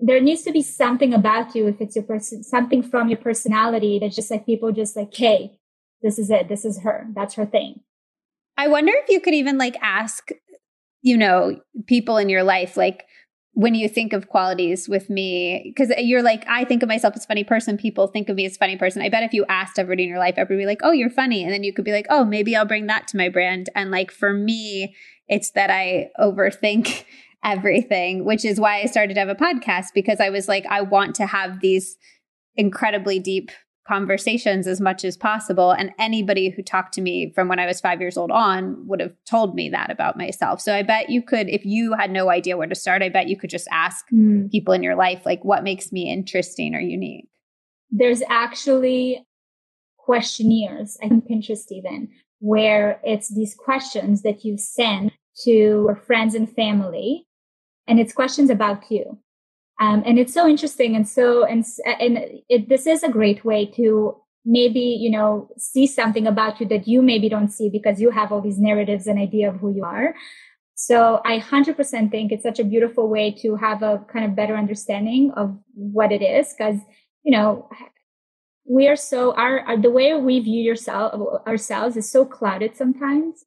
there 0.00 0.20
needs 0.20 0.42
to 0.42 0.52
be 0.52 0.62
something 0.62 1.12
about 1.12 1.56
you 1.56 1.66
if 1.66 1.80
it's 1.80 1.96
your 1.96 2.04
person, 2.04 2.44
something 2.44 2.82
from 2.82 3.08
your 3.08 3.18
personality 3.18 3.98
that's 3.98 4.14
just 4.14 4.30
like 4.30 4.46
people 4.46 4.70
just 4.70 4.94
like, 4.94 5.12
hey, 5.12 5.58
this 6.02 6.18
is 6.18 6.30
it. 6.30 6.48
This 6.48 6.64
is 6.64 6.82
her. 6.82 7.06
That's 7.14 7.34
her 7.34 7.46
thing. 7.46 7.80
I 8.56 8.68
wonder 8.68 8.92
if 8.94 9.08
you 9.08 9.20
could 9.20 9.34
even 9.34 9.58
like 9.58 9.76
ask 9.82 10.30
you 11.02 11.16
know, 11.16 11.60
people 11.86 12.16
in 12.16 12.28
your 12.28 12.42
life, 12.42 12.76
like 12.76 13.04
when 13.52 13.74
you 13.74 13.88
think 13.88 14.12
of 14.12 14.28
qualities 14.28 14.88
with 14.88 15.10
me, 15.10 15.62
because 15.64 15.92
you're 15.98 16.22
like, 16.22 16.44
I 16.48 16.64
think 16.64 16.82
of 16.82 16.88
myself 16.88 17.16
as 17.16 17.26
funny 17.26 17.42
person. 17.42 17.76
People 17.76 18.06
think 18.06 18.28
of 18.28 18.36
me 18.36 18.46
as 18.46 18.56
funny 18.56 18.76
person. 18.76 19.02
I 19.02 19.08
bet 19.08 19.24
if 19.24 19.32
you 19.32 19.44
asked 19.48 19.78
everybody 19.78 20.04
in 20.04 20.08
your 20.08 20.18
life, 20.18 20.34
everybody 20.36 20.64
like, 20.64 20.80
oh, 20.82 20.92
you're 20.92 21.10
funny. 21.10 21.42
And 21.42 21.52
then 21.52 21.64
you 21.64 21.72
could 21.72 21.84
be 21.84 21.92
like, 21.92 22.06
oh, 22.08 22.24
maybe 22.24 22.54
I'll 22.54 22.64
bring 22.64 22.86
that 22.86 23.08
to 23.08 23.16
my 23.16 23.28
brand. 23.28 23.68
And 23.74 23.90
like 23.90 24.12
for 24.12 24.32
me, 24.32 24.94
it's 25.26 25.50
that 25.52 25.70
I 25.70 26.10
overthink 26.20 27.04
everything, 27.44 28.24
which 28.24 28.44
is 28.44 28.60
why 28.60 28.80
I 28.80 28.86
started 28.86 29.14
to 29.14 29.20
have 29.20 29.28
a 29.28 29.34
podcast 29.34 29.86
because 29.94 30.20
I 30.20 30.30
was 30.30 30.46
like, 30.46 30.64
I 30.70 30.82
want 30.82 31.16
to 31.16 31.26
have 31.26 31.60
these 31.60 31.96
incredibly 32.54 33.18
deep 33.18 33.50
conversations 33.88 34.66
as 34.66 34.80
much 34.80 35.04
as 35.04 35.16
possible. 35.16 35.72
And 35.72 35.90
anybody 35.98 36.50
who 36.50 36.62
talked 36.62 36.92
to 36.94 37.00
me 37.00 37.32
from 37.34 37.48
when 37.48 37.58
I 37.58 37.66
was 37.66 37.80
five 37.80 38.00
years 38.00 38.18
old 38.18 38.30
on 38.30 38.86
would 38.86 39.00
have 39.00 39.14
told 39.24 39.54
me 39.54 39.70
that 39.70 39.90
about 39.90 40.18
myself. 40.18 40.60
So 40.60 40.74
I 40.74 40.82
bet 40.82 41.08
you 41.08 41.22
could, 41.22 41.48
if 41.48 41.64
you 41.64 41.94
had 41.94 42.10
no 42.10 42.30
idea 42.30 42.56
where 42.58 42.66
to 42.66 42.74
start, 42.74 43.02
I 43.02 43.08
bet 43.08 43.28
you 43.28 43.36
could 43.38 43.50
just 43.50 43.66
ask 43.72 44.04
mm. 44.12 44.50
people 44.50 44.74
in 44.74 44.82
your 44.82 44.94
life, 44.94 45.22
like, 45.24 45.42
what 45.44 45.64
makes 45.64 45.90
me 45.90 46.12
interesting 46.12 46.74
or 46.74 46.80
unique? 46.80 47.26
There's 47.90 48.22
actually 48.28 49.24
questionnaires, 49.96 50.98
I 51.02 51.08
think 51.08 51.26
Pinterest 51.26 51.70
even, 51.70 52.10
where 52.40 53.00
it's 53.02 53.34
these 53.34 53.54
questions 53.54 54.22
that 54.22 54.44
you 54.44 54.58
send 54.58 55.12
to 55.44 55.50
your 55.50 55.96
friends 55.96 56.34
and 56.34 56.48
family. 56.54 57.24
And 57.86 57.98
it's 57.98 58.12
questions 58.12 58.50
about 58.50 58.84
you. 58.90 59.18
Um, 59.80 60.02
and 60.04 60.18
it's 60.18 60.34
so 60.34 60.48
interesting 60.48 60.96
and 60.96 61.08
so 61.08 61.44
and 61.44 61.64
and 61.84 62.18
it, 62.48 62.68
this 62.68 62.86
is 62.86 63.02
a 63.02 63.08
great 63.08 63.44
way 63.44 63.66
to 63.76 64.16
maybe 64.44 64.80
you 64.80 65.10
know 65.10 65.48
see 65.56 65.86
something 65.86 66.26
about 66.26 66.60
you 66.60 66.66
that 66.66 66.88
you 66.88 67.02
maybe 67.02 67.28
don't 67.28 67.50
see 67.50 67.68
because 67.68 68.00
you 68.00 68.10
have 68.10 68.32
all 68.32 68.40
these 68.40 68.58
narratives 68.58 69.06
and 69.06 69.18
idea 69.18 69.48
of 69.48 69.56
who 69.56 69.72
you 69.74 69.84
are. 69.84 70.14
So 70.74 71.20
i 71.24 71.40
100% 71.40 72.10
think 72.10 72.30
it's 72.30 72.44
such 72.44 72.60
a 72.60 72.64
beautiful 72.64 73.08
way 73.08 73.32
to 73.42 73.56
have 73.56 73.82
a 73.82 74.04
kind 74.12 74.24
of 74.24 74.36
better 74.36 74.56
understanding 74.56 75.32
of 75.36 75.56
what 75.74 76.12
it 76.12 76.22
is 76.22 76.54
because 76.56 76.78
you 77.24 77.32
know 77.32 77.68
we 78.68 78.86
are 78.86 78.96
so 78.96 79.34
our, 79.34 79.60
our 79.60 79.76
the 79.76 79.90
way 79.90 80.14
we 80.14 80.40
view 80.40 80.62
yourself 80.62 81.14
ourselves 81.46 81.96
is 81.96 82.10
so 82.10 82.24
clouded 82.24 82.76
sometimes 82.76 83.44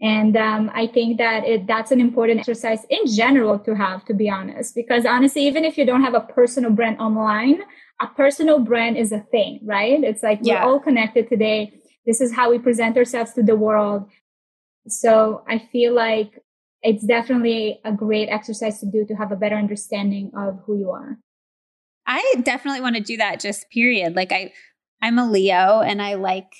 and 0.00 0.36
um, 0.36 0.70
I 0.74 0.86
think 0.86 1.18
that 1.18 1.46
it, 1.46 1.66
that's 1.66 1.90
an 1.90 2.00
important 2.00 2.40
exercise 2.40 2.86
in 2.88 3.06
general 3.06 3.58
to 3.60 3.74
have, 3.74 4.04
to 4.06 4.14
be 4.14 4.30
honest, 4.30 4.74
because 4.74 5.04
honestly, 5.04 5.46
even 5.46 5.64
if 5.64 5.76
you 5.76 5.84
don't 5.84 6.02
have 6.02 6.14
a 6.14 6.20
personal 6.20 6.70
brand 6.70 6.98
online, 6.98 7.60
a 8.00 8.06
personal 8.06 8.60
brand 8.60 8.96
is 8.96 9.12
a 9.12 9.20
thing, 9.20 9.60
right? 9.62 10.02
It's 10.02 10.22
like 10.22 10.40
yeah. 10.42 10.64
we're 10.64 10.72
all 10.72 10.80
connected 10.80 11.28
today. 11.28 11.74
This 12.06 12.22
is 12.22 12.32
how 12.32 12.50
we 12.50 12.58
present 12.58 12.96
ourselves 12.96 13.34
to 13.34 13.42
the 13.42 13.56
world. 13.56 14.08
So 14.88 15.44
I 15.46 15.58
feel 15.58 15.94
like 15.94 16.42
it's 16.82 17.04
definitely 17.04 17.78
a 17.84 17.92
great 17.92 18.28
exercise 18.28 18.80
to 18.80 18.86
do 18.86 19.04
to 19.04 19.14
have 19.14 19.32
a 19.32 19.36
better 19.36 19.56
understanding 19.56 20.32
of 20.34 20.60
who 20.64 20.78
you 20.78 20.90
are. 20.90 21.18
I 22.06 22.36
definitely 22.42 22.80
want 22.80 22.96
to 22.96 23.02
do 23.02 23.18
that 23.18 23.38
just 23.38 23.68
period. 23.70 24.16
Like 24.16 24.32
I 24.32 24.52
I'm 25.02 25.18
a 25.18 25.30
Leo 25.30 25.80
and 25.80 26.00
I 26.00 26.14
like 26.14 26.52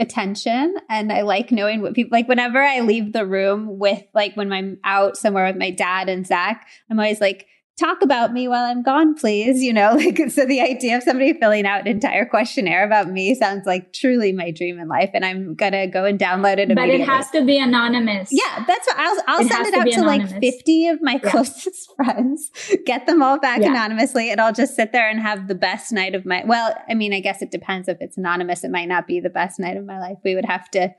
attention 0.00 0.76
and 0.88 1.12
I 1.12 1.20
like 1.20 1.52
knowing 1.52 1.82
what 1.82 1.94
people 1.94 2.16
like 2.16 2.26
whenever 2.26 2.60
I 2.60 2.80
leave 2.80 3.12
the 3.12 3.26
room 3.26 3.78
with 3.78 4.02
like 4.14 4.34
when 4.34 4.52
I'm 4.52 4.78
out 4.82 5.16
somewhere 5.16 5.46
with 5.46 5.56
my 5.56 5.70
dad 5.70 6.08
and 6.08 6.26
Zach, 6.26 6.66
I'm 6.90 6.98
always 6.98 7.20
like, 7.20 7.46
talk 7.80 8.02
about 8.02 8.32
me 8.32 8.46
while 8.46 8.64
I'm 8.64 8.82
gone, 8.82 9.14
please. 9.14 9.62
You 9.62 9.72
know, 9.72 9.92
like, 9.96 10.18
so 10.30 10.44
the 10.44 10.60
idea 10.60 10.96
of 10.96 11.02
somebody 11.02 11.32
filling 11.32 11.66
out 11.66 11.80
an 11.80 11.86
entire 11.88 12.26
questionnaire 12.26 12.84
about 12.84 13.08
me 13.08 13.34
sounds 13.34 13.66
like 13.66 13.92
truly 13.92 14.32
my 14.32 14.50
dream 14.50 14.78
in 14.78 14.88
life. 14.88 15.10
And 15.14 15.24
I'm 15.24 15.54
going 15.54 15.72
to 15.72 15.86
go 15.86 16.04
and 16.04 16.18
download 16.18 16.58
it. 16.58 16.74
But 16.74 16.88
it 16.88 17.06
has 17.06 17.30
to 17.30 17.44
be 17.44 17.58
anonymous. 17.58 18.28
Yeah. 18.30 18.64
That's 18.66 18.86
what 18.86 18.96
I'll, 18.98 19.22
I'll 19.26 19.40
it 19.40 19.48
send 19.50 19.66
it 19.66 19.74
out 19.74 19.84
to, 19.84 19.92
to 19.92 20.02
like 20.02 20.40
50 20.40 20.88
of 20.88 21.02
my 21.02 21.12
yeah. 21.24 21.30
closest 21.30 21.94
friends, 21.96 22.50
get 22.84 23.06
them 23.06 23.22
all 23.22 23.38
back 23.38 23.60
yeah. 23.60 23.70
anonymously. 23.70 24.30
And 24.30 24.40
I'll 24.40 24.52
just 24.52 24.76
sit 24.76 24.92
there 24.92 25.08
and 25.08 25.20
have 25.20 25.48
the 25.48 25.54
best 25.54 25.92
night 25.92 26.14
of 26.14 26.26
my, 26.26 26.44
well, 26.44 26.74
I 26.88 26.94
mean, 26.94 27.12
I 27.12 27.20
guess 27.20 27.42
it 27.42 27.50
depends 27.50 27.88
if 27.88 27.98
it's 28.00 28.16
anonymous. 28.16 28.64
It 28.64 28.70
might 28.70 28.88
not 28.88 29.06
be 29.06 29.20
the 29.20 29.30
best 29.30 29.58
night 29.58 29.76
of 29.76 29.84
my 29.86 29.98
life. 29.98 30.18
We 30.24 30.34
would 30.34 30.44
have 30.44 30.70
to, 30.72 30.94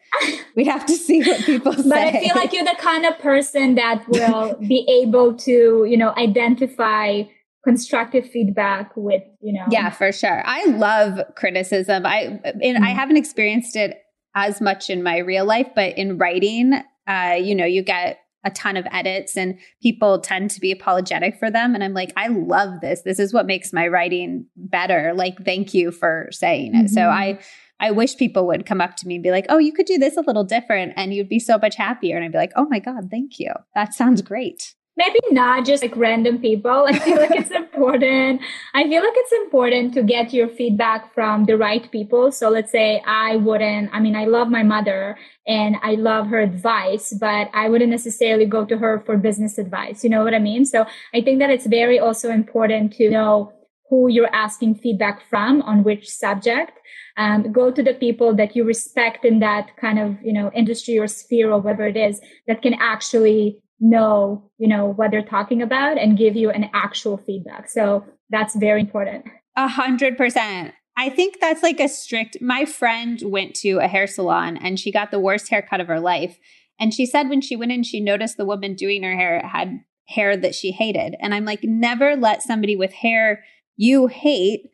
we'd 0.56 0.68
have 0.68 0.86
to 0.88 0.94
see 0.94 1.22
what 1.22 1.42
people 1.42 1.74
say. 1.74 1.90
But 1.90 1.98
I 1.98 2.20
feel 2.20 2.36
like 2.36 2.54
you're 2.54 2.66
the 2.66 2.78
kind 2.80 3.06
of 3.06 3.18
person 3.20 3.76
that 3.76 4.08
will 4.08 4.56
be 4.56 4.86
able 5.04 5.36
to, 5.36 5.86
you 5.88 5.98
know, 5.98 6.14
identify 6.18 6.71
identify 6.80 7.24
constructive 7.64 8.30
feedback 8.30 8.92
with 8.96 9.22
you 9.40 9.54
know. 9.54 9.66
Yeah 9.70 9.90
for 9.92 10.12
sure. 10.12 10.42
I 10.46 10.66
love 10.66 11.20
criticism. 11.36 12.06
I 12.06 12.40
mm-hmm. 12.44 12.84
i 12.84 12.90
haven't 12.90 13.18
experienced 13.18 13.76
it 13.76 13.98
as 14.36 14.62
much 14.62 14.90
in 14.90 15.04
my 15.04 15.18
real 15.18 15.46
life 15.46 15.68
but 15.76 15.98
in 15.98 16.18
writing 16.18 16.74
uh 17.08 17.36
you 17.40 17.54
know 17.54 17.66
you 17.66 17.84
get 17.84 18.20
a 18.44 18.50
ton 18.50 18.78
of 18.78 18.88
edits 18.92 19.38
and 19.38 19.60
people 19.84 20.20
tend 20.20 20.50
to 20.50 20.60
be 20.60 20.72
apologetic 20.72 21.38
for 21.38 21.52
them. 21.52 21.76
And 21.76 21.84
i'm 21.84 21.94
like 21.94 22.14
i 22.18 22.28
love 22.28 22.82
this. 22.82 23.02
This 23.02 23.20
is 23.20 23.34
what 23.34 23.46
makes 23.46 23.72
my 23.72 23.88
writing 23.88 24.48
better. 24.56 25.14
Like 25.16 25.46
thank 25.46 25.74
you 25.74 25.92
for 25.92 26.30
saying 26.32 26.74
it. 26.74 26.78
Mm-hmm. 26.78 26.88
so 26.88 27.10
i 27.10 27.40
i 27.80 27.92
wish 27.92 28.18
people 28.18 28.48
would 28.48 28.66
come 28.66 28.82
up 28.82 28.96
to 28.96 29.08
me 29.08 29.16
and 29.16 29.24
be 29.24 29.32
like 29.32 29.46
oh 29.50 29.60
you 29.60 29.72
could 29.74 29.86
do 29.86 30.00
this 30.00 30.18
a 30.18 30.22
little 30.22 30.44
different 30.44 30.94
and 30.96 31.14
you'd 31.14 31.30
be 31.30 31.40
so 31.40 31.60
much 31.60 31.76
happier. 31.76 32.16
And 32.16 32.26
i'd 32.26 32.32
be 32.32 32.40
like 32.40 32.54
oh 32.56 32.66
my 32.72 32.80
god 32.80 33.12
thank 33.12 33.38
you. 33.38 33.52
That 33.76 33.94
sounds 33.94 34.24
great 34.24 34.74
maybe 34.98 35.20
not 35.32 35.66
just 35.66 35.84
like 35.84 35.96
random 35.96 36.39
people. 36.39 36.86
I 36.88 37.00
feel 37.00 37.18
like 37.18 37.32
it's 37.32 37.52
important. 37.64 38.42
I 38.74 38.84
feel 38.84 39.02
like 39.02 39.14
it's 39.16 39.32
important 39.32 39.94
to 39.94 40.04
get 40.04 40.34
your 40.34 40.48
feedback 40.48 41.14
from 41.14 41.46
the 41.46 41.58
right 41.58 41.89
people. 41.92 42.32
So 42.32 42.50
let's 42.50 42.72
say 42.72 43.02
I 43.06 43.38
wouldn't, 43.38 43.89
I 43.94 44.00
mean, 44.00 44.16
I 44.16 44.26
love 44.26 44.50
my 44.50 44.64
mother 44.64 45.18
and 45.48 45.78
I 45.82 45.96
love 45.96 46.28
her 46.28 46.39
advice, 46.39 47.14
but 47.20 47.50
I 47.54 47.70
wouldn't 47.70 47.92
necessarily 47.92 48.46
go 48.46 48.66
to 48.66 48.78
her 48.78 49.02
for 49.06 49.18
business 49.18 49.58
advice. 49.58 50.04
You 50.04 50.10
know 50.10 50.24
what 50.24 50.34
I 50.34 50.39
mean? 50.39 50.66
So 50.66 50.86
I 51.14 51.22
think 51.22 51.39
that 51.39 51.50
it's 51.50 51.68
very 51.68 52.00
also 52.00 52.30
important 52.30 52.94
to 52.94 53.10
know 53.10 53.54
who 53.89 54.08
you're 54.08 54.34
asking 54.34 54.76
feedback 54.76 55.22
from 55.30 55.62
on 55.64 55.84
which 55.84 56.10
subject. 56.10 56.72
Um, 57.18 57.52
go 57.52 57.72
to 57.72 57.84
the 57.84 57.94
people 57.94 58.34
that 58.36 58.56
you 58.56 58.64
respect 58.64 59.26
in 59.26 59.39
that 59.39 59.76
kind 59.76 60.00
of, 60.00 60.16
you 60.24 60.32
know, 60.32 60.50
industry 60.54 60.98
or 60.98 61.08
sphere 61.08 61.52
or 61.52 61.60
whatever 61.60 61.88
it 61.88 61.98
is 61.98 62.22
that 62.48 62.62
can 62.62 62.74
actually 62.76 63.60
know, 63.82 64.50
you 64.58 64.68
know, 64.68 64.94
what 64.94 65.12
they're 65.12 65.24
talking 65.24 65.62
about 65.62 65.98
and 65.98 66.18
give 66.18 66.36
you 66.36 66.50
an 66.50 66.70
actual 66.74 67.18
feedback. 67.18 67.70
So 67.70 68.06
that's 68.30 68.56
very 68.56 68.80
important. 68.80 69.26
A 69.58 69.68
hundred 69.68 70.16
percent. 70.16 70.74
I 70.96 71.10
think 71.10 71.40
that's 71.42 71.64
like 71.64 71.80
a 71.80 71.90
strict. 71.90 72.38
My 72.42 72.66
friend 72.66 73.22
went 73.26 73.56
to 73.56 73.80
a 73.80 73.88
hair 73.88 74.08
salon 74.08 74.58
and 74.58 74.80
she 74.80 74.92
got 74.92 75.10
the 75.10 75.20
worst 75.20 75.50
haircut 75.50 75.82
of 75.82 75.88
her 75.88 76.00
life. 76.00 76.38
And 76.80 76.94
she 76.94 77.06
said 77.06 77.28
when 77.28 77.42
she 77.42 77.56
went 77.56 77.72
in, 77.72 77.84
she 77.84 78.00
noticed 78.00 78.38
the 78.38 78.46
woman 78.46 78.76
doing 78.76 79.04
her 79.04 79.16
hair 79.16 79.46
had 79.46 79.80
hair 80.08 80.38
that 80.38 80.56
she 80.56 80.72
hated. 80.72 81.16
And 81.20 81.34
I'm 81.34 81.46
like, 81.46 81.64
never 81.64 82.16
let 82.16 82.44
somebody 82.44 82.76
with 82.76 82.92
hair 82.92 83.44
you 83.78 84.08
hate 84.08 84.70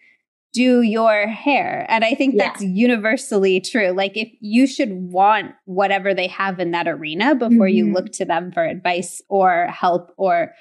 do 0.53 0.81
your 0.81 1.27
hair. 1.27 1.85
And 1.89 2.03
I 2.03 2.13
think 2.15 2.35
yeah. 2.35 2.47
that's 2.47 2.63
universally 2.63 3.59
true. 3.61 3.91
Like 3.91 4.15
if 4.15 4.29
you 4.39 4.65
should 4.65 4.91
want 4.91 5.51
whatever 5.65 6.13
they 6.13 6.27
have 6.27 6.59
in 6.59 6.71
that 6.71 6.87
arena 6.87 7.35
before 7.35 7.67
mm-hmm. 7.67 7.75
you 7.75 7.93
look 7.93 8.11
to 8.13 8.25
them 8.25 8.51
for 8.51 8.63
advice 8.63 9.21
or 9.29 9.67
help 9.67 10.13
or 10.17 10.53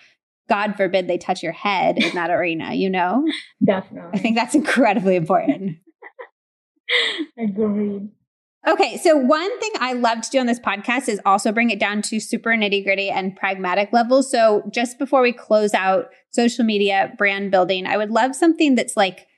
God 0.48 0.76
forbid 0.76 1.08
they 1.08 1.18
touch 1.18 1.42
your 1.42 1.52
head 1.52 1.98
in 1.98 2.14
that 2.14 2.30
arena, 2.30 2.74
you 2.74 2.90
know? 2.90 3.24
Definitely. 3.64 4.10
I 4.14 4.18
think 4.18 4.36
that's 4.36 4.54
incredibly 4.54 5.16
important. 5.16 5.78
Agreed. 7.38 8.10
Okay, 8.68 8.96
so 8.98 9.16
one 9.16 9.60
thing 9.60 9.70
I 9.78 9.92
love 9.92 10.22
to 10.22 10.30
do 10.30 10.40
on 10.40 10.46
this 10.46 10.58
podcast 10.58 11.08
is 11.08 11.20
also 11.24 11.52
bring 11.52 11.70
it 11.70 11.78
down 11.78 12.02
to 12.02 12.18
super 12.18 12.50
nitty 12.50 12.82
gritty 12.82 13.08
and 13.08 13.36
pragmatic 13.36 13.92
levels. 13.92 14.28
So 14.28 14.68
just 14.72 14.98
before 14.98 15.22
we 15.22 15.32
close 15.32 15.72
out 15.72 16.08
social 16.30 16.64
media 16.64 17.14
brand 17.16 17.52
building, 17.52 17.86
I 17.86 17.96
would 17.96 18.10
love 18.10 18.34
something 18.34 18.74
that's 18.74 18.96
like 18.96 19.28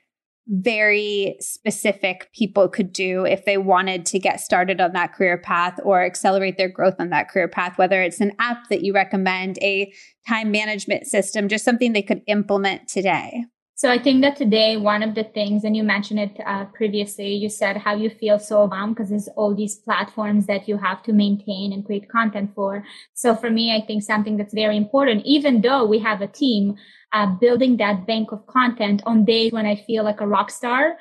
very 0.49 1.37
specific 1.39 2.29
people 2.33 2.67
could 2.67 2.91
do 2.91 3.23
if 3.23 3.45
they 3.45 3.57
wanted 3.57 4.05
to 4.07 4.17
get 4.17 4.39
started 4.39 4.81
on 4.81 4.93
that 4.93 5.13
career 5.13 5.37
path 5.37 5.79
or 5.83 6.03
accelerate 6.03 6.57
their 6.57 6.67
growth 6.67 6.95
on 6.99 7.09
that 7.11 7.29
career 7.29 7.47
path, 7.47 7.77
whether 7.77 8.01
it's 8.01 8.19
an 8.19 8.33
app 8.39 8.67
that 8.69 8.81
you 8.81 8.91
recommend, 8.93 9.59
a 9.61 9.93
time 10.27 10.51
management 10.51 11.05
system, 11.05 11.47
just 11.47 11.63
something 11.63 11.93
they 11.93 12.01
could 12.01 12.21
implement 12.25 12.87
today. 12.87 13.45
So 13.75 13.89
I 13.89 13.97
think 13.97 14.21
that 14.23 14.35
today, 14.35 14.75
one 14.75 15.03
of 15.03 15.15
the 15.15 15.23
things, 15.23 15.63
and 15.63 15.73
you 15.73 15.83
mentioned 15.83 16.19
it 16.19 16.37
uh, 16.45 16.65
previously, 16.65 17.33
you 17.33 17.47
said 17.47 17.77
how 17.77 17.95
you 17.95 18.09
feel 18.09 18.37
so 18.37 18.63
overwhelmed 18.63 18.95
because 18.95 19.09
there's 19.09 19.29
all 19.37 19.55
these 19.55 19.77
platforms 19.77 20.47
that 20.47 20.67
you 20.67 20.75
have 20.75 21.01
to 21.03 21.13
maintain 21.13 21.71
and 21.71 21.85
create 21.85 22.09
content 22.09 22.51
for. 22.53 22.83
So 23.13 23.35
for 23.35 23.49
me, 23.49 23.73
I 23.73 23.85
think 23.85 24.03
something 24.03 24.35
that's 24.35 24.53
very 24.53 24.75
important, 24.75 25.25
even 25.25 25.61
though 25.61 25.85
we 25.85 25.99
have 25.99 26.19
a 26.19 26.27
team, 26.27 26.75
uh, 27.13 27.27
building 27.39 27.77
that 27.77 28.05
bank 28.05 28.31
of 28.31 28.45
content 28.47 29.01
on 29.05 29.25
days 29.25 29.51
when 29.51 29.65
I 29.65 29.75
feel 29.75 30.03
like 30.03 30.21
a 30.21 30.27
rock 30.27 30.51
star, 30.51 30.97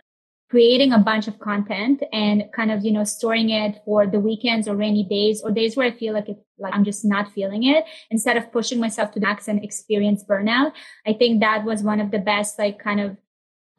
creating 0.51 0.93
a 0.93 0.99
bunch 0.99 1.29
of 1.29 1.39
content 1.39 2.03
and 2.13 2.45
kind 2.55 2.71
of, 2.71 2.85
you 2.85 2.93
know, 2.93 3.05
storing 3.05 3.51
it 3.51 3.81
for 3.85 4.07
the 4.07 4.19
weekends 4.19 4.67
or 4.67 4.77
rainy 4.77 5.05
days 5.05 5.43
or 5.43 5.51
days 5.51 5.77
where 5.77 5.87
I 5.87 5.91
feel 5.91 6.15
like 6.15 6.29
it, 6.29 6.39
like 6.59 6.75
I'm 6.75 6.85
just 6.85 7.05
not 7.05 7.33
feeling 7.33 7.65
it 7.65 7.85
instead 8.11 8.37
of 8.37 8.51
pushing 8.51 8.81
myself 8.81 9.13
to 9.13 9.21
max 9.21 9.49
and 9.49 9.63
experience 9.63 10.25
burnout. 10.25 10.73
I 11.07 11.13
think 11.13 11.41
that 11.41 11.65
was 11.65 11.83
one 11.83 12.01
of 12.01 12.11
the 12.11 12.19
best, 12.19 12.59
like 12.59 12.79
kind 12.79 13.01
of 13.01 13.17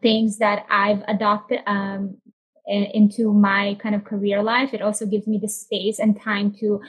things 0.02 0.38
that 0.38 0.66
I've 0.70 1.02
adopted, 1.08 1.62
um, 1.66 2.18
into 2.68 3.34
my 3.34 3.76
kind 3.82 3.96
of 3.96 4.04
career 4.04 4.44
life. 4.44 4.76
It 4.76 4.82
also 4.84 5.08
gives 5.08 5.26
me 5.26 5.40
the 5.40 5.48
space 5.50 5.98
and 5.98 6.22
time 6.22 6.54
to 6.60 6.80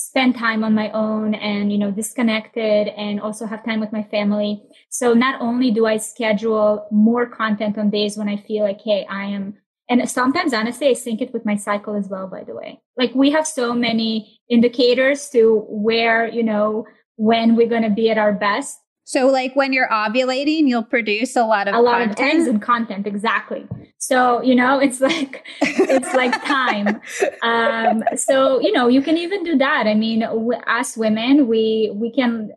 spend 0.00 0.36
time 0.36 0.62
on 0.62 0.74
my 0.74 0.92
own 0.92 1.34
and, 1.34 1.72
you 1.72 1.76
know, 1.76 1.90
disconnected 1.90 2.86
and 2.86 3.20
also 3.20 3.46
have 3.46 3.64
time 3.64 3.80
with 3.80 3.92
my 3.92 4.04
family. 4.04 4.62
So 4.90 5.12
not 5.12 5.40
only 5.40 5.72
do 5.72 5.86
I 5.86 5.96
schedule 5.96 6.86
more 6.92 7.26
content 7.26 7.76
on 7.76 7.90
days 7.90 8.16
when 8.16 8.28
I 8.28 8.36
feel 8.36 8.62
like, 8.62 8.80
hey, 8.80 9.04
I 9.10 9.24
am, 9.24 9.54
and 9.88 10.08
sometimes 10.08 10.54
honestly, 10.54 10.86
I 10.88 10.92
sync 10.92 11.20
it 11.20 11.32
with 11.32 11.44
my 11.44 11.56
cycle 11.56 11.96
as 11.96 12.08
well, 12.08 12.28
by 12.28 12.44
the 12.44 12.54
way. 12.54 12.80
Like 12.96 13.12
we 13.12 13.32
have 13.32 13.44
so 13.44 13.74
many 13.74 14.38
indicators 14.48 15.30
to 15.30 15.64
where, 15.68 16.28
you 16.28 16.44
know, 16.44 16.86
when 17.16 17.56
we're 17.56 17.68
going 17.68 17.82
to 17.82 17.90
be 17.90 18.08
at 18.08 18.18
our 18.18 18.32
best. 18.32 18.78
So 19.08 19.26
like 19.28 19.56
when 19.56 19.72
you're 19.72 19.88
ovulating, 19.88 20.68
you'll 20.68 20.82
produce 20.84 21.34
a 21.34 21.42
lot 21.42 21.66
of 21.66 21.74
a 21.74 21.80
lot 21.80 22.00
content. 22.00 22.18
of 22.18 22.26
eggs 22.26 22.46
and 22.46 22.60
content. 22.60 23.06
Exactly. 23.06 23.66
So, 23.96 24.42
you 24.42 24.54
know, 24.54 24.78
it's 24.86 25.00
like, 25.00 25.46
it's 25.62 26.12
like 26.12 26.44
time. 26.44 27.00
Um, 27.40 28.04
so, 28.16 28.60
you 28.60 28.70
know, 28.70 28.86
you 28.86 29.00
can 29.00 29.16
even 29.16 29.44
do 29.44 29.56
that. 29.56 29.86
I 29.86 29.94
mean, 29.94 30.20
w- 30.20 30.60
as 30.66 30.94
women, 30.94 31.46
we, 31.48 31.90
we 31.94 32.12
can 32.12 32.50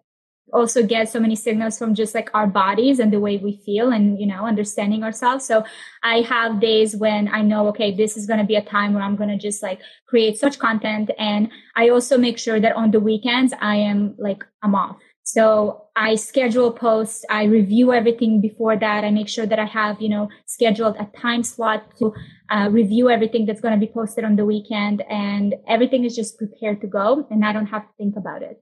also 0.51 0.85
get 0.85 1.07
so 1.07 1.21
many 1.21 1.37
signals 1.37 1.77
from 1.77 1.95
just 1.95 2.13
like 2.13 2.29
our 2.33 2.47
bodies 2.47 2.99
and 2.99 3.13
the 3.13 3.19
way 3.21 3.37
we 3.37 3.61
feel 3.65 3.89
and 3.89 4.19
you 4.19 4.25
know 4.25 4.45
understanding 4.45 5.01
ourselves 5.01 5.45
so 5.45 5.63
i 6.03 6.17
have 6.19 6.59
days 6.59 6.93
when 6.93 7.29
i 7.29 7.41
know 7.41 7.69
okay 7.69 7.95
this 7.95 8.17
is 8.17 8.25
going 8.25 8.37
to 8.37 8.45
be 8.45 8.57
a 8.57 8.61
time 8.61 8.93
where 8.93 9.01
i'm 9.01 9.15
going 9.15 9.29
to 9.29 9.37
just 9.37 9.63
like 9.63 9.79
create 10.07 10.37
such 10.37 10.59
content 10.59 11.09
and 11.17 11.49
i 11.77 11.87
also 11.87 12.17
make 12.17 12.37
sure 12.37 12.59
that 12.59 12.75
on 12.75 12.91
the 12.91 12.99
weekends 12.99 13.53
i 13.61 13.77
am 13.77 14.13
like 14.17 14.43
i'm 14.61 14.75
off 14.75 14.97
so 15.23 15.85
I 15.95 16.15
schedule 16.15 16.71
posts. 16.71 17.23
I 17.29 17.43
review 17.43 17.93
everything 17.93 18.41
before 18.41 18.75
that. 18.77 19.03
I 19.03 19.11
make 19.11 19.27
sure 19.27 19.45
that 19.45 19.59
I 19.59 19.65
have, 19.65 20.01
you 20.01 20.09
know, 20.09 20.29
scheduled 20.45 20.95
a 20.97 21.05
time 21.17 21.43
slot 21.43 21.95
to 21.99 22.13
uh, 22.49 22.69
review 22.71 23.09
everything 23.09 23.45
that's 23.45 23.61
going 23.61 23.79
to 23.79 23.85
be 23.85 23.91
posted 23.91 24.23
on 24.23 24.35
the 24.35 24.45
weekend 24.45 25.03
and 25.09 25.55
everything 25.67 26.05
is 26.05 26.15
just 26.15 26.37
prepared 26.37 26.81
to 26.81 26.87
go 26.87 27.27
and 27.29 27.45
I 27.45 27.53
don't 27.53 27.67
have 27.67 27.83
to 27.83 27.93
think 27.97 28.17
about 28.17 28.41
it. 28.41 28.61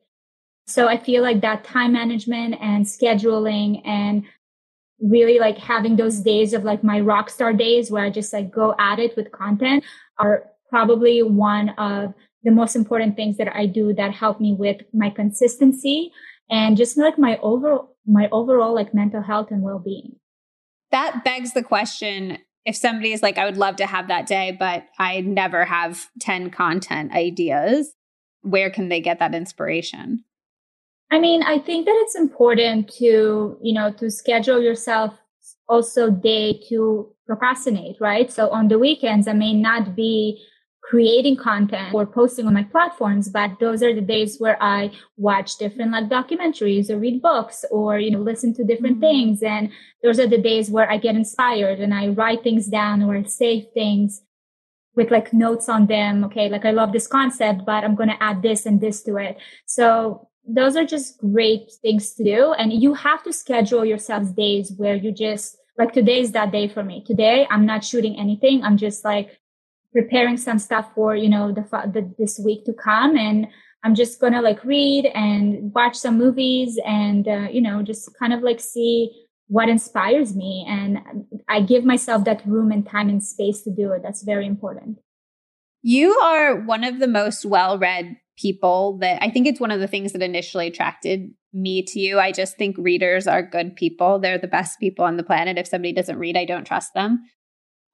So 0.67 0.87
I 0.87 0.97
feel 0.97 1.23
like 1.23 1.41
that 1.41 1.63
time 1.63 1.93
management 1.93 2.55
and 2.61 2.85
scheduling 2.85 3.81
and 3.87 4.23
really 5.01 5.39
like 5.39 5.57
having 5.57 5.95
those 5.95 6.19
days 6.19 6.53
of 6.53 6.63
like 6.63 6.83
my 6.83 6.99
rock 6.99 7.29
star 7.29 7.53
days 7.53 7.89
where 7.89 8.03
I 8.03 8.09
just 8.09 8.33
like 8.33 8.51
go 8.51 8.75
at 8.77 8.99
it 8.99 9.15
with 9.15 9.31
content 9.31 9.83
are 10.17 10.43
probably 10.69 11.23
one 11.23 11.69
of 11.69 12.13
the 12.43 12.51
most 12.51 12.75
important 12.75 13.15
things 13.15 13.37
that 13.37 13.53
I 13.55 13.65
do 13.65 13.93
that 13.93 14.13
help 14.13 14.39
me 14.39 14.53
with 14.53 14.81
my 14.93 15.09
consistency 15.09 16.11
and 16.49 16.77
just 16.77 16.97
like 16.97 17.17
my 17.17 17.37
overall 17.41 17.95
my 18.05 18.27
overall 18.31 18.73
like 18.73 18.93
mental 18.93 19.21
health 19.21 19.51
and 19.51 19.61
well-being. 19.61 20.15
That 20.91 21.23
begs 21.23 21.53
the 21.53 21.63
question 21.63 22.39
if 22.65 22.75
somebody 22.75 23.13
is 23.13 23.21
like 23.21 23.37
i 23.37 23.45
would 23.45 23.57
love 23.57 23.77
to 23.77 23.85
have 23.85 24.07
that 24.07 24.27
day 24.27 24.55
but 24.57 24.83
i 24.97 25.21
never 25.21 25.65
have 25.65 26.07
10 26.19 26.51
content 26.51 27.11
ideas 27.13 27.93
where 28.41 28.69
can 28.69 28.87
they 28.87 29.01
get 29.01 29.19
that 29.19 29.35
inspiration? 29.35 30.23
I 31.11 31.19
mean 31.19 31.43
i 31.43 31.57
think 31.57 31.85
that 31.85 31.95
it's 32.03 32.15
important 32.15 32.89
to 32.95 33.57
you 33.61 33.73
know 33.73 33.91
to 33.93 34.11
schedule 34.11 34.61
yourself 34.61 35.13
also 35.67 36.09
day 36.09 36.61
to 36.69 37.13
procrastinate 37.25 37.97
right? 37.99 38.31
So 38.31 38.49
on 38.49 38.67
the 38.67 38.79
weekends 38.79 39.27
i 39.27 39.33
may 39.33 39.53
not 39.53 39.95
be 39.95 40.43
creating 40.89 41.37
content 41.37 41.93
or 41.93 42.03
posting 42.03 42.47
on 42.47 42.53
my 42.53 42.63
platforms 42.63 43.29
but 43.29 43.51
those 43.59 43.83
are 43.83 43.93
the 43.93 44.01
days 44.01 44.37
where 44.39 44.57
i 44.61 44.91
watch 45.17 45.57
different 45.57 45.91
like 45.91 46.09
documentaries 46.09 46.89
or 46.89 46.97
read 46.97 47.21
books 47.21 47.63
or 47.69 47.99
you 47.99 48.09
know 48.09 48.19
listen 48.19 48.53
to 48.53 48.63
different 48.63 48.95
mm-hmm. 48.95 49.37
things. 49.37 49.43
And 49.43 49.71
those 50.03 50.19
are 50.19 50.27
the 50.27 50.37
days 50.37 50.69
where 50.69 50.89
i 50.89 50.97
get 50.97 51.15
inspired 51.15 51.79
and 51.79 51.93
i 51.93 52.07
write 52.07 52.43
things 52.43 52.67
down 52.67 53.03
or 53.03 53.23
save 53.25 53.67
things 53.73 54.21
with 54.95 55.11
like 55.11 55.31
notes 55.33 55.69
on 55.69 55.85
them. 55.87 56.23
Okay 56.25 56.49
like 56.49 56.65
i 56.65 56.71
love 56.71 56.91
this 56.91 57.07
concept 57.07 57.65
but 57.65 57.83
i'm 57.83 57.95
going 57.95 58.09
to 58.09 58.23
add 58.23 58.41
this 58.41 58.65
and 58.65 58.81
this 58.81 59.03
to 59.03 59.17
it. 59.17 59.37
So 59.65 60.27
those 60.47 60.75
are 60.75 60.85
just 60.85 61.19
great 61.19 61.71
things 61.83 62.13
to 62.15 62.23
do. 62.23 62.53
And 62.53 62.73
you 62.73 62.95
have 62.95 63.21
to 63.23 63.33
schedule 63.33 63.85
yourselves 63.85 64.31
days 64.31 64.73
where 64.77 64.95
you 64.95 65.11
just 65.11 65.57
like 65.77 65.93
today 65.93 66.19
is 66.21 66.31
that 66.31 66.51
day 66.51 66.67
for 66.67 66.83
me. 66.83 67.03
Today 67.05 67.47
i'm 67.49 67.65
not 67.65 67.83
shooting 67.83 68.17
anything. 68.19 68.63
I'm 68.63 68.77
just 68.77 69.05
like 69.05 69.37
preparing 69.91 70.37
some 70.37 70.59
stuff 70.59 70.89
for 70.93 71.15
you 71.15 71.29
know 71.29 71.51
the, 71.51 71.61
the 71.91 72.13
this 72.17 72.39
week 72.43 72.65
to 72.65 72.73
come. 72.73 73.17
And 73.17 73.47
i'm 73.83 73.95
just 73.95 74.19
gonna 74.19 74.41
like 74.41 74.63
read 74.63 75.05
and 75.15 75.73
watch 75.73 75.95
some 75.95 76.17
movies 76.17 76.77
and 76.85 77.27
uh, 77.27 77.47
you 77.51 77.61
know 77.61 77.81
just 77.81 78.09
kind 78.19 78.33
of 78.33 78.41
like 78.41 78.59
see 78.59 79.11
what 79.47 79.69
inspires 79.69 80.35
me. 80.35 80.65
And 80.67 80.99
i 81.47 81.61
give 81.61 81.83
myself 81.83 82.23
that 82.25 82.45
room 82.45 82.71
and 82.71 82.85
time 82.85 83.09
and 83.09 83.23
space 83.23 83.61
to 83.63 83.71
do 83.71 83.91
it. 83.91 84.01
That's 84.03 84.23
very 84.23 84.45
important. 84.45 84.99
You 85.81 86.11
are 86.19 86.55
one 86.59 86.83
of 86.83 86.99
the 86.99 87.07
most 87.07 87.45
well-read 87.45 88.17
people 88.37 88.97
that 88.99 89.21
i 89.21 89.29
think 89.29 89.45
it's 89.45 89.59
one 89.59 89.71
of 89.71 89.81
the 89.81 89.87
things 89.87 90.13
that 90.13 90.21
initially 90.21 90.67
attracted 90.67 91.29
me 91.51 91.81
to 91.81 91.99
you. 91.99 92.19
I 92.19 92.31
just 92.31 92.57
think 92.57 92.77
readers 92.77 93.25
are 93.25 93.41
good 93.41 93.75
people. 93.75 94.19
They're 94.19 94.37
the 94.37 94.47
best 94.47 94.79
people 94.79 95.03
on 95.03 95.17
the 95.17 95.23
planet. 95.23 95.57
If 95.57 95.67
somebody 95.67 95.93
doesn't 95.93 96.19
read 96.19 96.37
i 96.37 96.45
don't 96.45 96.65
trust 96.65 96.93
them 96.93 97.23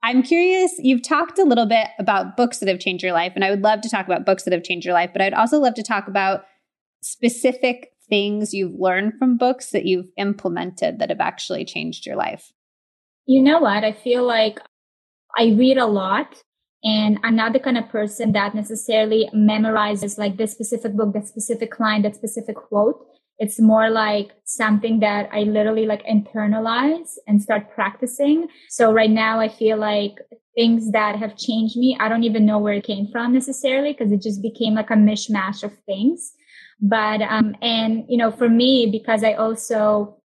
I'm 0.06 0.22
curious, 0.22 0.72
you've 0.78 1.02
talked 1.02 1.40
a 1.40 1.44
little 1.44 1.66
bit 1.66 1.88
about 1.98 2.38
books 2.38 2.60
that 2.60 2.70
have 2.70 2.78
changed 2.78 3.04
your 3.04 3.12
life, 3.12 3.32
and 3.34 3.44
I 3.44 3.50
would 3.50 3.64
love 3.64 3.82
to 3.82 3.90
talk 3.90 4.06
about 4.06 4.24
books 4.24 4.44
that 4.44 4.54
have 4.54 4.62
changed 4.62 4.86
your 4.86 4.94
life, 4.94 5.10
but 5.12 5.20
I'd 5.20 5.34
also 5.34 5.58
love 5.58 5.74
to 5.74 5.82
talk 5.82 6.08
about 6.08 6.46
specific 7.02 7.92
things 8.08 8.54
you've 8.54 8.80
learned 8.80 9.14
from 9.18 9.36
books 9.36 9.72
that 9.72 9.88
you've 9.88 10.06
implemented 10.16 11.00
that 11.00 11.10
have 11.10 11.22
actually 11.22 11.66
changed 11.66 12.06
your 12.06 12.16
life. 12.16 12.54
You 13.26 13.42
know 13.42 13.58
what? 13.58 13.84
I 13.84 13.94
feel 13.94 14.24
like 14.24 14.60
I 15.36 15.56
read 15.58 15.80
a 15.80 15.88
lot 15.88 16.40
and 16.84 17.18
I'm 17.24 17.36
not 17.36 17.54
the 17.54 17.60
kind 17.60 17.80
of 17.80 17.90
person 17.90 18.32
that 18.34 18.54
necessarily 18.54 19.28
memorizes 19.34 20.20
like 20.20 20.38
this 20.38 20.52
specific 20.52 20.94
book, 20.94 21.14
that 21.14 21.28
specific 21.28 21.80
line, 21.80 22.04
that 22.04 22.16
specific 22.16 22.58
quote. 22.58 23.04
It's 23.38 23.60
more 23.60 23.90
like 23.90 24.32
something 24.46 25.00
that 25.00 25.30
I 25.34 25.42
literally 25.42 25.86
like 25.86 26.06
internalize 26.06 27.16
and 27.28 27.42
start 27.42 27.74
practicing. 27.74 28.48
So 28.70 28.94
right 28.94 29.10
now 29.10 29.40
I 29.40 29.50
feel 29.50 29.78
like 29.78 30.20
things 30.56 30.92
that 30.92 31.18
have 31.18 31.36
changed 31.38 31.76
me, 31.76 31.98
I 32.00 32.08
don't 32.08 32.24
even 32.24 32.46
know 32.46 32.60
where 32.60 32.76
it 32.76 32.86
came 32.86 33.08
from 33.12 33.34
necessarily 33.34 33.92
because 33.92 34.12
it 34.12 34.22
just 34.22 34.42
became 34.42 34.76
like 34.76 34.90
a 34.90 34.94
mishmash 34.94 35.64
of 35.64 35.78
things. 35.86 36.34
But, 36.82 37.22
um, 37.22 37.56
and, 37.62 38.06
you 38.08 38.18
know, 38.18 38.32
for 38.32 38.50
me, 38.50 38.90
because 38.90 39.24
I 39.24 39.34
also 39.34 40.22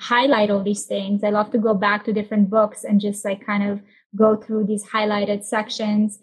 highlight 0.00 0.50
all 0.50 0.62
these 0.62 0.86
things, 0.86 1.24
I 1.24 1.30
love 1.30 1.50
to 1.52 1.58
go 1.58 1.74
back 1.74 2.04
to 2.04 2.12
different 2.12 2.50
books 2.50 2.84
and 2.84 3.00
just 3.00 3.24
like 3.24 3.44
kind 3.44 3.70
of 3.70 3.80
go 4.16 4.36
through 4.36 4.66
these 4.66 4.84
highlighted 4.84 5.44
sections 5.44 6.18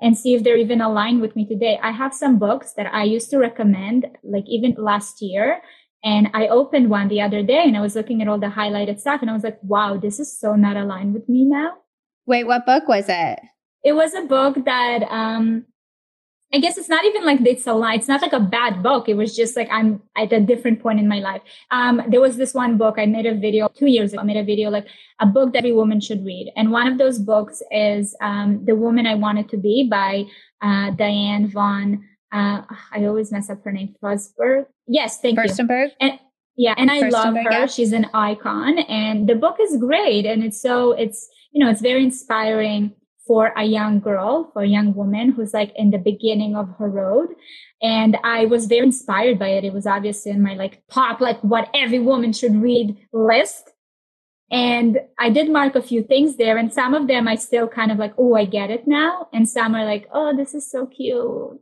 and 0.00 0.16
see 0.16 0.34
if 0.34 0.44
they're 0.44 0.56
even 0.56 0.80
aligned 0.80 1.20
with 1.20 1.34
me 1.36 1.46
today. 1.46 1.78
I 1.82 1.90
have 1.90 2.12
some 2.12 2.38
books 2.38 2.72
that 2.74 2.92
I 2.92 3.04
used 3.04 3.30
to 3.30 3.38
recommend, 3.38 4.06
like 4.22 4.44
even 4.46 4.74
last 4.78 5.22
year. 5.22 5.62
And 6.04 6.28
I 6.34 6.48
opened 6.48 6.90
one 6.90 7.08
the 7.08 7.20
other 7.20 7.42
day 7.42 7.62
and 7.64 7.76
I 7.76 7.80
was 7.80 7.96
looking 7.96 8.22
at 8.22 8.28
all 8.28 8.38
the 8.38 8.46
highlighted 8.46 9.00
stuff 9.00 9.22
and 9.22 9.30
I 9.30 9.34
was 9.34 9.42
like, 9.42 9.58
wow, 9.62 9.96
this 9.96 10.20
is 10.20 10.38
so 10.38 10.54
not 10.54 10.76
aligned 10.76 11.14
with 11.14 11.28
me 11.28 11.44
now. 11.44 11.78
Wait, 12.26 12.44
what 12.44 12.66
book 12.66 12.86
was 12.86 13.06
it? 13.08 13.38
It 13.82 13.92
was 13.92 14.14
a 14.14 14.22
book 14.22 14.56
that 14.64 15.02
um 15.10 15.64
I 16.54 16.58
guess 16.58 16.78
it's 16.78 16.88
not 16.88 17.04
even 17.04 17.24
like 17.24 17.40
it's 17.44 17.66
a 17.66 17.72
lie. 17.72 17.94
It's 17.94 18.06
not 18.06 18.22
like 18.22 18.32
a 18.32 18.40
bad 18.40 18.82
book. 18.82 19.08
It 19.08 19.14
was 19.14 19.34
just 19.34 19.56
like 19.56 19.68
I'm 19.70 20.00
at 20.16 20.32
a 20.32 20.40
different 20.40 20.80
point 20.80 21.00
in 21.00 21.08
my 21.08 21.18
life. 21.18 21.42
Um, 21.70 22.02
there 22.08 22.20
was 22.20 22.36
this 22.36 22.54
one 22.54 22.78
book 22.78 22.96
I 22.98 23.06
made 23.06 23.26
a 23.26 23.34
video 23.34 23.68
two 23.68 23.86
years 23.86 24.12
ago. 24.12 24.22
I 24.22 24.24
made 24.24 24.36
a 24.36 24.44
video 24.44 24.70
like 24.70 24.86
a 25.20 25.26
book 25.26 25.52
that 25.52 25.58
every 25.58 25.72
woman 25.72 26.00
should 26.00 26.24
read, 26.24 26.52
and 26.56 26.70
one 26.70 26.86
of 26.86 26.98
those 26.98 27.18
books 27.18 27.62
is 27.72 28.16
um, 28.20 28.64
"The 28.64 28.76
Woman 28.76 29.06
I 29.06 29.16
Wanted 29.16 29.48
to 29.50 29.56
Be" 29.56 29.88
by 29.90 30.24
uh, 30.62 30.90
Diane 30.92 31.48
von. 31.48 32.04
Uh, 32.32 32.62
I 32.92 33.04
always 33.06 33.32
mess 33.32 33.50
up 33.50 33.62
her 33.64 33.72
name. 33.72 33.96
Fosberg. 34.02 34.66
Yes, 34.86 35.20
thank 35.20 35.38
Furstenberg. 35.38 35.88
you. 36.00 36.08
And, 36.08 36.18
yeah, 36.56 36.74
and 36.78 36.90
I 36.90 37.08
love 37.08 37.34
her. 37.34 37.50
Yeah. 37.50 37.66
She's 37.66 37.92
an 37.92 38.06
icon, 38.14 38.78
and 38.78 39.28
the 39.28 39.34
book 39.34 39.56
is 39.60 39.76
great, 39.78 40.24
and 40.24 40.44
it's 40.44 40.62
so 40.62 40.92
it's 40.92 41.28
you 41.50 41.64
know 41.64 41.70
it's 41.70 41.82
very 41.82 42.04
inspiring 42.04 42.92
for 43.26 43.52
a 43.56 43.64
young 43.64 43.98
girl, 44.00 44.50
for 44.52 44.62
a 44.62 44.68
young 44.68 44.94
woman 44.94 45.32
who's 45.32 45.52
like 45.52 45.72
in 45.76 45.90
the 45.90 45.98
beginning 45.98 46.54
of 46.54 46.68
her 46.78 46.88
road. 46.88 47.30
And 47.82 48.16
I 48.22 48.46
was 48.46 48.66
very 48.66 48.86
inspired 48.86 49.38
by 49.38 49.48
it. 49.48 49.64
It 49.64 49.72
was 49.72 49.86
obviously 49.86 50.30
in 50.30 50.42
my 50.42 50.54
like 50.54 50.82
pop, 50.88 51.20
like 51.20 51.40
what 51.40 51.68
every 51.74 51.98
woman 51.98 52.32
should 52.32 52.56
read 52.56 52.96
list. 53.12 53.72
And 54.50 55.00
I 55.18 55.30
did 55.30 55.50
mark 55.50 55.74
a 55.74 55.82
few 55.82 56.04
things 56.04 56.36
there 56.36 56.56
and 56.56 56.72
some 56.72 56.94
of 56.94 57.08
them 57.08 57.26
I 57.26 57.34
still 57.34 57.66
kind 57.66 57.90
of 57.90 57.98
like, 57.98 58.14
oh, 58.16 58.36
I 58.36 58.44
get 58.44 58.70
it 58.70 58.86
now. 58.86 59.28
And 59.32 59.48
some 59.48 59.74
are 59.74 59.84
like, 59.84 60.08
oh, 60.12 60.36
this 60.36 60.54
is 60.54 60.70
so 60.70 60.86
cute. 60.86 61.60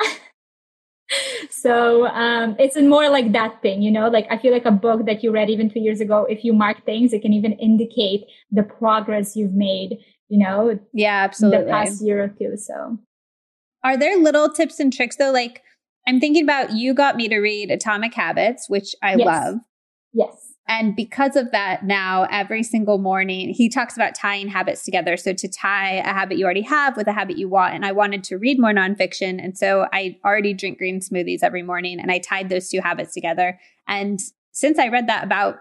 so 1.50 2.06
um, 2.08 2.56
it's 2.58 2.76
more 2.76 3.08
like 3.08 3.32
that 3.32 3.62
thing, 3.62 3.80
you 3.80 3.90
know, 3.90 4.08
like 4.08 4.26
I 4.30 4.36
feel 4.36 4.52
like 4.52 4.66
a 4.66 4.70
book 4.70 5.06
that 5.06 5.22
you 5.22 5.32
read 5.32 5.48
even 5.48 5.70
two 5.70 5.80
years 5.80 6.02
ago, 6.02 6.26
if 6.28 6.44
you 6.44 6.52
mark 6.52 6.84
things, 6.84 7.14
it 7.14 7.22
can 7.22 7.32
even 7.32 7.52
indicate 7.52 8.26
the 8.50 8.62
progress 8.62 9.34
you've 9.34 9.54
made 9.54 9.98
you 10.28 10.44
know, 10.44 10.78
yeah, 10.92 11.22
absolutely. 11.24 11.64
The 11.64 11.70
past 11.70 12.04
year 12.04 12.24
or 12.24 12.28
two. 12.28 12.56
So, 12.56 12.98
are 13.84 13.96
there 13.96 14.16
little 14.18 14.48
tips 14.50 14.80
and 14.80 14.92
tricks 14.92 15.16
though? 15.16 15.32
Like, 15.32 15.62
I'm 16.06 16.20
thinking 16.20 16.42
about 16.42 16.72
you 16.72 16.94
got 16.94 17.16
me 17.16 17.28
to 17.28 17.38
read 17.38 17.70
Atomic 17.70 18.14
Habits, 18.14 18.68
which 18.68 18.94
I 19.02 19.16
yes. 19.16 19.26
love. 19.26 19.54
Yes. 20.12 20.54
And 20.68 20.96
because 20.96 21.36
of 21.36 21.52
that, 21.52 21.84
now 21.84 22.26
every 22.30 22.62
single 22.62 22.98
morning, 22.98 23.50
he 23.50 23.68
talks 23.68 23.94
about 23.94 24.16
tying 24.16 24.48
habits 24.48 24.84
together. 24.84 25.16
So 25.16 25.32
to 25.32 25.48
tie 25.48 25.94
a 25.94 26.12
habit 26.12 26.38
you 26.38 26.44
already 26.44 26.62
have 26.62 26.96
with 26.96 27.06
a 27.06 27.12
habit 27.12 27.38
you 27.38 27.48
want. 27.48 27.74
And 27.74 27.86
I 27.86 27.92
wanted 27.92 28.24
to 28.24 28.36
read 28.36 28.58
more 28.58 28.72
nonfiction. 28.72 29.42
And 29.42 29.56
so 29.56 29.86
I 29.92 30.18
already 30.24 30.54
drink 30.54 30.78
green 30.78 31.00
smoothies 31.00 31.42
every 31.42 31.62
morning 31.62 32.00
and 32.00 32.10
I 32.10 32.18
tied 32.18 32.48
those 32.48 32.68
two 32.68 32.80
habits 32.80 33.14
together. 33.14 33.60
And 33.86 34.18
since 34.50 34.78
I 34.78 34.88
read 34.88 35.08
that 35.08 35.22
about 35.22 35.58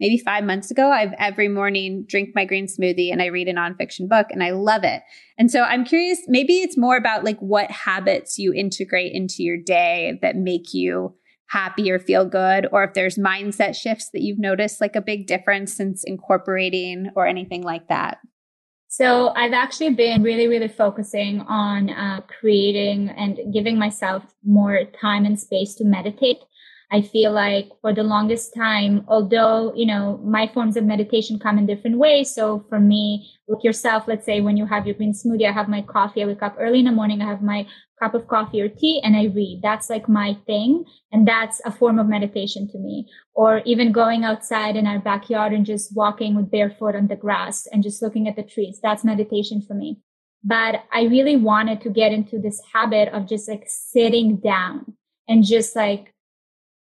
maybe 0.00 0.18
five 0.18 0.44
months 0.44 0.70
ago, 0.70 0.90
I've 0.90 1.12
every 1.18 1.48
morning 1.48 2.04
drink 2.08 2.30
my 2.34 2.44
green 2.44 2.66
smoothie 2.66 3.12
and 3.12 3.20
I 3.20 3.26
read 3.26 3.48
a 3.48 3.54
nonfiction 3.54 4.08
book 4.08 4.26
and 4.30 4.42
I 4.42 4.50
love 4.50 4.82
it. 4.82 5.02
And 5.38 5.50
so 5.50 5.62
I'm 5.62 5.84
curious, 5.84 6.18
maybe 6.26 6.54
it's 6.54 6.78
more 6.78 6.96
about 6.96 7.24
like 7.24 7.38
what 7.38 7.70
habits 7.70 8.38
you 8.38 8.52
integrate 8.52 9.12
into 9.12 9.42
your 9.42 9.58
day 9.58 10.18
that 10.22 10.36
make 10.36 10.72
you 10.72 11.14
happy 11.48 11.90
or 11.90 11.98
feel 11.98 12.24
good, 12.24 12.68
or 12.70 12.84
if 12.84 12.94
there's 12.94 13.18
mindset 13.18 13.74
shifts 13.74 14.10
that 14.12 14.22
you've 14.22 14.38
noticed 14.38 14.80
like 14.80 14.94
a 14.94 15.00
big 15.00 15.26
difference 15.26 15.74
since 15.74 16.04
incorporating 16.04 17.10
or 17.16 17.26
anything 17.26 17.62
like 17.62 17.88
that. 17.88 18.18
So 18.86 19.28
I've 19.36 19.52
actually 19.52 19.94
been 19.94 20.22
really, 20.22 20.48
really 20.48 20.66
focusing 20.66 21.42
on 21.42 21.90
uh, 21.90 22.22
creating 22.40 23.08
and 23.10 23.38
giving 23.52 23.78
myself 23.78 24.24
more 24.44 24.82
time 25.00 25.24
and 25.24 25.38
space 25.38 25.74
to 25.76 25.84
meditate. 25.84 26.38
I 26.92 27.02
feel 27.02 27.30
like 27.30 27.68
for 27.80 27.94
the 27.94 28.02
longest 28.02 28.52
time, 28.52 29.04
although, 29.06 29.72
you 29.76 29.86
know, 29.86 30.20
my 30.24 30.48
forms 30.48 30.76
of 30.76 30.84
meditation 30.84 31.38
come 31.38 31.56
in 31.56 31.66
different 31.66 31.98
ways. 31.98 32.34
So 32.34 32.64
for 32.68 32.80
me, 32.80 33.30
with 33.46 33.62
yourself, 33.62 34.04
let's 34.08 34.26
say 34.26 34.40
when 34.40 34.56
you 34.56 34.66
have 34.66 34.86
your 34.86 34.96
green 34.96 35.12
smoothie, 35.12 35.48
I 35.48 35.52
have 35.52 35.68
my 35.68 35.82
coffee. 35.82 36.22
I 36.22 36.26
wake 36.26 36.42
up 36.42 36.56
early 36.58 36.80
in 36.80 36.86
the 36.86 36.92
morning. 36.92 37.22
I 37.22 37.26
have 37.26 37.42
my 37.42 37.66
cup 38.00 38.14
of 38.14 38.26
coffee 38.26 38.60
or 38.60 38.68
tea 38.68 39.00
and 39.04 39.14
I 39.14 39.24
read. 39.24 39.60
That's 39.62 39.88
like 39.88 40.08
my 40.08 40.36
thing. 40.46 40.84
And 41.12 41.28
that's 41.28 41.60
a 41.64 41.70
form 41.70 42.00
of 42.00 42.08
meditation 42.08 42.68
to 42.72 42.78
me. 42.78 43.06
Or 43.34 43.58
even 43.64 43.92
going 43.92 44.24
outside 44.24 44.74
in 44.74 44.86
our 44.88 44.98
backyard 44.98 45.52
and 45.52 45.64
just 45.64 45.94
walking 45.94 46.34
with 46.34 46.50
barefoot 46.50 46.96
on 46.96 47.06
the 47.06 47.16
grass 47.16 47.68
and 47.70 47.84
just 47.84 48.02
looking 48.02 48.26
at 48.26 48.34
the 48.34 48.42
trees. 48.42 48.80
That's 48.82 49.04
meditation 49.04 49.62
for 49.62 49.74
me. 49.74 50.00
But 50.42 50.84
I 50.92 51.02
really 51.02 51.36
wanted 51.36 51.82
to 51.82 51.90
get 51.90 52.12
into 52.12 52.40
this 52.40 52.60
habit 52.72 53.10
of 53.10 53.28
just 53.28 53.48
like 53.48 53.64
sitting 53.66 54.38
down 54.38 54.94
and 55.28 55.44
just 55.44 55.76
like 55.76 56.14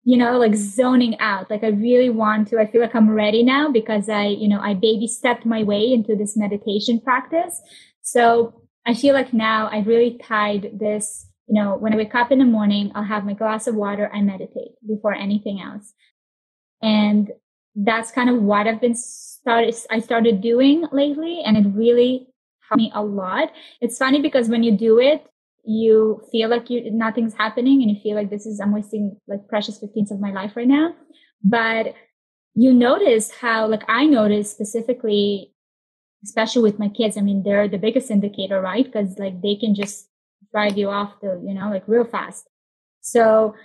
you 0.03 0.17
know, 0.17 0.37
like 0.37 0.55
zoning 0.55 1.19
out. 1.19 1.49
Like 1.49 1.63
I 1.63 1.67
really 1.67 2.09
want 2.09 2.47
to, 2.49 2.59
I 2.59 2.65
feel 2.65 2.81
like 2.81 2.95
I'm 2.95 3.09
ready 3.09 3.43
now 3.43 3.71
because 3.71 4.09
I, 4.09 4.25
you 4.27 4.47
know, 4.47 4.59
I 4.59 4.73
baby 4.73 5.07
stepped 5.07 5.45
my 5.45 5.63
way 5.63 5.93
into 5.93 6.15
this 6.15 6.35
meditation 6.35 6.99
practice. 6.99 7.61
So 8.01 8.61
I 8.85 8.95
feel 8.95 9.13
like 9.13 9.31
now 9.31 9.69
I've 9.71 9.85
really 9.85 10.17
tied 10.17 10.79
this, 10.79 11.27
you 11.47 11.61
know, 11.61 11.77
when 11.77 11.93
I 11.93 11.97
wake 11.97 12.15
up 12.15 12.31
in 12.31 12.39
the 12.39 12.45
morning, 12.45 12.91
I'll 12.95 13.03
have 13.03 13.25
my 13.25 13.33
glass 13.33 13.67
of 13.67 13.75
water. 13.75 14.09
I 14.11 14.21
meditate 14.21 14.71
before 14.87 15.13
anything 15.13 15.61
else. 15.61 15.93
And 16.81 17.31
that's 17.75 18.11
kind 18.11 18.29
of 18.29 18.41
what 18.41 18.67
I've 18.67 18.81
been 18.81 18.95
started, 18.95 19.75
I 19.91 19.99
started 19.99 20.41
doing 20.41 20.87
lately. 20.91 21.43
And 21.45 21.57
it 21.57 21.69
really 21.75 22.27
helped 22.67 22.79
me 22.79 22.91
a 22.95 23.03
lot. 23.03 23.51
It's 23.81 23.99
funny 23.99 24.19
because 24.19 24.49
when 24.49 24.63
you 24.63 24.71
do 24.71 24.97
it, 24.99 25.23
you 25.63 26.21
feel 26.31 26.49
like 26.49 26.69
you 26.69 26.89
nothing's 26.91 27.33
happening 27.33 27.81
and 27.81 27.91
you 27.91 27.99
feel 28.01 28.15
like 28.15 28.29
this 28.29 28.45
is 28.45 28.59
I'm 28.59 28.73
wasting 28.73 29.17
like 29.27 29.47
precious 29.47 29.79
15s 29.79 30.11
of 30.11 30.19
my 30.19 30.31
life 30.31 30.55
right 30.55 30.67
now. 30.67 30.93
But 31.43 31.93
you 32.53 32.73
notice 32.73 33.31
how 33.31 33.67
like 33.67 33.83
I 33.87 34.05
notice 34.05 34.51
specifically, 34.51 35.53
especially 36.23 36.63
with 36.63 36.79
my 36.79 36.89
kids, 36.89 37.17
I 37.17 37.21
mean 37.21 37.43
they're 37.43 37.67
the 37.67 37.77
biggest 37.77 38.11
indicator, 38.11 38.61
right? 38.61 38.85
Because 38.85 39.17
like 39.19 39.41
they 39.41 39.55
can 39.55 39.75
just 39.75 40.07
drive 40.51 40.77
you 40.77 40.89
off 40.89 41.13
the, 41.21 41.41
you 41.45 41.53
know, 41.53 41.69
like 41.69 41.87
real 41.87 42.05
fast. 42.05 42.49
So 43.01 43.55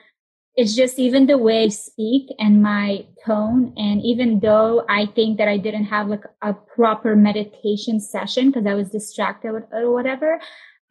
it's 0.55 0.75
just 0.75 0.99
even 0.99 1.27
the 1.27 1.37
way 1.37 1.65
I 1.65 1.69
speak 1.69 2.29
and 2.39 2.63
my 2.63 3.07
tone. 3.25 3.75
And 3.77 4.03
even 4.03 4.41
though 4.41 4.85
I 4.89 5.07
think 5.07 5.37
that 5.37 5.49
I 5.49 5.59
didn't 5.59 5.85
have 5.85 6.09
like 6.09 6.25
a 6.41 6.55
proper 6.55 7.15
meditation 7.15 8.01
session 8.01 8.51
because 8.51 8.67
I 8.67 8.75
was 8.75 8.91
distracted 8.91 9.49
or 9.71 9.93
whatever, 9.93 10.41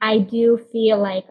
I 0.01 0.19
do 0.19 0.59
feel 0.71 0.97
like 0.97 1.25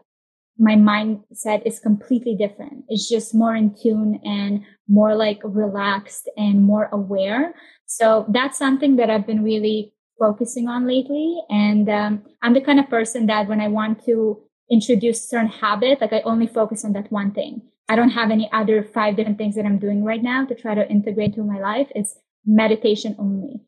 my 0.58 0.74
mindset 0.74 1.66
is 1.66 1.80
completely 1.80 2.36
different. 2.36 2.84
It's 2.88 3.08
just 3.08 3.34
more 3.34 3.56
in 3.56 3.74
tune 3.74 4.20
and 4.24 4.64
more 4.88 5.14
like 5.16 5.40
relaxed 5.42 6.28
and 6.36 6.62
more 6.62 6.88
aware. 6.92 7.54
So 7.86 8.26
that's 8.28 8.58
something 8.58 8.96
that 8.96 9.10
I've 9.10 9.26
been 9.26 9.42
really 9.42 9.92
focusing 10.18 10.68
on 10.68 10.86
lately. 10.86 11.40
And 11.50 11.88
um, 11.88 12.22
I'm 12.42 12.54
the 12.54 12.60
kind 12.60 12.78
of 12.78 12.88
person 12.88 13.26
that 13.26 13.48
when 13.48 13.60
I 13.60 13.68
want 13.68 14.04
to 14.04 14.40
introduce 14.70 15.28
certain 15.28 15.48
habit, 15.48 16.00
like 16.00 16.12
I 16.12 16.20
only 16.20 16.46
focus 16.46 16.84
on 16.84 16.92
that 16.92 17.10
one 17.10 17.32
thing. 17.32 17.62
I 17.88 17.96
don't 17.96 18.10
have 18.10 18.30
any 18.30 18.48
other 18.52 18.82
five 18.82 19.16
different 19.16 19.38
things 19.38 19.56
that 19.56 19.66
I'm 19.66 19.78
doing 19.78 20.04
right 20.04 20.22
now 20.22 20.46
to 20.46 20.54
try 20.54 20.74
to 20.74 20.88
integrate 20.88 21.34
into 21.34 21.42
my 21.42 21.60
life. 21.60 21.88
It's 21.94 22.16
meditation 22.46 23.16
only. 23.18 23.60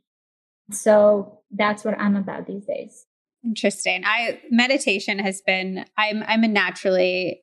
So 0.70 1.40
that's 1.51 1.85
what 1.85 1.98
I'm 1.98 2.16
about 2.16 2.47
these 2.47 2.64
days. 2.64 3.06
Interesting. 3.47 4.02
I 4.05 4.40
meditation 4.51 5.18
has 5.20 5.40
been 5.40 5.85
I'm 5.97 6.24
I'm 6.27 6.43
a 6.43 6.48
naturally 6.48 7.43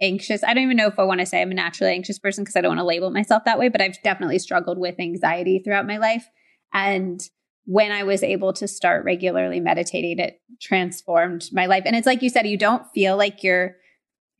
anxious. 0.00 0.44
I 0.44 0.54
don't 0.54 0.62
even 0.62 0.76
know 0.76 0.86
if 0.86 0.98
I 0.98 1.02
want 1.02 1.20
to 1.20 1.26
say 1.26 1.42
I'm 1.42 1.50
a 1.50 1.54
naturally 1.54 1.92
anxious 1.92 2.18
person 2.18 2.44
because 2.44 2.56
I 2.56 2.60
don't 2.60 2.70
want 2.70 2.80
to 2.80 2.84
label 2.84 3.10
myself 3.10 3.44
that 3.44 3.58
way, 3.58 3.68
but 3.68 3.82
I've 3.82 4.00
definitely 4.02 4.38
struggled 4.38 4.78
with 4.78 5.00
anxiety 5.00 5.58
throughout 5.58 5.86
my 5.86 5.98
life. 5.98 6.26
And 6.72 7.20
when 7.64 7.90
I 7.90 8.04
was 8.04 8.22
able 8.22 8.52
to 8.54 8.68
start 8.68 9.04
regularly 9.04 9.60
meditating, 9.60 10.18
it 10.20 10.40
transformed 10.60 11.48
my 11.52 11.66
life. 11.66 11.82
And 11.84 11.96
it's 11.96 12.06
like 12.06 12.22
you 12.22 12.30
said, 12.30 12.46
you 12.46 12.56
don't 12.56 12.86
feel 12.94 13.16
like 13.16 13.42
you're 13.42 13.76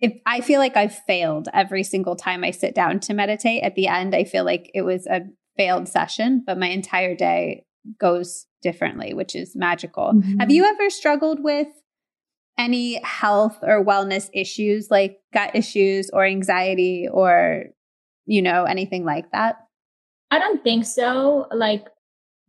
if 0.00 0.14
I 0.24 0.40
feel 0.40 0.60
like 0.60 0.76
I've 0.76 0.96
failed 1.06 1.48
every 1.52 1.82
single 1.82 2.16
time 2.16 2.44
I 2.44 2.52
sit 2.52 2.74
down 2.74 3.00
to 3.00 3.14
meditate, 3.14 3.62
at 3.62 3.74
the 3.74 3.86
end, 3.88 4.14
I 4.14 4.24
feel 4.24 4.44
like 4.44 4.70
it 4.74 4.82
was 4.82 5.06
a 5.06 5.22
failed 5.56 5.88
session, 5.88 6.42
but 6.46 6.58
my 6.58 6.68
entire 6.68 7.14
day 7.14 7.64
goes 8.00 8.46
differently, 8.62 9.14
which 9.14 9.34
is 9.34 9.56
magical. 9.56 10.12
Mm-hmm. 10.14 10.38
Have 10.38 10.50
you 10.50 10.64
ever 10.64 10.90
struggled 10.90 11.42
with 11.42 11.68
any 12.58 13.00
health 13.02 13.58
or 13.62 13.84
wellness 13.84 14.28
issues 14.34 14.90
like 14.90 15.18
gut 15.32 15.54
issues 15.54 16.10
or 16.10 16.24
anxiety 16.24 17.08
or 17.10 17.64
you 18.30 18.40
know, 18.40 18.62
anything 18.62 19.04
like 19.04 19.30
that? 19.32 19.56
I 20.30 20.38
don't 20.38 20.62
think 20.62 20.84
so. 20.84 21.48
Like 21.52 21.86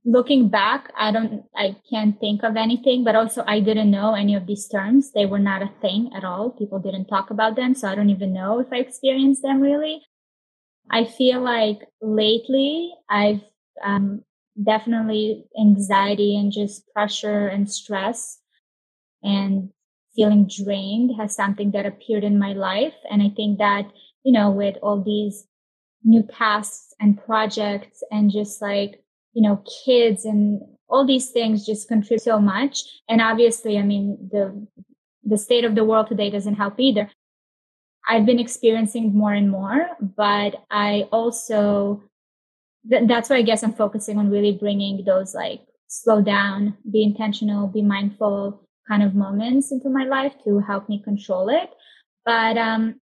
looking 0.06 0.48
back, 0.48 0.94
I 0.96 1.12
don't, 1.12 1.44
I 1.56 1.76
can't 1.90 2.20
think 2.20 2.44
of 2.44 2.56
anything, 2.56 3.04
but 3.04 3.16
also 3.16 3.44
I 3.48 3.60
didn't 3.62 3.90
know 3.90 4.14
any 4.14 4.36
of 4.36 4.46
these 4.46 4.68
terms. 4.68 5.12
They 5.12 5.26
were 5.26 5.40
not 5.40 5.64
a 5.64 5.72
thing 5.82 6.12
at 6.16 6.24
all. 6.24 6.52
People 6.52 6.78
didn't 6.78 7.08
talk 7.08 7.32
about 7.32 7.56
them. 7.56 7.74
So 7.74 7.88
I 7.88 7.96
don't 7.96 8.12
even 8.12 8.32
know 8.32 8.60
if 8.60 8.68
I 8.72 8.78
experienced 8.78 9.42
them 9.42 9.60
really. 9.60 10.04
I 10.92 11.06
feel 11.06 11.42
like 11.42 11.80
lately 12.00 12.94
I've, 13.10 13.42
um, 13.84 14.24
definitely 14.62 15.46
anxiety 15.60 16.38
and 16.38 16.52
just 16.52 16.88
pressure 16.94 17.48
and 17.48 17.70
stress 17.70 18.40
and 19.24 19.70
feeling 20.16 20.48
drained 20.48 21.12
has 21.18 21.36
something 21.36 21.72
that 21.72 21.86
appeared 21.86 22.24
in 22.24 22.38
my 22.38 22.54
life. 22.54 22.96
And 23.10 23.22
I 23.22 23.30
think 23.36 23.60
that, 23.60 23.86
you 24.24 24.34
know, 24.34 24.52
with 24.52 24.78
all 24.82 25.02
these 25.02 25.48
new 26.04 26.24
tasks 26.24 26.94
and 27.00 27.24
projects 27.24 28.04
and 28.12 28.32
just 28.32 28.62
like 28.62 29.02
you 29.34 29.42
know, 29.42 29.64
kids 29.86 30.26
and 30.26 30.62
all 30.88 31.06
these 31.06 31.30
things 31.30 31.66
just 31.66 31.88
contribute 31.88 32.22
so 32.22 32.40
much. 32.40 32.84
And 33.08 33.22
obviously, 33.22 33.78
I 33.78 33.84
mean, 33.84 34.30
the, 34.32 34.68
the 35.24 35.38
state 35.38 35.64
of 35.64 35.76
the 35.76 35.86
world 35.86 36.08
today 36.08 36.30
doesn't 36.30 36.56
help 36.56 36.80
either. 36.80 37.10
I've 38.08 38.26
been 38.26 38.40
experiencing 38.40 39.16
more 39.16 39.32
and 39.32 39.50
more, 39.50 39.88
but 40.02 40.56
I 40.70 41.08
also, 41.12 42.04
th- 42.90 43.08
that's 43.08 43.30
why 43.30 43.38
I 43.38 43.42
guess 43.42 43.64
I'm 43.64 43.74
focusing 43.74 44.18
on 44.18 44.30
really 44.30 44.54
bringing 44.54 45.04
those 45.06 45.34
like 45.36 45.62
slow 45.88 46.22
down, 46.22 46.78
be 46.92 47.04
intentional, 47.04 47.68
be 47.68 47.82
mindful 47.82 48.68
kind 48.88 49.04
of 49.04 49.16
moments 49.16 49.72
into 49.72 49.90
my 49.90 50.06
life 50.06 50.34
to 50.44 50.60
help 50.60 50.90
me 50.90 51.02
control 51.04 51.50
it. 51.50 51.70
But, 52.26 52.58
um, 52.58 53.00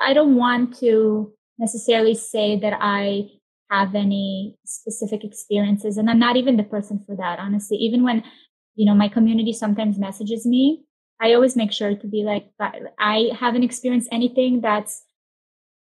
I 0.00 0.14
don't 0.14 0.36
want 0.36 0.78
to 0.78 1.32
necessarily 1.58 2.14
say 2.14 2.58
that 2.60 2.78
I 2.80 3.28
have 3.70 3.94
any 3.94 4.56
specific 4.64 5.24
experiences. 5.24 5.96
And 5.96 6.08
I'm 6.10 6.18
not 6.18 6.36
even 6.36 6.56
the 6.56 6.62
person 6.62 7.02
for 7.06 7.16
that, 7.16 7.38
honestly. 7.38 7.76
Even 7.78 8.02
when, 8.02 8.22
you 8.74 8.86
know, 8.86 8.94
my 8.94 9.08
community 9.08 9.52
sometimes 9.52 9.98
messages 9.98 10.46
me, 10.46 10.84
I 11.20 11.34
always 11.34 11.56
make 11.56 11.72
sure 11.72 11.94
to 11.94 12.06
be 12.06 12.24
like, 12.24 12.50
I 12.98 13.30
haven't 13.38 13.62
experienced 13.62 14.08
anything 14.10 14.60
that's, 14.60 15.02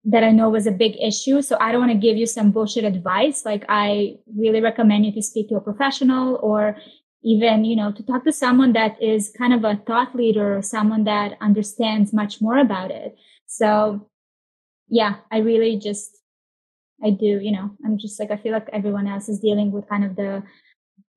that 0.06 0.24
I 0.24 0.32
know 0.32 0.50
was 0.50 0.68
a 0.68 0.72
big 0.72 0.96
issue. 1.02 1.42
So 1.42 1.58
I 1.60 1.72
don't 1.72 1.82
want 1.82 1.94
to 1.94 2.08
give 2.08 2.18
you 2.18 2.26
some 2.26 2.52
bullshit 2.52 2.84
advice. 2.84 3.46
Like 3.46 3.64
I 3.70 4.16
really 4.36 4.60
recommend 4.60 5.06
you 5.06 5.14
to 5.14 5.22
speak 5.22 5.50
to 5.50 5.56
a 5.56 5.62
professional 5.62 6.36
or 6.42 6.78
even, 7.24 7.64
you 7.64 7.76
know, 7.76 7.92
to 7.94 8.04
talk 8.04 8.26
to 8.26 8.34
someone 8.34 8.74
that 8.74 9.02
is 9.02 9.34
kind 9.38 9.54
of 9.54 9.64
a 9.64 9.82
thought 9.88 10.14
leader 10.14 10.58
or 10.58 10.62
someone 10.62 11.06
that 11.06 11.38
understands 11.40 12.12
much 12.12 12.42
more 12.42 12.58
about 12.58 12.92
it. 12.92 13.16
So 13.46 14.10
yeah, 14.90 15.16
I 15.32 15.38
really 15.38 15.78
just 15.78 16.18
I 17.04 17.10
do, 17.10 17.40
you 17.42 17.52
know, 17.52 17.72
I'm 17.86 17.98
just 17.98 18.20
like, 18.20 18.32
I 18.32 18.38
feel 18.38 18.54
like 18.54 18.70
everyone 18.72 19.08
else 19.08 19.28
is 19.28 19.40
dealing 19.40 19.72
with 19.72 19.90
kind 19.90 20.06
of 20.06 20.16
the 20.16 20.44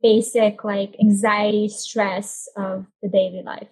basic 0.03 0.65
like 0.65 0.97
anxiety, 1.01 1.69
stress 1.69 2.49
of 2.57 2.87
the 3.03 3.09
daily 3.09 3.43
life. 3.45 3.69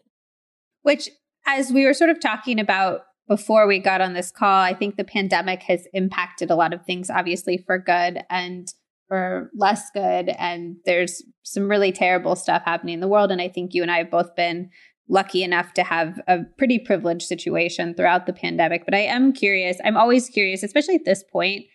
Which, 0.82 1.08
as 1.46 1.72
we 1.72 1.84
were 1.84 1.94
sort 1.94 2.10
of 2.10 2.20
talking 2.20 2.60
about 2.60 3.02
before 3.28 3.66
we 3.66 3.78
got 3.78 4.00
on 4.00 4.12
this 4.12 4.30
call, 4.30 4.60
I 4.60 4.74
think 4.74 4.96
the 4.96 5.04
pandemic 5.04 5.62
has 5.62 5.86
impacted 5.92 6.50
a 6.50 6.56
lot 6.56 6.74
of 6.74 6.84
things, 6.84 7.10
obviously 7.10 7.58
for 7.58 7.78
good 7.78 8.22
and 8.28 8.68
for 9.08 9.50
less 9.56 9.90
good. 9.92 10.30
And 10.38 10.76
there's 10.84 11.22
some 11.42 11.68
really 11.68 11.92
terrible 11.92 12.36
stuff 12.36 12.62
happening 12.64 12.94
in 12.94 13.00
the 13.00 13.08
world. 13.08 13.30
And 13.30 13.40
I 13.40 13.48
think 13.48 13.72
you 13.72 13.82
and 13.82 13.90
I 13.90 13.98
have 13.98 14.10
both 14.10 14.34
been 14.36 14.70
lucky 15.08 15.42
enough 15.42 15.74
to 15.74 15.82
have 15.82 16.20
a 16.26 16.40
pretty 16.58 16.78
privileged 16.78 17.26
situation 17.26 17.94
throughout 17.94 18.26
the 18.26 18.32
pandemic. 18.32 18.84
But 18.84 18.94
I 18.94 19.00
am 19.00 19.32
curious, 19.32 19.78
I'm 19.84 19.96
always 19.96 20.28
curious, 20.28 20.62
especially 20.62 20.94
at 20.94 21.04
this 21.04 21.22
point, 21.22 21.66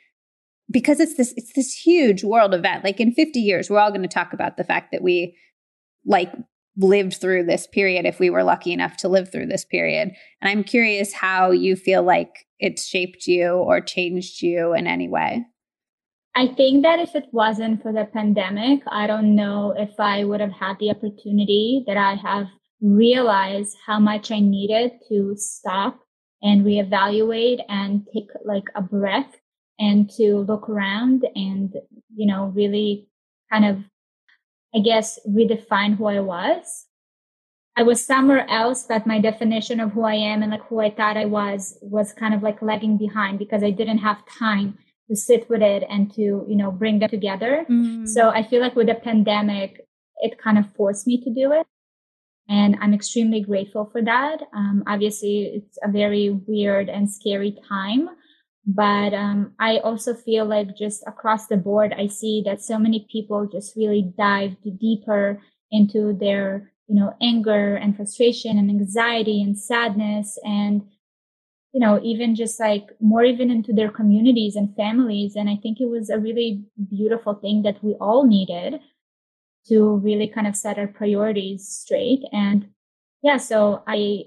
because 0.72 1.00
it's 1.00 1.16
this 1.16 1.34
it's 1.36 1.54
this 1.54 1.74
huge 1.74 2.24
world 2.24 2.54
event 2.54 2.84
like 2.84 3.00
in 3.00 3.12
50 3.12 3.40
years 3.40 3.70
we're 3.70 3.80
all 3.80 3.90
going 3.90 4.04
to 4.04 4.08
talk 4.08 4.34
about 4.34 4.58
the 4.58 4.64
fact 4.64 4.92
that 4.92 5.02
we 5.02 5.36
like 6.06 6.32
lived 6.78 7.16
through 7.16 7.44
this 7.44 7.68
period 7.68 8.06
if 8.06 8.20
we 8.20 8.30
were 8.30 8.44
lucky 8.44 8.72
enough 8.72 8.98
to 8.98 9.10
live 9.10 9.32
through 9.32 9.48
this 9.48 9.66
period. 9.66 10.12
And 10.42 10.50
i'm 10.50 10.64
curious 10.64 11.14
how 11.14 11.52
you 11.52 11.76
feel 11.76 12.04
like 12.04 12.46
it's 12.60 12.86
shaped 12.86 13.28
you 13.28 13.50
or 13.52 13.82
changed 13.82 14.42
you 14.42 14.74
in 14.74 14.88
any 14.88 15.08
way. 15.08 15.46
I 16.36 16.48
think 16.48 16.84
that 16.84 17.00
if 17.00 17.16
it 17.16 17.26
wasn't 17.32 17.82
for 17.82 17.92
the 17.92 18.06
pandemic 18.06 18.82
i 18.92 19.08
don't 19.08 19.36
know 19.36 19.74
if 19.78 20.00
i 20.00 20.24
would 20.24 20.40
have 20.40 20.52
had 20.52 20.78
the 20.80 20.92
opportunity 20.92 21.84
that 21.88 21.98
i 21.98 22.14
have 22.16 22.48
realized 22.82 23.76
how 23.86 24.00
much 24.00 24.32
i 24.32 24.40
needed 24.40 24.92
to 25.10 25.34
stop 25.36 26.00
and 26.42 26.66
reevaluate 26.66 27.60
and 27.68 28.08
take 28.14 28.30
like 28.46 28.66
a 28.76 28.82
breath 28.82 29.36
and 29.80 30.10
to 30.12 30.40
look 30.40 30.70
around 30.70 31.26
and, 31.36 31.74
you 32.14 32.28
know, 32.28 32.52
really 32.56 33.08
kind 33.52 33.66
of, 33.66 33.78
I 34.74 34.80
guess, 34.80 35.20
redefine 35.28 35.98
who 35.98 36.06
I 36.06 36.20
was. 36.20 36.86
I 37.76 37.84
was 37.84 38.06
somewhere 38.06 38.46
else, 38.50 38.84
but 38.84 39.08
my 39.08 39.20
definition 39.20 39.80
of 39.80 39.92
who 39.92 40.04
I 40.04 40.16
am 40.16 40.42
and 40.42 40.52
like 40.52 40.66
who 40.68 40.80
I 40.80 40.90
thought 40.90 41.16
I 41.16 41.26
was 41.26 41.78
was 41.82 42.12
kind 42.12 42.34
of 42.34 42.44
like 42.44 42.62
lagging 42.62 42.98
behind 42.98 43.40
because 43.40 43.64
I 43.64 43.72
didn't 43.72 44.00
have 44.00 44.18
time 44.26 44.78
to 45.10 45.16
sit 45.16 45.50
with 45.50 45.62
it 45.62 45.84
and 45.90 46.14
to, 46.16 46.22
you 46.22 46.56
know, 46.56 46.72
bring 46.72 47.00
them 47.00 47.10
together. 47.10 47.66
Mm. 47.70 48.08
So 48.08 48.30
I 48.30 48.44
feel 48.44 48.62
like 48.62 48.76
with 48.76 48.88
the 48.88 48.96
pandemic, 48.96 49.88
it 50.18 50.38
kind 50.38 50.58
of 50.58 50.72
forced 50.76 51.08
me 51.08 51.24
to 51.24 51.34
do 51.34 51.52
it. 51.54 51.66
And 52.50 52.78
I'm 52.82 52.94
extremely 52.94 53.42
grateful 53.42 53.86
for 53.86 54.02
that. 54.02 54.42
Um, 54.54 54.84
obviously, 54.88 55.44
it's 55.46 55.78
a 55.84 55.90
very 55.90 56.30
weird 56.48 56.90
and 56.90 57.10
scary 57.10 57.58
time. 57.68 58.10
But 58.72 59.16
um, 59.16 59.54
I 59.60 59.80
also 59.80 60.14
feel 60.14 60.46
like 60.46 60.78
just 60.78 61.02
across 61.08 61.48
the 61.48 61.58
board, 61.58 61.92
I 61.98 62.06
see 62.06 62.44
that 62.46 62.62
so 62.62 62.78
many 62.78 63.08
people 63.12 63.48
just 63.48 63.76
really 63.76 64.14
dive 64.16 64.58
deeper 64.78 65.42
into 65.72 66.14
their, 66.14 66.72
you 66.88 66.94
know, 66.94 67.16
anger 67.20 67.76
and 67.76 67.96
frustration 67.96 68.60
and 68.60 68.70
anxiety 68.70 69.42
and 69.42 69.58
sadness 69.58 70.38
and, 70.44 70.84
you 71.74 71.80
know, 71.80 72.00
even 72.04 72.36
just 72.36 72.60
like 72.60 72.90
more 73.00 73.24
even 73.24 73.50
into 73.50 73.74
their 73.74 73.90
communities 73.90 74.56
and 74.56 74.76
families. 74.76 75.36
And 75.36 75.50
I 75.50 75.56
think 75.56 75.82
it 75.82 75.90
was 75.90 76.12
a 76.12 76.20
really 76.20 76.64
beautiful 76.92 77.34
thing 77.34 77.64
that 77.64 77.84
we 77.84 77.96
all 77.96 78.24
needed 78.24 78.82
to 79.70 79.96
really 79.96 80.28
kind 80.28 80.46
of 80.46 80.56
set 80.56 80.78
our 80.78 80.88
priorities 80.88 81.68
straight. 81.68 82.22
And 82.32 82.70
yeah, 83.24 83.38
so 83.38 83.82
I, 83.88 84.26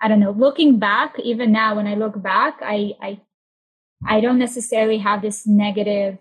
I 0.00 0.08
don't 0.08 0.20
know, 0.20 0.30
looking 0.32 0.78
back, 0.78 1.18
even 1.22 1.52
now 1.52 1.76
when 1.76 1.86
I 1.86 1.96
look 1.96 2.22
back, 2.22 2.60
I, 2.62 2.94
I 3.02 3.20
I 4.06 4.20
don't 4.20 4.38
necessarily 4.38 4.98
have 4.98 5.22
this 5.22 5.46
negative 5.46 6.18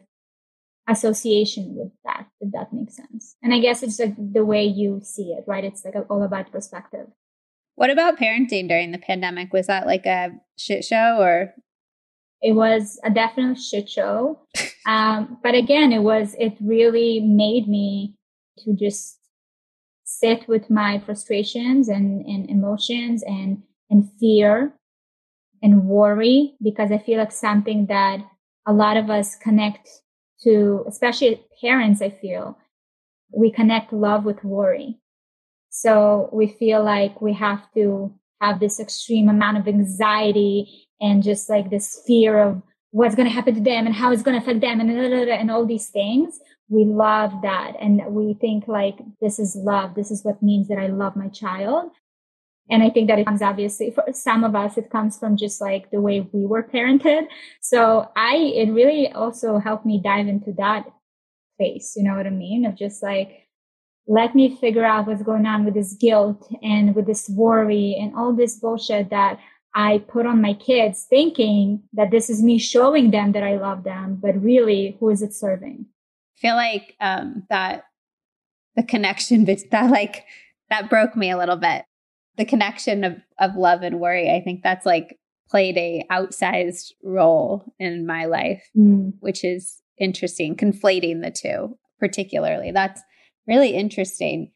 association 0.87 1.75
with 1.75 1.91
that, 2.03 2.27
if 2.41 2.51
that 2.51 2.73
makes 2.73 2.95
sense. 2.95 3.35
And 3.41 3.53
I 3.53 3.59
guess 3.59 3.83
it's 3.83 3.99
like 3.99 4.15
the 4.17 4.45
way 4.45 4.65
you 4.65 5.01
see 5.03 5.33
it, 5.37 5.45
right? 5.47 5.63
It's 5.63 5.85
like 5.85 5.95
all 6.09 6.23
about 6.23 6.51
perspective. 6.51 7.07
What 7.75 7.89
about 7.89 8.19
parenting 8.19 8.67
during 8.67 8.91
the 8.91 8.97
pandemic? 8.97 9.53
Was 9.53 9.67
that 9.67 9.87
like 9.87 10.05
a 10.05 10.31
shit 10.57 10.83
show 10.83 11.17
or? 11.19 11.53
It 12.41 12.53
was 12.53 12.99
a 13.03 13.09
definite 13.09 13.59
shit 13.59 13.89
show. 13.89 14.41
um, 14.85 15.37
but 15.41 15.55
again, 15.55 15.91
it 15.93 16.01
was, 16.01 16.35
it 16.37 16.55
really 16.61 17.19
made 17.21 17.67
me 17.67 18.15
to 18.59 18.75
just 18.75 19.19
sit 20.03 20.47
with 20.47 20.69
my 20.69 20.99
frustrations 20.99 21.87
and, 21.87 22.25
and 22.25 22.49
emotions 22.49 23.23
and, 23.23 23.63
and 23.89 24.09
fear 24.19 24.73
and 25.63 25.85
worry 25.85 26.53
because 26.61 26.91
I 26.91 26.99
feel 26.99 27.17
like 27.17 27.31
something 27.31 27.87
that 27.87 28.19
a 28.67 28.73
lot 28.73 28.97
of 28.97 29.09
us 29.09 29.35
connect 29.37 29.89
to, 30.43 30.83
especially 30.87 31.41
parents, 31.61 32.01
I 32.01 32.09
feel 32.09 32.57
we 33.35 33.49
connect 33.49 33.93
love 33.93 34.25
with 34.25 34.43
worry. 34.43 34.99
So 35.69 36.29
we 36.31 36.47
feel 36.47 36.83
like 36.83 37.21
we 37.21 37.33
have 37.33 37.63
to 37.73 38.13
have 38.41 38.59
this 38.59 38.79
extreme 38.79 39.29
amount 39.29 39.57
of 39.57 39.67
anxiety 39.67 40.87
and 41.01 41.23
just 41.23 41.49
like 41.49 41.69
this 41.69 42.03
fear 42.05 42.37
of 42.39 42.61
what's 42.91 43.15
going 43.15 43.27
to 43.27 43.33
happen 43.33 43.55
to 43.55 43.61
them 43.61 43.87
and 43.87 43.95
how 43.95 44.11
it's 44.11 44.21
going 44.21 44.39
to 44.39 44.43
affect 44.43 44.61
them 44.61 44.79
and, 44.79 44.91
and 44.91 45.49
all 45.49 45.65
these 45.65 45.87
things. 45.87 46.39
We 46.69 46.85
love 46.85 47.31
that. 47.41 47.73
And 47.79 48.01
we 48.09 48.35
think 48.35 48.67
like 48.67 48.97
this 49.21 49.39
is 49.39 49.55
love. 49.55 49.95
This 49.95 50.11
is 50.11 50.23
what 50.23 50.43
means 50.43 50.67
that 50.67 50.77
I 50.77 50.87
love 50.87 51.15
my 51.15 51.29
child. 51.29 51.91
And 52.69 52.81
I 52.81 52.89
think 52.89 53.09
that 53.09 53.19
it 53.19 53.25
comes 53.25 53.41
obviously 53.41 53.91
for 53.91 54.05
some 54.13 54.43
of 54.43 54.55
us, 54.55 54.77
it 54.77 54.89
comes 54.89 55.17
from 55.17 55.35
just 55.35 55.59
like 55.59 55.91
the 55.91 56.01
way 56.01 56.21
we 56.31 56.45
were 56.45 56.63
parented. 56.63 57.27
So 57.61 58.09
I, 58.15 58.35
it 58.35 58.71
really 58.71 59.11
also 59.11 59.57
helped 59.57 59.85
me 59.85 60.01
dive 60.01 60.27
into 60.27 60.53
that 60.53 60.85
place. 61.57 61.93
You 61.95 62.03
know 62.03 62.15
what 62.15 62.27
I 62.27 62.31
mean? 62.31 62.65
Of 62.65 62.75
just 62.75 63.03
like, 63.03 63.47
let 64.07 64.33
me 64.35 64.55
figure 64.55 64.85
out 64.85 65.07
what's 65.07 65.23
going 65.23 65.45
on 65.45 65.65
with 65.65 65.73
this 65.73 65.93
guilt 65.93 66.49
and 66.61 66.95
with 66.95 67.05
this 67.05 67.29
worry 67.29 67.97
and 67.99 68.15
all 68.15 68.33
this 68.33 68.59
bullshit 68.59 69.09
that 69.09 69.39
I 69.75 69.99
put 70.07 70.25
on 70.25 70.41
my 70.41 70.53
kids 70.53 71.05
thinking 71.09 71.83
that 71.93 72.11
this 72.11 72.29
is 72.29 72.43
me 72.43 72.59
showing 72.59 73.11
them 73.11 73.31
that 73.31 73.43
I 73.43 73.57
love 73.57 73.83
them, 73.83 74.19
but 74.21 74.41
really 74.41 74.97
who 74.99 75.09
is 75.09 75.21
it 75.21 75.33
serving? 75.33 75.85
I 76.37 76.39
feel 76.39 76.55
like 76.55 76.95
um, 76.99 77.43
that 77.49 77.85
the 78.75 78.83
connection 78.83 79.45
that 79.45 79.89
like 79.89 80.25
that 80.69 80.89
broke 80.89 81.15
me 81.15 81.31
a 81.31 81.37
little 81.37 81.55
bit 81.55 81.85
the 82.37 82.45
connection 82.45 83.03
of, 83.03 83.17
of 83.39 83.55
love 83.55 83.81
and 83.81 83.99
worry. 83.99 84.29
I 84.29 84.41
think 84.41 84.61
that's 84.63 84.85
like 84.85 85.19
played 85.49 85.77
a 85.77 86.05
outsized 86.11 86.91
role 87.03 87.73
in 87.79 88.05
my 88.07 88.25
life, 88.25 88.63
mm. 88.75 89.13
which 89.19 89.43
is 89.43 89.81
interesting, 89.99 90.55
conflating 90.55 91.21
the 91.21 91.31
two 91.31 91.77
particularly. 91.99 92.71
That's 92.71 93.01
really 93.47 93.69
interesting. 93.69 94.51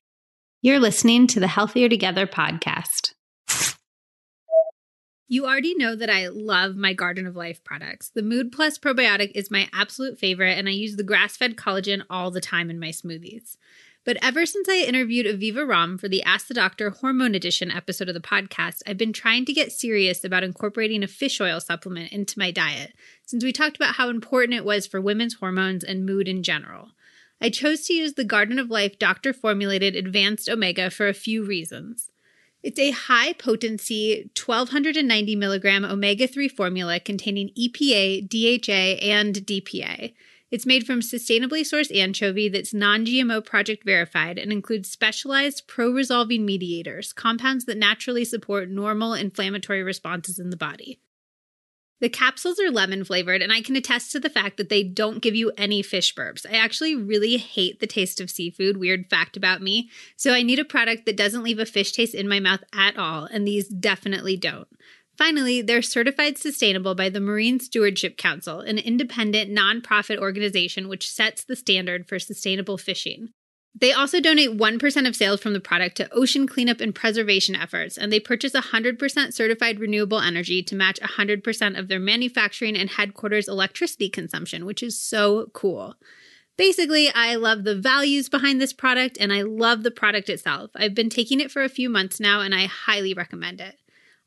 You're 0.62 0.80
listening 0.80 1.28
to 1.28 1.40
the 1.40 1.48
Healthier 1.48 1.88
Together 1.88 2.28
podcast. 2.28 3.14
You 5.30 5.46
already 5.46 5.76
know 5.76 5.96
that 5.96 6.10
I 6.10 6.28
love 6.28 6.76
my 6.76 6.94
Garden 6.94 7.28
of 7.28 7.36
Life 7.36 7.64
products. 7.64 8.12
The 8.14 8.22
Mood 8.22 8.52
Plus 8.52 8.78
probiotic 8.78 9.32
is 9.36 9.52
my 9.52 9.70
absolute 9.74 10.18
favorite, 10.18 10.58
and 10.58 10.68
I 10.68 10.72
use 10.72 10.96
the 10.96 11.04
grass 11.04 11.38
fed 11.38 11.56
collagen 11.58 12.02
all 12.10 12.32
the 12.32 12.42
time 12.42 12.70
in 12.70 12.80
my 12.80 12.90
smoothies. 12.90 13.58
But 14.08 14.24
ever 14.24 14.46
since 14.46 14.70
I 14.70 14.78
interviewed 14.78 15.26
Aviva 15.26 15.68
Romm 15.68 16.00
for 16.00 16.08
the 16.08 16.24
Ask 16.24 16.48
the 16.48 16.54
Doctor 16.54 16.92
Hormone 16.92 17.36
Edition 17.36 17.70
episode 17.70 18.08
of 18.08 18.14
the 18.14 18.22
podcast, 18.22 18.82
I've 18.88 18.98
been 18.98 19.12
trying 19.12 19.44
to 19.44 19.52
get 19.52 19.74
serious 19.74 20.24
about 20.24 20.46
incorporating 20.46 21.04
a 21.04 21.08
fish 21.08 21.42
oil 21.42 21.60
supplement 21.60 22.14
into 22.14 22.40
my 22.40 22.50
diet, 22.50 22.94
since 23.26 23.44
we 23.44 23.52
talked 23.52 23.76
about 23.76 23.96
how 23.96 24.08
important 24.08 24.54
it 24.54 24.64
was 24.64 24.88
for 24.88 25.02
women's 25.02 25.34
hormones 25.34 25.84
and 25.84 26.06
mood 26.06 26.30
in 26.30 26.42
general. 26.42 26.92
I 27.42 27.50
chose 27.50 27.86
to 27.88 27.94
use 27.94 28.14
the 28.14 28.24
Garden 28.24 28.60
of 28.60 28.72
Life 28.72 28.98
doctor 28.98 29.34
formulated 29.34 29.94
advanced 29.94 30.48
omega 30.48 30.90
for 30.90 31.10
a 31.10 31.14
few 31.14 31.44
reasons. 31.44 32.10
It's 32.64 32.80
a 32.80 32.92
high 32.92 33.34
potency 33.34 34.32
1290 34.42 35.36
milligram 35.36 35.84
omega 35.84 36.28
3 36.28 36.48
formula 36.48 37.02
containing 37.02 37.50
EPA, 37.60 38.30
DHA, 38.30 39.06
and 39.06 39.36
DPA. 39.36 40.14
It's 40.50 40.66
made 40.66 40.86
from 40.86 41.02
sustainably 41.02 41.62
sourced 41.62 41.96
anchovy 41.96 42.48
that's 42.48 42.74
non 42.74 43.06
GMO 43.06 43.44
project 43.44 43.84
verified 43.84 44.38
and 44.38 44.52
includes 44.52 44.90
specialized 44.90 45.68
pro 45.68 45.92
resolving 45.92 46.46
mediators, 46.46 47.12
compounds 47.12 47.66
that 47.66 47.78
naturally 47.78 48.24
support 48.24 48.70
normal 48.70 49.14
inflammatory 49.14 49.84
responses 49.84 50.40
in 50.40 50.50
the 50.50 50.58
body. 50.58 51.00
The 52.00 52.10
capsules 52.10 52.60
are 52.60 52.70
lemon 52.70 53.04
flavored, 53.04 53.42
and 53.42 53.52
I 53.52 53.62
can 53.62 53.76
attest 53.76 54.12
to 54.12 54.20
the 54.20 54.30
fact 54.30 54.58
that 54.58 54.70
they 54.70 54.84
don't 54.84 55.22
give 55.22 55.36
you 55.36 55.52
any 55.58 55.82
fish 55.82 56.14
burps. 56.14 56.46
I 56.48 56.58
actually 56.58 56.96
really 56.96 57.38
hate 57.38 57.80
the 57.80 57.88
taste 57.88 58.22
of 58.22 58.30
seafood, 58.30 58.78
weird 58.78 59.10
fact 59.10 59.36
about 59.36 59.64
me. 59.64 59.90
So 60.16 60.32
I 60.32 60.44
need 60.44 60.60
a 60.60 60.66
product 60.66 61.08
that 61.08 61.18
doesn't 61.18 61.44
leave 61.44 61.58
a 61.58 61.66
fish 61.66 61.92
taste 61.92 62.14
in 62.14 62.30
my 62.30 62.40
mouth 62.40 62.64
at 62.72 62.98
all, 62.98 63.26
and 63.26 63.48
these 63.48 63.68
definitely 63.68 64.38
don't. 64.38 64.68
Finally, 65.18 65.64
they're 65.64 65.82
certified 65.82 66.38
sustainable 66.38 66.94
by 66.94 67.10
the 67.10 67.20
Marine 67.20 67.60
Stewardship 67.60 68.18
Council, 68.18 68.60
an 68.60 68.78
independent 68.78 69.52
nonprofit 69.52 70.20
organization 70.20 70.88
which 70.88 71.10
sets 71.10 71.44
the 71.44 71.56
standard 71.56 72.08
for 72.08 72.20
sustainable 72.20 72.78
fishing. 72.78 73.30
They 73.80 73.92
also 73.92 74.20
donate 74.20 74.58
1% 74.58 75.08
of 75.08 75.16
sales 75.16 75.40
from 75.40 75.54
the 75.54 75.60
product 75.60 75.98
to 75.98 76.12
ocean 76.12 76.48
cleanup 76.48 76.82
and 76.82 76.94
preservation 76.94 77.56
efforts, 77.56 77.98
and 77.98 78.12
they 78.12 78.20
purchase 78.20 78.54
100% 78.54 79.34
certified 79.34 79.80
renewable 79.80 80.20
energy 80.20 80.64
to 80.64 80.76
match 80.76 81.00
100% 81.00 81.80
of 81.80 81.88
their 81.88 82.00
manufacturing 82.00 82.76
and 82.76 82.92
headquarters 82.92 83.48
electricity 83.48 84.10
consumption, 84.10 84.66
which 84.66 84.82
is 84.82 85.00
so 85.00 85.48
cool. 85.54 85.96
Basically, 86.58 87.10
I 87.10 87.36
love 87.36 87.64
the 87.64 87.76
values 87.76 88.30
behind 88.30 88.60
this 88.60 88.74
product 88.74 89.18
and 89.20 89.32
I 89.32 89.44
love 89.44 89.84
the 89.84 89.92
product 89.92 90.28
itself. 90.28 90.72
I've 90.76 90.96
been 90.96 91.10
taking 91.10 91.40
it 91.40 91.52
for 91.52 91.64
a 91.64 91.70
few 91.70 91.88
months 91.88 92.20
now 92.20 92.42
and 92.42 92.56
I 92.56 92.66
highly 92.66 93.14
recommend 93.14 93.62
it. 93.62 93.76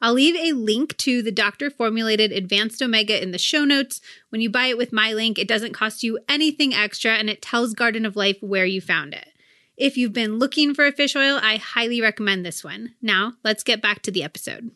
I'll 0.02 0.14
leave 0.14 0.36
a 0.36 0.56
link 0.56 0.96
to 0.98 1.22
the 1.22 1.32
doctor 1.32 1.70
formulated 1.70 2.32
advanced 2.32 2.80
omega 2.80 3.22
in 3.22 3.32
the 3.32 3.38
show 3.38 3.64
notes. 3.64 4.00
When 4.30 4.40
you 4.40 4.48
buy 4.48 4.66
it 4.66 4.78
with 4.78 4.92
my 4.92 5.12
link, 5.12 5.38
it 5.38 5.48
doesn't 5.48 5.74
cost 5.74 6.02
you 6.02 6.18
anything 6.28 6.72
extra 6.74 7.12
and 7.12 7.28
it 7.28 7.42
tells 7.42 7.74
Garden 7.74 8.06
of 8.06 8.16
Life 8.16 8.38
where 8.40 8.64
you 8.64 8.80
found 8.80 9.12
it. 9.12 9.28
If 9.76 9.96
you've 9.96 10.12
been 10.12 10.38
looking 10.38 10.74
for 10.74 10.86
a 10.86 10.92
fish 10.92 11.16
oil, 11.16 11.38
I 11.42 11.56
highly 11.56 12.00
recommend 12.00 12.44
this 12.44 12.64
one. 12.64 12.94
Now, 13.00 13.34
let's 13.44 13.62
get 13.62 13.82
back 13.82 14.02
to 14.02 14.10
the 14.10 14.22
episode. 14.22 14.70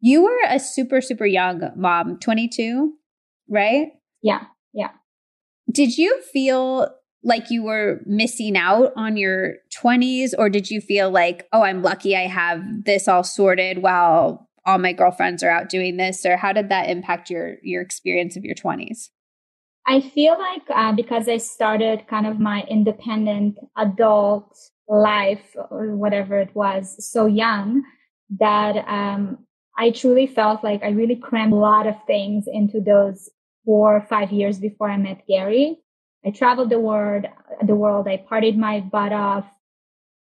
You 0.00 0.22
were 0.22 0.38
a 0.48 0.58
super, 0.58 1.00
super 1.00 1.26
young 1.26 1.62
mom, 1.76 2.18
22, 2.18 2.94
right? 3.48 3.88
Yeah, 4.22 4.44
yeah. 4.72 4.90
Did 5.70 5.98
you 5.98 6.22
feel 6.32 6.88
like 7.22 7.50
you 7.50 7.62
were 7.62 8.00
missing 8.06 8.56
out 8.56 8.92
on 8.96 9.16
your 9.16 9.56
20s, 9.82 10.32
or 10.38 10.48
did 10.48 10.70
you 10.70 10.80
feel 10.80 11.10
like, 11.10 11.46
oh, 11.52 11.62
I'm 11.62 11.82
lucky 11.82 12.16
I 12.16 12.26
have 12.26 12.62
this 12.84 13.08
all 13.08 13.24
sorted 13.24 13.78
while 13.82 14.48
all 14.64 14.78
my 14.78 14.92
girlfriends 14.92 15.42
are 15.42 15.50
out 15.50 15.68
doing 15.68 15.96
this? 15.96 16.24
Or 16.24 16.36
how 16.36 16.52
did 16.52 16.68
that 16.70 16.88
impact 16.88 17.30
your 17.30 17.56
your 17.62 17.82
experience 17.82 18.36
of 18.36 18.44
your 18.44 18.54
20s? 18.54 19.08
I 19.86 20.00
feel 20.00 20.38
like 20.38 20.62
uh, 20.74 20.92
because 20.92 21.28
I 21.28 21.38
started 21.38 22.06
kind 22.08 22.26
of 22.26 22.38
my 22.38 22.64
independent 22.68 23.58
adult 23.76 24.56
life 24.88 25.54
or 25.70 25.96
whatever 25.96 26.38
it 26.38 26.54
was 26.54 26.96
so 27.10 27.26
young 27.26 27.82
that 28.38 28.76
um, 28.88 29.38
I 29.76 29.90
truly 29.90 30.26
felt 30.26 30.62
like 30.62 30.82
I 30.82 30.90
really 30.90 31.16
crammed 31.16 31.52
a 31.52 31.56
lot 31.56 31.86
of 31.86 31.94
things 32.06 32.44
into 32.46 32.80
those 32.80 33.28
four 33.64 33.96
or 33.96 34.06
five 34.08 34.30
years 34.30 34.58
before 34.58 34.90
I 34.90 34.96
met 34.96 35.26
Gary. 35.26 35.78
I 36.24 36.30
traveled 36.30 36.70
the 36.70 36.80
world, 36.80 37.26
the 37.62 37.74
world. 37.74 38.08
I 38.08 38.24
partied 38.30 38.56
my 38.56 38.80
butt 38.80 39.12
off. 39.12 39.46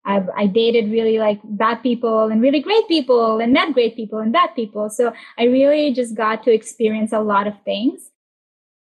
I, 0.07 0.23
I 0.37 0.47
dated 0.47 0.91
really 0.91 1.19
like 1.19 1.41
bad 1.45 1.83
people 1.83 2.27
and 2.27 2.43
really 2.43 2.61
great 2.61 2.87
people 2.89 3.41
and 3.41 3.53
met 3.53 3.73
great 3.73 3.97
people 3.97 4.19
and 4.19 4.33
bad 4.33 4.51
people. 4.55 4.91
So 4.91 5.13
I 5.39 5.45
really 5.45 5.93
just 5.95 6.15
got 6.15 6.43
to 6.45 6.53
experience 6.53 7.13
a 7.13 7.21
lot 7.21 7.47
of 7.47 7.55
things. 7.65 8.11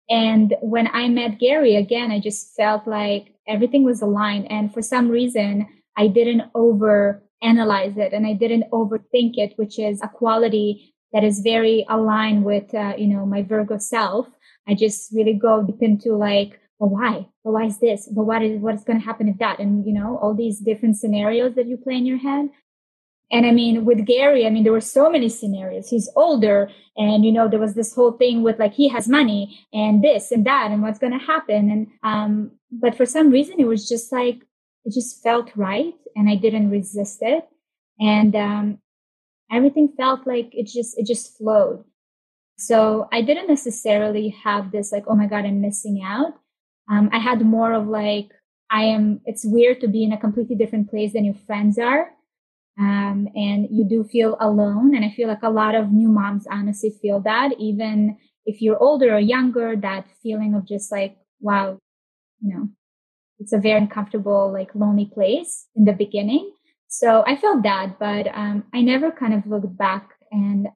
And 0.09 0.55
when 0.61 0.87
I 0.87 1.07
met 1.09 1.39
Gary 1.39 1.75
again, 1.75 2.11
I 2.11 2.19
just 2.19 2.55
felt 2.55 2.87
like 2.87 3.33
everything 3.47 3.83
was 3.83 4.01
aligned. 4.01 4.51
And 4.51 4.73
for 4.73 4.81
some 4.81 5.09
reason, 5.09 5.67
I 5.95 6.07
didn't 6.07 6.43
over 6.55 7.23
analyze 7.41 7.97
it 7.97 8.13
and 8.13 8.25
I 8.25 8.33
didn't 8.33 8.69
overthink 8.71 9.33
it, 9.37 9.53
which 9.57 9.77
is 9.77 10.01
a 10.01 10.07
quality 10.07 10.93
that 11.11 11.23
is 11.23 11.41
very 11.41 11.85
aligned 11.89 12.43
with, 12.43 12.73
uh, 12.73 12.93
you 12.97 13.07
know, 13.07 13.25
my 13.25 13.43
Virgo 13.43 13.77
self. 13.77 14.27
I 14.67 14.73
just 14.73 15.13
really 15.13 15.33
go 15.33 15.63
deep 15.63 15.81
into 15.81 16.15
like, 16.15 16.59
well, 16.79 16.89
why? 16.89 17.29
But 17.43 17.53
why 17.53 17.65
is 17.65 17.79
this? 17.79 18.07
But 18.07 18.23
what 18.23 18.41
is, 18.41 18.59
what 18.59 18.75
is 18.75 18.83
going 18.83 18.99
to 18.99 19.05
happen 19.05 19.29
if 19.29 19.37
that? 19.37 19.59
And, 19.59 19.85
you 19.85 19.93
know, 19.93 20.17
all 20.17 20.33
these 20.33 20.59
different 20.59 20.97
scenarios 20.97 21.55
that 21.55 21.67
you 21.67 21.77
play 21.77 21.95
in 21.95 22.05
your 22.05 22.17
head. 22.17 22.49
And 23.31 23.45
I 23.45 23.51
mean, 23.51 23.85
with 23.85 24.05
Gary, 24.05 24.45
I 24.45 24.49
mean, 24.49 24.63
there 24.63 24.73
were 24.73 24.81
so 24.81 25.09
many 25.09 25.29
scenarios. 25.29 25.89
He's 25.89 26.09
older 26.15 26.69
and, 26.97 27.25
you 27.25 27.31
know, 27.31 27.47
there 27.47 27.59
was 27.59 27.73
this 27.73 27.95
whole 27.95 28.11
thing 28.11 28.43
with 28.43 28.59
like, 28.59 28.73
he 28.73 28.87
has 28.89 29.07
money 29.07 29.59
and 29.73 30.03
this 30.03 30.31
and 30.31 30.45
that 30.45 30.71
and 30.71 30.83
what's 30.83 30.99
going 30.99 31.17
to 31.17 31.25
happen. 31.25 31.71
And, 31.71 31.87
um, 32.03 32.51
but 32.71 32.95
for 32.95 33.05
some 33.05 33.31
reason, 33.31 33.55
it 33.59 33.65
was 33.65 33.87
just 33.87 34.11
like, 34.11 34.43
it 34.85 34.93
just 34.93 35.23
felt 35.23 35.49
right 35.55 35.95
and 36.15 36.29
I 36.29 36.35
didn't 36.35 36.69
resist 36.69 37.19
it. 37.21 37.47
And, 37.99 38.35
um, 38.35 38.77
everything 39.51 39.93
felt 39.97 40.27
like 40.27 40.49
it 40.53 40.67
just, 40.67 40.99
it 40.99 41.07
just 41.07 41.37
flowed. 41.37 41.83
So 42.57 43.07
I 43.11 43.21
didn't 43.21 43.47
necessarily 43.47 44.29
have 44.43 44.71
this 44.71 44.91
like, 44.91 45.05
oh 45.07 45.15
my 45.15 45.25
God, 45.25 45.45
I'm 45.45 45.61
missing 45.61 46.03
out. 46.03 46.33
Um, 46.89 47.09
I 47.13 47.19
had 47.19 47.41
more 47.41 47.73
of 47.73 47.87
like, 47.87 48.29
I 48.71 48.83
am, 48.85 49.21
it's 49.25 49.45
weird 49.45 49.81
to 49.81 49.87
be 49.87 50.03
in 50.03 50.13
a 50.13 50.19
completely 50.19 50.55
different 50.55 50.89
place 50.89 51.13
than 51.13 51.25
your 51.25 51.35
friends 51.45 51.77
are 51.77 52.11
um, 52.79 53.27
and 53.35 53.67
you 53.69 53.85
do 53.87 54.03
feel 54.03 54.37
alone. 54.39 54.95
And 54.95 55.05
I 55.05 55.09
feel 55.09 55.27
like 55.27 55.43
a 55.43 55.49
lot 55.49 55.75
of 55.75 55.91
new 55.91 56.09
moms 56.09 56.47
honestly 56.49 56.91
feel 57.01 57.19
that, 57.21 57.51
even 57.59 58.17
if 58.45 58.61
you're 58.61 58.81
older 58.81 59.13
or 59.13 59.19
younger, 59.19 59.75
that 59.75 60.05
feeling 60.21 60.55
of 60.55 60.67
just 60.67 60.91
like, 60.91 61.17
wow, 61.39 61.77
you 62.41 62.53
know, 62.53 62.69
it's 63.39 63.53
a 63.53 63.59
very 63.59 63.79
uncomfortable, 63.79 64.51
like 64.51 64.75
lonely 64.75 65.05
place 65.05 65.67
in 65.75 65.85
the 65.85 65.93
beginning. 65.93 66.51
So 66.87 67.23
I 67.25 67.35
felt 67.35 67.63
that, 67.63 67.97
but 67.99 68.27
um, 68.33 68.65
I 68.73 68.81
never 68.81 69.11
kind 69.11 69.33
of 69.33 69.47
looked 69.47 69.75
back. 69.77 70.09
And 70.31 70.67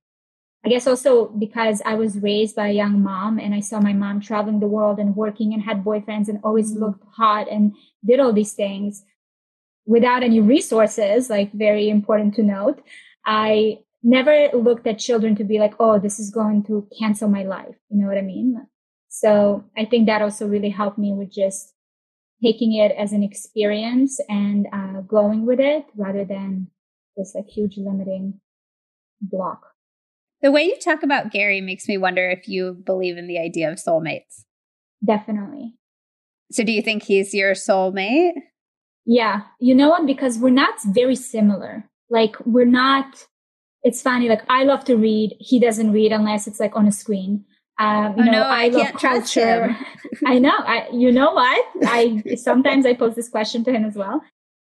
I 0.67 0.69
guess 0.69 0.85
also 0.85 1.27
because 1.27 1.81
I 1.85 1.93
was 1.93 2.17
raised 2.17 2.53
by 2.53 2.67
a 2.67 2.73
young 2.73 3.01
mom 3.01 3.39
and 3.39 3.55
I 3.55 3.61
saw 3.61 3.79
my 3.79 3.93
mom 3.93 4.19
traveling 4.19 4.59
the 4.59 4.67
world 4.67 4.99
and 4.99 5.15
working 5.15 5.53
and 5.53 5.63
had 5.63 5.81
boyfriends 5.81 6.27
and 6.27 6.41
always 6.43 6.71
mm-hmm. 6.73 6.83
looked 6.83 7.05
hot 7.15 7.47
and 7.49 7.73
did 8.05 8.19
all 8.19 8.33
these 8.33 8.51
things 8.51 9.05
without 9.85 10.23
any 10.23 10.41
resources, 10.41 11.29
like 11.29 11.53
very 11.53 11.87
important 11.87 12.35
to 12.35 12.43
note, 12.43 12.83
I 13.25 13.77
never 14.03 14.49
looked 14.51 14.85
at 14.87 14.99
children 14.99 15.37
to 15.37 15.45
be 15.45 15.57
like, 15.57 15.75
oh, 15.79 15.99
this 15.99 16.19
is 16.19 16.31
going 16.31 16.63
to 16.63 16.85
cancel 16.99 17.29
my 17.29 17.43
life. 17.43 17.77
You 17.87 18.01
know 18.01 18.07
what 18.07 18.17
I 18.17 18.21
mean? 18.21 18.67
So 19.07 19.63
I 19.77 19.85
think 19.85 20.07
that 20.07 20.21
also 20.21 20.49
really 20.49 20.71
helped 20.71 20.97
me 20.97 21.13
with 21.13 21.31
just 21.31 21.73
taking 22.43 22.73
it 22.73 22.91
as 22.91 23.13
an 23.13 23.23
experience 23.23 24.19
and 24.27 24.67
uh, 24.73 24.99
going 24.99 25.45
with 25.45 25.61
it 25.61 25.85
rather 25.95 26.25
than 26.25 26.67
this 27.15 27.31
like 27.35 27.47
huge 27.47 27.77
limiting 27.77 28.41
block. 29.21 29.76
The 30.41 30.51
way 30.51 30.63
you 30.63 30.77
talk 30.79 31.03
about 31.03 31.31
Gary 31.31 31.61
makes 31.61 31.87
me 31.87 31.97
wonder 31.97 32.29
if 32.29 32.47
you 32.47 32.73
believe 32.73 33.17
in 33.17 33.27
the 33.27 33.39
idea 33.39 33.71
of 33.71 33.77
soulmates. 33.77 34.43
Definitely. 35.05 35.73
So 36.51 36.63
do 36.63 36.71
you 36.71 36.81
think 36.81 37.03
he's 37.03 37.33
your 37.33 37.53
soulmate? 37.53 38.33
Yeah. 39.05 39.41
You 39.59 39.73
know 39.73 39.89
what? 39.89 40.05
Because 40.05 40.37
we're 40.37 40.49
not 40.49 40.75
very 40.85 41.15
similar. 41.15 41.89
Like 42.09 42.35
we're 42.45 42.65
not, 42.65 43.25
it's 43.83 44.01
funny. 44.01 44.29
Like 44.29 44.43
I 44.49 44.63
love 44.63 44.85
to 44.85 44.95
read. 44.95 45.35
He 45.39 45.59
doesn't 45.59 45.91
read 45.91 46.11
unless 46.11 46.47
it's 46.47 46.59
like 46.59 46.75
on 46.75 46.87
a 46.87 46.91
screen. 46.91 47.45
Um, 47.79 48.15
you 48.17 48.23
oh, 48.23 48.25
know, 48.25 48.31
no, 48.31 48.41
I, 48.43 48.65
I 48.65 48.67
love 48.69 48.93
culture. 48.93 49.77
I 50.25 50.39
know. 50.39 50.53
I, 50.57 50.87
you 50.91 51.11
know 51.11 51.31
what? 51.31 51.65
I 51.83 52.23
sometimes 52.35 52.85
I 52.85 52.93
pose 52.93 53.15
this 53.15 53.29
question 53.29 53.63
to 53.65 53.71
him 53.71 53.85
as 53.85 53.95
well. 53.95 54.21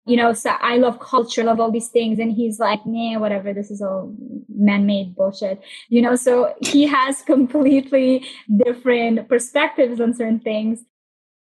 You 0.08 0.16
know, 0.16 0.32
so 0.32 0.50
I 0.50 0.78
love 0.78 1.00
culture, 1.00 1.44
love 1.44 1.60
all 1.60 1.70
these 1.70 1.88
things. 1.88 2.18
And 2.18 2.32
he's 2.32 2.58
like, 2.58 2.80
nah, 2.86 3.18
whatever. 3.18 3.52
This 3.52 3.70
is 3.70 3.82
all 3.82 4.14
man-made 4.48 5.14
bullshit, 5.14 5.60
you 5.90 6.00
know? 6.00 6.16
So 6.16 6.54
he 6.60 6.86
has 6.86 7.20
completely 7.26 8.24
different 8.64 9.28
perspectives 9.28 10.00
on 10.00 10.14
certain 10.14 10.40
things. 10.40 10.82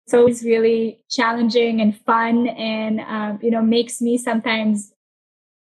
So 0.09 0.27
it's 0.27 0.45
really 0.45 1.01
challenging 1.09 1.81
and 1.81 1.97
fun 2.01 2.49
and, 2.49 3.01
um, 3.01 3.39
you 3.41 3.53
know, 3.53 3.63
makes 3.63 4.01
me 4.01 4.19
sometimes 4.19 4.93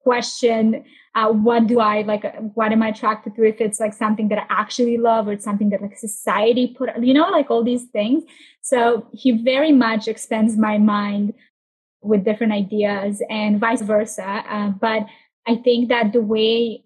question 0.02 0.84
uh, 1.14 1.28
what 1.28 1.66
do 1.66 1.78
I 1.78 2.02
like? 2.02 2.24
What 2.54 2.72
am 2.72 2.82
I 2.82 2.88
attracted 2.88 3.36
to? 3.36 3.44
If 3.44 3.60
it's 3.60 3.78
like 3.78 3.92
something 3.92 4.28
that 4.28 4.38
I 4.38 4.46
actually 4.48 4.96
love 4.96 5.28
or 5.28 5.32
it's 5.32 5.44
something 5.44 5.68
that 5.68 5.82
like 5.82 5.98
society 5.98 6.74
put, 6.76 6.88
you 7.02 7.12
know, 7.12 7.28
like 7.28 7.50
all 7.50 7.62
these 7.62 7.84
things. 7.84 8.24
So 8.62 9.06
he 9.12 9.32
very 9.32 9.72
much 9.72 10.08
expands 10.08 10.56
my 10.56 10.78
mind 10.78 11.34
with 12.02 12.24
different 12.24 12.52
ideas 12.52 13.22
and 13.30 13.60
vice 13.60 13.82
versa. 13.82 14.44
Uh, 14.48 14.68
but 14.70 15.06
I 15.46 15.56
think 15.56 15.88
that 15.88 16.12
the 16.12 16.20
way, 16.20 16.84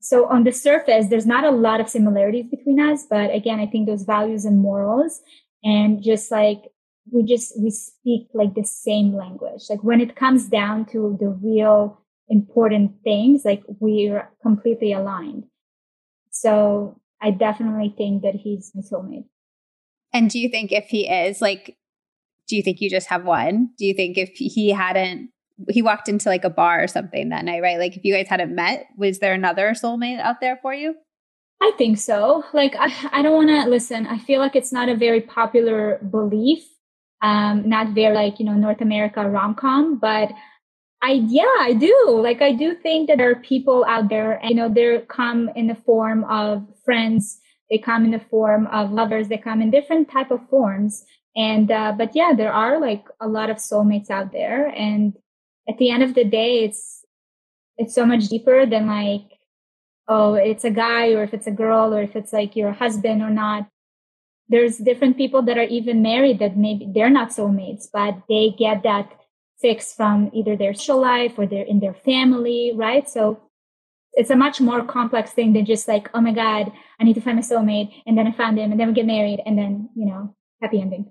so 0.00 0.26
on 0.26 0.44
the 0.44 0.52
surface, 0.52 1.06
there's 1.08 1.26
not 1.26 1.44
a 1.44 1.50
lot 1.50 1.80
of 1.80 1.88
similarities 1.88 2.46
between 2.50 2.80
us. 2.80 3.06
But 3.08 3.34
again, 3.34 3.60
I 3.60 3.66
think 3.66 3.86
those 3.86 4.04
values 4.04 4.44
and 4.44 4.58
morals 4.58 5.20
and 5.64 6.02
just 6.02 6.30
like 6.30 6.62
we 7.12 7.22
just, 7.22 7.58
we 7.58 7.70
speak 7.70 8.28
like 8.34 8.54
the 8.54 8.64
same 8.64 9.14
language. 9.14 9.62
Like 9.70 9.82
when 9.82 10.00
it 10.00 10.16
comes 10.16 10.48
down 10.48 10.86
to 10.86 11.16
the 11.20 11.28
real 11.28 12.00
important 12.28 13.02
things, 13.04 13.44
like 13.44 13.62
we're 13.80 14.28
completely 14.42 14.92
aligned. 14.92 15.44
So 16.30 17.00
I 17.22 17.30
definitely 17.30 17.94
think 17.96 18.22
that 18.22 18.34
he's 18.34 18.72
my 18.74 18.82
soulmate. 18.82 19.26
And 20.12 20.28
do 20.30 20.38
you 20.38 20.48
think 20.48 20.72
if 20.72 20.86
he 20.86 21.08
is 21.08 21.40
like, 21.40 21.76
do 22.48 22.56
you 22.56 22.62
think 22.62 22.80
you 22.80 22.90
just 22.90 23.08
have 23.08 23.24
one? 23.24 23.70
Do 23.78 23.84
you 23.84 23.94
think 23.94 24.18
if 24.18 24.30
he 24.34 24.70
hadn't, 24.70 25.30
he 25.70 25.82
walked 25.82 26.08
into 26.08 26.28
like 26.28 26.44
a 26.44 26.50
bar 26.50 26.82
or 26.82 26.88
something 26.88 27.30
that 27.30 27.44
night, 27.44 27.62
right? 27.62 27.78
Like 27.78 27.96
if 27.96 28.04
you 28.04 28.14
guys 28.14 28.28
hadn't 28.28 28.54
met, 28.54 28.86
was 28.96 29.18
there 29.18 29.32
another 29.32 29.70
soulmate 29.70 30.20
out 30.20 30.40
there 30.40 30.58
for 30.62 30.74
you? 30.74 30.94
I 31.62 31.72
think 31.78 31.98
so. 31.98 32.44
Like 32.52 32.76
I, 32.78 32.92
I 33.12 33.22
don't 33.22 33.34
want 33.34 33.48
to 33.48 33.68
listen. 33.68 34.06
I 34.06 34.18
feel 34.18 34.40
like 34.40 34.54
it's 34.54 34.72
not 34.72 34.88
a 34.88 34.96
very 34.96 35.20
popular 35.20 35.98
belief. 36.10 36.64
Um, 37.22 37.66
not 37.66 37.94
very 37.94 38.14
like 38.14 38.38
you 38.38 38.44
know 38.44 38.52
North 38.52 38.82
America 38.82 39.26
rom 39.26 39.54
com, 39.54 39.98
but 39.98 40.30
I 41.02 41.12
yeah, 41.26 41.44
I 41.60 41.72
do. 41.72 42.20
Like 42.22 42.42
I 42.42 42.52
do 42.52 42.74
think 42.74 43.08
that 43.08 43.18
there 43.18 43.30
are 43.30 43.36
people 43.36 43.84
out 43.88 44.08
there, 44.08 44.32
and, 44.32 44.50
you 44.50 44.56
know, 44.56 44.68
they 44.68 45.02
come 45.08 45.50
in 45.56 45.66
the 45.66 45.74
form 45.74 46.24
of 46.24 46.66
friends, 46.84 47.38
they 47.70 47.78
come 47.78 48.04
in 48.04 48.10
the 48.10 48.20
form 48.30 48.66
of 48.68 48.92
lovers, 48.92 49.28
they 49.28 49.38
come 49.38 49.62
in 49.62 49.70
different 49.70 50.10
type 50.10 50.30
of 50.30 50.46
forms. 50.50 51.04
And 51.36 51.70
uh, 51.70 51.92
but 51.96 52.16
yeah, 52.16 52.32
there 52.34 52.52
are 52.52 52.80
like 52.80 53.04
a 53.20 53.28
lot 53.28 53.50
of 53.50 53.58
soulmates 53.58 54.10
out 54.10 54.32
there, 54.32 54.68
and 54.68 55.14
at 55.68 55.76
the 55.78 55.90
end 55.90 56.02
of 56.02 56.14
the 56.14 56.24
day, 56.24 56.64
it's 56.64 57.04
it's 57.76 57.94
so 57.94 58.06
much 58.06 58.28
deeper 58.28 58.64
than 58.64 58.86
like 58.86 59.36
oh, 60.08 60.34
it's 60.34 60.64
a 60.64 60.70
guy 60.70 61.12
or 61.12 61.22
if 61.22 61.34
it's 61.34 61.46
a 61.46 61.52
girl 61.52 61.94
or 61.94 62.02
if 62.02 62.16
it's 62.16 62.32
like 62.32 62.56
your 62.56 62.72
husband 62.72 63.22
or 63.22 63.30
not. 63.30 63.68
There's 64.48 64.78
different 64.78 65.16
people 65.16 65.42
that 65.42 65.58
are 65.58 65.64
even 65.64 66.02
married 66.02 66.38
that 66.38 66.56
maybe 66.56 66.88
they're 66.94 67.10
not 67.10 67.30
soulmates, 67.30 67.88
but 67.92 68.22
they 68.28 68.54
get 68.56 68.84
that 68.84 69.10
fix 69.60 69.92
from 69.92 70.30
either 70.32 70.56
their 70.56 70.74
social 70.74 71.00
life 71.00 71.34
or 71.36 71.46
they're 71.46 71.64
in 71.64 71.80
their 71.80 71.94
family, 71.94 72.72
right? 72.74 73.08
So 73.10 73.40
it's 74.12 74.30
a 74.30 74.36
much 74.36 74.60
more 74.60 74.84
complex 74.84 75.32
thing 75.32 75.52
than 75.52 75.64
just 75.64 75.88
like, 75.88 76.08
oh 76.14 76.20
my 76.20 76.32
God, 76.32 76.70
I 77.00 77.04
need 77.04 77.14
to 77.14 77.20
find 77.20 77.36
my 77.36 77.42
soulmate. 77.42 77.92
And 78.06 78.16
then 78.16 78.28
I 78.28 78.32
found 78.32 78.58
him 78.58 78.70
and 78.70 78.78
then 78.78 78.88
we 78.88 78.94
get 78.94 79.06
married 79.06 79.40
and 79.44 79.58
then, 79.58 79.88
you 79.96 80.06
know, 80.06 80.35
happy 80.60 80.80
ending. 80.80 81.10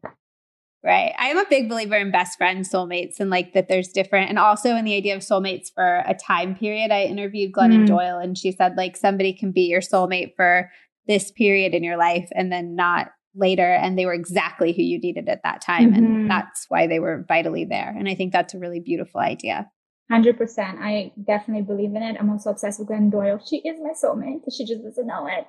Right. 0.83 1.13
I 1.17 1.29
am 1.29 1.39
a 1.39 1.45
big 1.49 1.67
believer 1.67 1.95
in 1.95 2.11
best 2.11 2.37
friends, 2.37 2.69
soulmates, 2.69 3.19
and 3.19 3.31
like 3.31 3.53
that 3.53 3.67
there's 3.67 3.87
different, 3.87 4.29
and 4.29 4.37
also 4.37 4.75
in 4.75 4.85
the 4.85 4.95
idea 4.95 5.15
of 5.15 5.23
soulmates 5.23 5.73
for 5.73 6.03
a 6.05 6.13
time 6.13 6.55
period. 6.55 6.91
I 6.91 7.05
interviewed 7.05 7.53
Glennon 7.53 7.85
mm. 7.85 7.87
Doyle 7.87 8.19
and 8.19 8.37
she 8.37 8.51
said 8.51 8.75
like 8.77 8.95
somebody 8.95 9.33
can 9.33 9.51
be 9.51 9.61
your 9.61 9.81
soulmate 9.81 10.35
for 10.35 10.69
this 11.07 11.31
period 11.31 11.73
in 11.73 11.83
your 11.83 11.97
life 11.97 12.29
and 12.33 12.51
then 12.51 12.75
not 12.75 13.09
later 13.35 13.73
and 13.73 13.97
they 13.97 14.05
were 14.05 14.13
exactly 14.13 14.71
who 14.71 14.81
you 14.81 14.99
needed 14.99 15.27
at 15.27 15.43
that 15.43 15.61
time 15.61 15.91
mm-hmm. 15.91 16.05
and 16.05 16.31
that's 16.31 16.65
why 16.69 16.87
they 16.87 16.99
were 16.99 17.25
vitally 17.27 17.65
there 17.65 17.93
and 17.97 18.07
i 18.07 18.15
think 18.15 18.31
that's 18.31 18.53
a 18.53 18.59
really 18.59 18.79
beautiful 18.79 19.19
idea 19.19 19.69
100% 20.11 20.37
i 20.79 21.11
definitely 21.27 21.63
believe 21.63 21.93
in 21.95 22.01
it 22.01 22.15
i'm 22.19 22.29
also 22.29 22.51
obsessed 22.51 22.79
with 22.79 22.87
Glennon 22.87 23.11
Doyle 23.11 23.39
she 23.45 23.57
is 23.57 23.79
my 23.81 23.91
soulmate 23.91 24.41
she 24.55 24.65
just 24.65 24.83
doesn't 24.83 25.07
know 25.07 25.27
it 25.27 25.47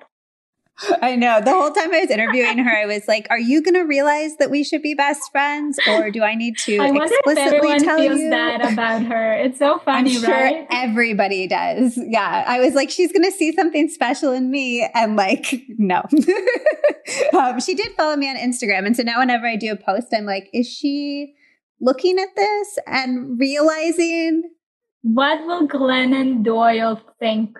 I 1.01 1.15
know. 1.15 1.41
The 1.41 1.51
whole 1.51 1.71
time 1.71 1.91
I 1.93 2.01
was 2.01 2.11
interviewing 2.11 2.59
her, 2.59 2.69
I 2.69 2.85
was 2.85 3.07
like, 3.07 3.25
"Are 3.29 3.39
you 3.39 3.63
going 3.63 3.73
to 3.73 3.81
realize 3.81 4.37
that 4.37 4.51
we 4.51 4.63
should 4.63 4.81
be 4.81 4.93
best 4.93 5.31
friends, 5.31 5.79
or 5.87 6.11
do 6.11 6.23
I 6.23 6.35
need 6.35 6.57
to 6.59 6.77
I 6.77 6.89
explicitly 6.89 7.79
tell 7.79 7.97
feels 7.97 8.19
you 8.19 8.29
that 8.29 8.73
about 8.73 9.03
her?" 9.03 9.33
It's 9.33 9.57
so 9.57 9.79
funny, 9.79 10.15
I'm 10.15 10.21
sure 10.21 10.29
right? 10.29 10.67
Everybody 10.69 11.47
does. 11.47 11.97
Yeah, 11.97 12.43
I 12.47 12.59
was 12.59 12.75
like, 12.75 12.91
"She's 12.91 13.11
going 13.11 13.25
to 13.25 13.31
see 13.31 13.53
something 13.53 13.89
special 13.89 14.31
in 14.33 14.51
me," 14.51 14.87
and 14.93 15.15
like, 15.15 15.63
no. 15.77 16.03
um, 17.33 17.59
she 17.59 17.73
did 17.73 17.93
follow 17.93 18.15
me 18.15 18.29
on 18.29 18.35
Instagram, 18.35 18.85
and 18.85 18.95
so 18.95 19.03
now 19.03 19.19
whenever 19.19 19.47
I 19.47 19.55
do 19.55 19.71
a 19.71 19.75
post, 19.75 20.07
I'm 20.13 20.25
like, 20.25 20.49
"Is 20.53 20.67
she 20.67 21.33
looking 21.81 22.19
at 22.19 22.35
this 22.35 22.79
and 22.85 23.39
realizing?" 23.39 24.43
What 25.01 25.45
will 25.45 25.67
Glennon 25.67 26.43
Doyle 26.43 27.01
think 27.19 27.57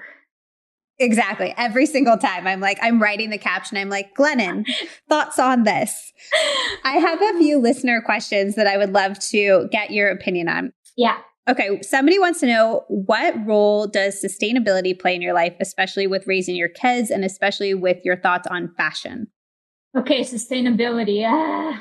Exactly. 0.99 1.53
Every 1.57 1.86
single 1.86 2.18
time 2.18 2.48
I'm 2.48 2.60
like, 2.60 2.80
I'm 2.82 3.02
writing 3.02 3.30
the 3.30 3.38
caption. 3.38 3.78
I'm 3.78 3.90
like, 3.90 4.15
Glennon, 4.15 4.65
thoughts 5.10 5.38
on 5.38 5.64
this? 5.64 6.11
I 6.84 6.94
have 6.94 7.22
a 7.22 7.38
few 7.38 7.60
listener 7.60 8.02
questions 8.02 8.56
that 8.56 8.68
I 8.68 8.78
would 8.78 8.94
love 8.94 9.19
to 9.30 9.68
get 9.72 9.91
your 9.91 10.10
opinion 10.10 10.49
on. 10.49 10.74
Yeah. 10.95 11.18
Okay. 11.48 11.82
Somebody 11.82 12.18
wants 12.19 12.40
to 12.40 12.48
know 12.48 12.84
what 12.88 13.36
role 13.45 13.88
does 13.88 14.22
sustainability 14.22 14.99
play 14.99 15.15
in 15.15 15.22
your 15.22 15.34
life, 15.34 15.53
especially 15.60 16.07
with 16.07 16.26
raising 16.28 16.56
your 16.56 16.69
kids 16.69 17.11
and 17.11 17.24
especially 17.24 17.74
with 17.74 18.03
your 18.03 18.18
thoughts 18.18 18.48
on 18.48 18.74
fashion? 18.76 19.28
Okay. 19.95 20.22
Sustainability. 20.22 21.24
Uh, 21.24 21.80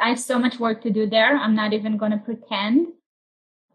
I 0.00 0.08
have 0.08 0.20
so 0.20 0.38
much 0.38 0.60
work 0.60 0.82
to 0.82 0.90
do 0.90 1.08
there. 1.08 1.36
I'm 1.36 1.56
not 1.56 1.72
even 1.72 1.96
going 1.96 2.12
to 2.12 2.18
pretend. 2.18 2.88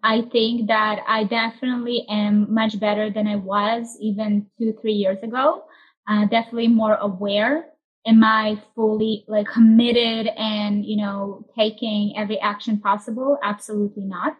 I 0.03 0.21
think 0.31 0.67
that 0.67 0.99
I 1.07 1.25
definitely 1.25 2.05
am 2.09 2.53
much 2.53 2.79
better 2.79 3.09
than 3.09 3.27
I 3.27 3.35
was 3.35 3.97
even 3.99 4.47
two, 4.57 4.73
three 4.81 4.93
years 4.93 5.21
ago. 5.23 5.65
Uh, 6.07 6.25
definitely 6.25 6.69
more 6.69 6.95
aware. 6.95 7.65
Am 8.07 8.23
I 8.23 8.61
fully 8.75 9.25
like 9.27 9.47
committed 9.47 10.27
and, 10.27 10.85
you 10.85 10.97
know, 10.97 11.45
taking 11.57 12.13
every 12.17 12.39
action 12.39 12.79
possible? 12.79 13.37
Absolutely 13.43 14.05
not. 14.05 14.37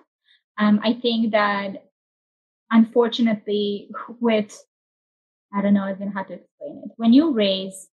Um, 0.58 0.80
I 0.84 0.94
think 0.94 1.32
that 1.32 1.86
unfortunately 2.72 3.90
with, 4.20 4.58
I 5.54 5.62
don't 5.62 5.74
know 5.74 5.90
even 5.90 6.12
how 6.12 6.24
to 6.24 6.34
explain 6.34 6.82
it. 6.86 6.92
When 6.96 7.14
you 7.14 7.34
raise 7.34 7.90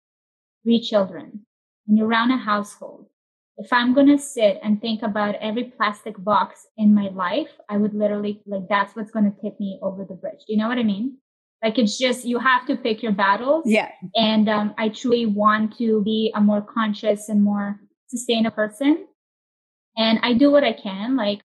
three 0.62 0.80
children 0.80 1.46
and 1.88 1.98
you 1.98 2.04
run 2.04 2.30
a 2.30 2.38
household, 2.38 3.06
if 3.56 3.72
I'm 3.72 3.94
going 3.94 4.08
to 4.08 4.18
sit 4.18 4.58
and 4.62 4.80
think 4.80 5.02
about 5.02 5.36
every 5.36 5.64
plastic 5.64 6.14
box 6.18 6.66
in 6.76 6.94
my 6.94 7.08
life, 7.08 7.50
I 7.68 7.76
would 7.76 7.94
literally 7.94 8.42
like, 8.46 8.68
that's 8.68 8.96
what's 8.96 9.12
going 9.12 9.30
to 9.30 9.40
tip 9.40 9.58
me 9.60 9.78
over 9.82 10.04
the 10.04 10.14
bridge. 10.14 10.40
Do 10.46 10.52
you 10.52 10.58
know 10.58 10.68
what 10.68 10.78
I 10.78 10.82
mean? 10.82 11.18
Like 11.62 11.78
it's 11.78 11.96
just, 11.96 12.24
you 12.24 12.38
have 12.40 12.66
to 12.66 12.76
pick 12.76 13.02
your 13.02 13.12
battles. 13.12 13.64
Yeah. 13.66 13.90
And 14.16 14.48
um, 14.48 14.74
I 14.76 14.88
truly 14.88 15.26
want 15.26 15.78
to 15.78 16.02
be 16.02 16.32
a 16.34 16.40
more 16.40 16.60
conscious 16.60 17.28
and 17.28 17.42
more 17.42 17.80
sustainable 18.08 18.56
person. 18.56 19.06
And 19.96 20.18
I 20.22 20.34
do 20.34 20.50
what 20.50 20.64
I 20.64 20.72
can. 20.72 21.16
Like 21.16 21.40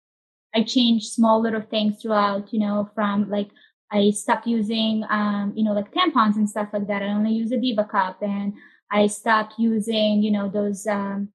I 0.56 0.64
change 0.64 1.10
small 1.10 1.42
little 1.42 1.62
things 1.62 2.02
throughout, 2.02 2.52
you 2.52 2.60
know, 2.60 2.90
from 2.96 3.30
like, 3.30 3.50
I 3.92 4.12
stopped 4.12 4.46
using, 4.46 5.04
um, 5.10 5.54
you 5.56 5.64
know, 5.64 5.74
like 5.74 5.92
tampons 5.94 6.36
and 6.36 6.50
stuff 6.50 6.70
like 6.74 6.88
that. 6.88 7.02
I 7.02 7.08
only 7.08 7.32
use 7.32 7.52
a 7.52 7.58
Diva 7.58 7.86
cup 7.86 8.22
and 8.22 8.54
I 8.92 9.08
stopped 9.08 9.54
using, 9.58 10.22
you 10.22 10.32
know, 10.32 10.50
those, 10.50 10.86
um, 10.86 11.30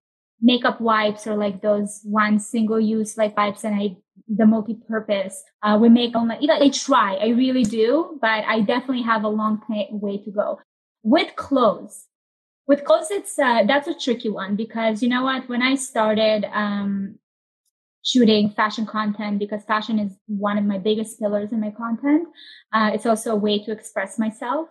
makeup 0.44 0.78
wipes 0.78 1.26
or 1.26 1.34
like 1.36 1.62
those 1.62 2.00
one 2.04 2.38
single 2.38 2.78
use 2.78 3.16
like 3.16 3.34
wipes 3.36 3.64
and 3.64 3.74
I 3.74 3.96
the 4.28 4.46
multi-purpose. 4.46 5.42
Uh, 5.62 5.78
we 5.80 5.88
make 5.88 6.14
on 6.14 6.30
you 6.40 6.46
know, 6.46 6.58
I 6.60 6.68
try, 6.68 7.16
I 7.16 7.28
really 7.28 7.64
do, 7.64 8.18
but 8.20 8.44
I 8.44 8.60
definitely 8.60 9.02
have 9.02 9.24
a 9.24 9.28
long 9.28 9.62
way 9.90 10.18
to 10.18 10.30
go. 10.30 10.60
With 11.02 11.34
clothes, 11.36 12.06
with 12.66 12.84
clothes, 12.84 13.08
it's 13.10 13.38
uh, 13.38 13.64
that's 13.66 13.88
a 13.88 13.94
tricky 13.94 14.30
one 14.30 14.54
because 14.56 15.02
you 15.02 15.08
know 15.08 15.24
what? 15.24 15.48
When 15.48 15.62
I 15.62 15.74
started 15.74 16.44
um, 16.52 17.18
shooting 18.02 18.50
fashion 18.50 18.86
content, 18.86 19.38
because 19.38 19.64
fashion 19.64 19.98
is 19.98 20.12
one 20.26 20.58
of 20.58 20.64
my 20.64 20.78
biggest 20.78 21.18
pillars 21.18 21.52
in 21.52 21.60
my 21.60 21.70
content, 21.70 22.28
uh, 22.72 22.90
it's 22.94 23.06
also 23.06 23.32
a 23.32 23.36
way 23.36 23.62
to 23.64 23.72
express 23.72 24.18
myself. 24.18 24.68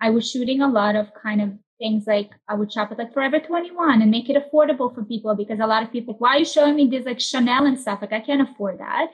I 0.00 0.10
was 0.10 0.30
shooting 0.30 0.60
a 0.60 0.68
lot 0.68 0.96
of 0.96 1.08
kind 1.14 1.40
of 1.40 1.50
things 1.78 2.04
like 2.06 2.30
I 2.48 2.54
would 2.54 2.72
shop 2.72 2.92
at 2.92 2.98
like 2.98 3.12
Forever 3.12 3.40
21 3.40 4.02
and 4.02 4.10
make 4.10 4.28
it 4.30 4.36
affordable 4.36 4.94
for 4.94 5.04
people 5.04 5.34
because 5.34 5.60
a 5.60 5.66
lot 5.66 5.82
of 5.82 5.92
people 5.92 6.14
like, 6.14 6.20
why 6.20 6.36
are 6.36 6.38
you 6.38 6.44
showing 6.44 6.76
me 6.76 6.86
this 6.86 7.04
like 7.04 7.20
Chanel 7.20 7.66
and 7.66 7.78
stuff? 7.78 8.00
Like 8.00 8.12
I 8.12 8.20
can't 8.20 8.48
afford 8.48 8.78
that. 8.78 9.08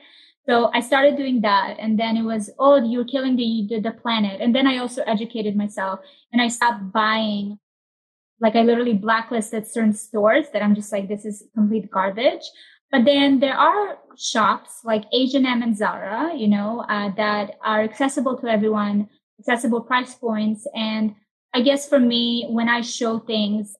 So 0.47 0.71
I 0.73 0.81
started 0.81 1.17
doing 1.17 1.41
that. 1.41 1.77
And 1.79 1.99
then 1.99 2.17
it 2.17 2.23
was, 2.23 2.49
oh, 2.57 2.83
you're 2.83 3.05
killing 3.05 3.35
the, 3.35 3.67
the, 3.69 3.79
the 3.79 3.91
planet. 3.91 4.41
And 4.41 4.55
then 4.55 4.67
I 4.67 4.77
also 4.77 5.03
educated 5.03 5.55
myself 5.55 5.99
and 6.33 6.41
I 6.41 6.47
stopped 6.47 6.91
buying. 6.91 7.59
Like 8.39 8.55
I 8.55 8.63
literally 8.63 8.93
blacklisted 8.93 9.67
certain 9.67 9.93
stores 9.93 10.47
that 10.51 10.63
I'm 10.63 10.73
just 10.73 10.91
like, 10.91 11.07
this 11.07 11.25
is 11.25 11.43
complete 11.53 11.91
garbage. 11.91 12.43
But 12.91 13.05
then 13.05 13.39
there 13.39 13.55
are 13.55 13.99
shops 14.17 14.81
like 14.83 15.05
H&M 15.13 15.45
and 15.45 15.77
Zara, 15.77 16.35
you 16.35 16.47
know, 16.47 16.83
uh, 16.89 17.11
that 17.15 17.57
are 17.63 17.81
accessible 17.83 18.37
to 18.39 18.47
everyone, 18.47 19.09
accessible 19.39 19.81
price 19.81 20.15
points. 20.15 20.67
And 20.75 21.15
I 21.53 21.61
guess 21.61 21.87
for 21.87 21.99
me, 21.99 22.45
when 22.49 22.69
I 22.69 22.81
show 22.81 23.19
things, 23.19 23.75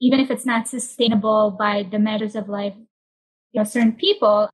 even 0.00 0.20
if 0.20 0.30
it's 0.30 0.46
not 0.46 0.68
sustainable 0.68 1.56
by 1.58 1.84
the 1.90 1.98
measures 1.98 2.36
of 2.36 2.48
life, 2.48 2.74
you 3.52 3.60
know, 3.60 3.64
certain 3.64 3.92
people, 3.92 4.50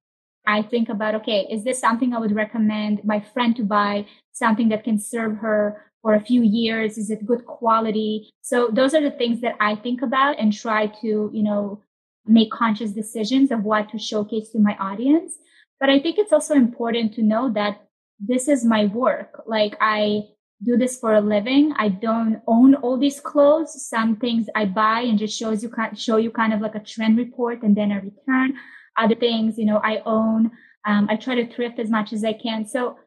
I 0.47 0.63
think 0.63 0.89
about, 0.89 1.15
okay, 1.17 1.47
is 1.51 1.65
this 1.65 1.81
something 1.81 2.15
I 2.15 2.19
would 2.19 2.35
recommend 2.35 3.05
my 3.05 3.21
friend 3.21 3.57
to 3.57 3.65
buy? 3.65 4.07
Something 4.33 4.69
that 4.69 4.85
can 4.85 4.99
serve 4.99 5.39
her 5.39 5.91
for 6.03 6.15
a 6.15 6.21
few 6.21 6.43
years? 6.43 6.99
Is 6.99 7.11
it 7.11 7.27
good 7.27 7.47
quality? 7.47 8.31
So 8.43 8.69
those 8.73 8.95
are 8.95 9.03
the 9.03 9.11
things 9.11 9.41
that 9.41 9.57
I 9.61 9.75
think 9.75 10.03
about 10.03 10.39
and 10.39 10.53
try 10.53 10.87
to, 10.87 11.31
you 11.33 11.43
know, 11.43 11.83
make 12.27 12.51
conscious 12.51 12.93
decisions 12.93 13.51
of 13.51 13.65
what 13.65 13.91
to 13.91 13.99
showcase 13.99 14.51
to 14.51 14.59
my 14.59 14.77
audience. 14.79 15.39
But 15.81 15.91
I 15.91 15.99
think 15.99 16.19
it's 16.19 16.33
also 16.33 16.55
important 16.55 17.15
to 17.15 17.23
know 17.23 17.53
that 17.53 17.87
this 18.21 18.49
is 18.49 18.65
my 18.65 18.87
work. 18.87 19.43
Like 19.47 19.77
I 19.81 20.29
do 20.63 20.77
this 20.77 20.99
for 20.99 21.15
a 21.15 21.21
living. 21.21 21.73
I 21.77 21.89
don't 21.89 22.41
own 22.47 22.75
all 22.77 22.99
these 22.99 23.21
clothes. 23.21 23.89
Some 23.89 24.17
things 24.17 24.47
I 24.55 24.67
buy 24.67 25.01
and 25.01 25.19
just 25.19 25.39
shows 25.39 25.63
you 25.63 25.73
show 25.95 26.17
you 26.17 26.31
kind 26.31 26.55
of 26.55 26.61
like 26.61 26.75
a 26.75 26.81
trend 26.81 27.19
report 27.19 27.63
and 27.63 27.77
then 27.77 27.93
a 27.93 28.01
return. 28.01 28.55
Other 28.97 29.15
things, 29.15 29.59
you 29.59 29.67
know, 29.67 29.81
I 29.83 30.03
own. 30.07 30.51
Um, 30.87 31.09
I 31.11 31.17
try 31.17 31.35
to 31.35 31.47
thrift 31.53 31.79
as 31.79 31.91
much 31.91 32.13
as 32.13 32.25
I 32.25 32.35
can. 32.35 32.67
So 32.67 32.99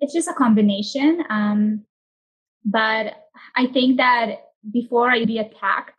it's 0.00 0.14
just 0.14 0.28
a 0.28 0.34
combination. 0.34 1.24
Um, 1.28 1.84
but 2.64 3.14
I 3.56 3.66
think 3.66 3.96
that 3.98 4.36
before 4.70 5.10
I 5.10 5.24
be 5.24 5.38
attacked 5.38 5.94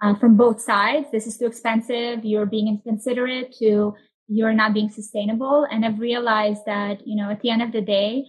uh, 0.00 0.14
from 0.14 0.36
both 0.36 0.60
sides. 0.60 1.06
This 1.10 1.26
is 1.26 1.36
too 1.36 1.46
expensive. 1.46 2.24
You're 2.24 2.46
being 2.46 2.68
inconsiderate 2.68 3.54
to 3.58 3.94
you're 4.28 4.52
not 4.52 4.74
being 4.74 4.90
sustainable. 4.90 5.66
And 5.70 5.84
I've 5.84 5.98
realized 5.98 6.66
that, 6.66 7.06
you 7.06 7.16
know, 7.16 7.30
at 7.30 7.40
the 7.40 7.50
end 7.50 7.62
of 7.62 7.72
the 7.72 7.80
day, 7.80 8.26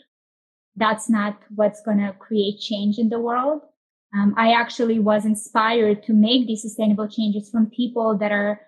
that's 0.75 1.09
not 1.09 1.39
what's 1.55 1.81
going 1.81 1.97
to 1.97 2.13
create 2.19 2.59
change 2.59 2.97
in 2.97 3.09
the 3.09 3.19
world. 3.19 3.61
Um, 4.15 4.33
I 4.37 4.53
actually 4.53 4.99
was 4.99 5.25
inspired 5.25 6.03
to 6.03 6.13
make 6.13 6.47
these 6.47 6.61
sustainable 6.61 7.07
changes 7.07 7.49
from 7.49 7.69
people 7.69 8.17
that 8.17 8.31
are, 8.31 8.59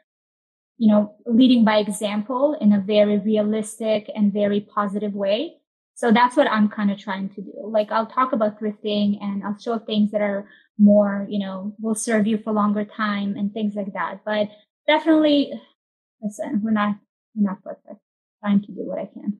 you 0.78 0.91
know, 0.91 1.15
leading 1.26 1.65
by 1.65 1.78
example 1.78 2.56
in 2.61 2.73
a 2.73 2.80
very 2.80 3.18
realistic 3.18 4.10
and 4.15 4.32
very 4.34 4.61
positive 4.61 5.14
way. 5.14 5.57
So 5.95 6.11
that's 6.11 6.36
what 6.36 6.49
I'm 6.49 6.69
kind 6.69 6.91
of 6.91 6.99
trying 6.99 7.30
to 7.30 7.41
do. 7.41 7.53
Like 7.64 7.91
I'll 7.91 8.07
talk 8.07 8.34
about 8.34 8.60
thrifting 8.60 9.22
and 9.22 9.44
I'll 9.44 9.57
show 9.57 9.80
things 9.80 10.11
that 10.11 10.22
are 10.22 10.48
more, 10.78 11.28
you 11.30 11.40
know, 11.40 11.76
will 11.80 11.95
serve 11.95 12.28
you 12.28 12.38
for 12.38 12.53
longer 12.53 12.86
time 12.86 13.36
and 13.36 13.53
things 13.53 13.76
like 13.76 13.94
that. 13.94 14.22
But 14.26 14.49
definitely, 14.88 15.53
listen, 16.22 16.61
we're 16.64 16.72
not, 16.72 16.95
we're 17.36 17.49
not 17.49 17.64
perfect. 17.64 17.99
Trying 18.44 18.61
to 18.61 18.72
do 18.72 18.82
what 18.82 18.99
I 18.99 19.06
can. 19.06 19.40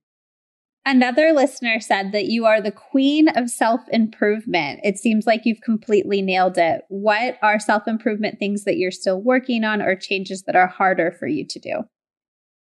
Another 0.84 1.32
listener 1.32 1.80
said 1.80 2.12
that 2.12 2.26
you 2.26 2.46
are 2.46 2.60
the 2.60 2.72
queen 2.72 3.28
of 3.30 3.50
self 3.52 3.82
improvement. 3.92 4.80
It 4.84 4.98
seems 4.98 5.28
like 5.28 5.42
you've 5.46 5.62
completely 5.62 6.24
nailed 6.24 6.58
it. 6.58 6.82
What 6.90 7.38
are 7.44 7.60
self 7.60 7.88
improvement 7.88 8.40
things 8.40 8.64
that 8.64 8.78
you're 8.78 8.92
still 8.92 9.22
working 9.22 9.64
on 9.64 9.82
or 9.82 9.96
changes 9.96 10.44
that 10.44 10.56
are 10.56 10.68
harder 10.68 11.12
for 11.12 11.28
you 11.28 11.46
to 11.48 11.60
do? 11.60 11.84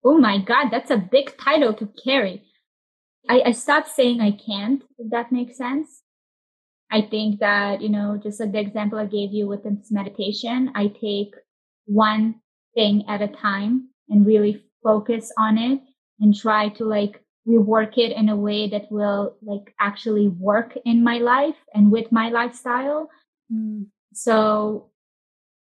Oh 0.05 0.19
my 0.19 0.39
God, 0.39 0.71
that's 0.71 0.91
a 0.91 0.97
big 0.97 1.37
title 1.39 1.73
to 1.75 1.89
carry. 2.05 2.43
I, 3.29 3.43
I 3.47 3.53
stopped 3.53 3.89
saying 3.89 4.21
I 4.21 4.33
can't, 4.33 4.83
if 4.99 5.11
that 5.11 5.31
makes 5.31 5.57
sense. 5.57 6.03
I 6.91 7.03
think 7.03 7.39
that, 7.39 7.81
you 7.81 7.91
know, 7.91 8.19
just 8.21 8.41
like 8.41 8.51
the 8.51 8.59
example 8.59 8.99
I 8.99 9.07
gave 9.07 9.33
you 9.33 9.47
with 9.47 9.63
this 9.63 9.93
meditation, 9.93 10.73
I 10.75 10.89
take 10.89 11.35
one 11.85 12.41
thing 12.75 13.05
at 13.09 13.23
a 13.23 13.29
time 13.29 13.91
and 14.09 14.27
really 14.27 14.65
focus 14.83 15.33
on 15.39 15.59
it 15.59 15.81
and 16.19 16.35
try 16.35 16.71
to 16.71 16.85
like 16.85 17.23
rework 17.49 17.97
it 17.97 18.13
in 18.13 18.29
a 18.29 18.37
way 18.37 18.69
that 18.69 18.91
will 18.91 19.37
like 19.43 19.75
actually 19.81 20.29
work 20.29 20.77
in 20.85 21.03
my 21.03 21.19
life 21.19 21.57
and 21.75 21.91
with 21.91 22.13
my 22.13 22.29
lifestyle. 22.29 23.09
Mm. 23.53 23.87
So 24.13 24.91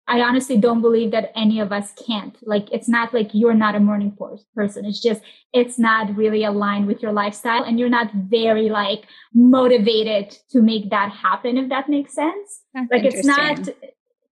I 0.06 0.20
honestly 0.20 0.59
don't 0.59 0.82
believe 0.82 1.12
that 1.12 1.32
any 1.34 1.60
of 1.60 1.72
us 1.72 1.92
can't. 2.06 2.36
Like, 2.42 2.70
it's 2.70 2.88
not 2.88 3.14
like 3.14 3.30
you're 3.32 3.55
not 3.55 3.74
a 3.74 3.80
morning 3.80 4.16
person. 4.55 4.84
It's 4.84 5.01
just, 5.01 5.22
it's 5.55 5.78
not 5.78 6.14
really 6.14 6.44
aligned 6.44 6.86
with 6.86 7.01
your 7.02 7.12
lifestyle 7.12 7.64
and 7.64 7.80
you're 7.80 7.88
not 7.88 8.12
very 8.12 8.68
like 8.68 9.05
motivated 9.32 10.36
to 10.51 10.60
make 10.60 10.90
that 10.90 11.10
happen, 11.10 11.56
if 11.56 11.70
that 11.70 11.88
makes 11.88 12.14
sense. 12.14 12.60
That's 12.74 12.90
like, 12.90 13.05
it's 13.05 13.26
not, 13.26 13.66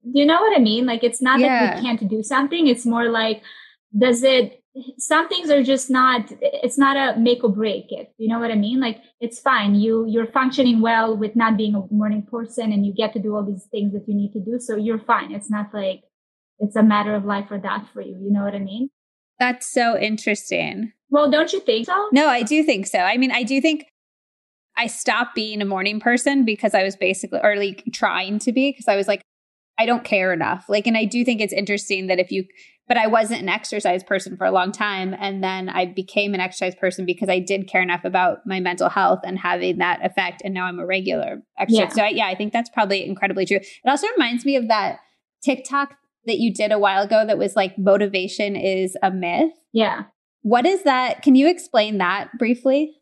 you 0.04 0.26
know 0.26 0.40
what 0.42 0.54
I 0.54 0.60
mean? 0.60 0.84
Like, 0.84 1.02
it's 1.02 1.22
not 1.22 1.40
yeah. 1.40 1.48
that 1.48 1.76
we 1.76 1.82
can't 1.82 2.06
do 2.06 2.22
something. 2.22 2.66
It's 2.66 2.84
more 2.84 3.08
like, 3.08 3.42
does 3.96 4.22
it 4.22 4.61
some 4.98 5.28
things 5.28 5.50
are 5.50 5.62
just 5.62 5.90
not 5.90 6.32
it's 6.40 6.78
not 6.78 6.96
a 6.96 7.18
make 7.18 7.44
or 7.44 7.50
break 7.50 7.86
it 7.90 8.12
you 8.16 8.26
know 8.26 8.38
what 8.38 8.50
i 8.50 8.54
mean? 8.54 8.80
Like 8.80 8.98
it's 9.20 9.38
fine. 9.38 9.74
You 9.74 10.06
you're 10.08 10.26
functioning 10.26 10.80
well 10.80 11.16
with 11.16 11.36
not 11.36 11.56
being 11.56 11.74
a 11.74 11.82
morning 11.92 12.22
person 12.22 12.72
and 12.72 12.86
you 12.86 12.94
get 12.94 13.12
to 13.12 13.18
do 13.18 13.34
all 13.36 13.44
these 13.44 13.66
things 13.70 13.92
that 13.92 14.04
you 14.08 14.14
need 14.14 14.32
to 14.32 14.40
do 14.40 14.58
so 14.58 14.76
you're 14.76 14.98
fine. 14.98 15.32
It's 15.32 15.50
not 15.50 15.74
like 15.74 16.02
it's 16.58 16.76
a 16.76 16.82
matter 16.82 17.14
of 17.14 17.24
life 17.24 17.46
or 17.50 17.58
death 17.58 17.86
for 17.92 18.00
you 18.00 18.18
you 18.20 18.32
know 18.32 18.44
what 18.44 18.54
i 18.54 18.58
mean? 18.58 18.88
That's 19.38 19.70
so 19.70 19.98
interesting. 19.98 20.92
Well 21.10 21.30
don't 21.30 21.52
you 21.52 21.60
think 21.60 21.86
so? 21.86 22.08
No 22.12 22.28
i 22.28 22.42
do 22.42 22.62
think 22.62 22.86
so. 22.86 22.98
I 22.98 23.18
mean 23.18 23.30
i 23.30 23.42
do 23.42 23.60
think 23.60 23.86
i 24.76 24.86
stopped 24.86 25.34
being 25.34 25.60
a 25.60 25.66
morning 25.66 26.00
person 26.00 26.46
because 26.46 26.72
i 26.74 26.82
was 26.82 26.96
basically 26.96 27.40
or 27.42 27.56
like 27.56 27.84
trying 27.92 28.38
to 28.38 28.52
be 28.52 28.70
because 28.70 28.88
i 28.88 28.96
was 28.96 29.06
like 29.06 29.22
I 29.78 29.86
don't 29.86 30.04
care 30.04 30.32
enough. 30.32 30.66
Like, 30.68 30.86
and 30.86 30.96
I 30.96 31.04
do 31.04 31.24
think 31.24 31.40
it's 31.40 31.52
interesting 31.52 32.06
that 32.06 32.18
if 32.18 32.30
you 32.30 32.44
but 32.88 32.96
I 32.96 33.06
wasn't 33.06 33.42
an 33.42 33.48
exercise 33.48 34.02
person 34.02 34.36
for 34.36 34.44
a 34.44 34.50
long 34.50 34.72
time. 34.72 35.14
And 35.18 35.42
then 35.42 35.68
I 35.68 35.86
became 35.86 36.34
an 36.34 36.40
exercise 36.40 36.74
person 36.74 37.06
because 37.06 37.28
I 37.28 37.38
did 37.38 37.68
care 37.68 37.82
enough 37.82 38.04
about 38.04 38.38
my 38.46 38.60
mental 38.60 38.88
health 38.88 39.20
and 39.24 39.38
having 39.38 39.78
that 39.78 40.04
effect. 40.04 40.42
And 40.44 40.52
now 40.52 40.64
I'm 40.64 40.78
a 40.78 40.86
regular 40.86 41.42
exercise. 41.58 41.78
Yeah. 41.78 41.88
So 41.88 42.02
I, 42.02 42.08
yeah, 42.08 42.26
I 42.26 42.34
think 42.34 42.52
that's 42.52 42.70
probably 42.70 43.06
incredibly 43.06 43.46
true. 43.46 43.58
It 43.58 43.88
also 43.88 44.08
reminds 44.08 44.44
me 44.44 44.56
of 44.56 44.68
that 44.68 44.98
TikTok 45.44 45.94
that 46.26 46.38
you 46.38 46.52
did 46.52 46.72
a 46.72 46.78
while 46.78 47.02
ago 47.02 47.24
that 47.26 47.38
was 47.38 47.56
like 47.56 47.78
motivation 47.78 48.56
is 48.56 48.96
a 49.02 49.10
myth. 49.10 49.52
Yeah. 49.72 50.04
What 50.42 50.66
is 50.66 50.82
that? 50.82 51.22
Can 51.22 51.34
you 51.34 51.48
explain 51.48 51.98
that 51.98 52.30
briefly? 52.38 52.94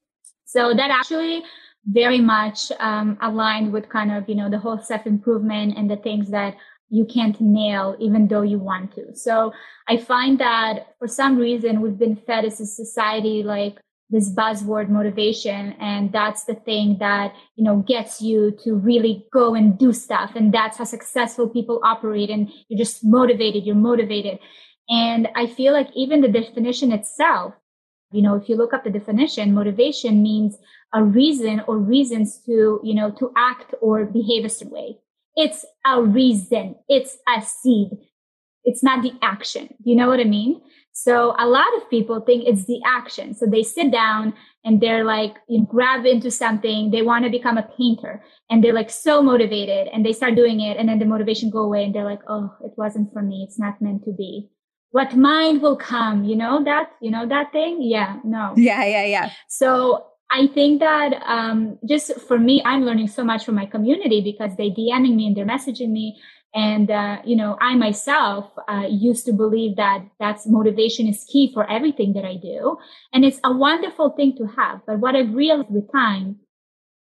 So 0.44 0.74
that 0.74 0.90
actually 0.90 1.42
very 1.86 2.20
much 2.20 2.70
um, 2.78 3.18
aligned 3.22 3.72
with 3.72 3.88
kind 3.88 4.12
of, 4.12 4.28
you 4.28 4.34
know, 4.34 4.50
the 4.50 4.58
whole 4.58 4.78
self 4.78 5.06
improvement 5.06 5.76
and 5.76 5.90
the 5.90 5.96
things 5.96 6.30
that 6.30 6.54
you 6.90 7.04
can't 7.04 7.40
nail 7.40 7.96
even 7.98 8.28
though 8.28 8.42
you 8.42 8.58
want 8.58 8.94
to. 8.96 9.14
So 9.14 9.52
I 9.88 9.96
find 9.96 10.38
that 10.40 10.94
for 10.98 11.06
some 11.06 11.38
reason 11.38 11.80
we've 11.80 11.98
been 11.98 12.16
fed 12.16 12.44
as 12.44 12.60
a 12.60 12.66
society 12.66 13.42
like 13.42 13.78
this 14.10 14.28
buzzword 14.28 14.88
motivation 14.88 15.72
and 15.78 16.10
that's 16.10 16.42
the 16.44 16.56
thing 16.56 16.96
that 16.98 17.32
you 17.54 17.62
know 17.62 17.76
gets 17.76 18.20
you 18.20 18.50
to 18.64 18.74
really 18.74 19.24
go 19.32 19.54
and 19.54 19.78
do 19.78 19.92
stuff. 19.92 20.32
And 20.34 20.52
that's 20.52 20.78
how 20.78 20.84
successful 20.84 21.48
people 21.48 21.80
operate 21.84 22.28
and 22.28 22.50
you're 22.68 22.78
just 22.78 23.04
motivated 23.04 23.64
you're 23.64 23.76
motivated. 23.76 24.38
And 24.88 25.28
i 25.36 25.46
feel 25.46 25.72
like 25.72 25.88
even 25.94 26.20
the 26.20 26.28
definition 26.28 26.90
itself 26.90 27.54
you 28.12 28.22
know 28.22 28.34
if 28.34 28.48
you 28.48 28.56
look 28.56 28.74
up 28.74 28.84
the 28.84 28.90
definition 28.90 29.54
motivation 29.54 30.22
means 30.22 30.58
a 30.92 31.02
reason 31.02 31.62
or 31.66 31.78
reasons 31.78 32.38
to 32.44 32.80
you 32.82 32.94
know 32.94 33.10
to 33.12 33.32
act 33.36 33.74
or 33.80 34.04
behave 34.04 34.44
a 34.44 34.48
certain 34.48 34.72
way 34.72 34.98
it's 35.40 35.64
a 35.86 36.02
reason. 36.02 36.76
It's 36.88 37.16
a 37.26 37.40
seed. 37.40 37.90
It's 38.64 38.82
not 38.82 39.02
the 39.02 39.12
action. 39.22 39.68
Do 39.68 39.90
you 39.90 39.96
know 39.96 40.08
what 40.08 40.20
I 40.20 40.24
mean? 40.24 40.60
So 40.92 41.34
a 41.38 41.46
lot 41.46 41.74
of 41.78 41.88
people 41.88 42.20
think 42.20 42.44
it's 42.46 42.66
the 42.66 42.80
action. 42.84 43.32
So 43.34 43.46
they 43.46 43.62
sit 43.62 43.90
down 43.90 44.34
and 44.66 44.82
they're 44.82 45.04
like, 45.04 45.36
you 45.48 45.60
know, 45.60 45.64
grab 45.64 46.04
into 46.04 46.30
something. 46.30 46.90
They 46.90 47.00
want 47.00 47.24
to 47.24 47.30
become 47.30 47.56
a 47.56 47.68
painter 47.78 48.22
and 48.50 48.62
they're 48.62 48.74
like 48.74 48.90
so 48.90 49.22
motivated 49.22 49.88
and 49.88 50.04
they 50.04 50.12
start 50.12 50.34
doing 50.34 50.60
it. 50.60 50.76
And 50.76 50.90
then 50.90 50.98
the 50.98 51.06
motivation 51.06 51.48
go 51.48 51.60
away 51.60 51.84
and 51.84 51.94
they're 51.94 52.04
like, 52.04 52.20
Oh, 52.28 52.54
it 52.62 52.72
wasn't 52.76 53.10
for 53.14 53.22
me. 53.22 53.46
It's 53.48 53.58
not 53.58 53.80
meant 53.80 54.04
to 54.04 54.12
be. 54.12 54.50
What 54.90 55.16
mind 55.16 55.62
will 55.62 55.76
come? 55.76 56.24
You 56.24 56.36
know 56.36 56.62
that, 56.64 56.90
you 57.00 57.10
know 57.10 57.26
that 57.28 57.52
thing? 57.52 57.78
Yeah, 57.80 58.18
no. 58.24 58.52
Yeah, 58.56 58.84
yeah, 58.84 59.04
yeah. 59.04 59.30
So 59.48 60.04
I 60.30 60.46
think 60.46 60.80
that 60.80 61.14
um, 61.26 61.78
just 61.86 62.20
for 62.20 62.38
me, 62.38 62.62
I'm 62.64 62.84
learning 62.84 63.08
so 63.08 63.24
much 63.24 63.44
from 63.44 63.56
my 63.56 63.66
community 63.66 64.20
because 64.20 64.56
they 64.56 64.70
DMing 64.70 65.16
me 65.16 65.26
and 65.26 65.36
they're 65.36 65.44
messaging 65.44 65.90
me. 65.90 66.20
And, 66.54 66.90
uh, 66.90 67.18
you 67.24 67.36
know, 67.36 67.56
I 67.60 67.74
myself 67.74 68.50
uh, 68.68 68.86
used 68.88 69.24
to 69.26 69.32
believe 69.32 69.76
that 69.76 70.04
that's 70.18 70.46
motivation 70.46 71.08
is 71.08 71.24
key 71.24 71.52
for 71.52 71.68
everything 71.70 72.12
that 72.14 72.24
I 72.24 72.36
do. 72.36 72.76
And 73.12 73.24
it's 73.24 73.40
a 73.44 73.52
wonderful 73.52 74.10
thing 74.10 74.36
to 74.36 74.46
have. 74.56 74.80
But 74.86 75.00
what 75.00 75.16
I've 75.16 75.34
realized 75.34 75.70
with 75.70 75.90
time 75.92 76.36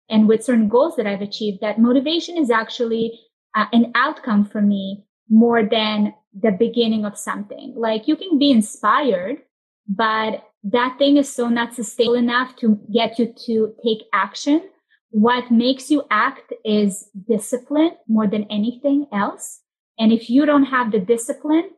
and 0.09 0.27
with 0.27 0.43
certain 0.43 0.69
goals 0.69 0.95
that 0.95 1.07
I've 1.07 1.21
achieved, 1.21 1.59
that 1.61 1.79
motivation 1.79 2.37
is 2.37 2.49
actually 2.49 3.19
uh, 3.55 3.65
an 3.73 3.91
outcome 3.95 4.45
for 4.45 4.61
me 4.61 5.05
more 5.29 5.63
than 5.63 6.13
the 6.33 6.51
beginning 6.51 7.05
of 7.05 7.17
something. 7.17 7.73
Like 7.75 8.07
you 8.07 8.15
can 8.15 8.37
be 8.37 8.51
inspired, 8.51 9.37
but 9.87 10.43
that 10.63 10.97
thing 10.97 11.17
is 11.17 11.31
so 11.33 11.47
not 11.47 11.73
sustainable 11.73 12.15
enough 12.15 12.55
to 12.57 12.79
get 12.93 13.19
you 13.19 13.33
to 13.45 13.73
take 13.83 13.99
action. 14.13 14.69
What 15.11 15.51
makes 15.51 15.89
you 15.89 16.03
act 16.11 16.53
is 16.65 17.09
discipline 17.27 17.91
more 18.07 18.27
than 18.27 18.43
anything 18.49 19.07
else. 19.13 19.61
And 19.97 20.11
if 20.11 20.29
you 20.29 20.45
don't 20.45 20.65
have 20.65 20.91
the 20.91 20.99
discipline, 20.99 21.69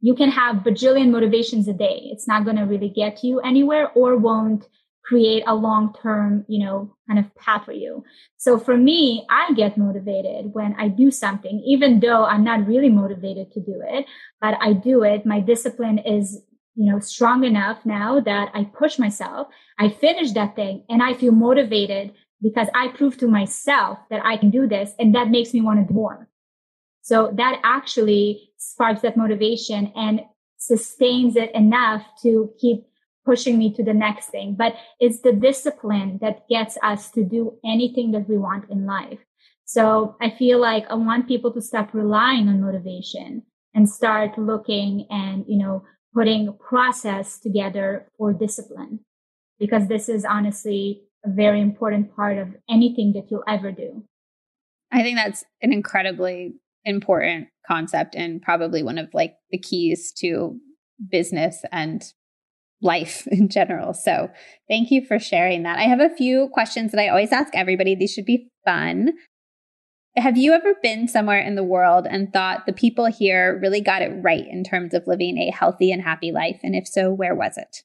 you 0.00 0.14
can 0.14 0.30
have 0.30 0.56
bajillion 0.56 1.10
motivations 1.10 1.68
a 1.68 1.72
day. 1.72 2.08
It's 2.12 2.28
not 2.28 2.44
going 2.44 2.56
to 2.56 2.64
really 2.64 2.88
get 2.90 3.22
you 3.24 3.40
anywhere 3.40 3.90
or 3.90 4.16
won't 4.16 4.66
create 5.04 5.42
a 5.46 5.54
long 5.54 5.94
term, 6.00 6.44
you 6.48 6.64
know, 6.64 6.94
kind 7.08 7.18
of 7.18 7.34
path 7.34 7.64
for 7.64 7.72
you. 7.72 8.04
So 8.36 8.58
for 8.58 8.76
me, 8.76 9.26
I 9.30 9.52
get 9.54 9.76
motivated 9.76 10.52
when 10.52 10.74
I 10.78 10.88
do 10.88 11.10
something, 11.10 11.62
even 11.66 12.00
though 12.00 12.24
I'm 12.24 12.44
not 12.44 12.66
really 12.66 12.88
motivated 12.88 13.52
to 13.52 13.60
do 13.60 13.82
it, 13.84 14.06
but 14.40 14.54
I 14.60 14.72
do 14.72 15.02
it. 15.02 15.26
My 15.26 15.40
discipline 15.40 15.98
is, 15.98 16.42
you 16.74 16.90
know, 16.90 16.98
strong 16.98 17.44
enough 17.44 17.84
now 17.84 18.20
that 18.20 18.50
I 18.54 18.64
push 18.64 18.98
myself. 18.98 19.48
I 19.78 19.88
finish 19.88 20.32
that 20.32 20.56
thing 20.56 20.84
and 20.88 21.02
I 21.02 21.14
feel 21.14 21.32
motivated 21.32 22.12
because 22.40 22.68
I 22.74 22.88
prove 22.88 23.18
to 23.18 23.28
myself 23.28 23.98
that 24.10 24.24
I 24.24 24.36
can 24.36 24.50
do 24.50 24.66
this. 24.66 24.92
And 24.98 25.14
that 25.14 25.30
makes 25.30 25.52
me 25.54 25.60
want 25.60 25.80
to 25.80 25.92
do 25.92 25.94
more. 25.94 26.28
So 27.02 27.32
that 27.36 27.60
actually 27.64 28.50
sparks 28.58 29.02
that 29.02 29.16
motivation 29.16 29.92
and 29.96 30.22
sustains 30.56 31.36
it 31.36 31.54
enough 31.54 32.02
to 32.22 32.52
keep 32.60 32.86
pushing 33.24 33.58
me 33.58 33.72
to 33.74 33.82
the 33.82 33.94
next 33.94 34.28
thing. 34.28 34.54
But 34.54 34.74
it's 34.98 35.20
the 35.20 35.32
discipline 35.32 36.18
that 36.22 36.48
gets 36.48 36.78
us 36.82 37.10
to 37.12 37.24
do 37.24 37.58
anything 37.64 38.12
that 38.12 38.28
we 38.28 38.38
want 38.38 38.70
in 38.70 38.86
life. 38.86 39.18
So 39.64 40.16
I 40.20 40.30
feel 40.30 40.60
like 40.60 40.84
I 40.90 40.94
want 40.94 41.28
people 41.28 41.52
to 41.52 41.62
stop 41.62 41.94
relying 41.94 42.48
on 42.48 42.60
motivation 42.60 43.42
and 43.74 43.88
start 43.88 44.36
looking 44.38 45.06
and, 45.10 45.44
you 45.48 45.58
know, 45.58 45.84
putting 46.14 46.56
process 46.58 47.38
together 47.38 48.08
for 48.16 48.32
discipline 48.32 49.00
because 49.58 49.88
this 49.88 50.08
is 50.08 50.24
honestly 50.24 51.02
a 51.24 51.30
very 51.30 51.60
important 51.60 52.14
part 52.14 52.38
of 52.38 52.48
anything 52.68 53.12
that 53.12 53.30
you'll 53.30 53.44
ever 53.48 53.70
do. 53.70 54.04
I 54.90 55.02
think 55.02 55.16
that's 55.16 55.44
an 55.62 55.72
incredibly 55.72 56.54
important 56.84 57.48
concept 57.66 58.14
and 58.14 58.42
probably 58.42 58.82
one 58.82 58.98
of 58.98 59.08
like 59.14 59.34
the 59.50 59.58
keys 59.58 60.12
to 60.18 60.58
business 61.10 61.64
and 61.70 62.02
life 62.82 63.26
in 63.30 63.48
general. 63.48 63.94
So, 63.94 64.28
thank 64.68 64.90
you 64.90 65.04
for 65.04 65.18
sharing 65.18 65.62
that. 65.62 65.78
I 65.78 65.84
have 65.84 66.00
a 66.00 66.14
few 66.14 66.48
questions 66.52 66.92
that 66.92 67.00
I 67.00 67.08
always 67.08 67.32
ask 67.32 67.54
everybody. 67.54 67.94
These 67.94 68.12
should 68.12 68.26
be 68.26 68.50
fun. 68.64 69.12
Have 70.16 70.36
you 70.36 70.52
ever 70.52 70.74
been 70.82 71.08
somewhere 71.08 71.40
in 71.40 71.54
the 71.54 71.64
world 71.64 72.06
and 72.08 72.32
thought 72.32 72.66
the 72.66 72.72
people 72.72 73.06
here 73.06 73.58
really 73.62 73.80
got 73.80 74.02
it 74.02 74.12
right 74.22 74.46
in 74.46 74.62
terms 74.62 74.92
of 74.92 75.06
living 75.06 75.38
a 75.38 75.50
healthy 75.50 75.90
and 75.90 76.02
happy 76.02 76.32
life? 76.32 76.60
And 76.62 76.74
if 76.74 76.86
so, 76.86 77.10
where 77.10 77.34
was 77.34 77.56
it? 77.56 77.78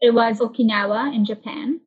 It 0.00 0.14
was 0.14 0.38
Okinawa 0.38 1.14
in 1.14 1.24
Japan 1.24 1.80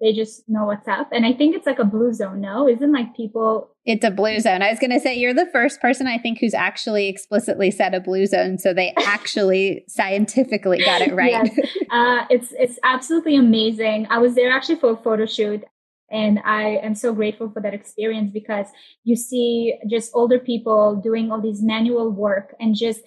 they 0.00 0.12
just 0.12 0.48
know 0.48 0.64
what's 0.64 0.88
up. 0.88 1.08
And 1.12 1.24
I 1.24 1.32
think 1.32 1.56
it's 1.56 1.66
like 1.66 1.78
a 1.78 1.84
blue 1.84 2.12
zone, 2.12 2.40
no? 2.40 2.68
Isn't 2.68 2.92
like 2.92 3.14
people. 3.16 3.70
It's 3.84 4.04
a 4.04 4.10
blue 4.10 4.40
zone. 4.40 4.62
I 4.62 4.70
was 4.70 4.78
going 4.78 4.90
to 4.90 5.00
say, 5.00 5.16
you're 5.16 5.34
the 5.34 5.48
first 5.52 5.80
person 5.80 6.06
I 6.06 6.18
think 6.18 6.38
who's 6.38 6.54
actually 6.54 7.08
explicitly 7.08 7.70
said 7.70 7.94
a 7.94 8.00
blue 8.00 8.26
zone. 8.26 8.58
So 8.58 8.74
they 8.74 8.92
actually 9.04 9.84
scientifically 9.88 10.78
got 10.84 11.02
it 11.02 11.14
right. 11.14 11.50
Yes. 11.56 11.68
Uh, 11.90 12.24
it's, 12.30 12.52
it's 12.58 12.78
absolutely 12.82 13.36
amazing. 13.36 14.06
I 14.10 14.18
was 14.18 14.34
there 14.34 14.50
actually 14.50 14.76
for 14.76 14.90
a 14.90 14.96
photo 14.96 15.26
shoot. 15.26 15.64
And 16.10 16.38
I 16.44 16.76
am 16.82 16.94
so 16.94 17.12
grateful 17.12 17.50
for 17.50 17.60
that 17.62 17.74
experience 17.74 18.30
because 18.32 18.66
you 19.04 19.16
see 19.16 19.74
just 19.88 20.12
older 20.14 20.38
people 20.38 20.96
doing 20.96 21.32
all 21.32 21.40
these 21.40 21.62
manual 21.62 22.10
work 22.10 22.54
and 22.60 22.74
just 22.74 23.00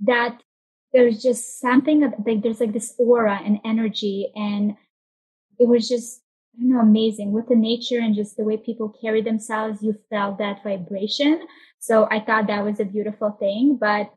that 0.00 0.40
there's 0.92 1.22
just 1.22 1.60
something 1.60 2.00
like 2.00 2.42
there's 2.42 2.60
like 2.60 2.72
this 2.72 2.94
aura 2.98 3.40
and 3.44 3.58
energy 3.64 4.30
and 4.36 4.76
it 5.58 5.68
was 5.68 5.88
just 5.88 6.20
I 6.56 6.60
don't 6.60 6.70
know, 6.70 6.80
amazing 6.80 7.32
with 7.32 7.48
the 7.48 7.56
nature 7.56 7.98
and 7.98 8.14
just 8.14 8.36
the 8.36 8.44
way 8.44 8.56
people 8.56 8.96
carry 9.00 9.22
themselves. 9.22 9.82
You 9.82 9.96
felt 10.08 10.38
that 10.38 10.62
vibration. 10.62 11.48
So 11.80 12.06
I 12.10 12.20
thought 12.20 12.46
that 12.46 12.64
was 12.64 12.78
a 12.78 12.84
beautiful 12.84 13.32
thing. 13.40 13.76
But 13.80 14.12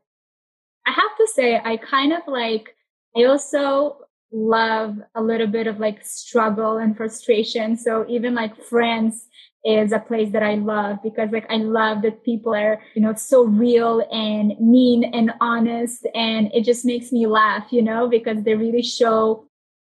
I 0.86 0.92
have 0.92 1.16
to 1.18 1.28
say, 1.34 1.60
I 1.62 1.78
kind 1.78 2.12
of 2.12 2.22
like, 2.28 2.76
I 3.16 3.24
also 3.24 3.98
love 4.32 4.96
a 5.14 5.22
little 5.22 5.46
bit 5.46 5.66
of 5.66 5.78
like 5.78 6.04
struggle 6.04 6.76
and 6.78 6.96
frustration. 6.96 7.76
So 7.76 8.04
even 8.08 8.34
like 8.34 8.62
France 8.64 9.26
is 9.64 9.92
a 9.92 9.98
place 9.98 10.32
that 10.32 10.42
I 10.42 10.54
love 10.54 10.98
because 11.02 11.30
like 11.32 11.46
I 11.50 11.56
love 11.56 12.02
that 12.02 12.24
people 12.24 12.54
are, 12.54 12.80
you 12.94 13.02
know, 13.02 13.14
so 13.14 13.44
real 13.44 14.06
and 14.12 14.58
mean 14.60 15.04
and 15.04 15.32
honest. 15.40 16.06
And 16.14 16.50
it 16.52 16.64
just 16.64 16.84
makes 16.84 17.12
me 17.12 17.26
laugh, 17.26 17.72
you 17.72 17.82
know, 17.82 18.08
because 18.08 18.42
they 18.44 18.54
really 18.54 18.82
show 18.82 19.48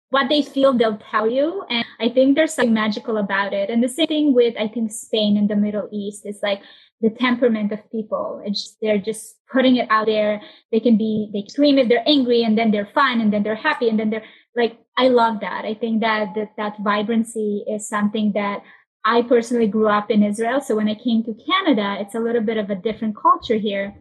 what 0.10 0.28
they 0.28 0.42
feel 0.42 0.74
they'll 0.74 0.98
tell 1.12 1.30
you 1.30 1.64
and 1.70 1.86
i 2.00 2.10
think 2.10 2.36
there's 2.36 2.54
something 2.54 2.74
magical 2.74 3.18
about 3.18 3.54
it 3.54 3.70
and 3.70 3.84
the 3.84 3.88
same 3.88 4.08
thing 4.08 4.34
with 4.34 4.56
i 4.60 4.68
think 4.68 4.92
spain 4.92 5.38
and 5.38 5.50
the 5.50 5.56
middle 5.56 5.88
east 5.92 6.26
is 6.26 6.40
like 6.42 6.62
the 7.02 7.10
temperament 7.10 7.72
of 7.72 7.92
people. 7.92 8.42
It's 8.46 8.76
they're 8.82 8.98
just 8.98 9.36
putting 9.52 9.78
it 9.78 9.88
out 9.90 10.08
there. 10.08 10.42
They 10.72 10.80
can 10.80 10.98
be 10.98 11.30
they 11.34 11.46
scream 11.48 11.78
if 11.78 11.88
they're 11.88 12.08
angry 12.08 12.44
and 12.44 12.58
then 12.58 12.72
they're 12.72 12.90
fine 12.94 13.22
and 13.22 13.32
then 13.32 13.44
they're 13.44 13.56
happy 13.56 13.90
and 13.90 14.00
then 14.00 14.10
they're 14.10 14.26
like 14.56 14.78
i 14.98 15.08
love 15.08 15.40
that. 15.42 15.66
I 15.66 15.74
think 15.74 16.02
that 16.02 16.34
that, 16.36 16.52
that 16.58 16.80
vibrancy 16.84 17.64
is 17.68 17.88
something 17.88 18.34
that 18.34 18.62
i 19.06 19.22
personally 19.22 19.68
grew 19.68 19.88
up 19.88 20.12
in 20.12 20.24
israel. 20.24 20.60
So 20.62 20.76
when 20.76 20.90
i 20.90 20.96
came 20.96 21.24
to 21.24 21.34
canada 21.34 21.98
it's 22.00 22.16
a 22.16 22.20
little 22.20 22.42
bit 22.42 22.58
of 22.58 22.70
a 22.70 22.76
different 22.76 23.16
culture 23.16 23.58
here. 23.58 23.96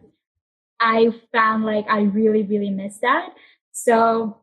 I 0.81 1.13
found 1.31 1.65
like 1.65 1.85
i 1.89 2.01
really 2.01 2.43
really 2.43 2.71
miss 2.71 2.97
that. 2.99 3.29
So 3.71 4.41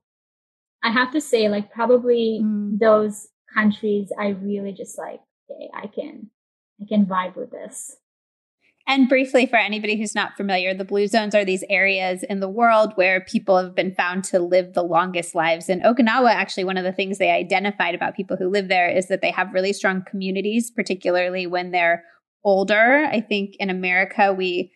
I 0.87 0.91
have 0.91 1.13
to 1.13 1.21
say, 1.21 1.49
like, 1.49 1.73
probably 1.73 2.41
mm. 2.43 2.79
those 2.79 3.27
countries, 3.53 4.13
I 4.17 4.29
really 4.29 4.73
just 4.73 4.97
like, 4.97 5.21
okay, 5.51 5.69
I 5.75 5.89
can, 5.89 6.31
I 6.81 6.85
can 6.89 7.07
vibe 7.07 7.35
with 7.35 7.51
this. 7.51 7.97
And 8.89 9.09
briefly, 9.09 9.47
for 9.47 9.57
anybody 9.57 9.97
who's 9.97 10.15
not 10.15 10.37
familiar, 10.37 10.73
the 10.73 10.85
blue 10.85 11.09
zones 11.09 11.35
are 11.35 11.45
these 11.45 11.65
areas 11.69 12.23
in 12.23 12.39
the 12.39 12.49
world 12.49 12.93
where 12.95 13.21
people 13.21 13.57
have 13.57 13.75
been 13.75 13.93
found 13.93 14.23
to 14.25 14.39
live 14.39 14.75
the 14.75 14.85
longest 14.85 15.35
lives. 15.35 15.69
In 15.69 15.81
Okinawa, 15.81 16.31
actually, 16.31 16.65
one 16.65 16.77
of 16.77 16.85
the 16.85 16.93
things 16.93 17.19
they 17.19 17.33
identified 17.33 17.97
about 17.97 18.15
people 18.15 18.37
who 18.37 18.49
live 18.49 18.69
there 18.69 18.89
is 18.89 19.09
that 19.09 19.23
they 19.23 19.33
have 19.33 19.53
really 19.53 19.73
strong 19.73 20.05
communities, 20.09 20.71
particularly 20.71 21.49
when 21.49 21.73
they're 21.73 22.05
older. 22.45 23.05
I 23.11 23.21
think 23.21 23.57
in 23.59 23.71
America, 23.71 24.33
we 24.33 24.71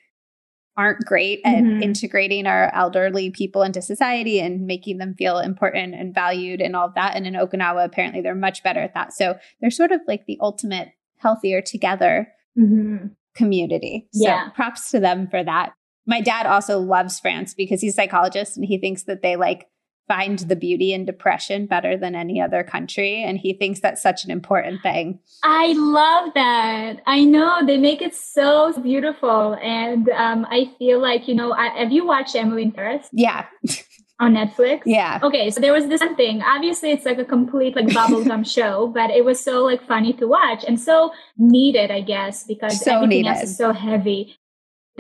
aren't 0.77 1.05
great 1.05 1.41
at 1.45 1.62
mm-hmm. 1.62 1.82
integrating 1.82 2.47
our 2.47 2.74
elderly 2.74 3.31
people 3.31 3.62
into 3.62 3.82
society 3.82 4.41
and 4.41 4.66
making 4.66 4.99
them 4.99 5.15
feel 5.15 5.39
important 5.39 5.95
and 5.95 6.15
valued 6.15 6.61
and 6.61 6.74
all 6.74 6.89
of 6.89 6.95
that. 6.95 7.15
And 7.15 7.27
in 7.27 7.35
Okinawa, 7.35 7.85
apparently 7.85 8.23
they're 8.23 8.35
much 8.35 8.62
better 8.65 8.81
at 8.81 8.95
that. 8.95 9.12
So 9.12 9.37
they're 9.61 9.70
sort 9.70 9.93
of 9.93 10.01
like 10.09 10.27
the 10.27 10.39
ultimate 10.41 10.89
healthier 11.19 11.61
together 11.61 12.28
mm-hmm. 12.59 13.09
Community. 13.35 14.07
So 14.12 14.24
yeah. 14.24 14.48
props 14.51 14.90
to 14.90 15.01
them 15.01 15.28
for 15.28 15.43
that. 15.43 15.73
My 16.07 16.20
dad 16.20 16.47
also 16.47 16.78
loves 16.78 17.20
France 17.20 17.55
because 17.55 17.81
he's 17.81 17.93
a 17.93 17.97
psychologist 17.97 18.57
and 18.57 18.65
he 18.65 18.78
thinks 18.78 19.05
that 19.05 19.23
they 19.23 19.36
like 19.36 19.66
find 20.11 20.40
the 20.40 20.57
beauty 20.57 20.93
in 20.93 21.05
depression 21.05 21.66
better 21.66 21.97
than 21.97 22.16
any 22.16 22.40
other 22.40 22.65
country. 22.65 23.23
And 23.23 23.39
he 23.39 23.52
thinks 23.52 23.78
that's 23.78 24.02
such 24.02 24.24
an 24.24 24.32
important 24.32 24.82
thing. 24.82 25.20
I 25.44 25.73
love 25.77 26.35
that. 26.35 27.01
I 27.07 27.23
know 27.23 27.65
they 27.65 27.78
make 27.78 28.02
it 28.02 28.16
so 28.16 28.73
beautiful. 28.82 29.57
And 29.62 30.09
um, 30.09 30.44
I 30.51 30.73
feel 30.81 31.01
like, 31.01 31.28
you 31.28 31.36
know, 31.36 31.52
I, 31.52 31.69
have 31.78 31.93
you 31.93 32.05
watched 32.05 32.35
Emily 32.35 32.62
in 32.62 32.73
Paris? 32.73 33.09
Yeah. 33.12 33.47
on 34.20 34.34
Netflix. 34.34 34.82
Yeah. 34.86 35.18
Okay, 35.22 35.51
so 35.51 35.60
there 35.60 35.72
was 35.72 35.88
this 35.88 36.02
thing. 36.16 36.42
Obviously, 36.42 36.92
it's 36.92 37.05
like 37.05 37.18
a 37.18 37.24
complete 37.24 37.74
like 37.74 37.86
bubblegum 37.86 38.47
show, 38.56 38.86
but 38.86 39.10
it 39.10 39.24
was 39.24 39.42
so 39.42 39.64
like 39.64 39.84
funny 39.86 40.12
to 40.12 40.28
watch 40.28 40.62
and 40.64 40.78
so 40.78 41.12
needed, 41.36 41.90
I 41.90 42.02
guess, 42.02 42.44
because 42.44 42.78
so 42.84 42.97
everything 42.97 43.09
needed. 43.09 43.30
else 43.30 43.42
is 43.42 43.56
so 43.56 43.72
heavy 43.72 44.36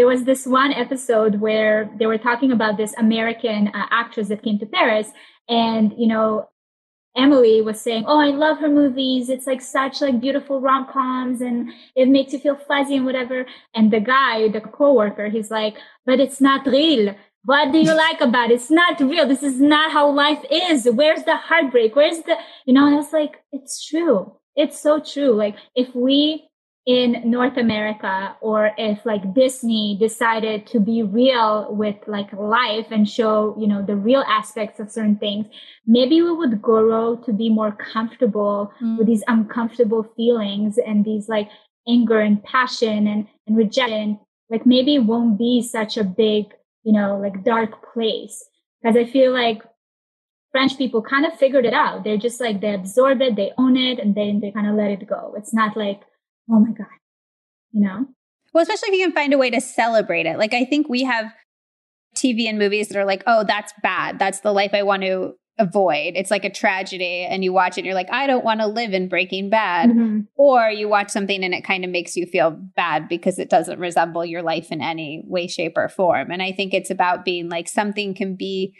there 0.00 0.06
was 0.06 0.24
this 0.24 0.46
one 0.46 0.72
episode 0.72 1.40
where 1.42 1.90
they 1.98 2.06
were 2.06 2.16
talking 2.16 2.52
about 2.52 2.78
this 2.78 2.94
American 2.96 3.68
uh, 3.68 3.86
actress 3.90 4.28
that 4.28 4.42
came 4.42 4.58
to 4.58 4.64
Paris, 4.64 5.10
and 5.46 5.92
you 5.98 6.06
know, 6.06 6.48
Emily 7.14 7.60
was 7.60 7.78
saying, 7.78 8.04
"Oh, 8.06 8.18
I 8.18 8.28
love 8.28 8.58
her 8.60 8.68
movies. 8.68 9.28
It's 9.28 9.46
like 9.46 9.60
such 9.60 10.00
like 10.00 10.18
beautiful 10.18 10.60
rom 10.62 10.86
coms, 10.86 11.42
and 11.42 11.70
it 11.94 12.08
makes 12.08 12.32
you 12.32 12.38
feel 12.38 12.56
fuzzy 12.56 12.96
and 12.96 13.04
whatever." 13.04 13.44
And 13.74 13.90
the 13.90 14.00
guy, 14.00 14.48
the 14.48 14.62
coworker, 14.62 15.28
he's 15.28 15.50
like, 15.50 15.76
"But 16.06 16.18
it's 16.18 16.40
not 16.40 16.66
real." 16.66 17.14
What 17.44 17.72
do 17.72 17.78
you 17.78 17.94
like 17.94 18.20
about 18.20 18.50
it? 18.50 18.54
It's 18.54 18.70
not 18.70 19.00
real. 19.00 19.26
This 19.26 19.42
is 19.42 19.60
not 19.60 19.92
how 19.92 20.10
life 20.10 20.44
is. 20.50 20.86
Where's 20.92 21.24
the 21.24 21.36
heartbreak? 21.36 21.96
Where's 21.96 22.18
the, 22.18 22.36
you 22.66 22.74
know, 22.74 22.86
and 22.86 22.94
I 22.94 22.98
was 22.98 23.12
like, 23.12 23.42
it's 23.52 23.84
true. 23.84 24.36
It's 24.56 24.78
so 24.78 25.00
true. 25.00 25.30
Like 25.30 25.56
if 25.74 25.94
we 25.94 26.50
in 26.86 27.22
North 27.24 27.56
America 27.56 28.34
or 28.40 28.72
if 28.78 29.04
like 29.04 29.34
Disney 29.34 29.96
decided 30.00 30.66
to 30.68 30.80
be 30.80 31.02
real 31.02 31.74
with 31.74 31.96
like 32.06 32.32
life 32.32 32.86
and 32.90 33.08
show, 33.08 33.54
you 33.58 33.66
know, 33.66 33.82
the 33.82 33.96
real 33.96 34.24
aspects 34.26 34.80
of 34.80 34.90
certain 34.90 35.16
things, 35.16 35.46
maybe 35.86 36.22
we 36.22 36.32
would 36.32 36.60
grow 36.60 37.16
to 37.16 37.32
be 37.32 37.48
more 37.48 37.72
comfortable 37.72 38.72
mm. 38.82 38.98
with 38.98 39.06
these 39.06 39.22
uncomfortable 39.28 40.04
feelings 40.16 40.78
and 40.78 41.04
these 41.04 41.28
like 41.28 41.48
anger 41.86 42.20
and 42.20 42.42
passion 42.44 43.06
and, 43.06 43.26
and 43.46 43.56
rejection. 43.56 44.18
Like 44.48 44.66
maybe 44.66 44.96
it 44.96 45.04
won't 45.04 45.38
be 45.38 45.62
such 45.62 45.96
a 45.96 46.04
big, 46.04 46.46
you 46.82 46.92
know, 46.92 47.18
like 47.18 47.44
dark 47.44 47.92
place. 47.92 48.44
Cause 48.84 48.96
I 48.96 49.04
feel 49.04 49.32
like 49.32 49.62
French 50.52 50.76
people 50.78 51.02
kind 51.02 51.26
of 51.26 51.38
figured 51.38 51.66
it 51.66 51.74
out. 51.74 52.02
They're 52.02 52.16
just 52.16 52.40
like, 52.40 52.60
they 52.60 52.74
absorb 52.74 53.20
it, 53.20 53.36
they 53.36 53.52
own 53.58 53.76
it, 53.76 53.98
and 53.98 54.14
then 54.14 54.40
they 54.40 54.50
kind 54.50 54.68
of 54.68 54.74
let 54.74 54.90
it 54.90 55.06
go. 55.06 55.34
It's 55.36 55.54
not 55.54 55.76
like, 55.76 56.00
oh 56.50 56.60
my 56.60 56.72
God, 56.72 56.86
you 57.72 57.82
know? 57.82 58.06
Well, 58.52 58.62
especially 58.62 58.88
if 58.88 58.94
you 58.98 59.06
can 59.06 59.14
find 59.14 59.32
a 59.32 59.38
way 59.38 59.50
to 59.50 59.60
celebrate 59.60 60.26
it. 60.26 60.38
Like, 60.38 60.54
I 60.54 60.64
think 60.64 60.88
we 60.88 61.04
have 61.04 61.32
TV 62.16 62.48
and 62.48 62.58
movies 62.58 62.88
that 62.88 62.98
are 62.98 63.04
like, 63.04 63.22
oh, 63.26 63.44
that's 63.44 63.72
bad. 63.82 64.18
That's 64.18 64.40
the 64.40 64.52
life 64.52 64.72
I 64.74 64.82
want 64.82 65.02
to 65.02 65.34
avoid. 65.60 66.14
It's 66.16 66.30
like 66.30 66.44
a 66.44 66.50
tragedy, 66.50 67.26
and 67.28 67.44
you 67.44 67.52
watch 67.52 67.76
it 67.76 67.80
and 67.82 67.86
you're 67.86 67.94
like, 67.94 68.10
I 68.10 68.26
don't 68.26 68.44
want 68.44 68.60
to 68.60 68.66
live 68.66 68.92
in 68.92 69.08
Breaking 69.08 69.50
Bad. 69.50 69.90
Mm-hmm. 69.90 70.20
Or 70.36 70.68
you 70.70 70.88
watch 70.88 71.10
something 71.10 71.44
and 71.44 71.54
it 71.54 71.62
kind 71.62 71.84
of 71.84 71.90
makes 71.90 72.16
you 72.16 72.26
feel 72.26 72.50
bad 72.50 73.08
because 73.08 73.38
it 73.38 73.50
doesn't 73.50 73.78
resemble 73.78 74.24
your 74.24 74.42
life 74.42 74.72
in 74.72 74.80
any 74.80 75.22
way, 75.26 75.46
shape, 75.46 75.74
or 75.76 75.88
form. 75.88 76.30
And 76.30 76.42
I 76.42 76.52
think 76.52 76.74
it's 76.74 76.90
about 76.90 77.24
being 77.24 77.48
like 77.48 77.68
something 77.68 78.14
can 78.14 78.34
be 78.34 78.74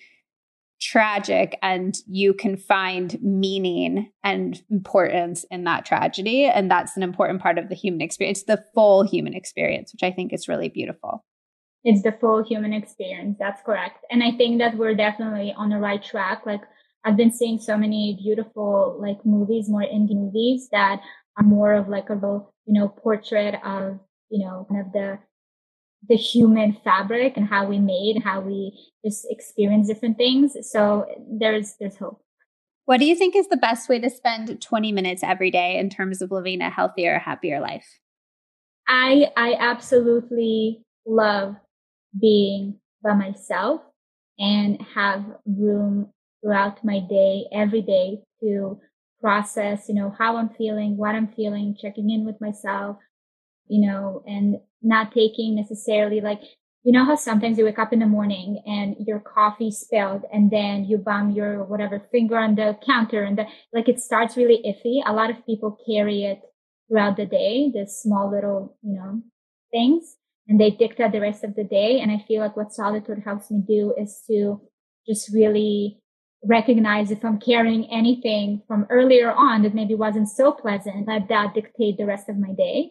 tragic 0.80 1.58
and 1.62 1.94
you 2.06 2.32
can 2.32 2.56
find 2.56 3.20
meaning 3.22 4.10
and 4.24 4.62
importance 4.70 5.44
in 5.50 5.64
that 5.64 5.84
tragedy. 5.84 6.46
And 6.46 6.70
that's 6.70 6.96
an 6.96 7.02
important 7.02 7.42
part 7.42 7.58
of 7.58 7.68
the 7.68 7.74
human 7.74 8.00
experience, 8.00 8.44
the 8.44 8.64
full 8.74 9.02
human 9.02 9.34
experience, 9.34 9.92
which 9.92 10.02
I 10.02 10.10
think 10.10 10.32
is 10.32 10.48
really 10.48 10.70
beautiful. 10.70 11.22
It's 11.84 12.02
the 12.02 12.12
full 12.12 12.44
human 12.44 12.72
experience. 12.72 13.36
That's 13.38 13.62
correct. 13.62 14.04
And 14.10 14.22
I 14.22 14.32
think 14.32 14.58
that 14.58 14.76
we're 14.76 14.94
definitely 14.94 15.54
on 15.56 15.70
the 15.70 15.78
right 15.78 16.02
track. 16.02 16.42
Like 16.44 16.62
I've 17.04 17.16
been 17.16 17.32
seeing 17.32 17.58
so 17.58 17.76
many 17.76 18.18
beautiful 18.22 18.98
like 19.00 19.24
movies, 19.24 19.68
more 19.68 19.82
indie 19.82 20.14
movies 20.14 20.68
that 20.72 21.00
are 21.38 21.44
more 21.44 21.72
of 21.74 21.88
like 21.88 22.10
a 22.10 22.14
little, 22.14 22.54
you 22.66 22.74
know, 22.74 22.88
portrait 22.88 23.54
of, 23.64 23.98
you 24.28 24.44
know, 24.44 24.66
kind 24.68 24.86
of 24.86 24.92
the 24.92 25.18
the 26.08 26.16
human 26.16 26.76
fabric 26.82 27.36
and 27.36 27.46
how 27.46 27.66
we 27.66 27.78
made, 27.78 28.22
how 28.24 28.40
we 28.40 28.72
just 29.04 29.26
experience 29.30 29.86
different 29.86 30.16
things. 30.16 30.56
So 30.62 31.06
there's 31.30 31.76
there's 31.78 31.96
hope. 31.96 32.22
What 32.86 32.98
do 32.98 33.06
you 33.06 33.14
think 33.14 33.36
is 33.36 33.48
the 33.48 33.56
best 33.56 33.88
way 33.88 34.00
to 34.00 34.10
spend 34.10 34.60
20 34.60 34.92
minutes 34.92 35.22
every 35.22 35.50
day 35.50 35.78
in 35.78 35.90
terms 35.90 36.20
of 36.20 36.30
living 36.30 36.60
a 36.60 36.70
healthier, 36.70 37.18
happier 37.18 37.60
life? 37.60 37.86
I 38.88 39.30
I 39.36 39.54
absolutely 39.58 40.82
love 41.06 41.56
being 42.18 42.78
by 43.02 43.14
myself 43.14 43.80
and 44.38 44.80
have 44.94 45.24
room 45.46 46.10
throughout 46.42 46.84
my 46.84 47.00
day, 47.00 47.44
every 47.52 47.82
day 47.82 48.20
to 48.40 48.80
process, 49.20 49.88
you 49.88 49.94
know, 49.94 50.14
how 50.18 50.36
I'm 50.36 50.48
feeling, 50.48 50.96
what 50.96 51.14
I'm 51.14 51.28
feeling, 51.28 51.76
checking 51.80 52.10
in 52.10 52.24
with 52.24 52.40
myself, 52.40 52.96
you 53.66 53.86
know, 53.86 54.22
and 54.26 54.56
not 54.82 55.12
taking 55.12 55.54
necessarily 55.54 56.20
like, 56.20 56.40
you 56.82 56.92
know 56.92 57.04
how 57.04 57.14
sometimes 57.14 57.58
you 57.58 57.66
wake 57.66 57.78
up 57.78 57.92
in 57.92 57.98
the 57.98 58.06
morning 58.06 58.62
and 58.64 58.96
your 59.06 59.20
coffee 59.20 59.70
spilled 59.70 60.22
and 60.32 60.50
then 60.50 60.86
you 60.86 60.96
bump 60.96 61.36
your 61.36 61.62
whatever 61.62 62.00
finger 62.10 62.38
on 62.38 62.54
the 62.54 62.78
counter 62.86 63.22
and 63.22 63.36
the, 63.36 63.44
like 63.74 63.86
it 63.90 64.00
starts 64.00 64.38
really 64.38 64.62
iffy. 64.66 65.02
A 65.04 65.12
lot 65.12 65.28
of 65.28 65.44
people 65.44 65.78
carry 65.86 66.24
it 66.24 66.40
throughout 66.88 67.18
the 67.18 67.26
day, 67.26 67.70
the 67.70 67.86
small 67.86 68.30
little, 68.30 68.78
you 68.82 68.94
know, 68.94 69.20
things 69.70 70.16
and 70.50 70.60
they 70.60 70.70
dictate 70.70 71.12
the 71.12 71.20
rest 71.22 71.44
of 71.44 71.54
the 71.54 71.64
day. 71.64 72.00
And 72.00 72.10
I 72.10 72.22
feel 72.28 72.42
like 72.42 72.56
what 72.58 72.74
solitude 72.74 73.22
helps 73.24 73.50
me 73.50 73.62
do 73.66 73.94
is 73.96 74.22
to 74.26 74.60
just 75.06 75.32
really 75.32 76.02
recognize 76.44 77.10
if 77.10 77.24
I'm 77.24 77.40
carrying 77.40 77.90
anything 77.90 78.60
from 78.68 78.86
earlier 78.90 79.32
on 79.32 79.62
that 79.62 79.74
maybe 79.74 79.94
wasn't 79.94 80.28
so 80.28 80.52
pleasant, 80.52 81.08
let 81.08 81.28
that 81.28 81.54
dictate 81.54 81.96
the 81.96 82.04
rest 82.04 82.28
of 82.28 82.36
my 82.36 82.52
day 82.52 82.90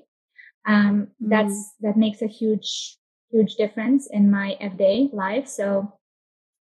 um, 0.68 1.08
mm. 1.22 1.30
that's 1.30 1.74
that 1.82 1.98
makes 1.98 2.22
a 2.22 2.28
huge 2.28 2.98
huge 3.32 3.56
difference 3.56 4.08
in 4.08 4.32
my 4.32 4.58
everyday 4.60 5.10
life 5.14 5.48
so 5.48 5.94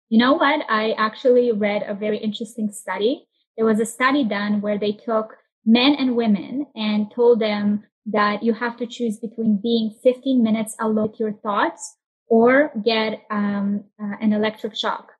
you 0.09 0.17
know 0.17 0.33
what 0.33 0.65
i 0.69 0.91
actually 0.97 1.51
read 1.51 1.83
a 1.87 1.93
very 1.93 2.17
interesting 2.17 2.71
study 2.71 3.25
there 3.55 3.65
was 3.65 3.79
a 3.79 3.85
study 3.85 4.23
done 4.23 4.61
where 4.61 4.77
they 4.77 4.91
took 4.91 5.35
men 5.65 5.95
and 5.95 6.15
women 6.15 6.65
and 6.75 7.11
told 7.11 7.39
them 7.39 7.83
that 8.07 8.41
you 8.43 8.53
have 8.53 8.77
to 8.77 8.87
choose 8.87 9.17
between 9.19 9.59
being 9.61 9.93
15 10.03 10.41
minutes 10.41 10.75
alone 10.79 11.09
with 11.09 11.19
your 11.19 11.33
thoughts 11.33 11.97
or 12.27 12.71
get 12.83 13.21
um, 13.29 13.83
uh, 14.01 14.15
an 14.21 14.33
electric 14.33 14.75
shock 14.75 15.11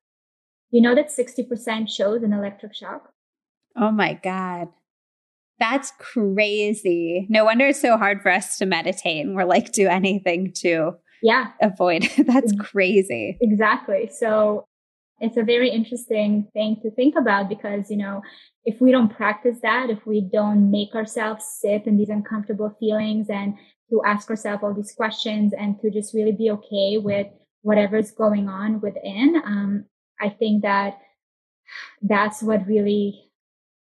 you 0.70 0.82
know 0.82 0.94
that 0.94 1.08
60% 1.08 1.88
shows 1.88 2.22
an 2.22 2.32
electric 2.32 2.74
shock 2.74 3.10
oh 3.76 3.90
my 3.90 4.14
god 4.14 4.68
that's 5.58 5.92
crazy. 5.98 7.26
No 7.28 7.44
wonder 7.44 7.66
it's 7.66 7.80
so 7.80 7.96
hard 7.96 8.22
for 8.22 8.30
us 8.30 8.58
to 8.58 8.66
meditate 8.66 9.26
and 9.26 9.34
we're 9.34 9.44
like, 9.44 9.72
do 9.72 9.88
anything 9.88 10.52
to 10.58 10.92
yeah 11.22 11.48
avoid. 11.60 12.04
It. 12.04 12.26
That's 12.26 12.52
crazy. 12.58 13.38
Exactly. 13.40 14.08
So 14.12 14.66
it's 15.20 15.36
a 15.36 15.42
very 15.42 15.70
interesting 15.70 16.48
thing 16.52 16.76
to 16.82 16.90
think 16.90 17.14
about 17.16 17.48
because, 17.48 17.90
you 17.90 17.96
know, 17.96 18.22
if 18.64 18.80
we 18.80 18.92
don't 18.92 19.14
practice 19.14 19.58
that, 19.62 19.90
if 19.90 20.06
we 20.06 20.20
don't 20.20 20.70
make 20.70 20.94
ourselves 20.94 21.44
sit 21.44 21.86
in 21.86 21.96
these 21.96 22.08
uncomfortable 22.08 22.76
feelings 22.78 23.28
and 23.28 23.54
to 23.90 24.02
ask 24.04 24.30
ourselves 24.30 24.62
all 24.62 24.74
these 24.74 24.92
questions 24.92 25.52
and 25.52 25.80
to 25.80 25.90
just 25.90 26.14
really 26.14 26.32
be 26.32 26.50
okay 26.50 26.98
with 26.98 27.26
whatever's 27.62 28.10
going 28.12 28.48
on 28.48 28.80
within, 28.80 29.42
um, 29.44 29.84
I 30.20 30.28
think 30.28 30.62
that 30.62 30.98
that's 32.02 32.42
what 32.42 32.66
really 32.66 33.24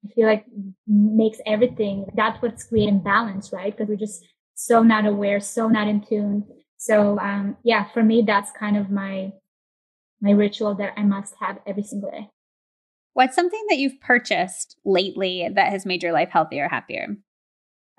I 0.04 0.12
feel 0.12 0.26
like 0.26 0.44
makes 0.86 1.38
everything. 1.46 2.06
That's 2.14 2.40
what's 2.42 2.64
creating 2.64 3.02
balance, 3.02 3.52
right? 3.52 3.74
Because 3.74 3.88
we're 3.88 3.96
just 3.96 4.26
so 4.54 4.82
not 4.82 5.06
aware, 5.06 5.40
so 5.40 5.68
not 5.68 5.88
in 5.88 6.02
tune. 6.02 6.44
So 6.76 7.18
um, 7.18 7.56
yeah, 7.64 7.86
for 7.92 8.02
me, 8.02 8.22
that's 8.26 8.50
kind 8.50 8.76
of 8.76 8.90
my 8.90 9.32
my 10.24 10.30
ritual 10.30 10.74
that 10.76 10.94
I 10.96 11.02
must 11.02 11.34
have 11.38 11.58
every 11.66 11.82
single 11.82 12.10
day. 12.10 12.30
What's 13.12 13.36
something 13.36 13.62
that 13.68 13.78
you've 13.78 14.00
purchased 14.00 14.76
lately 14.84 15.48
that 15.54 15.70
has 15.70 15.86
made 15.86 16.02
your 16.02 16.12
life 16.12 16.30
healthier, 16.30 16.66
happier? 16.66 17.16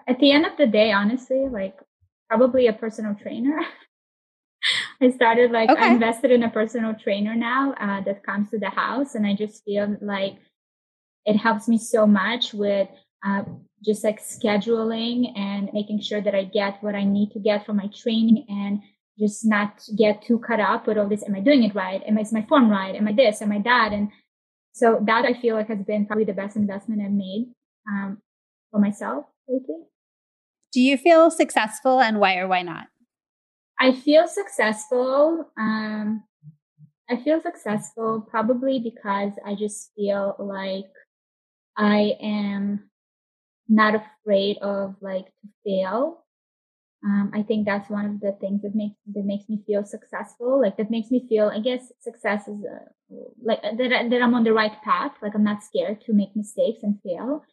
At 0.07 0.19
the 0.19 0.31
end 0.31 0.45
of 0.45 0.57
the 0.57 0.67
day, 0.67 0.91
honestly, 0.91 1.47
like 1.47 1.77
probably 2.27 2.67
a 2.67 2.73
personal 2.73 3.15
trainer. 3.15 3.59
I 5.01 5.11
started 5.11 5.51
like 5.51 5.69
okay. 5.69 5.81
I 5.81 5.87
invested 5.93 6.31
in 6.31 6.43
a 6.43 6.49
personal 6.49 6.95
trainer 6.95 7.35
now 7.35 7.73
uh, 7.79 8.01
that 8.01 8.23
comes 8.23 8.49
to 8.49 8.57
the 8.57 8.71
house, 8.71 9.13
and 9.13 9.25
I 9.25 9.35
just 9.35 9.63
feel 9.63 9.95
like 10.01 10.37
it 11.25 11.37
helps 11.37 11.67
me 11.67 11.77
so 11.77 12.07
much 12.07 12.53
with 12.53 12.89
uh, 13.23 13.43
just 13.83 14.03
like 14.03 14.21
scheduling 14.21 15.37
and 15.37 15.69
making 15.73 16.01
sure 16.01 16.21
that 16.21 16.33
I 16.33 16.45
get 16.45 16.81
what 16.81 16.95
I 16.95 17.03
need 17.03 17.31
to 17.31 17.39
get 17.39 17.65
from 17.65 17.77
my 17.77 17.87
training 17.87 18.45
and 18.49 18.81
just 19.19 19.45
not 19.45 19.83
get 19.97 20.21
too 20.21 20.39
caught 20.39 20.59
up 20.59 20.87
with 20.87 20.97
all 20.97 21.07
this. 21.07 21.23
Am 21.23 21.35
I 21.35 21.39
doing 21.39 21.63
it 21.63 21.75
right? 21.75 22.01
Am 22.05 22.17
I, 22.17 22.21
is 22.21 22.33
my 22.33 22.43
form 22.43 22.69
right? 22.69 22.95
Am 22.95 23.07
I 23.07 23.13
this? 23.13 23.41
Am 23.41 23.51
I 23.51 23.61
that? 23.63 23.91
And 23.93 24.09
so 24.73 24.99
that 25.05 25.25
I 25.25 25.33
feel 25.33 25.55
like 25.55 25.69
has 25.69 25.83
been 25.83 26.05
probably 26.05 26.25
the 26.25 26.33
best 26.33 26.57
investment 26.57 27.01
I've 27.01 27.11
made 27.11 27.53
um, 27.89 28.17
for 28.71 28.79
myself 28.79 29.25
lately. 29.47 29.85
Do 30.73 30.81
you 30.81 30.97
feel 30.97 31.31
successful 31.31 32.01
and 32.01 32.19
why 32.19 32.37
or 32.37 32.47
why 32.47 32.61
not? 32.61 32.87
I 33.79 33.93
feel 33.93 34.27
successful. 34.27 35.49
Um, 35.57 36.23
I 37.09 37.17
feel 37.17 37.39
successful 37.39 38.27
probably 38.29 38.79
because 38.79 39.31
I 39.45 39.55
just 39.55 39.91
feel 39.95 40.35
like 40.39 40.91
I 41.77 42.17
am 42.21 42.89
not 43.69 43.95
afraid 43.95 44.57
of 44.57 44.95
like 45.01 45.25
to 45.25 45.49
fail. 45.63 46.24
Um, 47.05 47.29
I 47.35 47.43
think 47.43 47.67
that's 47.67 47.87
one 47.87 48.05
of 48.07 48.19
the 48.19 48.31
things 48.41 48.63
that 48.63 48.73
makes 48.73 48.95
that 49.13 49.25
makes 49.25 49.47
me 49.47 49.61
feel 49.67 49.85
successful. 49.85 50.59
Like 50.59 50.77
that 50.77 50.89
makes 50.89 51.11
me 51.11 51.27
feel, 51.29 51.51
I 51.53 51.59
guess, 51.59 51.91
success 51.99 52.47
is 52.47 52.65
uh, 52.65 53.15
like 53.43 53.61
that 53.61 54.09
that 54.09 54.21
I'm 54.23 54.33
on 54.33 54.43
the 54.43 54.53
right 54.53 54.73
path. 54.83 55.11
Like 55.21 55.35
I'm 55.35 55.43
not 55.43 55.63
scared 55.63 56.01
to 56.01 56.13
make 56.13 56.35
mistakes 56.35 56.79
and 56.81 56.99
fail. 57.03 57.45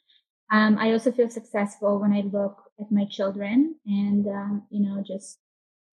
Um, 0.51 0.79
I 0.79 0.93
also 0.93 1.13
feel 1.13 1.29
successful 1.29 2.01
when 2.01 2.13
I 2.13 2.23
look 2.23 2.63
at 2.81 2.91
my 2.91 3.05
children 3.05 3.77
and 3.85 4.27
um, 4.27 4.63
you 4.71 4.89
know 4.89 5.03
just 5.07 5.39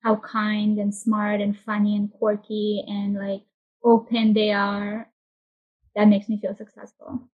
how 0.03 0.15
kind 0.15 0.77
and 0.77 0.95
smart 0.95 1.41
and 1.41 1.59
funny 1.59 1.97
and 1.97 2.09
quirky 2.13 2.85
and 2.87 3.15
like 3.15 3.41
open 3.83 4.33
they 4.33 4.51
are. 4.51 5.09
That 5.95 6.07
makes 6.07 6.29
me 6.29 6.39
feel 6.39 6.55
successful. 6.55 7.27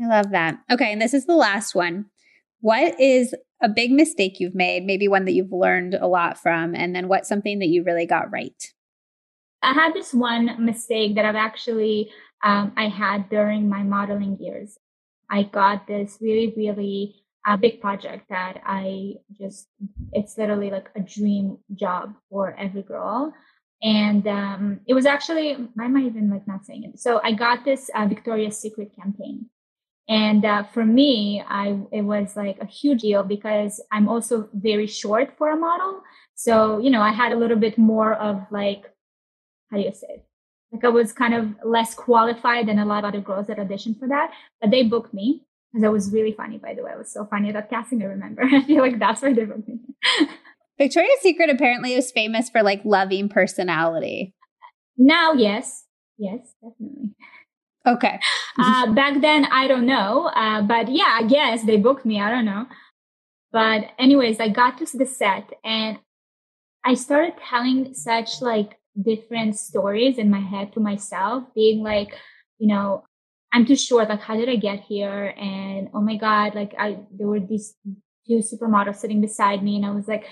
I 0.00 0.06
love 0.06 0.30
that. 0.30 0.60
Okay. 0.70 0.92
And 0.92 1.02
this 1.02 1.12
is 1.12 1.26
the 1.26 1.34
last 1.34 1.74
one. 1.74 2.06
What 2.60 3.00
is 3.00 3.34
a 3.62 3.68
big 3.68 3.90
mistake 3.90 4.40
you've 4.40 4.54
made, 4.54 4.84
maybe 4.84 5.08
one 5.08 5.24
that 5.26 5.32
you've 5.32 5.52
learned 5.52 5.94
a 5.94 6.06
lot 6.06 6.38
from, 6.38 6.74
and 6.74 6.94
then 6.94 7.08
what's 7.08 7.28
something 7.28 7.58
that 7.58 7.68
you 7.68 7.84
really 7.84 8.06
got 8.06 8.30
right? 8.30 8.72
I 9.62 9.72
had 9.72 9.92
this 9.92 10.14
one 10.14 10.64
mistake 10.64 11.16
that 11.16 11.24
I've 11.24 11.34
actually 11.34 12.10
um, 12.42 12.72
I 12.76 12.88
had 12.88 13.28
during 13.28 13.68
my 13.68 13.82
modeling 13.82 14.38
years. 14.40 14.78
I 15.30 15.44
got 15.44 15.86
this 15.86 16.18
really, 16.20 16.52
really 16.56 17.16
uh, 17.46 17.56
big 17.56 17.80
project 17.80 18.28
that 18.30 18.60
I 18.64 19.14
just 19.38 19.68
it's 20.12 20.36
literally 20.36 20.70
like 20.70 20.88
a 20.96 21.00
dream 21.00 21.58
job 21.74 22.14
for 22.30 22.56
every 22.58 22.82
girl. 22.82 23.32
And 23.82 24.26
um, 24.26 24.80
it 24.86 24.92
was 24.92 25.06
actually, 25.06 25.54
why 25.74 25.86
am 25.86 25.96
I 25.96 26.00
even 26.00 26.28
like 26.30 26.46
not 26.46 26.66
saying 26.66 26.84
it? 26.84 27.00
So 27.00 27.20
I 27.24 27.32
got 27.32 27.64
this 27.64 27.90
uh, 27.94 28.06
Victoria's 28.06 28.58
Secret 28.58 28.92
campaign 28.94 29.46
and 30.10 30.44
uh, 30.44 30.64
for 30.64 30.84
me, 30.84 31.40
I 31.48 31.78
it 31.92 32.02
was 32.02 32.36
like 32.36 32.58
a 32.60 32.66
huge 32.66 33.02
deal 33.02 33.22
because 33.22 33.80
I'm 33.92 34.08
also 34.08 34.48
very 34.52 34.88
short 34.88 35.38
for 35.38 35.50
a 35.50 35.56
model. 35.56 36.02
So 36.34 36.78
you 36.78 36.90
know, 36.90 37.00
I 37.00 37.12
had 37.12 37.30
a 37.30 37.36
little 37.36 37.56
bit 37.56 37.78
more 37.78 38.14
of 38.14 38.44
like, 38.50 38.82
how 39.70 39.76
do 39.76 39.84
you 39.84 39.92
say 39.94 40.08
it? 40.10 40.24
Like 40.72 40.84
I 40.84 40.88
was 40.88 41.12
kind 41.12 41.32
of 41.32 41.54
less 41.64 41.94
qualified 41.94 42.66
than 42.66 42.80
a 42.80 42.84
lot 42.84 43.04
of 43.04 43.10
other 43.10 43.20
girls 43.20 43.46
that 43.46 43.58
auditioned 43.58 44.00
for 44.00 44.08
that, 44.08 44.32
but 44.60 44.72
they 44.72 44.82
booked 44.82 45.14
me 45.14 45.44
because 45.72 45.84
I 45.84 45.90
was 45.90 46.10
really 46.10 46.32
funny. 46.32 46.58
By 46.58 46.74
the 46.74 46.82
way, 46.82 46.90
I 46.92 46.96
was 46.96 47.12
so 47.12 47.24
funny 47.26 47.50
at 47.50 47.54
that 47.54 47.70
casting. 47.70 48.02
I 48.02 48.06
remember. 48.06 48.42
I 48.52 48.64
feel 48.64 48.82
like 48.82 48.98
that's 48.98 49.22
where 49.22 49.32
they 49.32 49.44
booked 49.44 49.68
me. 49.68 49.78
Victoria's 50.78 51.20
Secret 51.20 51.50
apparently 51.50 51.94
is 51.94 52.10
famous 52.10 52.50
for 52.50 52.64
like 52.64 52.80
loving 52.84 53.28
personality. 53.28 54.34
Now, 54.96 55.34
yes, 55.34 55.84
yes, 56.18 56.54
definitely. 56.60 57.14
Okay. 57.86 58.20
uh, 58.58 58.92
back 58.92 59.20
then, 59.20 59.46
I 59.46 59.66
don't 59.66 59.86
know, 59.86 60.26
uh, 60.26 60.62
but 60.62 60.88
yeah, 60.88 61.18
I 61.20 61.24
guess 61.24 61.64
they 61.64 61.76
booked 61.76 62.04
me. 62.04 62.20
I 62.20 62.30
don't 62.30 62.44
know. 62.44 62.66
But 63.52 63.90
anyways, 63.98 64.38
I 64.38 64.48
got 64.48 64.78
to 64.78 64.98
the 64.98 65.06
set 65.06 65.52
and 65.64 65.98
I 66.84 66.94
started 66.94 67.34
telling 67.48 67.94
such 67.94 68.40
like 68.40 68.78
different 69.00 69.56
stories 69.56 70.18
in 70.18 70.30
my 70.30 70.40
head 70.40 70.72
to 70.74 70.80
myself, 70.80 71.44
being 71.54 71.82
like, 71.82 72.14
you 72.58 72.68
know, 72.68 73.04
I'm 73.52 73.66
too 73.66 73.76
short. 73.76 74.08
Like, 74.08 74.20
how 74.20 74.36
did 74.36 74.48
I 74.48 74.56
get 74.56 74.80
here? 74.80 75.34
And 75.36 75.88
oh 75.94 76.00
my 76.00 76.16
God, 76.16 76.54
like 76.54 76.74
I, 76.78 76.98
there 77.10 77.26
were 77.26 77.40
these 77.40 77.74
two 78.26 78.38
supermodels 78.38 78.96
sitting 78.96 79.20
beside 79.20 79.62
me 79.62 79.76
and 79.76 79.84
I 79.84 79.90
was 79.90 80.06
like, 80.06 80.26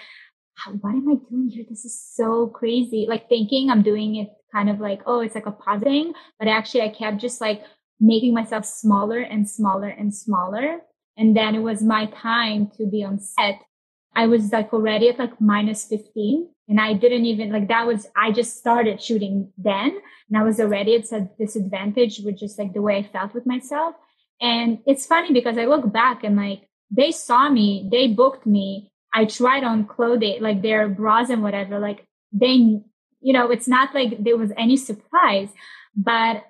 what 0.81 0.91
am 0.91 1.09
I 1.09 1.15
doing 1.31 1.49
here? 1.49 1.65
This 1.69 1.85
is 1.85 2.01
so 2.15 2.49
crazy. 2.49 3.07
Like 3.09 3.29
thinking 3.29 3.71
I'm 3.71 3.83
doing 3.83 4.17
it 4.17 4.29
kind 4.53 4.71
of 4.71 4.81
like, 4.81 5.03
oh, 5.07 5.21
it's 5.21 5.35
like 5.35 5.47
a 5.47 5.53
positive, 5.53 6.15
but 6.39 6.49
actually 6.49 6.83
I 6.83 6.89
kept 6.89 7.19
just 7.19 7.41
like 7.41 7.63
making 8.01 8.35
myself 8.35 8.65
smaller 8.65 9.19
and 9.19 9.49
smaller 9.49 9.89
and 9.89 10.15
smaller. 10.15 10.81
And 11.17 11.37
then 11.37 11.55
it 11.55 11.61
was 11.61 11.83
my 11.83 12.07
time 12.07 12.71
to 12.77 12.87
be 12.87 13.05
on 13.05 13.19
set. 13.19 13.61
I 14.15 14.27
was 14.27 14.53
like 14.53 14.73
already 14.73 15.09
at 15.09 15.19
like 15.19 15.41
minus 15.41 15.85
15 15.87 16.49
and 16.69 16.81
I 16.81 16.93
didn't 16.93 17.27
even 17.27 17.53
like 17.53 17.69
that 17.69 17.87
was, 17.87 18.07
I 18.17 18.33
just 18.33 18.57
started 18.57 19.03
shooting 19.03 19.53
then 19.59 19.99
and 20.29 20.39
I 20.39 20.43
was 20.43 20.61
already 20.61 20.97
at 20.97 21.13
a 21.13 21.29
disadvantage 21.39 22.21
with 22.21 22.39
just 22.39 22.59
like 22.59 22.73
the 22.73 22.83
way 22.83 22.99
I 22.99 23.03
felt 23.03 23.35
with 23.35 23.47
myself. 23.47 23.95
And 24.41 24.79
it's 24.87 25.07
funny 25.07 25.33
because 25.33 25.59
I 25.59 25.67
look 25.67 25.93
back 25.93 26.25
and 26.25 26.37
like 26.37 26.69
they 26.91 27.13
saw 27.13 27.49
me, 27.49 27.89
they 27.91 28.09
booked 28.09 28.47
me. 28.47 28.93
I 29.15 29.25
tried 29.25 29.65
on 29.65 29.87
clothing, 29.87 30.43
like 30.43 30.63
their 30.63 30.89
bras 30.89 31.31
and 31.31 31.43
whatever, 31.43 31.79
like 31.79 32.07
they, 32.33 32.81
you 33.21 33.33
know, 33.33 33.51
it's 33.51 33.69
not 33.69 33.95
like 33.95 34.23
there 34.23 34.37
was 34.37 34.53
any 34.57 34.77
surprise, 34.77 35.49
but 35.97 36.45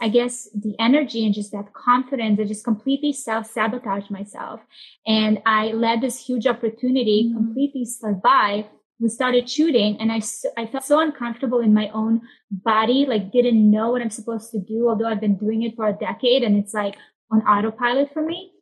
I 0.00 0.08
guess 0.08 0.48
the 0.54 0.74
energy 0.78 1.24
and 1.24 1.34
just 1.34 1.52
that 1.52 1.72
confidence, 1.72 2.38
I 2.40 2.44
just 2.44 2.64
completely 2.64 3.12
self 3.12 3.46
sabotaged 3.46 4.10
myself. 4.10 4.60
And 5.06 5.40
I 5.46 5.68
let 5.68 6.00
this 6.00 6.18
huge 6.18 6.46
opportunity 6.46 7.30
mm. 7.30 7.36
completely 7.36 7.84
slip 7.84 8.20
by. 8.22 8.66
We 9.00 9.08
started 9.08 9.48
shooting 9.48 9.96
and 10.00 10.12
I, 10.12 10.20
I 10.56 10.66
felt 10.66 10.84
so 10.84 11.00
uncomfortable 11.00 11.60
in 11.60 11.74
my 11.74 11.88
own 11.90 12.22
body, 12.50 13.06
like 13.08 13.32
didn't 13.32 13.70
know 13.70 13.90
what 13.90 14.02
I'm 14.02 14.10
supposed 14.10 14.50
to 14.52 14.60
do, 14.60 14.88
although 14.88 15.06
I've 15.06 15.20
been 15.20 15.36
doing 15.36 15.62
it 15.62 15.74
for 15.74 15.88
a 15.88 15.92
decade 15.92 16.42
and 16.42 16.56
it's 16.56 16.74
like 16.74 16.96
on 17.30 17.42
autopilot 17.42 18.12
for 18.12 18.22
me 18.22 18.53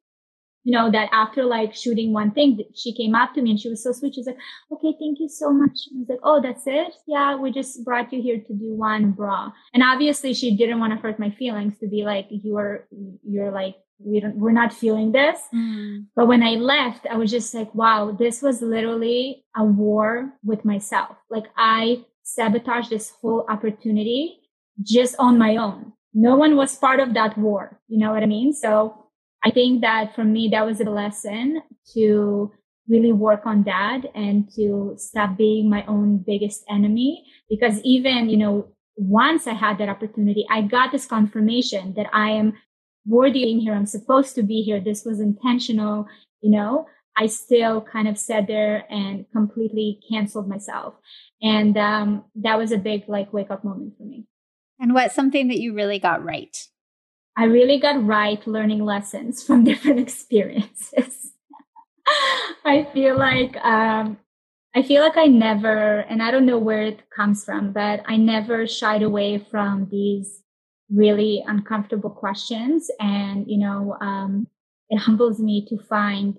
you 0.65 0.73
know, 0.73 0.91
that 0.91 1.09
after 1.13 1.45
like 1.45 1.75
shooting 1.75 2.13
one 2.13 2.31
thing, 2.31 2.61
she 2.75 2.95
came 2.95 3.15
up 3.15 3.35
to 3.35 3.43
me 3.43 3.51
and 3.51 3.61
she 3.61 3.69
was 3.69 3.83
so 3.83 3.93
sweet. 3.93 4.15
She's 4.15 4.27
like, 4.27 4.39
okay, 4.71 4.95
thank 4.99 5.19
you 5.19 5.29
so 5.29 5.53
much. 5.53 5.89
I 5.93 5.99
was 5.99 6.09
like, 6.09 6.21
oh, 6.23 6.41
that's 6.41 6.63
it? 6.67 6.95
Yeah, 7.07 7.37
we 7.37 7.51
just 7.51 7.85
brought 7.85 8.13
you 8.13 8.23
here 8.23 8.39
to 8.39 8.53
do 8.55 8.75
one 8.75 9.11
bra. 9.13 9.51
And 9.75 9.83
obviously 9.83 10.35
she 10.35 10.57
didn't 10.57 10.79
want 10.79 10.93
to 10.93 10.99
hurt 10.99 11.19
my 11.19 11.31
feelings 11.31 11.79
to 11.79 11.89
be 11.89 12.05
like, 12.05 12.27
you're, 12.31 12.87
you're 13.25 13.51
like, 13.51 13.77
we 13.99 14.21
don't, 14.21 14.37
we're 14.37 14.53
not 14.53 14.73
feeling 14.73 15.13
this. 15.13 15.41
Mm. 15.55 16.07
But 16.15 16.27
when 16.27 16.43
I 16.43 16.55
left, 16.55 17.07
I 17.11 17.17
was 17.17 17.31
just 17.31 17.55
like, 17.55 17.75
wow, 17.75 18.17
this 18.17 18.43
was 18.43 18.63
literally 18.63 19.45
a 19.57 19.65
war 19.65 20.33
with 20.45 20.65
myself. 20.65 21.17
Like 21.31 21.47
I 21.57 22.05
sabotaged 22.23 22.91
this 22.91 23.13
whole 23.21 23.45
opportunity 23.49 24.41
just 24.83 25.17
on 25.19 25.39
my 25.39 25.57
own. 25.57 25.93
No 26.15 26.37
one 26.37 26.57
was 26.57 26.77
part 26.77 27.01
of 27.01 27.15
that 27.15 27.39
war. 27.39 27.81
You 27.89 27.99
know 27.99 28.13
what 28.13 28.23
I 28.23 28.27
mean? 28.27 28.53
So 28.53 29.02
I 29.45 29.51
think 29.51 29.81
that 29.81 30.15
for 30.15 30.25
me, 30.25 30.49
that 30.53 30.67
was 30.67 30.81
a 30.81 30.85
lesson 30.85 31.63
to 31.95 32.53
really 32.89 33.13
work 33.13 33.47
on 33.47 33.65
that 33.65 34.03
and 34.15 34.51
to 34.55 34.95
stop 34.97 35.37
being 35.37 35.71
my 35.71 35.85
own 35.87 36.19
biggest 36.19 36.65
enemy. 36.69 37.25
Because 37.49 37.81
even, 37.83 38.29
you 38.29 38.37
know, 38.37 38.69
once 38.97 39.47
I 39.47 39.55
had 39.55 39.79
that 39.79 39.89
opportunity, 39.89 40.47
I 40.51 40.63
got 40.63 40.93
this 40.93 41.07
confirmation 41.07 41.95
that 41.95 42.07
I 42.13 42.31
am 42.31 42.55
worthy 43.07 43.45
being 43.45 43.61
here. 43.61 43.75
I'm 43.75 43.87
supposed 43.87 44.35
to 44.37 44.43
be 44.43 44.63
here. 44.63 44.81
This 44.81 45.05
was 45.05 45.21
intentional, 45.21 46.07
you 46.41 46.51
know, 46.51 46.87
I 47.17 47.27
still 47.27 47.81
kind 47.81 48.09
of 48.09 48.19
sat 48.19 48.47
there 48.47 48.85
and 48.91 49.27
completely 49.33 50.01
canceled 50.11 50.49
myself. 50.49 50.95
And 51.43 51.77
um, 51.77 52.25
that 52.37 52.59
was 52.59 52.73
a 52.73 52.79
big 52.79 53.05
like 53.09 53.33
wake 53.33 53.51
up 53.51 53.65
moment 53.65 53.95
for 53.99 54.05
me. 54.05 54.27
And 54.81 54.95
what's 54.95 55.15
something 55.15 55.49
that 55.49 55.59
you 55.61 55.75
really 55.75 55.99
got 55.99 56.25
right? 56.25 56.57
I 57.37 57.45
really 57.45 57.79
got 57.79 58.05
right 58.05 58.45
learning 58.47 58.85
lessons 58.85 59.43
from 59.43 59.65
different 59.71 60.01
experiences. 60.01 61.33
I 62.65 62.87
feel 62.93 63.17
like 63.17 63.57
um, 63.65 64.19
I 64.75 64.83
feel 64.83 65.03
like 65.03 65.19
I 65.19 65.27
never, 65.27 66.01
and 66.01 66.23
I 66.23 66.31
don't 66.31 66.47
know 66.47 66.59
where 66.59 66.83
it 66.83 67.11
comes 67.15 67.45
from, 67.45 67.73
but 67.73 68.03
I 68.07 68.17
never 68.17 68.67
shied 68.67 69.03
away 69.03 69.39
from 69.51 69.89
these 69.91 70.43
really 70.91 71.45
uncomfortable 71.47 72.09
questions. 72.09 72.91
And, 72.99 73.47
you 73.47 73.59
know, 73.59 73.97
um, 74.01 74.47
it 74.89 74.99
humbles 74.99 75.41
me 75.41 75.67
to 75.67 75.79
find 75.79 76.39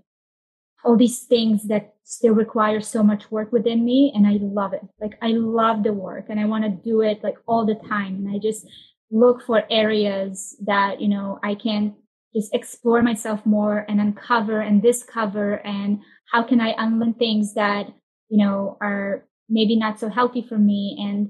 all 0.84 0.98
these 0.98 1.22
things 1.22 1.68
that 1.68 1.94
still 2.04 2.34
require 2.34 2.82
so 2.82 3.04
much 3.04 3.30
work 3.30 3.52
within 3.52 3.86
me. 3.86 4.12
And 4.16 4.26
I 4.26 4.40
love 4.42 4.74
it. 4.74 4.82
Like, 5.00 5.18
I 5.22 5.30
love 5.30 5.84
the 5.84 5.94
work 5.94 6.26
and 6.30 6.40
I 6.40 6.46
want 6.46 6.64
to 6.64 6.70
do 6.70 7.02
it 7.02 7.24
like 7.24 7.38
all 7.46 7.66
the 7.66 7.76
time. 7.76 8.16
And 8.16 8.36
I 8.36 8.40
just, 8.40 8.66
look 9.14 9.44
for 9.46 9.64
areas 9.70 10.58
that, 10.66 11.00
you 11.00 11.08
know, 11.08 11.40
I 11.44 11.54
can 11.56 11.96
just 12.36 12.54
explore 12.54 13.04
myself 13.04 13.46
more 13.46 13.86
and 13.88 14.02
uncover 14.02 14.60
and 14.60 14.82
discover 14.82 15.66
and 15.66 16.00
how 16.32 16.42
can 16.42 16.60
I 16.60 16.74
unlearn 16.78 17.14
things 17.14 17.54
that, 17.54 17.88
you 18.30 18.44
know, 18.44 18.76
are 18.82 19.26
maybe 19.48 19.76
not 19.76 20.00
so 20.00 20.10
healthy 20.10 20.44
for 20.48 20.58
me. 20.58 20.98
And 21.00 21.30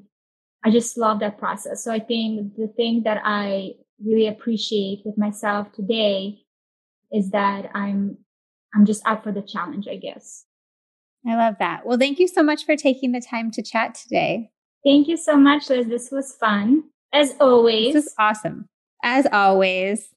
I 0.64 0.72
just 0.72 0.97
love 0.97 1.19
that 1.19 1.38
process. 1.38 1.84
So 1.84 1.91
I 1.91 1.99
think 1.99 2.55
the 2.55 2.72
thing 2.77 3.03
that 3.03 3.22
I 3.26 3.72
really 4.03 4.27
appreciate 4.27 5.01
with 5.03 5.18
myself 5.18 5.73
today 5.73 6.39
is 7.11 7.31
that 7.31 7.69
I'm, 7.76 8.18
I'm 8.73 8.85
just 8.85 9.05
up 9.05 9.23
for 9.26 9.34
the 9.34 9.41
challenge, 9.41 9.89
I 9.89 9.97
guess. 9.97 10.45
I 11.27 11.35
love 11.35 11.55
that. 11.60 11.85
Well, 11.85 11.97
thank 11.97 12.18
you 12.18 12.30
so 12.30 12.43
much 12.43 12.65
for 12.65 12.77
taking 12.77 13.11
the 13.11 13.22
time 13.22 13.51
to 13.51 13.61
chat 13.61 13.95
today. 13.95 14.51
Thank 14.85 15.10
you 15.10 15.18
so 15.18 15.35
much, 15.35 15.69
Liz. 15.69 15.88
This 15.88 16.11
was 16.11 16.34
fun. 16.39 16.84
As 17.14 17.35
always. 17.40 17.94
This 17.94 18.07
is 18.07 18.15
awesome. 18.18 18.68
As 19.03 19.27
always. 19.31 20.10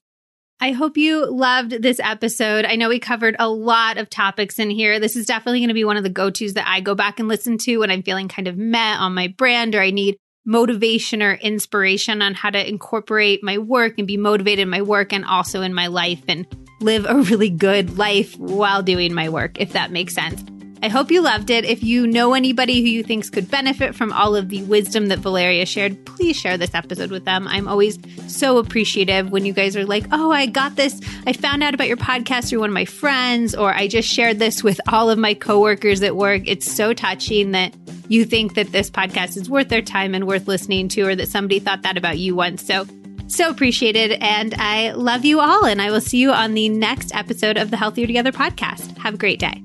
I 0.59 0.71
hope 0.71 0.97
you 0.97 1.29
loved 1.29 1.83
this 1.83 1.99
episode. 1.99 2.65
I 2.65 2.75
know 2.77 2.89
we 2.89 2.99
covered 2.99 3.35
a 3.37 3.47
lot 3.47 3.97
of 3.97 4.09
topics 4.09 4.57
in 4.57 4.71
here. 4.71 4.99
This 4.99 5.15
is 5.15 5.27
definitely 5.27 5.59
going 5.59 5.67
to 5.67 5.75
be 5.75 5.83
one 5.83 5.97
of 5.97 6.03
the 6.03 6.09
go 6.09 6.31
tos 6.31 6.53
that 6.53 6.67
I 6.67 6.79
go 6.79 6.95
back 6.95 7.19
and 7.19 7.27
listen 7.27 7.59
to 7.59 7.77
when 7.77 7.91
I'm 7.91 8.01
feeling 8.01 8.27
kind 8.27 8.47
of 8.47 8.57
met 8.57 8.99
on 8.99 9.13
my 9.13 9.27
brand 9.27 9.75
or 9.75 9.81
I 9.81 9.91
need 9.91 10.17
motivation 10.47 11.21
or 11.21 11.33
inspiration 11.33 12.23
on 12.23 12.33
how 12.33 12.49
to 12.49 12.67
incorporate 12.67 13.43
my 13.43 13.59
work 13.59 13.99
and 13.99 14.07
be 14.07 14.17
motivated 14.17 14.63
in 14.63 14.69
my 14.69 14.81
work 14.81 15.13
and 15.13 15.25
also 15.25 15.61
in 15.61 15.75
my 15.75 15.87
life 15.87 16.23
and 16.27 16.47
live 16.79 17.05
a 17.05 17.15
really 17.15 17.49
good 17.51 17.97
life 17.97 18.35
while 18.37 18.81
doing 18.81 19.13
my 19.13 19.29
work, 19.29 19.59
if 19.59 19.73
that 19.73 19.91
makes 19.91 20.15
sense. 20.15 20.43
I 20.81 20.89
hope 20.89 21.11
you 21.11 21.21
loved 21.21 21.49
it. 21.49 21.65
If 21.65 21.83
you 21.83 22.05
know 22.05 22.33
anybody 22.33 22.81
who 22.81 22.87
you 22.87 23.03
thinks 23.03 23.29
could 23.29 23.49
benefit 23.49 23.95
from 23.95 24.13
all 24.13 24.35
of 24.35 24.49
the 24.49 24.63
wisdom 24.63 25.07
that 25.07 25.19
Valeria 25.19 25.65
shared, 25.65 26.05
please 26.05 26.37
share 26.37 26.57
this 26.57 26.75
episode 26.75 27.11
with 27.11 27.25
them. 27.25 27.47
I'm 27.47 27.67
always 27.67 27.97
so 28.27 28.57
appreciative 28.57 29.31
when 29.31 29.45
you 29.45 29.53
guys 29.53 29.75
are 29.75 29.85
like, 29.85 30.05
oh, 30.11 30.31
I 30.31 30.45
got 30.45 30.75
this. 30.75 31.01
I 31.25 31.33
found 31.33 31.63
out 31.63 31.73
about 31.73 31.87
your 31.87 31.97
podcast 31.97 32.49
through 32.49 32.59
one 32.59 32.69
of 32.69 32.73
my 32.73 32.85
friends, 32.85 33.55
or 33.55 33.73
I 33.73 33.87
just 33.87 34.07
shared 34.07 34.39
this 34.39 34.63
with 34.63 34.79
all 34.87 35.09
of 35.09 35.17
my 35.17 35.33
coworkers 35.33 36.01
at 36.03 36.15
work. 36.15 36.43
It's 36.45 36.71
so 36.71 36.93
touching 36.93 37.51
that 37.51 37.73
you 38.07 38.23
think 38.23 38.53
that 38.53 38.71
this 38.71 38.89
podcast 38.89 39.35
is 39.35 39.49
worth 39.49 39.69
their 39.69 39.81
time 39.81 40.13
and 40.13 40.27
worth 40.27 40.47
listening 40.47 40.87
to, 40.89 41.01
or 41.01 41.15
that 41.15 41.27
somebody 41.27 41.59
thought 41.59 41.81
that 41.81 41.97
about 41.97 42.17
you 42.19 42.35
once. 42.35 42.63
So, 42.63 42.85
so 43.27 43.49
appreciated. 43.49 44.11
And 44.21 44.53
I 44.57 44.91
love 44.91 45.25
you 45.25 45.39
all. 45.39 45.65
And 45.65 45.81
I 45.81 45.91
will 45.91 46.01
see 46.01 46.19
you 46.19 46.31
on 46.31 46.53
the 46.53 46.69
next 46.69 47.13
episode 47.15 47.57
of 47.57 47.71
the 47.71 47.77
Healthier 47.77 48.07
Together 48.07 48.31
podcast. 48.31 48.97
Have 48.99 49.15
a 49.15 49.17
great 49.17 49.39
day. 49.39 49.61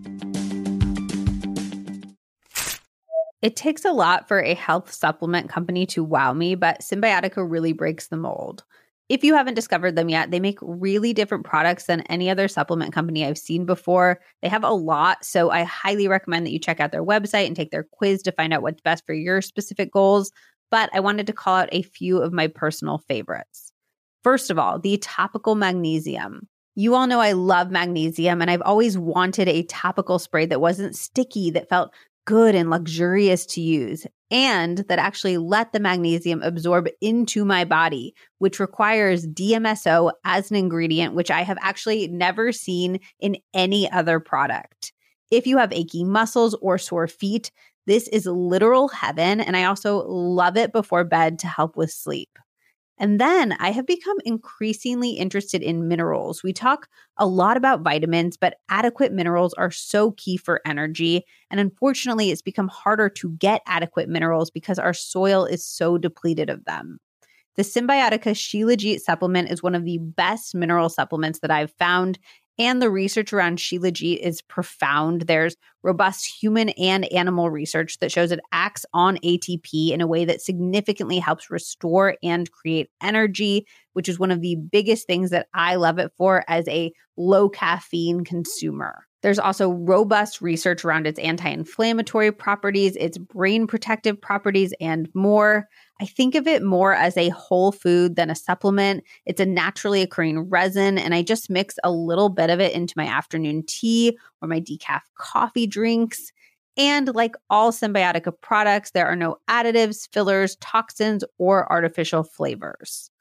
It 3.42 3.56
takes 3.56 3.84
a 3.84 3.92
lot 3.92 4.28
for 4.28 4.40
a 4.40 4.54
health 4.54 4.92
supplement 4.92 5.50
company 5.50 5.84
to 5.86 6.04
wow 6.04 6.32
me, 6.32 6.54
but 6.54 6.80
Cymbiotika 6.80 7.44
really 7.48 7.72
breaks 7.72 8.06
the 8.06 8.16
mold. 8.16 8.62
If 9.08 9.24
you 9.24 9.34
haven't 9.34 9.54
discovered 9.54 9.96
them 9.96 10.08
yet, 10.08 10.30
they 10.30 10.38
make 10.40 10.58
really 10.62 11.12
different 11.12 11.44
products 11.44 11.84
than 11.84 12.02
any 12.02 12.30
other 12.30 12.46
supplement 12.46 12.94
company 12.94 13.26
I've 13.26 13.36
seen 13.36 13.66
before. 13.66 14.20
They 14.42 14.48
have 14.48 14.62
a 14.62 14.70
lot, 14.70 15.24
so 15.24 15.50
I 15.50 15.64
highly 15.64 16.06
recommend 16.06 16.46
that 16.46 16.52
you 16.52 16.60
check 16.60 16.78
out 16.78 16.92
their 16.92 17.04
website 17.04 17.46
and 17.46 17.56
take 17.56 17.72
their 17.72 17.82
quiz 17.82 18.22
to 18.22 18.32
find 18.32 18.54
out 18.54 18.62
what's 18.62 18.80
best 18.80 19.04
for 19.04 19.12
your 19.12 19.42
specific 19.42 19.92
goals. 19.92 20.30
But 20.70 20.88
I 20.94 21.00
wanted 21.00 21.26
to 21.26 21.32
call 21.32 21.56
out 21.56 21.68
a 21.72 21.82
few 21.82 22.22
of 22.22 22.32
my 22.32 22.46
personal 22.46 22.98
favorites. 22.98 23.72
First 24.22 24.50
of 24.50 24.58
all, 24.58 24.78
the 24.78 24.96
topical 24.98 25.56
magnesium. 25.56 26.48
You 26.74 26.94
all 26.94 27.06
know 27.06 27.20
I 27.20 27.32
love 27.32 27.70
magnesium, 27.70 28.40
and 28.40 28.50
I've 28.50 28.62
always 28.62 28.96
wanted 28.96 29.48
a 29.48 29.64
topical 29.64 30.18
spray 30.18 30.46
that 30.46 30.60
wasn't 30.60 30.96
sticky, 30.96 31.50
that 31.50 31.68
felt 31.68 31.92
good 32.24 32.54
and 32.54 32.70
luxurious 32.70 33.46
to 33.46 33.60
use 33.60 34.06
and 34.30 34.78
that 34.88 34.98
actually 34.98 35.36
let 35.36 35.72
the 35.72 35.80
magnesium 35.80 36.40
absorb 36.42 36.88
into 37.00 37.44
my 37.44 37.64
body, 37.64 38.14
which 38.38 38.58
requires 38.58 39.26
DMSO 39.26 40.12
as 40.24 40.50
an 40.50 40.56
ingredient, 40.56 41.14
which 41.14 41.30
I 41.30 41.42
have 41.42 41.58
actually 41.60 42.08
never 42.08 42.50
seen 42.50 43.00
in 43.20 43.36
any 43.52 43.90
other 43.90 44.20
product. 44.20 44.92
If 45.30 45.46
you 45.46 45.58
have 45.58 45.72
achy 45.72 46.04
muscles 46.04 46.54
or 46.62 46.78
sore 46.78 47.08
feet, 47.08 47.50
This 47.86 48.06
is 48.08 48.26
literal 48.26 48.88
heaven, 48.88 49.40
and 49.40 49.56
I 49.56 49.64
also 49.64 50.06
love 50.06 50.56
it 50.56 50.72
before 50.72 51.04
bed 51.04 51.38
to 51.40 51.48
help 51.48 51.76
with 51.76 51.90
sleep. 51.90 52.38
And 53.02 53.20
then 53.20 53.56
I 53.58 53.72
have 53.72 53.84
become 53.84 54.16
increasingly 54.24 55.10
interested 55.10 55.60
in 55.60 55.88
minerals. 55.88 56.44
We 56.44 56.52
talk 56.52 56.86
a 57.16 57.26
lot 57.26 57.56
about 57.56 57.82
vitamins, 57.82 58.36
but 58.36 58.58
adequate 58.68 59.12
minerals 59.12 59.52
are 59.54 59.72
so 59.72 60.12
key 60.12 60.36
for 60.36 60.60
energy. 60.64 61.24
And 61.50 61.58
unfortunately, 61.58 62.30
it's 62.30 62.42
become 62.42 62.68
harder 62.68 63.08
to 63.08 63.32
get 63.32 63.60
adequate 63.66 64.08
minerals 64.08 64.52
because 64.52 64.78
our 64.78 64.94
soil 64.94 65.44
is 65.44 65.66
so 65.66 65.98
depleted 65.98 66.48
of 66.48 66.64
them. 66.64 67.00
The 67.56 67.64
Cymbiotika 67.64 68.34
Shilajit 68.36 69.00
supplement 69.00 69.50
is 69.50 69.64
one 69.64 69.74
of 69.74 69.84
the 69.84 69.98
best 69.98 70.54
mineral 70.54 70.88
supplements 70.88 71.40
that 71.40 71.50
I've 71.50 71.72
found. 71.72 72.20
And 72.62 72.80
the 72.80 72.90
research 72.90 73.32
around 73.32 73.58
Shilajit 73.58 74.18
is 74.18 74.40
profound. 74.40 75.22
There's 75.22 75.56
robust 75.82 76.32
human 76.40 76.68
and 76.68 77.12
animal 77.12 77.50
research 77.50 77.98
that 77.98 78.12
shows 78.12 78.30
it 78.30 78.38
acts 78.52 78.86
on 78.94 79.16
ATP 79.16 79.90
in 79.90 80.00
a 80.00 80.06
way 80.06 80.24
that 80.24 80.40
significantly 80.40 81.18
helps 81.18 81.50
restore 81.50 82.14
and 82.22 82.48
create 82.52 82.88
energy, 83.02 83.66
which 83.94 84.08
is 84.08 84.20
one 84.20 84.30
of 84.30 84.42
the 84.42 84.54
biggest 84.54 85.08
things 85.08 85.30
that 85.30 85.48
I 85.52 85.74
love 85.74 85.98
it 85.98 86.12
for 86.16 86.44
as 86.46 86.68
a 86.68 86.92
low 87.16 87.48
caffeine 87.48 88.22
consumer. 88.22 89.08
There's 89.22 89.38
also 89.38 89.70
robust 89.70 90.40
research 90.40 90.84
around 90.84 91.06
its 91.06 91.18
anti 91.20 91.48
inflammatory 91.48 92.32
properties, 92.32 92.96
its 92.96 93.18
brain 93.18 93.66
protective 93.66 94.20
properties, 94.20 94.74
and 94.80 95.08
more. 95.14 95.68
I 96.00 96.06
think 96.06 96.34
of 96.34 96.48
it 96.48 96.64
more 96.64 96.92
as 96.92 97.16
a 97.16 97.28
whole 97.28 97.70
food 97.70 98.16
than 98.16 98.30
a 98.30 98.34
supplement. 98.34 99.04
It's 99.24 99.40
a 99.40 99.46
naturally 99.46 100.02
occurring 100.02 100.50
resin, 100.50 100.98
and 100.98 101.14
I 101.14 101.22
just 101.22 101.48
mix 101.48 101.76
a 101.84 101.92
little 101.92 102.28
bit 102.28 102.50
of 102.50 102.60
it 102.60 102.72
into 102.72 102.94
my 102.96 103.06
afternoon 103.06 103.62
tea 103.66 104.18
or 104.40 104.48
my 104.48 104.60
decaf 104.60 105.02
coffee 105.16 105.68
drinks. 105.68 106.32
And 106.76 107.14
like 107.14 107.36
all 107.48 107.70
Cymbiotika 107.70 108.32
products, 108.40 108.90
there 108.90 109.06
are 109.06 109.14
no 109.14 109.36
additives, 109.48 110.08
fillers, 110.10 110.56
toxins, 110.56 111.22
or 111.38 111.70
artificial 111.70 112.24
flavors. 112.24 113.11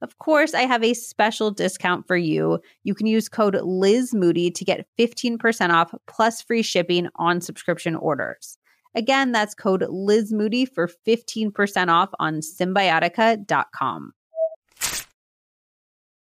Of 0.00 0.18
course, 0.18 0.54
I 0.54 0.62
have 0.62 0.84
a 0.84 0.94
special 0.94 1.50
discount 1.50 2.06
for 2.06 2.16
you. 2.16 2.60
You 2.84 2.94
can 2.94 3.06
use 3.06 3.28
code 3.28 3.58
Liz 3.62 4.14
Moody 4.14 4.50
to 4.52 4.64
get 4.64 4.86
15% 4.98 5.70
off 5.70 5.92
plus 6.06 6.40
free 6.40 6.62
shipping 6.62 7.08
on 7.16 7.40
subscription 7.40 7.96
orders. 7.96 8.58
Again, 8.94 9.32
that's 9.32 9.54
code 9.54 9.84
Liz 9.88 10.32
Moody 10.32 10.64
for 10.64 10.88
15% 11.06 11.88
off 11.88 12.10
on 12.18 12.40
cymbiotika.com. 12.40 14.12